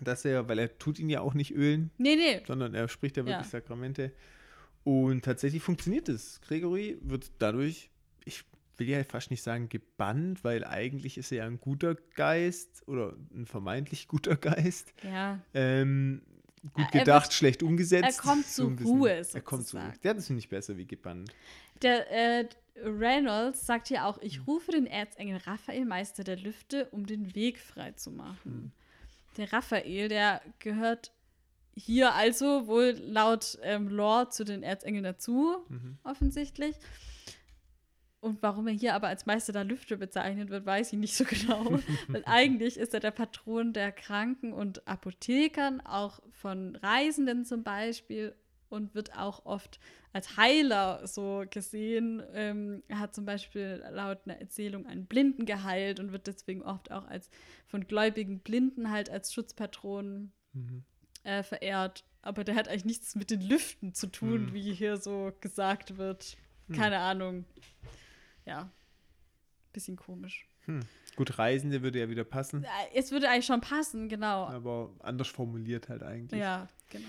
dass 0.00 0.24
er, 0.24 0.48
weil 0.48 0.58
er 0.58 0.78
tut 0.78 0.98
ihn 0.98 1.10
ja 1.10 1.20
auch 1.20 1.34
nicht 1.34 1.54
ölen, 1.54 1.90
Nee, 1.98 2.16
nee. 2.16 2.40
sondern 2.46 2.72
er 2.74 2.88
spricht 2.88 3.18
ja 3.18 3.26
wirklich 3.26 3.44
Ja. 3.44 3.50
Sakramente. 3.50 4.12
Und 4.84 5.24
tatsächlich 5.24 5.62
funktioniert 5.62 6.08
es. 6.08 6.40
Gregory 6.42 6.98
wird 7.02 7.30
dadurch, 7.38 7.90
ich 8.24 8.44
will 8.78 8.88
ja 8.88 9.04
fast 9.04 9.30
nicht 9.30 9.42
sagen 9.42 9.68
gebannt, 9.68 10.42
weil 10.44 10.64
eigentlich 10.64 11.18
ist 11.18 11.30
er 11.30 11.38
ja 11.38 11.46
ein 11.46 11.60
guter 11.60 11.94
Geist 12.14 12.82
oder 12.88 13.14
ein 13.34 13.46
vermeintlich 13.46 14.08
guter 14.08 14.36
Geist. 14.36 14.92
Ja. 15.04 15.38
Ähm, 15.54 16.22
gut 16.72 16.86
Er- 16.92 17.00
gedacht, 17.00 17.26
wird- 17.26 17.32
schlecht 17.34 17.62
umgesetzt. 17.62 18.18
er 18.18 18.22
kommt 18.22 18.46
So 18.46 18.62
zur 18.62 18.70
ein 18.70 18.76
bisschen. 18.76 18.98
Ruhe, 18.98 19.10
Er 19.32 19.40
kommt 19.42 19.66
zur 19.66 19.80
Ruhe. 19.80 19.92
Ja, 20.02 20.14
das 20.14 20.26
finde 20.26 20.40
ich 20.40 20.48
besser 20.48 20.76
wie 20.76 20.86
gebannt. 20.86 21.32
Der 21.82 22.10
äh, 22.40 22.48
Reynolds 22.76 23.66
sagt 23.66 23.88
hier 23.88 24.06
auch, 24.06 24.18
ich 24.22 24.46
rufe 24.46 24.72
den 24.72 24.86
Erzengel 24.86 25.36
Raphael, 25.44 25.84
Meister 25.84 26.24
der 26.24 26.36
Lüfte, 26.38 26.88
um 26.90 27.06
den 27.06 27.34
Weg 27.34 27.58
frei 27.58 27.92
zu 27.92 28.10
machen. 28.10 28.72
Der 29.36 29.52
Raphael, 29.52 30.08
der 30.08 30.40
gehört 30.58 31.12
hier 31.74 32.14
also 32.14 32.66
wohl 32.66 32.96
laut 33.02 33.58
ähm, 33.62 33.88
Lore 33.88 34.28
zu 34.28 34.44
den 34.44 34.62
Erzengeln 34.62 35.04
dazu, 35.04 35.56
Mhm. 35.68 35.98
offensichtlich. 36.04 36.76
Und 38.20 38.40
warum 38.40 38.68
er 38.68 38.74
hier 38.74 38.94
aber 38.94 39.08
als 39.08 39.26
Meister 39.26 39.52
der 39.52 39.64
Lüfte 39.64 39.96
bezeichnet 39.96 40.48
wird, 40.50 40.64
weiß 40.64 40.92
ich 40.92 40.98
nicht 40.98 41.16
so 41.16 41.24
genau. 41.24 41.64
Weil 42.08 42.22
eigentlich 42.24 42.76
ist 42.76 42.94
er 42.94 43.00
der 43.00 43.10
Patron 43.10 43.72
der 43.72 43.90
Kranken 43.90 44.52
und 44.52 44.86
Apothekern, 44.86 45.80
auch 45.80 46.20
von 46.30 46.76
Reisenden 46.76 47.44
zum 47.44 47.64
Beispiel, 47.64 48.34
und 48.68 48.94
wird 48.94 49.18
auch 49.18 49.44
oft 49.44 49.80
als 50.12 50.36
Heiler 50.36 51.04
so 51.06 51.44
gesehen. 51.50 52.22
Ähm, 52.32 52.82
er 52.88 53.00
hat 53.00 53.14
zum 53.14 53.24
Beispiel 53.26 53.82
laut 53.90 54.20
einer 54.24 54.40
Erzählung 54.40 54.86
einen 54.86 55.06
Blinden 55.06 55.44
geheilt 55.44 55.98
und 56.00 56.12
wird 56.12 56.26
deswegen 56.28 56.62
oft 56.62 56.90
auch 56.92 57.06
als 57.06 57.28
von 57.66 57.86
gläubigen 57.86 58.38
Blinden 58.40 58.90
halt 58.90 59.10
als 59.10 59.32
Schutzpatron 59.34 60.32
Mhm. 60.54 60.84
Äh, 61.24 61.42
verehrt. 61.42 62.04
Aber 62.22 62.44
der 62.44 62.54
hat 62.54 62.68
eigentlich 62.68 62.84
nichts 62.84 63.14
mit 63.16 63.30
den 63.30 63.40
Lüften 63.40 63.94
zu 63.94 64.06
tun, 64.06 64.46
Hm. 64.48 64.54
wie 64.54 64.72
hier 64.72 64.96
so 64.96 65.32
gesagt 65.40 65.96
wird. 65.98 66.36
Hm. 66.68 66.76
Keine 66.76 66.98
Ahnung. 66.98 67.44
Ja. 68.46 68.70
Bisschen 69.72 69.96
komisch. 69.96 70.46
Hm. 70.66 70.80
Gut, 71.16 71.38
Reisende 71.38 71.82
würde 71.82 71.98
ja 72.00 72.08
wieder 72.08 72.24
passen, 72.24 72.64
Es 72.94 73.10
würde 73.10 73.28
eigentlich 73.28 73.46
schon 73.46 73.60
passen, 73.60 74.08
genau. 74.08 74.46
aber 74.46 74.90
anders 75.00 75.28
formuliert 75.28 75.88
halt 75.88 76.02
eigentlich. 76.02 76.40
Ja, 76.40 76.68
genau. 76.90 77.08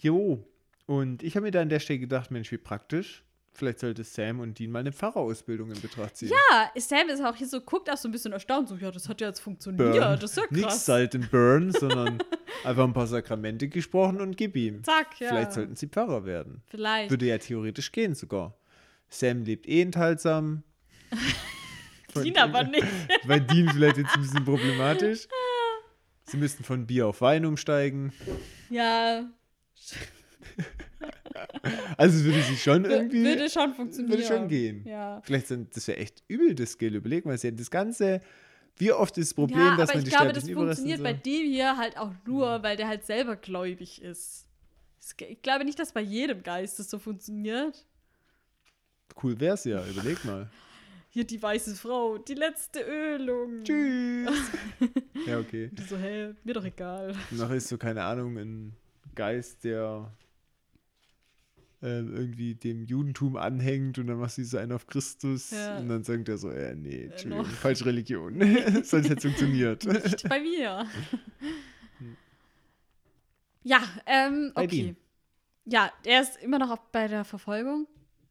Jo, 0.00 0.46
und 0.86 1.22
ich 1.22 1.34
habe 1.36 1.44
mir 1.44 1.50
da 1.50 1.60
an 1.62 1.68
der 1.68 1.80
Stelle 1.80 1.98
gedacht, 1.98 2.30
Mensch, 2.30 2.52
wie 2.52 2.58
praktisch. 2.58 3.24
Vielleicht 3.56 3.78
sollte 3.78 4.02
Sam 4.02 4.40
und 4.40 4.58
Dean 4.58 4.72
mal 4.72 4.80
eine 4.80 4.92
Pfarrerausbildung 4.92 5.70
in 5.70 5.80
Betracht 5.80 6.16
ziehen. 6.16 6.32
Ja, 6.50 6.70
Sam 6.76 7.08
ist 7.08 7.24
auch 7.24 7.36
hier 7.36 7.46
so, 7.46 7.60
guckt 7.60 7.88
auch 7.88 7.96
so 7.96 8.08
ein 8.08 8.12
bisschen 8.12 8.32
erstaunt, 8.32 8.68
so, 8.68 8.74
ja, 8.74 8.90
das 8.90 9.08
hat 9.08 9.20
ja 9.20 9.28
jetzt 9.28 9.38
funktioniert, 9.38 9.96
das 9.96 10.32
ist 10.32 10.36
ja 10.36 10.42
Nichts 10.50 10.66
krass. 10.66 10.86
Salt 10.86 11.14
and 11.14 11.30
Burn, 11.30 11.70
sondern 11.70 12.18
einfach 12.64 12.82
ein 12.82 12.92
paar 12.92 13.06
Sakramente 13.06 13.68
gesprochen 13.68 14.20
und 14.20 14.36
gib 14.36 14.56
ihm. 14.56 14.82
Zack, 14.82 15.20
ja. 15.20 15.28
Vielleicht 15.28 15.52
sollten 15.52 15.76
sie 15.76 15.86
Pfarrer 15.86 16.24
werden. 16.24 16.62
Vielleicht. 16.66 17.10
Würde 17.10 17.26
ja 17.26 17.38
theoretisch 17.38 17.92
gehen 17.92 18.14
sogar. 18.14 18.56
Sam 19.08 19.44
lebt 19.44 19.68
eh 19.68 19.82
enthaltsam. 19.82 20.64
Dean 22.14 22.36
aber 22.38 22.64
nicht. 22.64 22.86
Bei 23.28 23.38
Dean 23.38 23.68
vielleicht 23.70 23.98
jetzt 23.98 24.14
ein 24.14 24.22
bisschen 24.22 24.44
problematisch. 24.44 25.28
Sie 26.24 26.36
müssten 26.36 26.64
von 26.64 26.86
Bier 26.86 27.06
auf 27.06 27.20
Wein 27.20 27.44
umsteigen. 27.44 28.12
Ja, 28.70 29.28
Also 31.96 32.18
es 32.18 32.24
würde 32.24 32.42
sich 32.42 32.62
schon 32.62 32.84
irgendwie. 32.84 33.24
würde 33.24 33.48
schon 33.48 33.74
funktionieren. 33.74 34.10
würde 34.10 34.26
schon 34.26 34.48
gehen. 34.48 34.84
Ja. 34.86 35.20
Vielleicht 35.22 35.48
sind 35.48 35.76
das 35.76 35.86
wäre 35.88 35.98
echt 35.98 36.22
übel, 36.28 36.54
das 36.54 36.72
Skill. 36.72 36.94
Überleg 36.94 37.24
mal, 37.24 37.38
sie 37.38 37.54
das 37.54 37.70
Ganze. 37.70 38.20
Wie 38.76 38.92
oft 38.92 39.16
ist 39.18 39.30
das 39.30 39.34
Problem, 39.34 39.58
ja, 39.58 39.76
dass 39.76 39.90
aber 39.90 39.98
man 39.98 39.98
ich 39.98 40.04
die 40.04 40.10
glaube, 40.10 40.32
das 40.32 40.42
sterblichen 40.42 40.50
Überreste 40.50 40.82
funktioniert 40.82 40.98
so 40.98 41.04
bei 41.04 41.12
dem 41.12 41.52
hier 41.52 41.76
halt 41.76 41.96
auch 41.96 42.12
nur, 42.26 42.62
weil 42.62 42.76
der 42.76 42.88
halt 42.88 43.04
selber 43.04 43.36
gläubig 43.36 44.02
ist. 44.02 44.48
Es 44.98 45.14
Ich 45.28 45.42
glaube 45.42 45.64
nicht, 45.64 45.78
dass 45.78 45.92
bei 45.92 46.00
jedem 46.00 46.42
Geist 46.42 46.78
das 46.78 46.90
so 46.90 46.98
funktioniert. 46.98 47.86
Cool 49.22 49.38
wär's 49.38 49.64
ja, 49.64 49.84
überleg 49.86 50.24
mal. 50.24 50.50
Hier 51.10 51.24
die 51.24 51.40
weiße 51.40 51.76
Frau, 51.76 52.18
die 52.18 52.34
letzte 52.34 52.80
Ölung. 52.80 53.62
Tschüss. 53.62 54.50
ja, 55.26 55.38
okay. 55.38 55.70
Die 55.72 55.82
so, 55.82 55.96
hä, 55.96 56.34
mir 56.42 56.54
doch 56.54 56.64
egal. 56.64 57.14
Noch 57.30 57.52
ist 57.52 57.68
so, 57.68 57.78
keine 57.78 58.02
Ahnung, 58.02 58.36
ein 58.36 58.72
Geist, 59.14 59.62
der 59.62 60.10
ähm, 61.84 62.14
irgendwie 62.16 62.54
dem 62.54 62.82
Judentum 62.82 63.36
anhängt 63.36 63.98
und 63.98 64.06
dann 64.06 64.16
machst 64.18 64.38
du 64.38 64.44
so 64.44 64.56
einen 64.56 64.72
auf 64.72 64.86
Christus 64.86 65.50
Ja. 65.50 65.76
und 65.76 65.90
dann 65.90 66.02
sagt 66.02 66.28
er 66.30 66.38
so, 66.38 66.48
äh, 66.48 66.74
nee, 66.74 67.04
Entschuldigung, 67.04 67.46
noch. 67.46 67.52
falsche 67.52 67.84
Religion. 67.84 68.40
Sonst 68.82 69.10
hätte 69.10 69.16
es 69.16 69.22
funktioniert. 69.22 69.84
Nicht 69.84 70.26
bei 70.26 70.40
mir. 70.40 70.86
ja, 73.62 73.82
ähm, 74.06 74.52
okay. 74.54 74.96
Ja, 75.66 75.92
er 76.04 76.22
ist 76.22 76.38
immer 76.42 76.58
noch 76.58 76.74
bei 76.90 77.06
der 77.06 77.24
Verfolgung. 77.24 77.86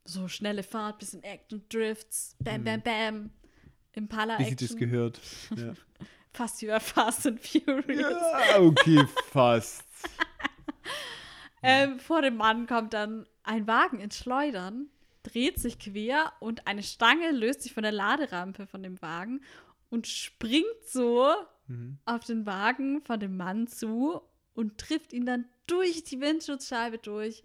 So 0.06 0.28
schnelle 0.28 0.64
Fahrt, 0.64 0.98
bisschen 1.00 1.24
Action, 1.24 1.64
Drifts, 1.70 2.36
bam, 2.40 2.64
bam, 2.64 2.82
bam. 2.82 3.30
Impala 3.94 4.40
Wie 4.40 4.46
sich 4.46 4.56
das 4.56 4.76
gehört. 4.76 5.22
Ja. 5.56 5.74
Fast 6.32 6.66
bei 6.66 6.80
Fast 6.80 7.28
and 7.28 7.40
Furious. 7.40 8.20
ja, 8.50 8.60
okay, 8.60 9.06
fast. 9.30 9.84
Ähm, 11.62 12.00
vor 12.00 12.22
dem 12.24 12.36
Mann 12.36 12.66
kommt 12.68 12.94
dann 12.94 13.26
ein 13.44 13.68
Wagen 13.68 13.99
ins 13.99 14.18
Schleudern, 14.18 14.88
dreht 15.24 15.60
sich 15.60 15.80
quer 15.80 16.34
und 16.40 16.68
eine 16.68 16.84
Stange 16.84 17.32
löst 17.32 17.61
sich 17.61 17.74
von 17.74 17.84
der 17.84 17.91
Laderampe 17.91 18.68
von 18.68 18.84
dem 18.84 19.02
Wagen 19.02 19.41
und 19.90 20.07
springt 20.07 20.65
so 20.86 21.28
Mhm. 21.68 21.98
auf 22.03 22.26
den 22.26 22.45
Wagen 22.45 23.02
von 23.03 23.20
dem 23.22 23.38
Mann 23.38 23.68
zu 23.68 24.22
und 24.53 24.78
trifft 24.78 25.14
ihn 25.14 25.26
dann 25.26 25.45
durch 25.65 26.03
die 26.03 26.20
Windschutzscheibe 26.20 26.98
durch 26.98 27.41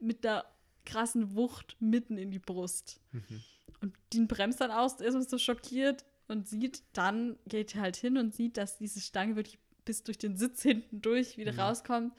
mit 0.00 0.24
der 0.24 0.44
krassen 0.84 1.36
Wucht 1.36 1.76
mitten 1.78 2.18
in 2.18 2.32
die 2.32 2.40
Brust. 2.40 3.00
Mhm. 3.12 3.40
Und 3.80 3.94
Dean 4.12 4.26
bremst 4.26 4.60
dann 4.60 4.72
aus, 4.72 5.00
ist 5.00 5.30
so 5.30 5.38
schockiert 5.38 6.04
und 6.26 6.48
sieht 6.48 6.82
dann, 6.92 7.38
geht 7.46 7.76
halt 7.76 7.96
hin 7.96 8.16
und 8.18 8.34
sieht, 8.34 8.56
dass 8.56 8.78
diese 8.78 9.00
Stange 9.00 9.36
wirklich 9.36 9.58
bis 9.84 10.02
durch 10.02 10.18
den 10.18 10.36
Sitz 10.36 10.62
hinten 10.62 11.00
durch 11.02 11.36
wieder 11.36 11.52
Mhm. 11.52 11.60
rauskommt. 11.60 12.14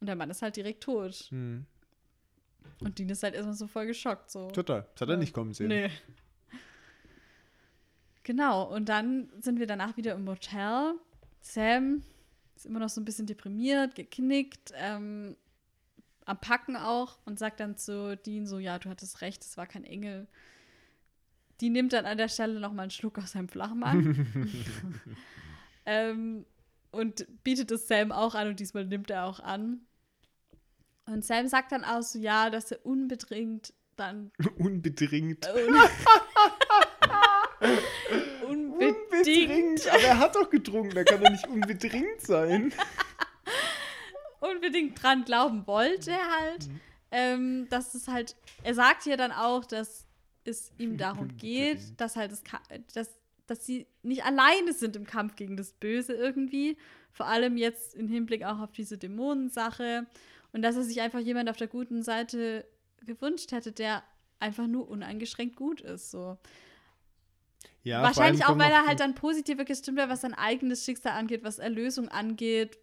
Und 0.00 0.06
der 0.06 0.16
Mann 0.16 0.30
ist 0.30 0.40
halt 0.42 0.56
direkt 0.56 0.84
tot. 0.84 1.28
Mhm. 1.30 1.66
Und 2.80 2.98
Dean 2.98 3.08
ist 3.08 3.22
halt 3.22 3.34
erstmal 3.34 3.56
so 3.56 3.66
voll 3.66 3.86
geschockt. 3.86 4.30
So. 4.30 4.50
Total. 4.50 4.86
Das 4.94 5.02
hat 5.02 5.08
er 5.08 5.16
nicht 5.16 5.32
kommen 5.32 5.52
sehen. 5.52 5.68
Nee. 5.68 5.90
Genau, 8.22 8.62
und 8.64 8.88
dann 8.88 9.30
sind 9.40 9.58
wir 9.58 9.66
danach 9.66 9.96
wieder 9.96 10.14
im 10.14 10.24
Motel. 10.24 10.94
Sam 11.40 12.02
ist 12.56 12.66
immer 12.66 12.78
noch 12.78 12.90
so 12.90 13.00
ein 13.00 13.04
bisschen 13.04 13.26
deprimiert, 13.26 13.94
geknickt, 13.94 14.72
ähm, 14.76 15.34
am 16.26 16.38
Packen 16.38 16.76
auch 16.76 17.18
und 17.24 17.38
sagt 17.38 17.58
dann 17.60 17.76
zu 17.78 18.16
Dean 18.18 18.46
so, 18.46 18.58
ja, 18.58 18.78
du 18.78 18.90
hattest 18.90 19.22
recht, 19.22 19.42
es 19.42 19.56
war 19.56 19.66
kein 19.66 19.84
Engel. 19.84 20.26
Die 21.60 21.70
nimmt 21.70 21.94
dann 21.94 22.04
an 22.04 22.18
der 22.18 22.28
Stelle 22.28 22.60
noch 22.60 22.72
mal 22.72 22.82
einen 22.82 22.90
Schluck 22.90 23.18
aus 23.18 23.32
seinem 23.32 23.48
Flachmann 23.48 24.26
ähm, 25.86 26.44
und 26.90 27.26
bietet 27.44 27.70
es 27.70 27.88
Sam 27.88 28.12
auch 28.12 28.34
an 28.34 28.48
und 28.48 28.60
diesmal 28.60 28.84
nimmt 28.84 29.10
er 29.10 29.24
auch 29.24 29.40
an. 29.40 29.80
Und 31.08 31.24
Sam 31.24 31.48
sagt 31.48 31.72
dann 31.72 31.84
auch 31.84 32.02
so, 32.02 32.18
ja, 32.18 32.50
dass 32.50 32.70
er 32.72 32.84
unbedingt 32.84 33.72
dann 33.96 34.30
Unbedingt. 38.46 38.96
unbedingt, 39.12 39.88
Aber 39.88 40.02
er 40.02 40.18
hat 40.18 40.36
doch 40.36 40.48
getrunken, 40.50 40.94
da 40.94 41.04
kann 41.04 41.22
er 41.22 41.30
nicht 41.30 41.46
unbedingt 41.48 42.20
sein. 42.20 42.72
unbedingt 44.40 45.02
dran 45.02 45.24
glauben 45.24 45.66
wollte 45.66 46.12
halt, 46.14 46.68
Mhm. 46.68 46.80
ähm, 47.10 47.66
dass 47.70 47.94
es 47.94 48.06
halt, 48.08 48.36
er 48.62 48.74
sagt 48.74 49.02
hier 49.04 49.16
dann 49.16 49.32
auch, 49.32 49.64
dass 49.64 50.06
es 50.44 50.70
ihm 50.78 50.96
darum 50.96 51.36
geht, 51.36 51.78
Unbedingt. 51.78 52.00
dass 52.00 52.16
halt 52.16 52.30
das, 52.32 52.42
dass, 52.94 53.10
dass 53.46 53.66
sie 53.66 53.86
nicht 54.02 54.24
alleine 54.24 54.72
sind 54.72 54.94
im 54.96 55.06
Kampf 55.06 55.34
gegen 55.36 55.56
das 55.56 55.72
Böse 55.72 56.12
irgendwie, 56.14 56.76
vor 57.12 57.26
allem 57.26 57.56
jetzt 57.56 57.94
im 57.96 58.08
Hinblick 58.08 58.44
auch 58.44 58.60
auf 58.60 58.72
diese 58.72 58.96
Dämonensache 58.96 60.06
und 60.52 60.62
dass 60.62 60.76
er 60.76 60.82
sich 60.82 61.00
einfach 61.00 61.20
jemand 61.20 61.48
auf 61.50 61.56
der 61.56 61.68
guten 61.68 62.02
Seite 62.02 62.66
gewünscht 63.04 63.52
hätte, 63.52 63.72
der 63.72 64.02
einfach 64.40 64.66
nur 64.66 64.88
uneingeschränkt 64.88 65.56
gut 65.56 65.80
ist, 65.80 66.10
so. 66.10 66.38
Ja, 67.82 68.02
Wahrscheinlich 68.02 68.44
auch, 68.44 68.58
weil 68.58 68.70
er 68.70 68.86
halt 68.86 69.00
dann 69.00 69.14
positiver 69.14 69.64
gestimmt 69.64 69.98
wäre, 69.98 70.08
was 70.08 70.20
sein 70.20 70.34
eigenes 70.34 70.84
Schicksal 70.84 71.12
angeht, 71.12 71.42
was 71.42 71.58
Erlösung 71.58 72.08
angeht. 72.08 72.78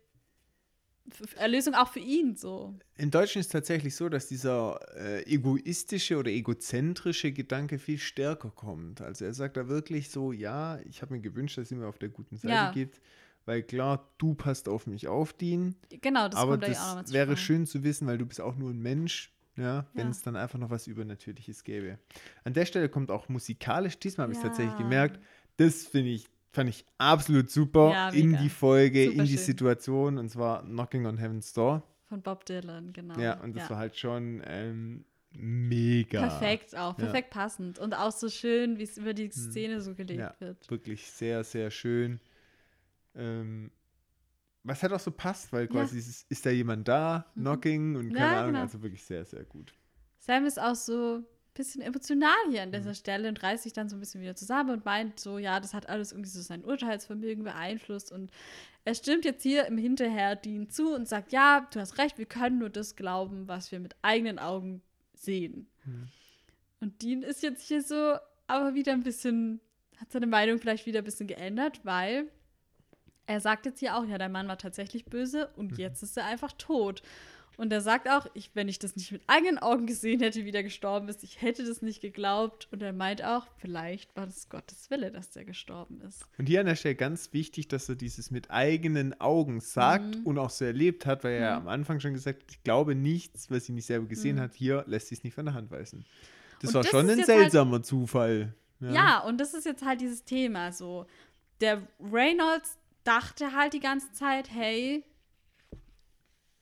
Erlösung 1.35 1.75
auch 1.75 1.89
für 1.89 1.99
ihn 1.99 2.35
so. 2.35 2.73
Im 2.97 3.11
Deutschen 3.11 3.39
ist 3.39 3.47
es 3.47 3.51
tatsächlich 3.51 3.95
so, 3.95 4.09
dass 4.09 4.27
dieser 4.27 4.79
äh, 4.97 5.21
egoistische 5.31 6.17
oder 6.17 6.31
egozentrische 6.31 7.31
Gedanke 7.31 7.77
viel 7.77 7.99
stärker 7.99 8.49
kommt. 8.49 9.01
Also 9.01 9.25
er 9.25 9.33
sagt 9.35 9.55
da 9.57 9.67
wirklich 9.67 10.09
so, 10.09 10.31
ja, 10.31 10.79
ich 10.89 11.03
habe 11.03 11.13
mir 11.13 11.21
gewünscht, 11.21 11.59
dass 11.59 11.69
ihr 11.69 11.77
mir 11.77 11.87
auf 11.87 11.99
der 11.99 12.09
guten 12.09 12.37
Seite 12.37 12.53
Ja. 12.53 12.71
gibt, 12.71 13.01
weil 13.45 13.63
klar, 13.63 14.09
du 14.17 14.33
passt 14.33 14.67
auf 14.69 14.87
mich 14.87 15.07
auf, 15.07 15.33
Dean, 15.33 15.75
Genau, 16.01 16.27
das 16.27 16.39
aber 16.39 16.57
da 16.57 16.67
das 16.67 17.05
zu 17.05 17.13
wäre 17.13 17.37
schön 17.37 17.65
zu 17.65 17.83
wissen, 17.83 18.07
weil 18.07 18.17
du 18.17 18.25
bist 18.25 18.41
auch 18.41 18.55
nur 18.55 18.71
ein 18.71 18.79
Mensch, 18.79 19.31
ja, 19.55 19.85
wenn 19.95 20.07
Ja. 20.07 20.11
es 20.11 20.21
dann 20.21 20.35
einfach 20.35 20.59
noch 20.59 20.69
was 20.69 20.87
Übernatürliches 20.87 21.63
gäbe. 21.63 21.97
An 22.43 22.53
der 22.53 22.65
Stelle 22.65 22.89
kommt 22.89 23.11
auch 23.11 23.29
musikalisch, 23.29 23.97
diesmal 23.99 24.25
habe 24.25 24.33
ich 24.33 24.39
es 24.39 24.43
Ja. 24.43 24.49
tatsächlich 24.49 24.77
gemerkt, 24.77 25.19
das 25.57 25.85
finde 25.85 26.09
ich, 26.11 26.27
fand 26.51 26.69
ich 26.69 26.85
absolut 26.97 27.49
super 27.49 27.91
Ja, 27.91 28.09
in 28.09 28.37
die 28.37 28.49
Folge, 28.49 29.05
Super 29.05 29.19
in 29.19 29.25
die 29.25 29.37
schön. 29.37 29.43
Situation 29.45 30.17
und 30.17 30.29
zwar 30.29 30.63
Knocking 30.63 31.05
on 31.05 31.17
Heaven's 31.17 31.53
Door. 31.53 31.83
Von 32.07 32.21
Bob 32.21 32.45
Dylan, 32.45 32.93
genau. 32.93 33.19
Ja, 33.19 33.41
und 33.41 33.55
das 33.55 33.69
war 33.69 33.77
halt 33.77 33.97
schon 33.97 34.41
ähm, 34.45 35.05
mega. 35.33 36.19
Perfekt 36.27 36.75
auch, 36.77 36.95
perfekt 36.95 37.29
passend. 37.31 37.79
Und 37.79 37.93
auch 37.93 38.11
so 38.11 38.29
schön, 38.29 38.77
wie 38.77 38.83
es 38.83 38.97
über 38.97 39.13
die 39.13 39.29
Szene 39.31 39.81
so 39.81 39.95
gelegt 39.95 40.19
Ja. 40.19 40.35
wird. 40.39 40.69
Wirklich 40.69 41.09
sehr, 41.09 41.43
sehr 41.43 41.71
schön. 41.71 42.19
Ähm, 43.15 43.71
was 44.63 44.81
halt 44.81 44.93
auch 44.93 44.99
so 44.99 45.11
passt, 45.11 45.53
weil 45.53 45.65
Ja. 45.65 45.71
quasi 45.71 45.99
ist, 45.99 46.25
ist 46.29 46.45
da 46.45 46.49
jemand 46.49 46.87
da, 46.87 47.25
Mhm. 47.35 47.41
knocking 47.41 47.95
und 47.95 48.09
Ja, 48.11 48.17
keine 48.17 48.37
Ahnung, 48.37 48.51
genau. 48.53 48.63
also 48.63 48.81
wirklich 48.81 49.03
sehr, 49.05 49.23
sehr 49.25 49.43
gut. 49.43 49.73
Sam 50.19 50.45
ist 50.45 50.59
auch 50.59 50.73
so 50.75 51.17
ein 51.19 51.25
bisschen 51.53 51.81
emotional 51.81 52.33
hier 52.49 52.63
an 52.63 52.69
Mhm. 52.69 52.73
dieser 52.73 52.95
Stelle 52.95 53.29
und 53.29 53.41
reißt 53.43 53.63
sich 53.63 53.73
dann 53.73 53.89
so 53.89 53.95
ein 53.95 53.99
bisschen 53.99 54.21
wieder 54.21 54.35
zusammen 54.35 54.71
und 54.71 54.83
meint 54.85 55.19
so, 55.19 55.37
ja, 55.37 55.59
das 55.59 55.73
hat 55.75 55.87
alles 55.87 56.11
irgendwie 56.11 56.29
so 56.31 56.41
sein 56.41 56.65
Urteilsvermögen 56.65 57.43
beeinflusst 57.43 58.11
und 58.11 58.31
er 58.85 58.95
stimmt 58.95 59.23
jetzt 59.25 59.43
hier 59.43 59.65
im 59.67 59.77
Hinterher 59.77 60.35
Dean 60.35 60.69
zu 60.69 60.93
und 60.95 61.07
sagt, 61.07 61.31
ja, 61.31 61.67
du 61.71 61.79
hast 61.79 61.97
recht, 61.99 62.17
wir 62.17 62.25
können 62.25 62.57
nur 62.59 62.69
das 62.71 62.95
glauben, 62.95 63.47
was 63.47 63.71
wir 63.71 63.79
mit 63.79 63.95
eigenen 64.01 64.39
Augen 64.39 64.81
sehen. 65.13 65.67
Mhm. 65.85 66.07
Und 66.81 67.01
Dean 67.03 67.21
ist 67.23 67.41
jetzt 67.43 67.67
hier 67.67 67.81
so, 67.83 68.17
aber 68.47 68.73
wieder 68.73 68.93
ein 68.93 69.03
bisschen, 69.03 69.59
hat 69.97 70.11
seine 70.11 70.27
Meinung 70.27 70.59
vielleicht 70.59 70.85
wieder 70.87 70.99
ein 70.99 71.05
bisschen 71.05 71.27
geändert, 71.27 71.81
weil 71.83 72.29
er 73.27 73.39
sagt 73.41 73.65
jetzt 73.65 73.79
hier 73.79 73.95
auch, 73.97 74.05
ja, 74.05 74.17
dein 74.17 74.31
Mann 74.31 74.47
war 74.47 74.57
tatsächlich 74.57 75.05
böse 75.05 75.49
und 75.55 75.71
Mhm. 75.73 75.77
jetzt 75.77 76.03
ist 76.03 76.17
er 76.17 76.25
einfach 76.25 76.51
tot. 76.57 77.01
Und 77.57 77.71
er 77.71 77.79
sagt 77.79 78.09
auch, 78.09 78.27
ich, 78.33 78.51
wenn 78.53 78.67
ich 78.67 78.79
das 78.79 78.97
nicht 78.97 79.13
mit 79.13 79.21
eigenen 79.27 79.57
Augen 79.59 79.85
gesehen 79.87 80.19
hätte, 80.19 80.43
wie 80.43 80.51
der 80.51 80.61
gestorben 80.63 81.07
ist, 81.07 81.23
ich 81.23 81.41
hätte 81.41 81.63
das 81.63 81.81
nicht 81.81 82.01
geglaubt. 82.01 82.67
Und 82.73 82.81
er 82.83 82.91
meint 82.91 83.23
auch, 83.23 83.47
vielleicht 83.59 84.13
war 84.17 84.25
das 84.25 84.49
Gottes 84.49 84.89
Wille, 84.89 85.09
dass 85.09 85.29
der 85.31 85.45
gestorben 85.45 86.01
ist. 86.01 86.25
Und 86.37 86.47
hier 86.47 86.59
an 86.59 86.65
der 86.65 86.75
Stelle 86.75 86.95
ganz 86.95 87.31
wichtig, 87.31 87.69
dass 87.69 87.87
er 87.87 87.95
dieses 87.95 88.29
mit 88.29 88.51
eigenen 88.51 89.19
Augen 89.21 89.61
sagt 89.61 90.17
Mhm. 90.17 90.25
und 90.25 90.37
auch 90.37 90.49
so 90.49 90.65
erlebt 90.65 91.05
hat, 91.05 91.23
weil 91.23 91.35
er 91.35 91.51
Mhm. 91.51 91.61
am 91.61 91.67
Anfang 91.69 92.01
schon 92.01 92.11
gesagt 92.13 92.43
hat, 92.43 92.51
ich 92.51 92.61
glaube 92.63 92.93
nichts, 92.93 93.49
was 93.49 93.63
ich 93.63 93.69
nicht 93.69 93.85
selber 93.85 94.07
gesehen 94.07 94.35
Mhm. 94.35 94.41
hat. 94.41 94.53
Hier 94.53 94.83
lässt 94.85 95.07
sich 95.07 95.19
es 95.19 95.23
nicht 95.23 95.33
von 95.35 95.45
der 95.45 95.53
Hand 95.53 95.71
weisen. 95.71 96.03
Das 96.61 96.71
Und 96.71 96.73
war 96.75 96.81
das 96.81 96.91
schon 96.91 97.09
ein 97.09 97.15
halt- 97.17 97.25
seltsamer 97.25 97.81
Zufall. 97.83 98.53
Ja. 98.81 99.19
und 99.23 99.39
das 99.39 99.53
ist 99.53 99.65
jetzt 99.65 99.85
halt 99.85 100.01
dieses 100.01 100.25
Thema 100.25 100.73
so. 100.73 101.05
Der 101.61 101.81
Reynolds 102.01 102.77
dachte 103.05 103.53
halt 103.53 103.73
die 103.73 103.79
ganze 103.79 104.11
Zeit, 104.11 104.51
hey, 104.51 105.05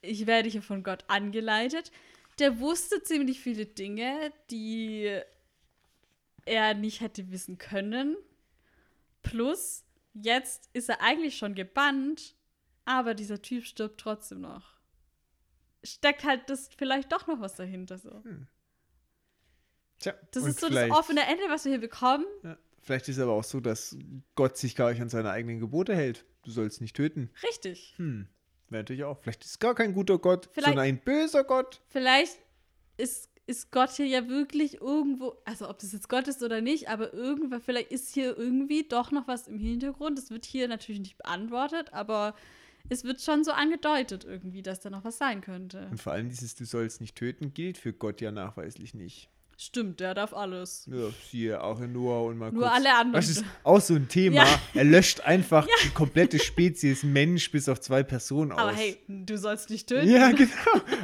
ich 0.02 0.28
werde 0.28 0.50
hier 0.50 0.62
von 0.62 0.84
Gott 0.84 1.04
angeleitet. 1.08 1.92
Der 2.40 2.60
wusste 2.60 3.02
ziemlich 3.02 3.40
viele 3.40 3.66
Dinge, 3.66 4.32
die 4.52 5.20
er 6.46 6.74
nicht 6.74 7.02
hätte 7.02 7.32
wissen 7.32 7.58
können. 7.58 8.18
Plus, 9.22 9.84
jetzt 10.14 10.70
ist 10.74 10.90
er 10.90 11.02
eigentlich 11.02 11.38
schon 11.38 11.56
gebannt, 11.56 12.36
aber 12.86 13.14
dieser 13.14 13.42
Typ 13.42 13.66
stirbt 13.66 14.00
trotzdem 14.00 14.42
noch. 14.42 14.74
Steckt 15.84 16.24
halt 16.24 16.50
das 16.50 16.70
vielleicht 16.78 17.12
doch 17.12 17.28
noch 17.28 17.40
was 17.40 17.56
dahinter 17.56 17.98
so. 17.98 18.24
Tja, 20.00 20.14
Das 20.32 20.44
ist 20.44 20.60
so 20.60 20.70
das 20.70 20.92
offene 20.92 21.26
Ende, 21.26 21.44
was 21.50 21.66
wir 21.66 21.72
hier 21.72 21.82
bekommen. 21.82 22.26
Ja. 22.44 22.58
Vielleicht 22.82 23.08
ist 23.08 23.16
es 23.16 23.24
aber 23.24 23.32
auch 23.32 23.46
so, 23.46 23.62
dass 23.62 23.96
Gott 24.36 24.58
sich 24.58 24.76
gar 24.76 24.92
nicht 24.92 25.02
an 25.02 25.08
seine 25.08 25.32
eigenen 25.32 25.62
Gebote 25.62 25.96
hält. 25.96 26.26
Du 26.44 26.52
sollst 26.52 26.82
nicht 26.82 26.96
töten. 26.96 27.30
Richtig. 27.44 27.94
Hm. 27.98 28.28
Wäre 28.70 28.84
natürlich 28.84 29.04
auch. 29.04 29.20
Vielleicht 29.22 29.44
ist 29.44 29.52
es 29.52 29.60
gar 29.60 29.76
kein 29.76 29.94
guter 29.94 30.18
Gott, 30.20 30.50
Vielleicht- 30.52 30.68
sondern 30.70 30.86
ein 30.86 31.00
böser 31.00 31.44
Gott. 31.44 31.82
Vielleicht 31.90 32.38
ist, 32.98 33.30
ist 33.46 33.72
Gott 33.72 33.92
hier 33.92 34.08
ja 34.08 34.28
wirklich 34.28 34.82
irgendwo, 34.82 35.36
also 35.46 35.70
ob 35.70 35.80
das 35.80 35.92
jetzt 35.94 36.10
Gott 36.10 36.28
ist 36.28 36.42
oder 36.44 36.62
nicht, 36.62 36.90
aber 36.90 37.14
irgendwann, 37.14 37.62
vielleicht 37.62 37.92
ist 37.92 38.14
hier 38.14 38.38
irgendwie 38.38 38.84
doch 38.88 39.12
noch 39.12 39.28
was 39.28 39.48
im 39.48 39.58
Hintergrund. 39.60 40.18
Das 40.18 40.30
wird 40.32 40.46
hier 40.46 40.68
natürlich 40.68 41.02
nicht 41.02 41.18
beantwortet, 41.18 41.94
aber 41.94 42.36
es 42.90 43.04
wird 43.04 43.22
schon 43.22 43.44
so 43.44 43.52
angedeutet 43.52 44.26
irgendwie, 44.26 44.62
dass 44.62 44.82
da 44.82 44.90
noch 44.90 45.04
was 45.04 45.18
sein 45.18 45.42
könnte. 45.42 45.88
Und 45.92 46.02
vor 46.02 46.14
allem 46.14 46.30
dieses 46.30 46.56
Du 46.56 46.66
sollst 46.66 47.00
nicht 47.02 47.16
töten 47.16 47.54
gilt 47.54 47.78
für 47.78 47.94
Gott 47.94 48.22
ja 48.22 48.32
nachweislich 48.32 48.94
nicht. 48.94 49.30
Stimmt, 49.58 50.00
der 50.00 50.14
darf 50.14 50.34
alles. 50.34 50.88
Ja, 50.92 51.10
siehe 51.30 51.64
auch 51.64 51.80
in 51.80 51.94
Noah 51.94 52.26
und 52.26 52.38
mal 52.38 52.52
Nur 52.52 52.64
kurz. 52.64 52.74
alle 52.76 52.94
anderen. 52.96 53.14
Das 53.14 53.30
ist 53.30 53.44
auch 53.64 53.80
so 53.80 53.94
ein 53.96 54.08
Thema. 54.10 54.38
Ja. 54.46 54.60
Er 54.74 54.84
löscht 54.84 55.22
einfach 55.22 55.68
die 55.84 55.90
komplette 55.90 56.40
Spezies 56.40 57.04
Mensch 57.04 57.52
bis 57.52 57.70
auf 57.70 57.80
zwei 57.80 58.04
Personen 58.04 58.52
aus. 58.52 58.60
Aber 58.60 58.74
hey, 58.74 58.98
du 59.08 59.38
sollst 59.38 59.70
nicht 59.70 59.88
töten. 59.88 60.10
Ja, 60.10 60.32
genau. 60.36 60.52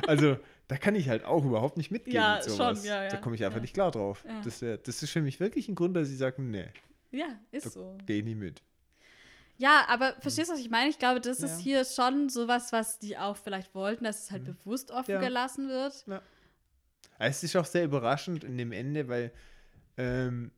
Also, 0.07 0.37
da 0.67 0.77
kann 0.77 0.95
ich 0.95 1.07
halt 1.09 1.25
auch 1.25 1.45
überhaupt 1.45 1.77
nicht 1.77 1.91
mitgehen 1.91 2.15
Ja, 2.15 2.35
mit 2.35 2.43
sowas. 2.45 2.79
schon, 2.79 2.87
ja, 2.87 3.03
ja. 3.03 3.09
Da 3.09 3.17
komme 3.17 3.35
ich 3.35 3.43
einfach 3.45 3.57
Ja. 3.57 3.61
nicht 3.61 3.73
klar 3.73 3.91
drauf. 3.91 4.23
Ja. 4.27 4.41
Das, 4.43 4.61
wär, 4.61 4.77
das 4.77 5.01
ist 5.03 5.11
für 5.11 5.21
mich 5.21 5.39
wirklich 5.39 5.69
ein 5.69 5.75
Grund, 5.75 5.95
dass 5.95 6.09
ich 6.09 6.17
sage, 6.17 6.41
nee, 6.41 6.65
Ja, 7.11 7.27
ist 7.51 7.67
da 7.67 7.69
so. 7.69 7.97
ich 8.07 8.23
nicht 8.23 8.37
mit. 8.37 8.61
Ja, 9.57 9.85
aber 9.89 10.15
verstehst 10.21 10.49
du, 10.49 10.53
was 10.53 10.59
ich 10.61 10.69
meine? 10.69 10.89
Ich 10.89 10.97
glaube, 10.99 11.19
das 11.21 11.39
Ja. 11.39 11.45
ist 11.47 11.59
hier 11.59 11.83
schon 11.85 12.29
sowas, 12.29 12.71
was 12.71 12.97
die 12.97 13.17
auch 13.17 13.35
vielleicht 13.35 13.75
wollten, 13.75 14.05
dass 14.05 14.23
es 14.23 14.31
halt 14.31 14.45
bewusst 14.45 14.89
offen 14.91 15.11
Ja. 15.11 15.19
gelassen 15.19 15.67
wird. 15.69 16.05
Es 17.17 17.43
ist 17.43 17.55
auch 17.55 17.65
sehr 17.65 17.83
überraschend 17.85 18.43
in 18.43 18.57
dem 18.57 18.71
Ende, 18.71 19.07
weil 19.07 19.31
ähm, 19.97 20.51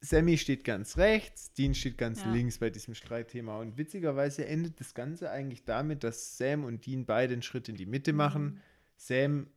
Sammy 0.00 0.38
steht 0.38 0.62
ganz 0.62 0.96
rechts, 0.96 1.52
Dean 1.54 1.74
steht 1.74 1.98
ganz 1.98 2.22
Ja. 2.24 2.30
links 2.30 2.58
bei 2.58 2.70
diesem 2.70 2.94
Streitthema. 2.94 3.58
Und 3.58 3.76
witzigerweise 3.76 4.46
endet 4.46 4.78
das 4.80 4.94
Ganze 4.94 5.30
eigentlich 5.30 5.64
damit, 5.64 6.04
dass 6.04 6.38
Sam 6.38 6.64
und 6.64 6.86
Dean 6.86 7.04
beide 7.04 7.32
einen 7.32 7.42
Schritt 7.42 7.68
in 7.68 7.74
die 7.74 7.86
Mitte 7.86 8.12
Mhm. 8.12 8.16
machen. 8.18 8.60
Sam 8.96 9.48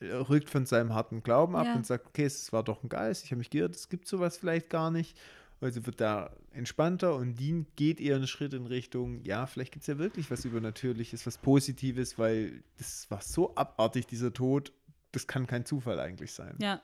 äh, 0.00 0.12
rückt 0.12 0.48
von 0.50 0.66
seinem 0.66 0.94
harten 0.94 1.22
Glauben 1.22 1.56
ab 1.56 1.66
Ja. 1.66 1.74
und 1.74 1.86
sagt, 1.86 2.06
okay, 2.08 2.24
es 2.24 2.52
war 2.52 2.62
doch 2.62 2.82
ein 2.82 2.88
Geist, 2.88 3.24
ich 3.24 3.30
habe 3.32 3.38
mich 3.38 3.50
geirrt, 3.50 3.74
es 3.74 3.88
gibt 3.88 4.06
sowas 4.08 4.36
vielleicht 4.38 4.68
gar 4.70 4.90
nicht. 4.90 5.18
Also 5.62 5.84
wird 5.84 6.00
da 6.00 6.34
entspannter 6.52 7.14
und 7.16 7.38
Dean 7.38 7.66
geht 7.76 8.00
eher 8.00 8.16
einen 8.16 8.26
Schritt 8.26 8.54
in 8.54 8.64
Richtung, 8.64 9.22
ja, 9.24 9.46
vielleicht 9.46 9.72
gibt 9.72 9.82
es 9.82 9.88
ja 9.88 9.98
wirklich 9.98 10.30
was 10.30 10.46
Übernatürliches, 10.46 11.26
was 11.26 11.36
Positives, 11.36 12.18
weil 12.18 12.62
das 12.78 13.10
war 13.10 13.20
so 13.20 13.54
abartig, 13.56 14.06
dieser 14.06 14.32
Tod. 14.32 14.72
Das 15.12 15.26
kann 15.26 15.46
kein 15.46 15.64
Zufall 15.64 15.98
eigentlich 16.00 16.32
sein. 16.32 16.56
Ja. 16.60 16.82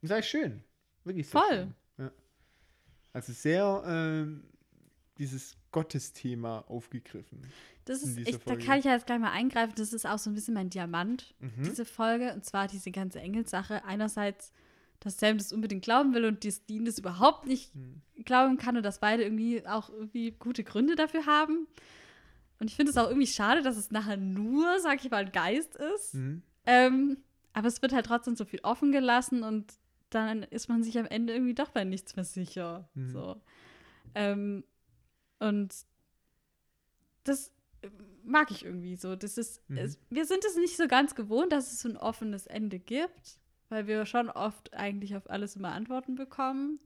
Das 0.00 0.10
ist 0.10 0.12
eigentlich 0.12 0.28
schön. 0.28 0.64
Wirklich 1.04 1.28
sehr 1.28 1.40
Voll. 1.40 1.56
schön. 1.58 1.74
Ja. 1.98 2.10
Also 3.12 3.32
sehr 3.32 3.82
ähm, 3.86 4.44
dieses 5.18 5.56
Gottesthema 5.72 6.60
aufgegriffen. 6.68 7.42
Das 7.84 8.02
ist, 8.02 8.18
ich, 8.18 8.38
da 8.38 8.56
kann 8.56 8.78
ich 8.78 8.84
ja 8.84 8.92
jetzt 8.92 9.06
gleich 9.06 9.18
mal 9.18 9.32
eingreifen. 9.32 9.74
Das 9.76 9.92
ist 9.92 10.06
auch 10.06 10.18
so 10.18 10.30
ein 10.30 10.34
bisschen 10.34 10.54
mein 10.54 10.70
Diamant, 10.70 11.34
Mhm. 11.40 11.64
diese 11.64 11.84
Folge. 11.84 12.32
Und 12.32 12.44
zwar 12.44 12.68
diese 12.68 12.90
ganze 12.90 13.20
Engelssache. 13.20 13.84
Einerseits, 13.84 14.52
dass 15.00 15.18
Sam 15.18 15.38
das 15.38 15.52
unbedingt 15.52 15.82
glauben 15.82 16.14
will 16.14 16.24
und 16.24 16.44
dass 16.44 16.64
Dean 16.66 16.84
das 16.84 16.98
überhaupt 16.98 17.46
nicht 17.46 17.74
Mhm. 17.74 18.02
glauben 18.24 18.56
kann 18.58 18.76
und 18.76 18.82
dass 18.82 19.00
beide 19.00 19.24
irgendwie 19.24 19.66
auch 19.66 19.90
irgendwie 19.90 20.30
gute 20.32 20.62
Gründe 20.64 20.94
dafür 20.94 21.26
haben. 21.26 21.66
Und 22.58 22.68
ich 22.70 22.76
finde 22.76 22.90
es 22.90 22.96
auch 22.98 23.08
irgendwie 23.08 23.26
schade, 23.26 23.62
dass 23.62 23.76
es 23.76 23.90
nachher 23.90 24.18
nur, 24.18 24.78
sag 24.80 25.02
ich 25.04 25.10
mal, 25.10 25.24
ein 25.24 25.32
Geist 25.32 25.76
ist. 25.76 26.14
Mhm. 26.14 26.42
Ähm, 26.70 27.16
aber 27.52 27.66
es 27.66 27.82
wird 27.82 27.92
halt 27.92 28.06
trotzdem 28.06 28.36
so 28.36 28.44
viel 28.44 28.60
offen 28.62 28.92
gelassen 28.92 29.42
und 29.42 29.74
dann 30.10 30.44
ist 30.44 30.68
man 30.68 30.82
sich 30.84 30.98
am 30.98 31.06
Ende 31.06 31.32
irgendwie 31.32 31.54
doch 31.54 31.70
bei 31.70 31.84
nichts 31.84 32.14
mehr 32.14 32.24
sicher. 32.24 32.88
Mhm. 32.94 33.10
So. 33.10 33.40
Ähm, 34.14 34.64
und 35.40 35.74
das 37.24 37.52
äh, 37.82 37.88
mag 38.24 38.50
ich 38.50 38.64
irgendwie 38.64 38.96
so. 38.96 39.16
Das 39.16 39.36
ist, 39.38 39.68
Mhm. 39.68 39.78
es, 39.78 39.98
wir 40.10 40.26
sind 40.26 40.44
es 40.44 40.56
nicht 40.56 40.76
so 40.76 40.86
ganz 40.86 41.14
gewohnt, 41.14 41.52
dass 41.52 41.72
es 41.72 41.80
so 41.80 41.88
ein 41.88 41.96
offenes 41.96 42.46
Ende 42.46 42.78
gibt, 42.78 43.40
weil 43.68 43.86
wir 43.86 44.06
schon 44.06 44.30
oft 44.30 44.72
eigentlich 44.74 45.16
auf 45.16 45.28
alles 45.28 45.56
immer 45.56 45.72
Antworten 45.72 46.14
bekommen. 46.14 46.78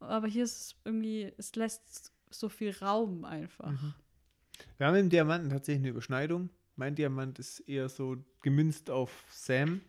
Aber 0.00 0.26
hier 0.26 0.44
ist 0.44 0.56
es 0.60 0.76
irgendwie, 0.84 1.32
es 1.38 1.54
lässt 1.54 2.12
so 2.30 2.48
viel 2.48 2.74
Raum 2.80 3.24
einfach. 3.24 3.70
Mhm. 3.70 3.94
Wir 4.78 4.86
haben 4.86 4.96
im 4.96 5.10
Diamanten 5.10 5.50
tatsächlich 5.50 5.82
eine 5.82 5.90
Überschneidung. 5.90 6.50
Mein 6.82 6.96
Diamant 6.96 7.38
ist 7.38 7.60
eher 7.60 7.88
so 7.88 8.16
gemünzt 8.40 8.90
auf 8.90 9.12
Sam. 9.30 9.82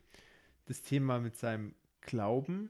Das 0.65 0.84
Thema 0.84 1.20
mit 1.20 1.36
seinem 1.36 1.74
Glauben. 2.02 2.70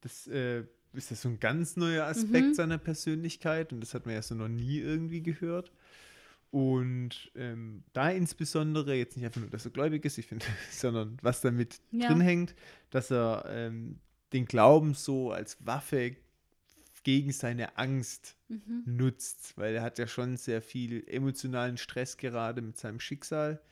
Das 0.00 0.28
äh, 0.28 0.62
ist 0.92 1.10
ja 1.10 1.16
so 1.16 1.28
ein 1.28 1.40
ganz 1.40 1.76
neuer 1.76 2.04
Aspekt 2.06 2.50
Mhm. 2.50 2.54
seiner 2.54 2.78
Persönlichkeit 2.78 3.72
und 3.72 3.80
das 3.80 3.94
hat 3.94 4.06
man 4.06 4.14
ja 4.14 4.22
so 4.22 4.36
noch 4.36 4.46
nie 4.46 4.78
irgendwie 4.78 5.24
gehört. 5.24 5.72
Und 6.52 7.32
ähm, 7.34 7.82
da 7.92 8.10
insbesondere 8.10 8.94
jetzt 8.94 9.16
nicht 9.16 9.26
einfach 9.26 9.40
nur, 9.40 9.50
dass 9.50 9.64
er 9.64 9.72
gläubig 9.72 10.04
ist, 10.04 10.18
ich 10.18 10.28
finde, 10.28 10.46
sondern 10.70 11.16
was 11.20 11.40
damit 11.40 11.80
Ja. 11.90 12.06
drin 12.06 12.20
hängt, 12.20 12.54
dass 12.90 13.10
er 13.10 13.44
ähm, 13.48 13.98
den 14.32 14.44
Glauben 14.44 14.94
so 14.94 15.32
als 15.32 15.66
Waffe 15.66 16.14
gegen 17.04 17.32
seine 17.32 17.76
Angst 17.78 18.36
Mhm. 18.48 18.82
nutzt, 18.84 19.56
weil 19.56 19.74
er 19.74 19.82
hat 19.82 19.98
ja 19.98 20.06
schon 20.06 20.36
sehr 20.36 20.62
viel 20.62 21.04
emotionalen 21.08 21.76
Stress 21.76 22.16
gerade 22.16 22.62
mit 22.62 22.76
seinem 22.78 23.00
Schicksal, 23.00 23.62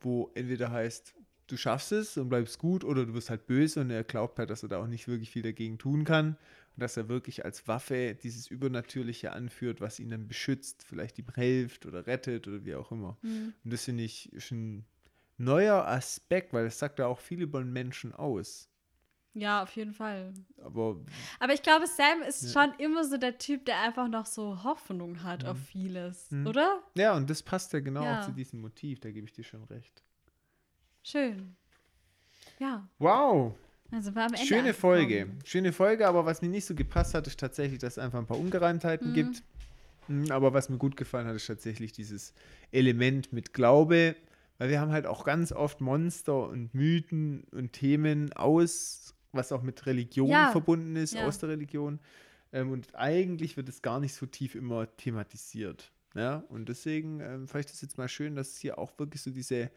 wo 0.00 0.30
entweder 0.34 0.70
heißt, 0.70 1.14
du 1.46 1.56
schaffst 1.56 1.92
es 1.92 2.16
und 2.16 2.28
bleibst 2.28 2.58
gut 2.58 2.84
oder 2.84 3.06
du 3.06 3.14
wirst 3.14 3.30
halt 3.30 3.46
böse 3.46 3.80
und 3.80 3.90
er 3.90 4.04
glaubt 4.04 4.38
halt, 4.38 4.50
dass 4.50 4.62
er 4.62 4.68
da 4.68 4.78
auch 4.82 4.86
nicht 4.86 5.08
wirklich 5.08 5.30
viel 5.30 5.42
dagegen 5.42 5.78
tun 5.78 6.04
kann 6.04 6.30
und 6.30 6.80
dass 6.82 6.96
er 6.96 7.08
wirklich 7.08 7.44
als 7.44 7.68
Waffe 7.68 8.14
dieses 8.20 8.48
Übernatürliche 8.48 9.32
anführt, 9.32 9.80
was 9.80 10.00
ihn 10.00 10.10
dann 10.10 10.28
beschützt, 10.28 10.82
vielleicht 10.84 11.18
ihm 11.18 11.28
hilft 11.34 11.86
oder 11.86 12.06
rettet 12.06 12.48
oder 12.48 12.64
wie 12.64 12.74
auch 12.74 12.92
immer. 12.92 13.18
Mhm. 13.22 13.54
Und 13.64 13.72
das 13.72 13.84
finde 13.84 14.04
ich 14.04 14.32
ist 14.32 14.50
ein 14.50 14.84
neuer 15.38 15.86
Aspekt, 15.86 16.52
weil 16.52 16.64
das 16.64 16.78
sagt 16.78 16.98
ja 16.98 17.06
auch 17.06 17.20
viel 17.20 17.42
über 17.42 17.60
einen 17.60 17.72
Menschen 17.72 18.12
aus. 18.12 18.68
Ja, 19.38 19.62
auf 19.62 19.76
jeden 19.76 19.92
Fall. 19.92 20.32
Aber 20.62 20.96
Aber 21.40 21.52
ich 21.52 21.62
glaube, 21.62 21.86
Sam 21.86 22.22
ist 22.26 22.54
Ja. 22.54 22.62
schon 22.68 22.74
immer 22.78 23.04
so 23.04 23.18
der 23.18 23.36
Typ, 23.36 23.66
der 23.66 23.80
einfach 23.82 24.08
noch 24.08 24.24
so 24.24 24.64
Hoffnung 24.64 25.22
hat 25.22 25.44
auf 25.44 25.58
vieles, 25.58 26.30
Mhm. 26.30 26.46
oder? 26.46 26.82
ja, 26.96 27.14
und 27.14 27.28
das 27.28 27.42
passt 27.42 27.74
ja 27.74 27.80
genau 27.80 28.02
Ja. 28.02 28.18
auch 28.20 28.24
zu 28.24 28.32
diesem 28.32 28.62
Motiv, 28.62 28.98
da 29.00 29.10
gebe 29.10 29.26
ich 29.26 29.34
dir 29.34 29.44
schon 29.44 29.62
recht. 29.64 30.02
Schön. 31.02 31.54
Ja, 32.58 32.88
Wow, 32.98 33.54
sind 33.90 34.14
wir 34.14 34.22
am 34.24 34.32
Ende. 34.32 34.46
Schöne 34.46 34.72
Folge. 34.74 35.28
Schöne 35.44 35.72
Folge, 35.74 36.08
aber 36.08 36.24
was 36.24 36.40
mir 36.40 36.48
nicht 36.48 36.64
so 36.64 36.74
gepasst 36.74 37.12
hat, 37.14 37.26
ist 37.26 37.38
tatsächlich, 37.38 37.78
dass 37.78 37.94
es 37.94 37.98
einfach 37.98 38.18
ein 38.18 38.26
paar 38.26 38.38
Ungereimtheiten 38.38 39.10
Mhm. 39.10 39.14
gibt. 39.14 39.42
Mhm, 40.08 40.30
Aber 40.30 40.54
was 40.54 40.68
mir 40.70 40.78
gut 40.78 40.96
gefallen 40.96 41.26
hat, 41.26 41.36
ist 41.36 41.46
tatsächlich 41.46 41.92
dieses 41.92 42.32
Element 42.72 43.32
mit 43.32 43.52
Glaube, 43.52 44.16
weil 44.58 44.70
wir 44.70 44.80
haben 44.80 44.92
halt 44.92 45.06
auch 45.06 45.24
ganz 45.24 45.52
oft 45.52 45.80
Monster 45.82 46.48
und 46.48 46.72
Mythen 46.74 47.44
und 47.52 47.72
Themen 47.74 48.32
aus, 48.32 49.14
was 49.36 49.52
auch 49.52 49.62
mit 49.62 49.84
Religion 49.86 50.28
Ja, 50.28 50.50
verbunden 50.50 50.96
ist, 50.96 51.14
ja. 51.14 51.26
aus 51.26 51.38
der 51.38 51.50
Religion. 51.50 52.00
Ähm, 52.52 52.70
und 52.70 52.94
eigentlich 52.94 53.56
wird 53.56 53.68
es 53.68 53.82
gar 53.82 54.00
nicht 54.00 54.14
so 54.14 54.26
tief 54.26 54.54
immer 54.54 54.94
thematisiert. 54.96 55.90
Ja, 56.14 56.44
und 56.48 56.68
deswegen 56.68 57.20
ähm, 57.20 57.46
fand 57.48 57.64
ich 57.66 57.70
das 57.70 57.80
jetzt 57.82 57.98
mal 57.98 58.08
schön, 58.08 58.36
dass 58.36 58.56
hier 58.56 58.78
auch 58.78 58.98
wirklich 58.98 59.20
so 59.22 59.30
diese 59.30 59.70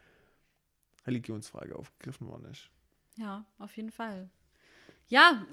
Religionsfrage 1.05 1.75
aufgegriffen 1.75 2.27
worden 2.27 2.45
ist. 2.51 2.69
Ja, 3.17 3.45
auf 3.57 3.75
jeden 3.75 3.91
Fall. 3.91 4.29
Ja, 5.07 5.45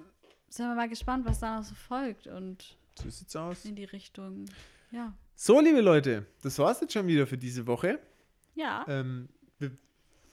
sind 0.48 0.66
wir 0.68 0.74
mal 0.74 0.88
gespannt, 0.88 1.24
was 1.26 1.40
da 1.40 1.56
noch 1.56 1.64
so 1.64 1.74
folgt 1.74 2.26
und 2.26 2.76
So 3.00 3.08
sieht's 3.10 3.34
aus. 3.34 3.64
in 3.64 3.74
die 3.76 3.84
Richtung. 3.84 4.44
Ja. 4.90 5.12
So, 5.34 5.60
liebe 5.60 5.80
Leute, 5.80 6.26
das 6.42 6.58
war's 6.58 6.80
jetzt 6.80 6.92
schon 6.92 7.06
wieder 7.06 7.26
für 7.26 7.38
diese 7.38 7.66
Woche. 7.66 7.98
Ja. 8.54 8.84
Ähm, 8.88 9.28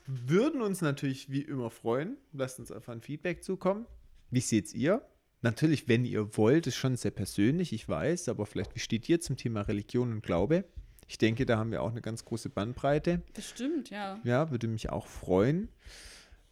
würden 0.05 0.61
uns 0.61 0.81
natürlich 0.81 1.29
wie 1.31 1.41
immer 1.41 1.69
freuen. 1.69 2.17
Lasst 2.31 2.59
uns 2.59 2.71
einfach 2.71 2.93
ein 2.93 3.01
Feedback 3.01 3.43
zukommen. 3.43 3.85
Wie 4.31 4.41
seht's 4.41 4.73
ihr? 4.73 5.07
Natürlich, 5.41 5.87
wenn 5.89 6.05
ihr 6.05 6.37
wollt, 6.37 6.67
ist 6.67 6.75
schon 6.75 6.95
sehr 6.95 7.11
persönlich, 7.11 7.73
ich 7.73 7.89
weiß, 7.89 8.29
aber 8.29 8.45
vielleicht, 8.45 8.75
wie 8.75 8.79
steht 8.79 9.09
ihr 9.09 9.19
zum 9.19 9.35
Thema 9.35 9.61
Religion 9.61 10.11
und 10.13 10.21
Glaube? 10.21 10.63
Ich 11.07 11.17
denke, 11.17 11.45
da 11.45 11.57
haben 11.57 11.71
wir 11.71 11.81
auch 11.81 11.91
eine 11.91 12.01
ganz 12.01 12.23
große 12.23 12.49
Bandbreite. 12.49 13.21
Bestimmt, 13.33 13.89
ja. 13.89 14.19
Ja, 14.23 14.51
würde 14.51 14.67
mich 14.67 14.89
auch 14.89 15.07
freuen. 15.07 15.67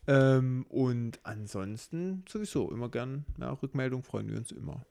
Ähm, 0.08 0.66
und 0.68 1.20
ansonsten 1.24 2.26
sowieso 2.28 2.70
immer 2.70 2.90
gern 2.90 3.26
ja, 3.40 3.52
Rückmeldung 3.54 4.04
freuen 4.04 4.30
wir 4.30 4.38
uns 4.38 4.52
immer. 4.52 4.86